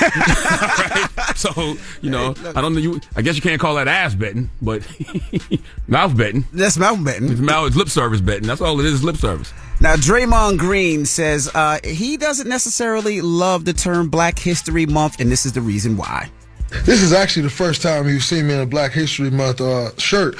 Right? 0.00 1.06
So 1.36 1.76
you 2.02 2.10
know, 2.10 2.34
I 2.54 2.60
don't 2.60 2.74
know. 2.74 2.80
You, 2.80 3.00
I 3.16 3.22
guess 3.22 3.34
you 3.34 3.40
can't 3.40 3.58
call 3.60 3.76
that 3.76 3.88
ass 3.88 4.14
betting, 4.14 4.50
but 4.60 4.86
mouth 5.88 6.14
betting. 6.14 6.44
That's 6.52 6.76
mouth 6.76 7.02
betting. 7.02 7.30
It's 7.30 7.40
mouth 7.40 7.68
it's 7.68 7.76
lip 7.76 7.88
service 7.88 8.20
betting. 8.20 8.46
That's 8.46 8.60
all 8.60 8.78
it 8.78 8.84
is. 8.84 9.02
Lip 9.02 9.16
service. 9.16 9.50
Now, 9.80 9.96
Draymond 9.96 10.58
Green 10.58 11.06
says 11.06 11.50
uh, 11.54 11.78
he 11.82 12.18
doesn't 12.18 12.48
necessarily 12.48 13.22
love 13.22 13.64
the 13.64 13.72
term 13.72 14.10
Black 14.10 14.38
History 14.38 14.84
Month, 14.84 15.20
and 15.20 15.32
this 15.32 15.46
is 15.46 15.52
the 15.52 15.62
reason 15.62 15.96
why. 15.96 16.30
This 16.84 17.00
is 17.02 17.14
actually 17.14 17.44
the 17.44 17.50
first 17.50 17.80
time 17.80 18.06
you've 18.06 18.22
seen 18.22 18.46
me 18.46 18.54
in 18.54 18.60
a 18.60 18.66
Black 18.66 18.92
History 18.92 19.30
Month 19.30 19.62
uh, 19.62 19.96
shirt, 19.96 20.36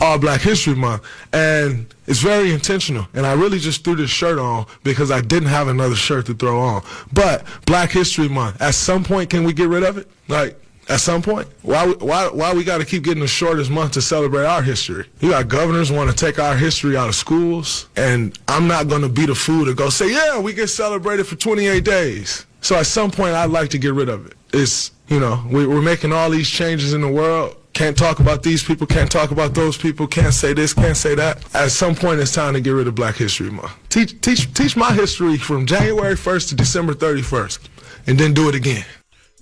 all 0.00 0.18
Black 0.18 0.40
History 0.40 0.74
Month, 0.74 1.02
and 1.32 1.86
it's 2.06 2.20
very 2.20 2.52
intentional. 2.52 3.06
And 3.14 3.26
I 3.26 3.34
really 3.34 3.58
just 3.58 3.84
threw 3.84 3.96
this 3.96 4.10
shirt 4.10 4.38
on 4.38 4.66
because 4.84 5.10
I 5.10 5.20
didn't 5.20 5.48
have 5.48 5.68
another 5.68 5.96
shirt 5.96 6.26
to 6.26 6.34
throw 6.34 6.60
on. 6.60 6.82
But 7.12 7.44
Black 7.66 7.90
History 7.90 8.28
Month, 8.28 8.60
at 8.60 8.74
some 8.74 9.04
point, 9.04 9.30
can 9.30 9.44
we 9.44 9.52
get 9.52 9.68
rid 9.68 9.82
of 9.82 9.98
it? 9.98 10.08
Like. 10.28 10.60
At 10.90 11.00
some 11.00 11.20
point, 11.20 11.46
why 11.60 11.86
why 11.86 12.28
why 12.28 12.54
we 12.54 12.64
got 12.64 12.78
to 12.78 12.84
keep 12.86 13.02
getting 13.04 13.20
the 13.20 13.28
shortest 13.28 13.70
month 13.70 13.92
to 13.92 14.00
celebrate 14.00 14.46
our 14.46 14.62
history? 14.62 15.04
You 15.20 15.28
got 15.28 15.46
governors 15.46 15.92
want 15.92 16.08
to 16.08 16.16
take 16.16 16.38
our 16.38 16.56
history 16.56 16.96
out 16.96 17.10
of 17.10 17.14
schools, 17.14 17.90
and 17.94 18.38
I'm 18.48 18.66
not 18.66 18.88
going 18.88 19.02
to 19.02 19.08
be 19.10 19.26
the 19.26 19.34
fool 19.34 19.66
to 19.66 19.74
go 19.74 19.90
say, 19.90 20.10
yeah, 20.10 20.40
we 20.40 20.54
get 20.54 20.68
celebrated 20.68 21.26
for 21.26 21.36
28 21.36 21.84
days. 21.84 22.46
So 22.62 22.74
at 22.76 22.86
some 22.86 23.10
point, 23.10 23.34
I'd 23.34 23.50
like 23.50 23.68
to 23.70 23.78
get 23.78 23.92
rid 23.92 24.08
of 24.08 24.28
it. 24.28 24.32
It's 24.54 24.92
you 25.08 25.20
know 25.20 25.44
we, 25.50 25.66
we're 25.66 25.82
making 25.82 26.14
all 26.14 26.30
these 26.30 26.48
changes 26.48 26.94
in 26.94 27.02
the 27.02 27.08
world. 27.08 27.56
Can't 27.78 27.96
talk 27.96 28.18
about 28.18 28.42
these 28.42 28.64
people. 28.64 28.88
Can't 28.88 29.08
talk 29.08 29.30
about 29.30 29.54
those 29.54 29.78
people. 29.78 30.08
Can't 30.08 30.34
say 30.34 30.52
this. 30.52 30.74
Can't 30.74 30.96
say 30.96 31.14
that. 31.14 31.44
At 31.54 31.70
some 31.70 31.94
point, 31.94 32.18
it's 32.18 32.34
time 32.34 32.54
to 32.54 32.60
get 32.60 32.70
rid 32.70 32.88
of 32.88 32.96
Black 32.96 33.14
History 33.14 33.50
Month. 33.50 33.70
Teach 33.88 34.20
teach 34.20 34.52
teach 34.52 34.76
my 34.76 34.92
history 34.92 35.38
from 35.38 35.64
January 35.64 36.16
1st 36.16 36.48
to 36.48 36.54
December 36.56 36.92
31st, 36.92 37.60
and 38.08 38.18
then 38.18 38.34
do 38.34 38.48
it 38.48 38.56
again. 38.56 38.84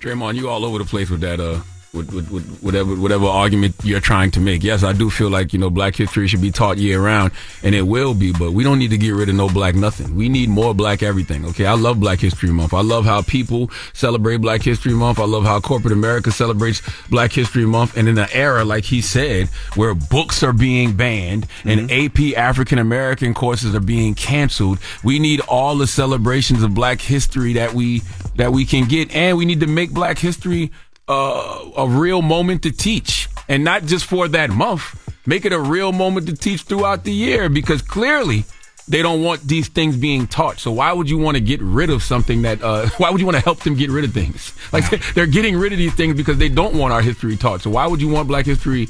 Draymond, 0.00 0.34
you 0.34 0.50
all 0.50 0.66
over 0.66 0.76
the 0.76 0.84
place 0.84 1.08
with 1.08 1.22
that. 1.22 1.40
Uh, 1.40 1.60
with, 1.96 2.12
with, 2.12 2.30
with 2.30 2.58
whatever 2.60 2.94
whatever 2.94 3.26
argument 3.26 3.74
you're 3.82 4.00
trying 4.00 4.30
to 4.32 4.40
make. 4.40 4.62
Yes, 4.62 4.84
I 4.84 4.92
do 4.92 5.10
feel 5.10 5.30
like 5.30 5.52
you 5.52 5.58
know 5.58 5.70
Black 5.70 5.96
history 5.96 6.28
should 6.28 6.42
be 6.42 6.50
taught 6.50 6.78
year 6.78 7.00
round, 7.00 7.32
and 7.62 7.74
it 7.74 7.82
will 7.82 8.14
be. 8.14 8.32
But 8.32 8.52
we 8.52 8.62
don't 8.62 8.78
need 8.78 8.90
to 8.90 8.98
get 8.98 9.10
rid 9.10 9.28
of 9.28 9.34
no 9.34 9.48
Black 9.48 9.74
nothing. 9.74 10.14
We 10.14 10.28
need 10.28 10.48
more 10.48 10.74
Black 10.74 11.02
everything. 11.02 11.44
Okay, 11.46 11.66
I 11.66 11.74
love 11.74 11.98
Black 11.98 12.20
History 12.20 12.50
Month. 12.50 12.74
I 12.74 12.82
love 12.82 13.04
how 13.04 13.22
people 13.22 13.70
celebrate 13.92 14.38
Black 14.38 14.62
History 14.62 14.92
Month. 14.92 15.18
I 15.18 15.24
love 15.24 15.44
how 15.44 15.60
corporate 15.60 15.92
America 15.92 16.30
celebrates 16.30 16.82
Black 17.08 17.32
History 17.32 17.66
Month. 17.66 17.96
And 17.96 18.08
in 18.08 18.18
an 18.18 18.28
era 18.32 18.64
like 18.64 18.84
he 18.84 19.00
said, 19.00 19.48
where 19.74 19.94
books 19.94 20.42
are 20.42 20.52
being 20.52 20.94
banned 20.94 21.46
and 21.64 21.88
mm-hmm. 21.88 22.32
AP 22.32 22.38
African 22.38 22.78
American 22.78 23.34
courses 23.34 23.74
are 23.74 23.80
being 23.80 24.14
canceled, 24.14 24.78
we 25.02 25.18
need 25.18 25.40
all 25.40 25.76
the 25.76 25.86
celebrations 25.86 26.62
of 26.62 26.74
Black 26.74 27.00
history 27.00 27.54
that 27.54 27.72
we 27.72 28.02
that 28.36 28.52
we 28.52 28.66
can 28.66 28.86
get, 28.86 29.14
and 29.14 29.38
we 29.38 29.46
need 29.46 29.60
to 29.60 29.66
make 29.66 29.92
Black 29.92 30.18
history 30.18 30.70
uh, 31.08 31.70
a 31.76 31.88
real 31.88 32.22
moment 32.22 32.62
to 32.62 32.70
teach 32.70 33.28
and 33.48 33.64
not 33.64 33.84
just 33.84 34.06
for 34.06 34.28
that 34.28 34.50
month. 34.50 35.02
Make 35.26 35.44
it 35.44 35.52
a 35.52 35.60
real 35.60 35.92
moment 35.92 36.28
to 36.28 36.34
teach 36.34 36.62
throughout 36.62 37.04
the 37.04 37.12
year 37.12 37.48
because 37.48 37.82
clearly 37.82 38.44
they 38.88 39.02
don't 39.02 39.22
want 39.22 39.40
these 39.42 39.68
things 39.68 39.96
being 39.96 40.26
taught. 40.26 40.58
So 40.60 40.70
why 40.70 40.92
would 40.92 41.10
you 41.10 41.18
want 41.18 41.36
to 41.36 41.40
get 41.40 41.60
rid 41.60 41.90
of 41.90 42.02
something 42.02 42.42
that, 42.42 42.62
uh, 42.62 42.88
why 42.98 43.10
would 43.10 43.20
you 43.20 43.26
want 43.26 43.36
to 43.36 43.42
help 43.42 43.60
them 43.60 43.74
get 43.74 43.90
rid 43.90 44.04
of 44.04 44.12
things? 44.12 44.52
Like 44.72 45.14
they're 45.14 45.26
getting 45.26 45.56
rid 45.56 45.72
of 45.72 45.78
these 45.78 45.94
things 45.94 46.16
because 46.16 46.38
they 46.38 46.48
don't 46.48 46.74
want 46.74 46.92
our 46.92 47.00
history 47.00 47.36
taught. 47.36 47.62
So 47.62 47.70
why 47.70 47.86
would 47.86 48.00
you 48.00 48.08
want 48.08 48.28
black 48.28 48.44
history 48.44 48.88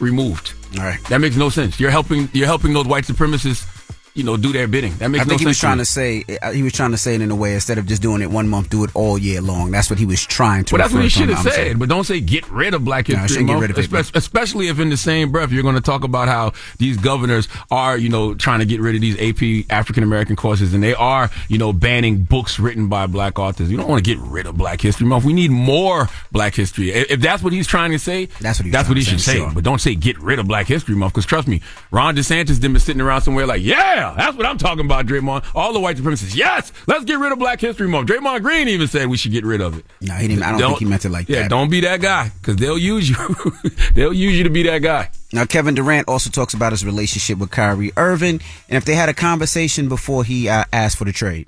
removed? 0.00 0.54
All 0.78 0.84
right. 0.84 1.02
That 1.04 1.20
makes 1.20 1.36
no 1.36 1.48
sense. 1.48 1.78
You're 1.78 1.90
helping, 1.90 2.28
you're 2.32 2.46
helping 2.46 2.72
those 2.72 2.86
white 2.86 3.04
supremacists, 3.04 3.66
you 4.14 4.24
know, 4.24 4.36
do 4.36 4.52
their 4.52 4.66
bidding. 4.66 4.94
That 4.96 5.08
makes 5.08 5.22
I 5.22 5.28
think 5.28 5.40
no 5.40 5.44
he 5.44 5.46
was 5.46 5.58
trying 5.58 5.78
to 5.78 5.84
say 5.84 6.24
uh, 6.42 6.52
he 6.52 6.62
was 6.62 6.72
trying 6.72 6.90
to 6.90 6.96
say 6.96 7.14
it 7.14 7.20
in 7.20 7.30
a 7.30 7.36
way 7.36 7.54
instead 7.54 7.78
of 7.78 7.86
just 7.86 8.02
doing 8.02 8.22
it 8.22 8.30
one 8.30 8.48
month, 8.48 8.70
do 8.70 8.84
it 8.84 8.90
all 8.94 9.18
year 9.18 9.40
long. 9.40 9.70
That's 9.70 9.90
what 9.90 9.98
he 9.98 10.06
was 10.06 10.24
trying 10.24 10.64
to. 10.64 10.74
Well, 10.74 10.82
that's 10.82 10.94
what 10.94 11.02
he 11.02 11.08
should 11.08 11.28
have 11.28 11.42
saying. 11.42 11.72
said. 11.72 11.78
But 11.78 11.88
don't 11.88 12.04
say 12.04 12.20
get 12.20 12.48
rid 12.50 12.74
of 12.74 12.84
Black 12.84 13.06
History 13.06 13.44
get 13.44 13.52
Month, 13.52 13.78
it, 13.78 14.16
especially 14.16 14.68
if 14.68 14.78
in 14.80 14.88
the 14.88 14.96
same 14.96 15.30
breath 15.30 15.52
you're 15.52 15.62
going 15.62 15.74
to 15.74 15.80
talk 15.80 16.04
about 16.04 16.28
how 16.28 16.52
these 16.78 16.96
governors 16.96 17.48
are, 17.70 17.96
you 17.96 18.08
know, 18.08 18.34
trying 18.34 18.60
to 18.60 18.66
get 18.66 18.80
rid 18.80 18.94
of 18.94 19.00
these 19.00 19.16
AP 19.20 19.70
African 19.70 20.02
American 20.02 20.36
courses, 20.36 20.74
and 20.74 20.82
they 20.82 20.94
are, 20.94 21.30
you 21.48 21.58
know, 21.58 21.72
banning 21.72 22.24
books 22.24 22.58
written 22.58 22.88
by 22.88 23.06
Black 23.06 23.38
authors. 23.38 23.70
You 23.70 23.76
don't 23.76 23.88
want 23.88 24.04
to 24.04 24.14
get 24.14 24.20
rid 24.22 24.46
of 24.46 24.56
Black 24.56 24.80
History 24.80 25.06
Month. 25.06 25.24
We 25.24 25.32
need 25.32 25.50
more 25.50 26.08
Black 26.32 26.54
history. 26.54 26.90
If 26.90 27.20
that's 27.20 27.42
what 27.42 27.52
he's 27.52 27.66
trying 27.66 27.92
to 27.92 27.98
say, 27.98 28.26
That's 28.40 28.58
what 28.58 28.64
he's 28.64 28.72
that's 28.72 28.88
what 28.88 28.96
he 28.96 29.04
should 29.04 29.20
say, 29.20 29.36
sure. 29.36 29.50
But 29.52 29.64
don't 29.64 29.80
say 29.80 29.94
get 29.94 30.18
rid 30.18 30.38
of 30.38 30.46
Black 30.46 30.66
History 30.66 30.94
Month, 30.94 31.14
because 31.14 31.26
trust 31.26 31.48
me, 31.48 31.60
Ron 31.90 32.16
DeSantis 32.16 32.60
didn't 32.60 32.78
been 32.78 32.80
sitting 32.80 33.00
around 33.00 33.22
somewhere 33.22 33.46
like, 33.46 33.62
yeah, 33.62 33.97
that's 34.16 34.36
what 34.36 34.46
I'm 34.46 34.58
talking 34.58 34.84
about, 34.84 35.06
Draymond. 35.06 35.44
All 35.54 35.72
the 35.72 35.80
white 35.80 35.96
supremacists, 35.96 36.36
yes, 36.36 36.72
let's 36.86 37.04
get 37.04 37.18
rid 37.18 37.32
of 37.32 37.38
Black 37.38 37.60
History 37.60 37.88
Month. 37.88 38.08
Draymond 38.08 38.42
Green 38.42 38.68
even 38.68 38.88
said 38.88 39.08
we 39.08 39.16
should 39.16 39.32
get 39.32 39.44
rid 39.44 39.60
of 39.60 39.78
it. 39.78 39.84
No, 40.00 40.14
he 40.14 40.28
didn't. 40.28 40.42
I 40.42 40.52
don't, 40.52 40.60
think 40.60 40.78
he 40.80 40.84
meant 40.84 41.04
it 41.04 41.10
like 41.10 41.28
yeah, 41.28 41.42
that. 41.42 41.50
don't 41.50 41.70
be 41.70 41.80
that 41.80 42.00
guy 42.00 42.30
because 42.40 42.56
they'll 42.56 42.78
use 42.78 43.08
you. 43.08 43.16
they'll 43.94 44.12
use 44.12 44.36
you 44.36 44.44
to 44.44 44.50
be 44.50 44.62
that 44.64 44.78
guy. 44.78 45.10
Now, 45.32 45.44
Kevin 45.44 45.74
Durant 45.74 46.08
also 46.08 46.30
talks 46.30 46.54
about 46.54 46.72
his 46.72 46.84
relationship 46.84 47.38
with 47.38 47.50
Kyrie 47.50 47.92
Irving, 47.96 48.40
and 48.68 48.76
if 48.76 48.84
they 48.84 48.94
had 48.94 49.08
a 49.08 49.14
conversation 49.14 49.88
before 49.88 50.24
he 50.24 50.48
uh, 50.48 50.64
asked 50.72 50.96
for 50.96 51.04
the 51.04 51.12
trade. 51.12 51.46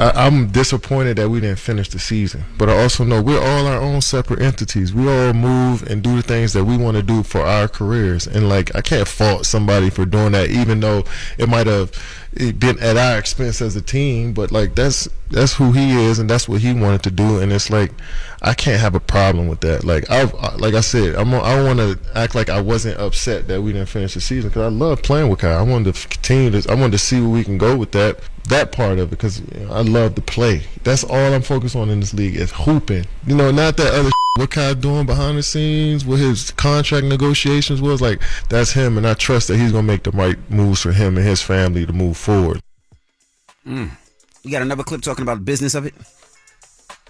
I, 0.00 0.26
I'm 0.26 0.48
disappointed 0.48 1.18
that 1.18 1.28
we 1.28 1.40
didn't 1.40 1.58
finish 1.58 1.90
the 1.90 1.98
season, 1.98 2.44
but 2.56 2.70
I 2.70 2.82
also 2.82 3.04
know 3.04 3.22
we're 3.22 3.38
all 3.38 3.66
our 3.66 3.80
own 3.80 4.00
separate 4.00 4.40
entities. 4.40 4.94
We 4.94 5.06
all 5.06 5.34
move 5.34 5.82
and 5.88 6.02
do 6.02 6.16
the 6.16 6.22
things 6.22 6.54
that 6.54 6.64
we 6.64 6.78
want 6.78 6.96
to 6.96 7.02
do 7.02 7.22
for 7.22 7.42
our 7.42 7.68
careers, 7.68 8.26
and 8.26 8.48
like 8.48 8.74
I 8.74 8.80
can't 8.80 9.06
fault 9.06 9.44
somebody 9.44 9.90
for 9.90 10.06
doing 10.06 10.32
that, 10.32 10.48
even 10.48 10.80
though 10.80 11.04
it 11.36 11.48
might 11.50 11.66
have 11.66 11.92
been 12.34 12.78
at 12.80 12.96
our 12.96 13.18
expense 13.18 13.60
as 13.60 13.76
a 13.76 13.82
team. 13.82 14.32
But 14.32 14.50
like 14.50 14.74
that's 14.74 15.06
that's 15.30 15.54
who 15.54 15.72
he 15.72 15.92
is, 15.92 16.18
and 16.18 16.30
that's 16.30 16.48
what 16.48 16.62
he 16.62 16.72
wanted 16.72 17.02
to 17.02 17.10
do, 17.10 17.38
and 17.38 17.52
it's 17.52 17.68
like 17.68 17.92
I 18.42 18.54
can't 18.54 18.80
have 18.80 18.94
a 18.94 19.00
problem 19.00 19.48
with 19.48 19.60
that. 19.60 19.84
Like 19.84 20.10
I 20.10 20.22
uh, 20.22 20.56
like 20.58 20.74
I 20.74 20.80
said, 20.80 21.14
I'm 21.14 21.34
I 21.34 21.56
don't 21.56 21.66
want 21.66 21.78
to 21.78 22.18
act 22.18 22.34
like 22.34 22.48
I 22.48 22.60
wasn't 22.60 22.98
upset 22.98 23.48
that 23.48 23.60
we 23.60 23.72
didn't 23.72 23.88
finish 23.88 24.14
the 24.14 24.20
season 24.20 24.48
because 24.48 24.62
I 24.62 24.74
love 24.74 25.02
playing 25.02 25.28
with 25.28 25.40
Kai. 25.40 25.52
I 25.52 25.62
wanted 25.62 25.94
to 25.94 26.08
continue 26.08 26.50
this. 26.50 26.66
I 26.66 26.74
wanted 26.74 26.92
to 26.92 26.98
see 26.98 27.20
where 27.20 27.30
we 27.30 27.44
can 27.44 27.58
go 27.58 27.76
with 27.76 27.92
that 27.92 28.20
that 28.48 28.72
part 28.72 28.98
of 28.98 29.08
it 29.08 29.10
because 29.10 29.40
you 29.40 29.60
know, 29.60 29.72
I 29.72 29.82
love 29.82 30.14
to 30.14 30.22
play. 30.22 30.62
That's 30.84 31.04
all 31.04 31.34
I'm 31.34 31.42
focused 31.42 31.76
on 31.76 31.90
in 31.90 32.00
this 32.00 32.14
league 32.14 32.36
is 32.36 32.50
hooping. 32.50 33.04
You 33.26 33.36
know, 33.36 33.50
not 33.50 33.76
that 33.76 33.92
other 33.92 34.10
what 34.36 34.50
Kai 34.50 34.74
doing 34.74 35.06
behind 35.06 35.36
the 35.36 35.42
scenes, 35.42 36.04
what 36.04 36.18
his 36.18 36.50
contract 36.52 37.04
negotiations 37.04 37.82
was. 37.82 38.00
Like 38.00 38.22
that's 38.48 38.72
him, 38.72 38.96
and 38.96 39.06
I 39.06 39.14
trust 39.14 39.48
that 39.48 39.58
he's 39.58 39.72
gonna 39.72 39.82
make 39.82 40.04
the 40.04 40.12
right 40.12 40.38
moves 40.50 40.80
for 40.80 40.92
him 40.92 41.18
and 41.18 41.26
his 41.26 41.42
family 41.42 41.84
to 41.84 41.92
move 41.92 42.16
forward. 42.16 42.62
Mm. 43.66 43.90
You 44.42 44.50
got 44.50 44.62
another 44.62 44.82
clip 44.82 45.02
talking 45.02 45.22
about 45.22 45.34
the 45.34 45.44
business 45.44 45.74
of 45.74 45.84
it? 45.84 45.94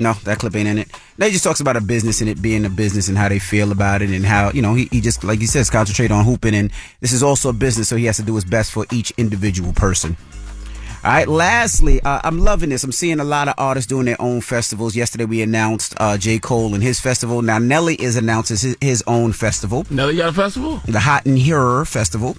No, 0.01 0.15
that 0.25 0.39
clip 0.39 0.57
ain't 0.57 0.67
in 0.67 0.79
it. 0.79 0.89
He 1.19 1.31
just 1.31 1.45
talks 1.45 1.61
about 1.61 1.77
a 1.77 1.81
business 1.83 2.23
and 2.23 2.31
it 2.31 2.41
being 2.41 2.65
a 2.65 2.71
business 2.71 3.09
and 3.09 3.19
how 3.19 3.29
they 3.29 3.39
feel 3.39 3.71
about 3.71 4.01
it 4.01 4.09
and 4.09 4.25
how, 4.25 4.51
you 4.51 4.63
know, 4.63 4.73
he, 4.73 4.89
he 4.91 5.03
just, 5.03 5.23
like 5.23 5.39
he 5.39 5.47
says, 5.47 5.69
concentrate 5.69 6.11
on 6.11 6.25
hooping. 6.25 6.55
And 6.55 6.73
this 7.01 7.13
is 7.13 7.23
also 7.23 7.51
a 7.51 7.53
business, 7.53 7.89
so 7.89 7.97
he 7.97 8.07
has 8.07 8.17
to 8.17 8.23
do 8.23 8.35
his 8.35 8.47
best 8.47 8.73
for 8.73 8.87
each 8.91 9.13
individual 9.19 9.75
person. 9.75 10.17
All 11.05 11.11
right, 11.11 11.29
lastly, 11.29 12.01
uh, 12.03 12.21
I'm 12.25 12.41
loving 12.41 12.71
this. 12.71 12.83
I'm 12.83 12.93
seeing 12.93 13.21
a 13.21 13.25
lot 13.25 13.49
of 13.49 13.55
artists 13.59 13.89
doing 13.89 14.07
their 14.07 14.21
own 14.21 14.41
festivals. 14.41 14.97
Yesterday 14.97 15.25
we 15.27 15.43
announced 15.43 15.95
uh, 15.99 16.17
J. 16.17 16.39
Cole 16.39 16.75
and 16.75 16.83
his 16.83 16.99
festival. 16.99 17.43
Now 17.43 17.59
Nelly 17.59 17.95
is 17.95 18.17
announcing 18.17 18.57
his, 18.57 18.77
his 18.81 19.05
own 19.07 19.33
festival. 19.33 19.87
Nelly 19.91 20.17
got 20.17 20.31
a 20.31 20.33
festival? 20.33 20.81
The 20.87 21.01
Hot 21.01 21.27
and 21.27 21.39
Here 21.39 21.85
Festival. 21.85 22.37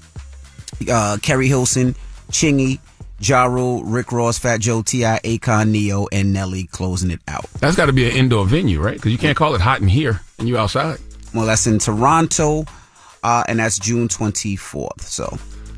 Uh, 0.89 1.17
Keri 1.21 1.47
Hilson, 1.47 1.95
Chingy, 2.31 2.79
Ja 3.21 3.45
Rule, 3.45 3.83
Rick 3.83 4.11
Ross, 4.11 4.37
Fat 4.39 4.59
Joe, 4.59 4.81
T.I., 4.81 5.19
Akon, 5.23 5.69
Ne-Yo, 5.69 6.07
and 6.11 6.33
Nelly 6.33 6.65
closing 6.67 7.11
it 7.11 7.19
out. 7.27 7.45
That's 7.59 7.75
got 7.75 7.85
to 7.85 7.93
be 7.93 8.09
an 8.09 8.15
indoor 8.15 8.45
venue, 8.45 8.81
right? 8.81 8.95
Because 8.95 9.11
you 9.11 9.17
can't 9.17 9.37
call 9.37 9.53
it 9.55 9.61
hot 9.61 9.81
in 9.81 9.87
here 9.87 10.21
and 10.39 10.47
you 10.47 10.57
outside. 10.57 10.99
Well, 11.33 11.45
that's 11.45 11.67
in 11.67 11.79
Toronto, 11.79 12.65
uh, 13.23 13.43
and 13.47 13.59
that's 13.59 13.79
June 13.79 14.07
24th. 14.07 15.01
So, 15.01 15.37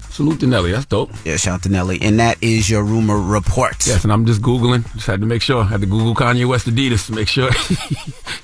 salute 0.09 0.39
to 0.39 0.47
Nelly. 0.47 0.71
That's 0.71 0.85
dope. 0.85 1.11
Yeah, 1.25 1.35
shout 1.37 1.55
out 1.55 1.63
to 1.63 1.69
Nelly. 1.69 1.99
And 2.01 2.19
that 2.19 2.41
is 2.41 2.69
your 2.69 2.83
rumor 2.83 3.19
report. 3.19 3.85
Yes, 3.85 4.03
and 4.03 4.11
I'm 4.11 4.25
just 4.25 4.41
Googling. 4.41 4.91
Just 4.93 5.07
had 5.07 5.19
to 5.19 5.27
make 5.27 5.41
sure. 5.41 5.63
had 5.63 5.81
to 5.81 5.87
Google 5.87 6.15
Kanye 6.15 6.47
West 6.47 6.65
Adidas 6.67 7.05
to 7.07 7.11
make 7.13 7.27
sure. 7.27 7.51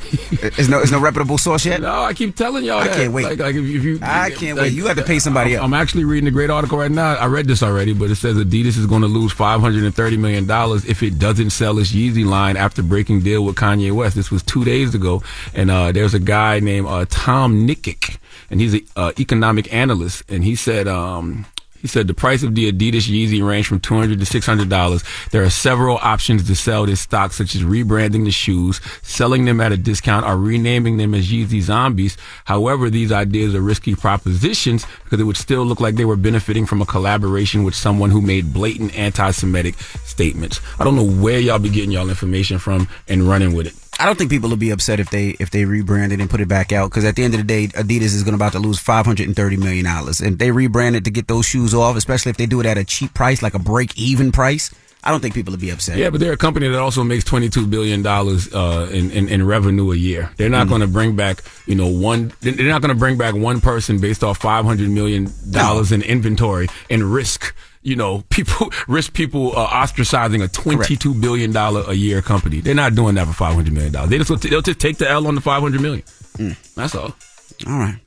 Is 0.58 0.70
no, 0.70 0.80
is 0.80 0.92
no 0.92 1.00
reputable 1.00 1.38
source 1.38 1.66
yet? 1.66 1.82
No, 1.82 2.04
I 2.04 2.14
keep 2.14 2.36
telling 2.36 2.64
y'all 2.64 2.80
I 2.80 2.88
that. 2.88 2.96
can't 2.96 3.14
wait. 3.14 3.26
Like, 3.26 3.40
like 3.40 3.56
if, 3.56 3.64
if 3.64 3.84
you, 3.84 4.00
I 4.02 4.30
can't 4.32 4.58
wait. 4.58 4.74
You 4.74 4.88
have 4.88 4.98
to 4.98 5.04
pay 5.04 5.20
somebody 5.20 5.54
I'm, 5.54 5.60
up. 5.60 5.66
I'm 5.66 5.74
actually 5.74 6.06
reading 6.06 6.28
a 6.28 6.32
great 6.32 6.50
article 6.50 6.78
right 6.78 6.92
now. 6.92 7.16
I 7.16 7.28
read 7.28 7.48
this 7.48 7.62
already, 7.62 7.94
but 7.94 8.10
it 8.10 8.16
says 8.16 8.38
Adidas 8.38 8.78
is 8.78 8.86
going 8.86 9.02
to 9.02 9.08
lose 9.08 9.32
530 9.32 10.18
million 10.18 10.46
dollars 10.48 10.86
if 10.86 11.04
it 11.04 11.20
doesn't 11.20 11.52
sell 11.52 11.78
its 11.80 11.92
Yeezy 11.92 12.26
line 12.26 12.58
after 12.58 12.82
breaking 12.82 13.22
deal 13.22 13.44
with 13.44 13.56
Kanye 13.56 13.92
West. 13.92 14.16
This 14.16 14.32
was 14.32 14.44
two 14.44 14.64
days 14.64 14.96
ago, 14.96 15.22
and 15.54 15.70
uh, 15.70 15.92
there's 15.92 16.14
a 16.14 16.20
guy 16.20 16.60
named 16.60 16.88
uh, 16.88 17.06
Tom 17.10 17.68
Nikic, 17.68 18.18
and 18.50 18.60
he's 18.60 18.74
an 18.74 18.82
uh, 18.96 19.12
economic 19.20 19.74
analyst, 19.74 20.24
and 20.30 20.44
he 20.44 20.56
said. 20.56 20.88
Um, 20.88 21.46
He 21.82 21.88
said 21.88 22.08
the 22.08 22.14
price 22.14 22.44
of 22.44 22.56
the 22.56 22.72
Adidas 22.72 23.10
Yeezy 23.10 23.46
range 23.46 23.68
from 23.68 23.80
200 23.80 24.20
to 24.20 24.26
$600. 24.26 25.30
There 25.32 25.44
are 25.44 25.50
several 25.50 25.98
options 25.98 26.46
to 26.48 26.56
sell 26.56 26.86
this 26.86 27.02
stock, 27.02 27.32
such 27.32 27.56
as 27.56 27.62
rebranding 27.62 28.26
the 28.26 28.32
shoes, 28.32 28.82
selling 29.02 29.46
them 29.46 29.62
at 29.62 29.72
a 29.72 29.78
discount, 29.78 30.26
or 30.26 30.38
renaming 30.38 30.98
them 30.98 31.14
as 31.14 31.32
Yeezy 31.32 31.62
Zombies. 31.62 32.18
However, 32.46 32.90
these 32.90 33.12
ideas 33.12 33.56
are 33.56 33.62
risky 33.62 33.96
propositions 33.96 34.86
because 35.04 35.20
it 35.20 35.24
would 35.24 35.38
still 35.38 35.64
look 35.64 35.80
like 35.80 35.96
they 35.96 36.06
were 36.06 36.18
benefiting 36.18 36.66
from 36.66 36.82
a 36.82 36.86
collaboration 36.86 37.64
with 37.64 37.76
someone 37.76 38.12
who 38.12 38.22
made 38.22 38.54
blatant 38.54 38.94
anti-Semitic 38.98 39.76
statements. 40.06 40.60
I 40.80 40.84
don't 40.84 40.96
know 40.96 41.22
where 41.22 41.40
y'all 41.40 41.60
be 41.60 41.70
getting 41.70 41.92
y'all 41.92 42.10
information 42.10 42.60
from 42.60 42.88
and 43.08 43.24
running 43.24 43.54
with 43.54 43.68
it. 43.68 43.89
I 44.00 44.06
don't 44.06 44.18
think 44.18 44.30
people 44.32 44.50
will 44.50 44.58
be 44.58 44.70
upset 44.72 45.00
if 45.00 45.10
they 45.10 45.30
if 45.40 45.50
they 45.52 45.64
rebrand 45.64 46.12
it 46.14 46.22
and 46.22 46.30
put 46.30 46.40
it 46.42 46.48
back 46.48 46.72
out 46.72 46.90
because 46.90 47.04
at 47.04 47.16
the 47.18 47.24
end 47.24 47.34
of 47.34 47.40
the 47.40 47.46
day, 47.46 47.68
Adidas 47.68 48.16
is 48.16 48.24
going 48.24 48.32
to 48.32 48.38
about 48.38 48.54
to 48.54 48.60
lose 48.60 48.80
five 48.80 49.06
hundred 49.06 49.28
and 49.28 49.36
thirty 49.36 49.58
million 49.58 49.84
dollars, 49.86 50.22
and 50.22 50.40
they 50.40 50.50
rebrand 50.50 50.96
it 50.96 51.04
to 51.04 51.12
get 51.12 51.28
those 51.28 51.46
shoes 51.46 51.74
off, 51.74 51.96
especially 51.98 52.30
if 52.30 52.38
they 52.38 52.46
do 52.46 52.60
it 52.62 52.66
at 52.66 52.78
a 52.78 52.86
cheap 52.86 53.14
price, 53.14 53.42
like 53.42 53.54
a 53.56 53.60
break 53.60 53.98
even 53.98 54.32
price. 54.32 54.72
I 55.02 55.12
don't 55.12 55.22
think 55.22 55.34
people 55.34 55.52
will 55.52 55.60
be 55.60 55.70
upset. 55.70 55.98
Yeah, 55.98 56.10
but 56.10 56.20
they're 56.20 56.34
a 56.34 56.38
company 56.38 56.68
that 56.68 56.80
also 56.80 57.04
makes 57.04 57.24
twenty 57.24 57.50
two 57.50 57.66
billion 57.68 58.02
dollars 58.02 58.54
uh, 58.54 58.90
in, 58.92 59.12
in 59.12 59.28
in 59.30 59.46
revenue 59.46 59.92
a 59.92 59.96
year. 59.96 60.30
They're 60.38 60.50
not 60.50 60.68
Mhm. 60.68 60.70
going 60.70 60.82
to 60.82 60.88
bring 60.88 61.16
back 61.16 61.42
you 61.66 61.76
know 61.76 61.88
one. 61.88 62.34
They're 62.42 62.54
not 62.68 62.82
going 62.82 62.94
to 62.94 63.00
bring 63.00 63.18
back 63.18 63.34
one 63.36 63.62
person 63.62 64.00
based 64.00 64.24
off 64.24 64.38
five 64.40 64.66
hundred 64.66 64.90
million 64.90 65.32
dollars 65.52 65.92
in 65.92 66.02
inventory 66.02 66.68
and 66.90 67.04
risk. 67.04 67.54
You 67.90 67.96
know, 67.96 68.24
people 68.30 68.70
risk 68.88 69.14
people 69.14 69.58
uh, 69.58 69.68
ostracizing 69.68 70.44
a 70.44 70.48
twenty-two 70.48 71.16
billion 71.16 71.52
dollar 71.52 71.84
a 71.88 71.94
year 71.94 72.22
company. 72.22 72.62
They're 72.62 72.76
not 72.76 72.94
doing 72.94 73.16
that 73.16 73.26
for 73.26 73.34
five 73.34 73.56
hundred 73.56 73.74
million 73.74 73.92
dollars. 73.92 74.12
They 74.12 74.20
just 74.20 74.42
they'll 74.44 74.62
just 74.62 74.80
take 74.80 74.98
the 74.98 75.10
L 75.10 75.26
on 75.26 75.34
the 75.34 75.42
five 75.42 75.62
hundred 75.62 75.82
million. 75.82 76.04
That's 76.76 76.94
all. 76.94 77.16
All 77.68 77.80
right. 77.80 78.00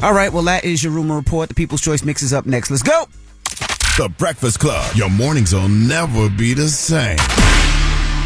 All 0.00 0.12
right. 0.14 0.32
Well, 0.32 0.44
that 0.44 0.64
is 0.64 0.84
your 0.84 0.92
rumor 0.92 1.16
report. 1.16 1.48
The 1.48 1.54
People's 1.54 1.80
Choice 1.80 2.04
mix 2.04 2.22
is 2.22 2.32
up 2.32 2.46
next. 2.46 2.70
Let's 2.70 2.82
go. 2.82 3.06
The 3.98 4.12
Breakfast 4.16 4.60
Club. 4.60 4.94
Your 4.94 5.10
mornings 5.10 5.52
will 5.52 5.68
never 5.68 6.30
be 6.30 6.54
the 6.54 6.68
same. 6.68 7.18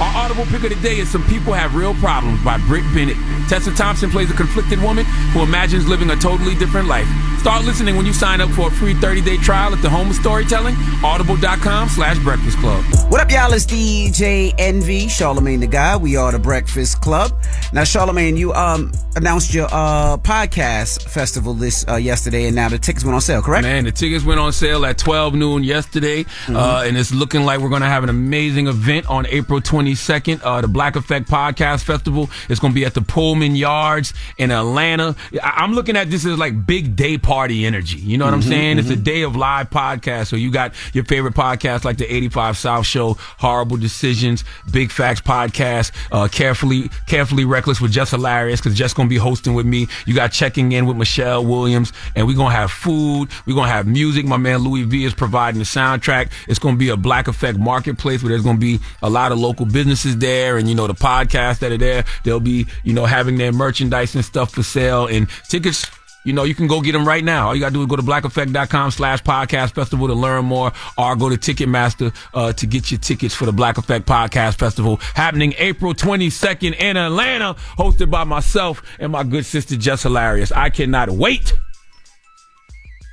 Our 0.00 0.24
audible 0.24 0.46
pick 0.46 0.64
of 0.64 0.70
the 0.70 0.80
day 0.82 0.96
is 0.98 1.10
Some 1.10 1.22
People 1.26 1.52
Have 1.52 1.74
Real 1.74 1.92
Problems 1.92 2.42
by 2.42 2.56
Brit 2.66 2.84
Bennett. 2.94 3.18
Tessa 3.50 3.70
Thompson 3.74 4.08
plays 4.08 4.30
a 4.30 4.34
conflicted 4.34 4.80
woman 4.80 5.04
who 5.34 5.42
imagines 5.42 5.86
living 5.86 6.08
a 6.08 6.16
totally 6.16 6.54
different 6.54 6.88
life. 6.88 7.06
Start 7.40 7.64
listening 7.64 7.96
when 7.96 8.06
you 8.06 8.12
sign 8.12 8.40
up 8.40 8.48
for 8.50 8.68
a 8.68 8.70
free 8.70 8.94
30-day 8.94 9.38
trial 9.38 9.74
at 9.74 9.80
the 9.82 9.88
home 9.90 10.10
of 10.10 10.16
storytelling, 10.16 10.74
audible.com 11.02 11.88
slash 11.88 12.18
breakfast 12.20 12.58
club. 12.58 12.82
What 13.10 13.20
up, 13.20 13.30
y'all? 13.30 13.52
It's 13.52 13.66
DJ 13.66 14.54
Envy, 14.58 15.08
Charlemagne 15.08 15.60
the 15.60 15.66
God. 15.66 16.02
We 16.02 16.16
are 16.16 16.32
the 16.32 16.38
Breakfast 16.38 17.00
Club. 17.00 17.32
Now, 17.72 17.84
Charlemagne, 17.84 18.36
you 18.36 18.52
um 18.52 18.92
announced 19.16 19.52
your 19.52 19.68
uh 19.70 20.16
podcast 20.18 21.08
festival 21.08 21.54
this 21.54 21.84
uh, 21.88 21.96
yesterday, 21.96 22.46
and 22.46 22.54
now 22.54 22.68
the 22.68 22.78
tickets 22.78 23.04
went 23.04 23.14
on 23.14 23.20
sale, 23.20 23.42
correct? 23.42 23.64
Man, 23.64 23.84
the 23.84 23.92
tickets 23.92 24.24
went 24.24 24.38
on 24.38 24.52
sale 24.52 24.84
at 24.84 24.98
12 24.98 25.34
noon 25.34 25.64
yesterday, 25.64 26.24
uh, 26.48 26.84
and 26.86 26.96
it's 26.96 27.12
looking 27.12 27.44
like 27.44 27.60
we're 27.60 27.68
going 27.70 27.82
to 27.82 27.88
have 27.88 28.04
an 28.04 28.10
amazing 28.10 28.66
event 28.68 29.08
on 29.08 29.26
April 29.26 29.60
22nd. 29.94 30.40
Uh, 30.42 30.60
the 30.60 30.68
Black 30.68 30.96
Effect 30.96 31.28
Podcast 31.28 31.82
Festival 31.84 32.30
is 32.48 32.58
going 32.58 32.72
to 32.72 32.74
be 32.74 32.84
at 32.84 32.94
the 32.94 33.02
Pullman 33.02 33.56
Yards 33.56 34.12
in 34.38 34.50
Atlanta. 34.50 35.14
I- 35.42 35.60
I'm 35.60 35.74
looking 35.74 35.96
at 35.96 36.10
this 36.10 36.24
as 36.24 36.38
like 36.38 36.66
big 36.66 36.96
day 36.96 37.18
party 37.18 37.66
energy. 37.66 37.98
You 37.98 38.18
know 38.18 38.24
what 38.24 38.34
I'm 38.34 38.40
Mhm, 38.42 38.48
saying? 38.48 38.78
It's 38.78 38.90
a 38.90 38.96
mhm. 38.96 39.04
day 39.04 39.22
of 39.22 39.36
live 39.36 39.70
podcasts. 39.70 40.28
So 40.28 40.36
you 40.36 40.50
got 40.50 40.72
your 40.92 41.04
favorite 41.04 41.34
podcasts 41.34 41.84
like 41.84 41.96
the 41.98 42.12
85 42.12 42.56
South 42.56 42.86
Show, 42.86 43.16
Horrible 43.38 43.76
Decisions, 43.76 44.44
Big 44.70 44.90
Facts 44.90 45.20
Podcast, 45.20 45.92
uh, 46.12 46.28
Carefully 46.28 46.90
Carefully 47.06 47.44
Reckless 47.44 47.80
with 47.80 47.92
Jess 47.92 48.10
Hilarious 48.10 48.60
because 48.60 48.76
Jess 48.76 48.94
gonna 48.94 49.08
be 49.08 49.16
hosting 49.16 49.54
with 49.54 49.66
me. 49.66 49.88
You 50.06 50.14
got 50.14 50.32
checking 50.32 50.72
in 50.72 50.86
with 50.86 50.96
Michelle 50.96 51.44
Williams, 51.44 51.92
and 52.14 52.26
we're 52.26 52.36
gonna 52.36 52.54
have 52.54 52.70
food. 52.70 53.28
We're 53.46 53.54
gonna 53.56 53.68
have 53.70 53.86
music. 53.86 54.24
My 54.26 54.36
man 54.36 54.58
Louis 54.58 54.84
V 54.84 55.04
is 55.04 55.14
providing 55.14 55.58
the 55.58 55.64
soundtrack. 55.64 56.28
It's 56.48 56.58
gonna 56.58 56.76
be 56.76 56.88
a 56.88 56.96
Black 56.96 57.28
Effect 57.28 57.58
marketplace 57.58 58.22
where 58.22 58.30
there's 58.30 58.42
gonna 58.42 58.58
be 58.58 58.80
a 59.02 59.10
lot 59.10 59.32
of 59.32 59.38
local 59.38 59.66
businesses 59.80 60.18
there, 60.18 60.58
and 60.58 60.68
you 60.68 60.74
know 60.74 60.86
the 60.86 60.94
podcasts 60.94 61.60
that 61.60 61.72
are 61.72 61.78
there. 61.78 62.04
They'll 62.24 62.38
be 62.40 62.66
you 62.84 62.92
know 62.92 63.06
having 63.06 63.38
their 63.38 63.52
merchandise 63.52 64.14
and 64.14 64.24
stuff 64.24 64.52
for 64.52 64.62
sale, 64.62 65.06
and 65.06 65.28
tickets. 65.48 65.86
You 66.22 66.34
know, 66.34 66.44
you 66.44 66.54
can 66.54 66.66
go 66.66 66.82
get 66.82 66.92
them 66.92 67.08
right 67.08 67.24
now. 67.24 67.46
All 67.46 67.54
you 67.54 67.60
gotta 67.60 67.72
do 67.72 67.80
is 67.80 67.86
go 67.86 67.96
to 67.96 68.02
blackeffect.com 68.02 68.90
slash 68.90 69.22
podcast 69.22 69.72
festival 69.72 70.06
to 70.06 70.12
learn 70.12 70.44
more 70.44 70.70
or 70.98 71.16
go 71.16 71.30
to 71.30 71.36
Ticketmaster, 71.38 72.14
uh, 72.34 72.52
to 72.52 72.66
get 72.66 72.90
your 72.90 73.00
tickets 73.00 73.34
for 73.34 73.46
the 73.46 73.52
Black 73.52 73.78
Effect 73.78 74.06
Podcast 74.06 74.58
Festival 74.58 74.96
happening 75.14 75.54
April 75.56 75.94
22nd 75.94 76.78
in 76.78 76.98
Atlanta, 76.98 77.54
hosted 77.78 78.10
by 78.10 78.24
myself 78.24 78.82
and 78.98 79.12
my 79.12 79.24
good 79.24 79.46
sister 79.46 79.78
Jess 79.78 80.02
Hilarious. 80.02 80.52
I 80.52 80.68
cannot 80.68 81.08
wait. 81.08 81.54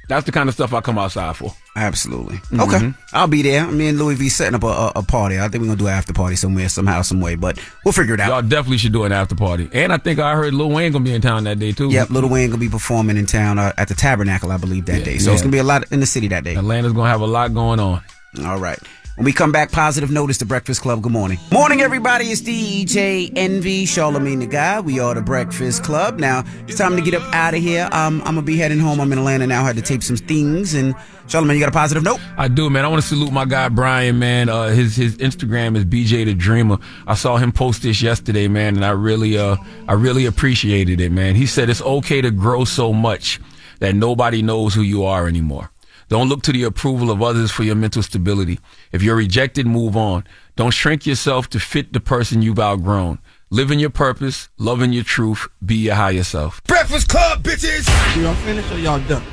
That's 0.07 0.25
the 0.25 0.31
kind 0.31 0.47
of 0.47 0.55
stuff 0.55 0.73
I 0.73 0.81
come 0.81 0.97
outside 0.97 1.35
for. 1.35 1.53
Absolutely. 1.75 2.37
Mhm. 2.37 2.67
Okay. 2.67 2.93
I'll 3.13 3.27
be 3.27 3.41
there. 3.41 3.67
Me 3.67 3.89
and 3.89 3.99
Louis 3.99 4.15
V 4.15 4.29
setting 4.29 4.55
up 4.55 4.63
a, 4.63 4.67
a, 4.67 4.91
a 4.97 5.03
party. 5.03 5.37
I 5.37 5.47
think 5.49 5.61
we're 5.61 5.67
gonna 5.67 5.77
do 5.77 5.87
an 5.87 5.93
after 5.93 6.13
party 6.13 6.35
somewhere, 6.35 6.69
somehow, 6.69 7.01
some 7.01 7.19
way. 7.19 7.35
But 7.35 7.59
we'll 7.83 7.91
figure 7.91 8.13
it 8.13 8.19
out. 8.19 8.29
Y'all 8.29 8.41
definitely 8.41 8.77
should 8.77 8.93
do 8.93 9.03
an 9.03 9.11
after 9.11 9.35
party. 9.35 9.69
And 9.73 9.91
I 9.91 9.97
think 9.97 10.19
I 10.19 10.35
heard 10.35 10.53
Lil 10.53 10.69
Wayne 10.69 10.91
gonna 10.91 11.03
be 11.03 11.13
in 11.13 11.21
town 11.21 11.43
that 11.43 11.59
day 11.59 11.73
too. 11.73 11.89
Yep, 11.89 12.09
Little 12.09 12.29
Wayne 12.29 12.49
gonna 12.49 12.59
be 12.59 12.69
performing 12.69 13.17
in 13.17 13.25
town 13.25 13.59
uh, 13.59 13.73
at 13.77 13.89
the 13.89 13.95
Tabernacle, 13.95 14.51
I 14.51 14.57
believe, 14.57 14.85
that 14.85 15.03
day. 15.03 15.17
So 15.17 15.29
yeah. 15.29 15.33
it's 15.33 15.41
gonna 15.43 15.51
be 15.51 15.57
a 15.57 15.63
lot 15.63 15.91
in 15.91 15.99
the 15.99 16.05
city 16.05 16.29
that 16.29 16.43
day. 16.43 16.55
Atlanta's 16.55 16.93
gonna 16.93 17.09
have 17.09 17.21
a 17.21 17.27
lot 17.27 17.53
going 17.53 17.79
on. 17.79 18.01
All 18.45 18.59
right. 18.59 18.79
When 19.17 19.25
we 19.25 19.33
come 19.33 19.51
back, 19.51 19.71
positive 19.71 20.11
notice, 20.11 20.37
the 20.37 20.45
Breakfast 20.45 20.83
Club. 20.83 21.01
Good 21.01 21.11
morning. 21.11 21.39
Morning, 21.51 21.81
everybody. 21.81 22.25
It's 22.25 22.39
DJ 22.39 23.31
Envy, 23.35 23.87
Charlemagne 23.87 24.37
the 24.37 24.45
God. 24.45 24.85
We 24.85 24.99
are 24.99 25.15
the 25.15 25.23
Breakfast 25.23 25.83
Club. 25.83 26.19
Now, 26.19 26.43
it's 26.67 26.77
time 26.77 26.95
to 26.95 27.01
get 27.01 27.15
up 27.15 27.23
out 27.33 27.55
of 27.55 27.59
here. 27.59 27.89
Um, 27.91 28.19
I'm 28.19 28.35
gonna 28.35 28.43
be 28.43 28.57
heading 28.57 28.77
home. 28.77 29.01
I'm 29.01 29.11
in 29.11 29.17
Atlanta 29.17 29.47
now. 29.47 29.63
I 29.63 29.65
had 29.65 29.75
to 29.77 29.81
tape 29.81 30.03
some 30.03 30.17
things. 30.17 30.75
And 30.75 30.93
Charlemagne, 31.27 31.57
you 31.57 31.63
got 31.63 31.69
a 31.69 31.71
positive 31.71 32.03
note? 32.03 32.19
I 32.37 32.47
do, 32.47 32.69
man. 32.69 32.85
I 32.85 32.89
want 32.89 33.01
to 33.01 33.07
salute 33.07 33.31
my 33.31 33.45
guy 33.45 33.69
Brian, 33.69 34.19
man. 34.19 34.49
Uh, 34.49 34.67
his 34.67 34.95
his 34.95 35.17
Instagram 35.17 35.75
is 35.75 35.83
BJ 35.83 36.25
the 36.25 36.35
Dreamer. 36.35 36.77
I 37.07 37.15
saw 37.15 37.37
him 37.37 37.51
post 37.51 37.81
this 37.81 38.03
yesterday, 38.03 38.47
man, 38.47 38.75
and 38.75 38.85
I 38.85 38.91
really 38.91 39.35
uh 39.35 39.55
I 39.87 39.93
really 39.93 40.27
appreciated 40.27 41.01
it, 41.01 41.11
man. 41.11 41.33
He 41.33 41.47
said 41.47 41.71
it's 41.71 41.81
okay 41.81 42.21
to 42.21 42.29
grow 42.29 42.65
so 42.65 42.93
much 42.93 43.39
that 43.79 43.95
nobody 43.95 44.43
knows 44.43 44.75
who 44.75 44.83
you 44.83 45.05
are 45.05 45.27
anymore. 45.27 45.71
Don't 46.09 46.29
look 46.29 46.41
to 46.43 46.53
the 46.53 46.63
approval 46.63 47.11
of 47.11 47.21
others 47.21 47.51
for 47.51 47.63
your 47.63 47.75
mental 47.75 48.01
stability. 48.01 48.59
If 48.93 49.03
you're 49.03 49.17
rejected, 49.17 49.67
move 49.67 49.97
on. 49.97 50.23
Don't 50.55 50.71
shrink 50.71 51.05
yourself 51.05 51.49
to 51.49 51.59
fit 51.59 51.91
the 51.91 51.99
person 51.99 52.41
you've 52.41 52.59
outgrown. 52.59 53.19
Live 53.49 53.71
in 53.71 53.79
your 53.79 53.89
purpose, 53.89 54.47
love 54.57 54.81
in 54.81 54.93
your 54.93 55.03
truth, 55.03 55.47
be 55.65 55.75
your 55.75 55.95
higher 55.95 56.23
self. 56.23 56.63
Breakfast 56.63 57.09
Club, 57.09 57.43
bitches! 57.43 57.87
Y'all 58.21 58.33
finished 58.35 58.71
or 58.71 58.79
y'all 58.79 59.01
done? 59.07 59.23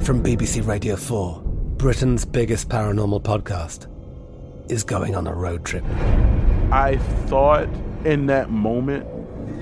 From 0.00 0.22
BBC 0.22 0.66
Radio 0.66 0.96
4, 0.96 1.42
Britain's 1.76 2.26
biggest 2.26 2.68
paranormal 2.68 3.22
podcast 3.22 3.86
is 4.70 4.84
going 4.84 5.16
on 5.16 5.26
a 5.26 5.34
road 5.34 5.64
trip. 5.64 5.84
I 6.70 6.98
thought 7.26 7.68
in 8.04 8.26
that 8.26 8.50
moment, 8.50 9.06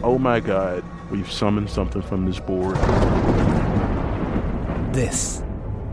oh 0.03 0.19
my 0.19 0.41
God, 0.41 0.85
we've 1.11 1.31
summoned 1.31 1.71
something 1.71 2.03
from 2.03 2.27
this 2.27 2.41
board. 2.41 2.77
This 4.93 5.43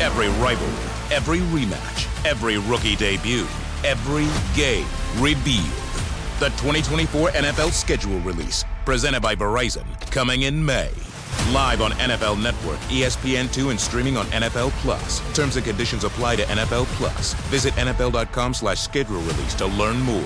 Every 0.00 0.26
rivalry, 0.42 0.90
every 1.14 1.38
rematch, 1.38 2.24
every 2.26 2.58
rookie 2.58 2.96
debut, 2.96 3.46
every 3.84 4.26
game 4.56 4.86
revealed. 5.18 5.72
The 6.40 6.50
2024 6.58 7.30
NFL 7.30 7.70
schedule 7.70 8.18
release, 8.20 8.64
presented 8.84 9.20
by 9.20 9.36
Verizon, 9.36 9.86
coming 10.10 10.42
in 10.42 10.64
May. 10.64 10.90
Live 11.52 11.80
on 11.80 11.92
NFL 11.92 12.42
Network, 12.42 12.78
E 12.90 13.02
ESPN2, 13.02 13.70
and 13.70 13.80
streaming 13.80 14.16
on 14.16 14.26
NFL 14.26 14.70
Plus. 14.82 15.20
Terms 15.32 15.54
and 15.54 15.64
conditions 15.64 16.02
apply 16.02 16.36
to 16.36 16.42
NFL 16.42 16.86
Plus. 16.96 17.34
Visit 17.50 17.72
NFL.com 17.74 18.52
slash 18.52 18.80
schedule 18.80 19.20
release 19.20 19.54
to 19.54 19.66
learn 19.66 20.00
more. 20.00 20.24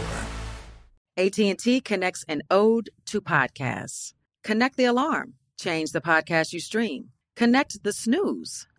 AT&T 1.19 1.83
connects 1.83 2.25
an 2.27 2.41
ode 2.51 2.89
to 3.05 3.21
podcasts. 3.21 4.15
Connect 4.45 4.79
the 4.79 4.87
alarm. 4.87 5.35
Change 5.61 5.93
the 5.93 6.01
podcast 6.01 6.55
you 6.55 6.61
stream. 6.61 7.11
Connect 7.37 7.83
the 7.83 7.93
snooze. 7.93 8.67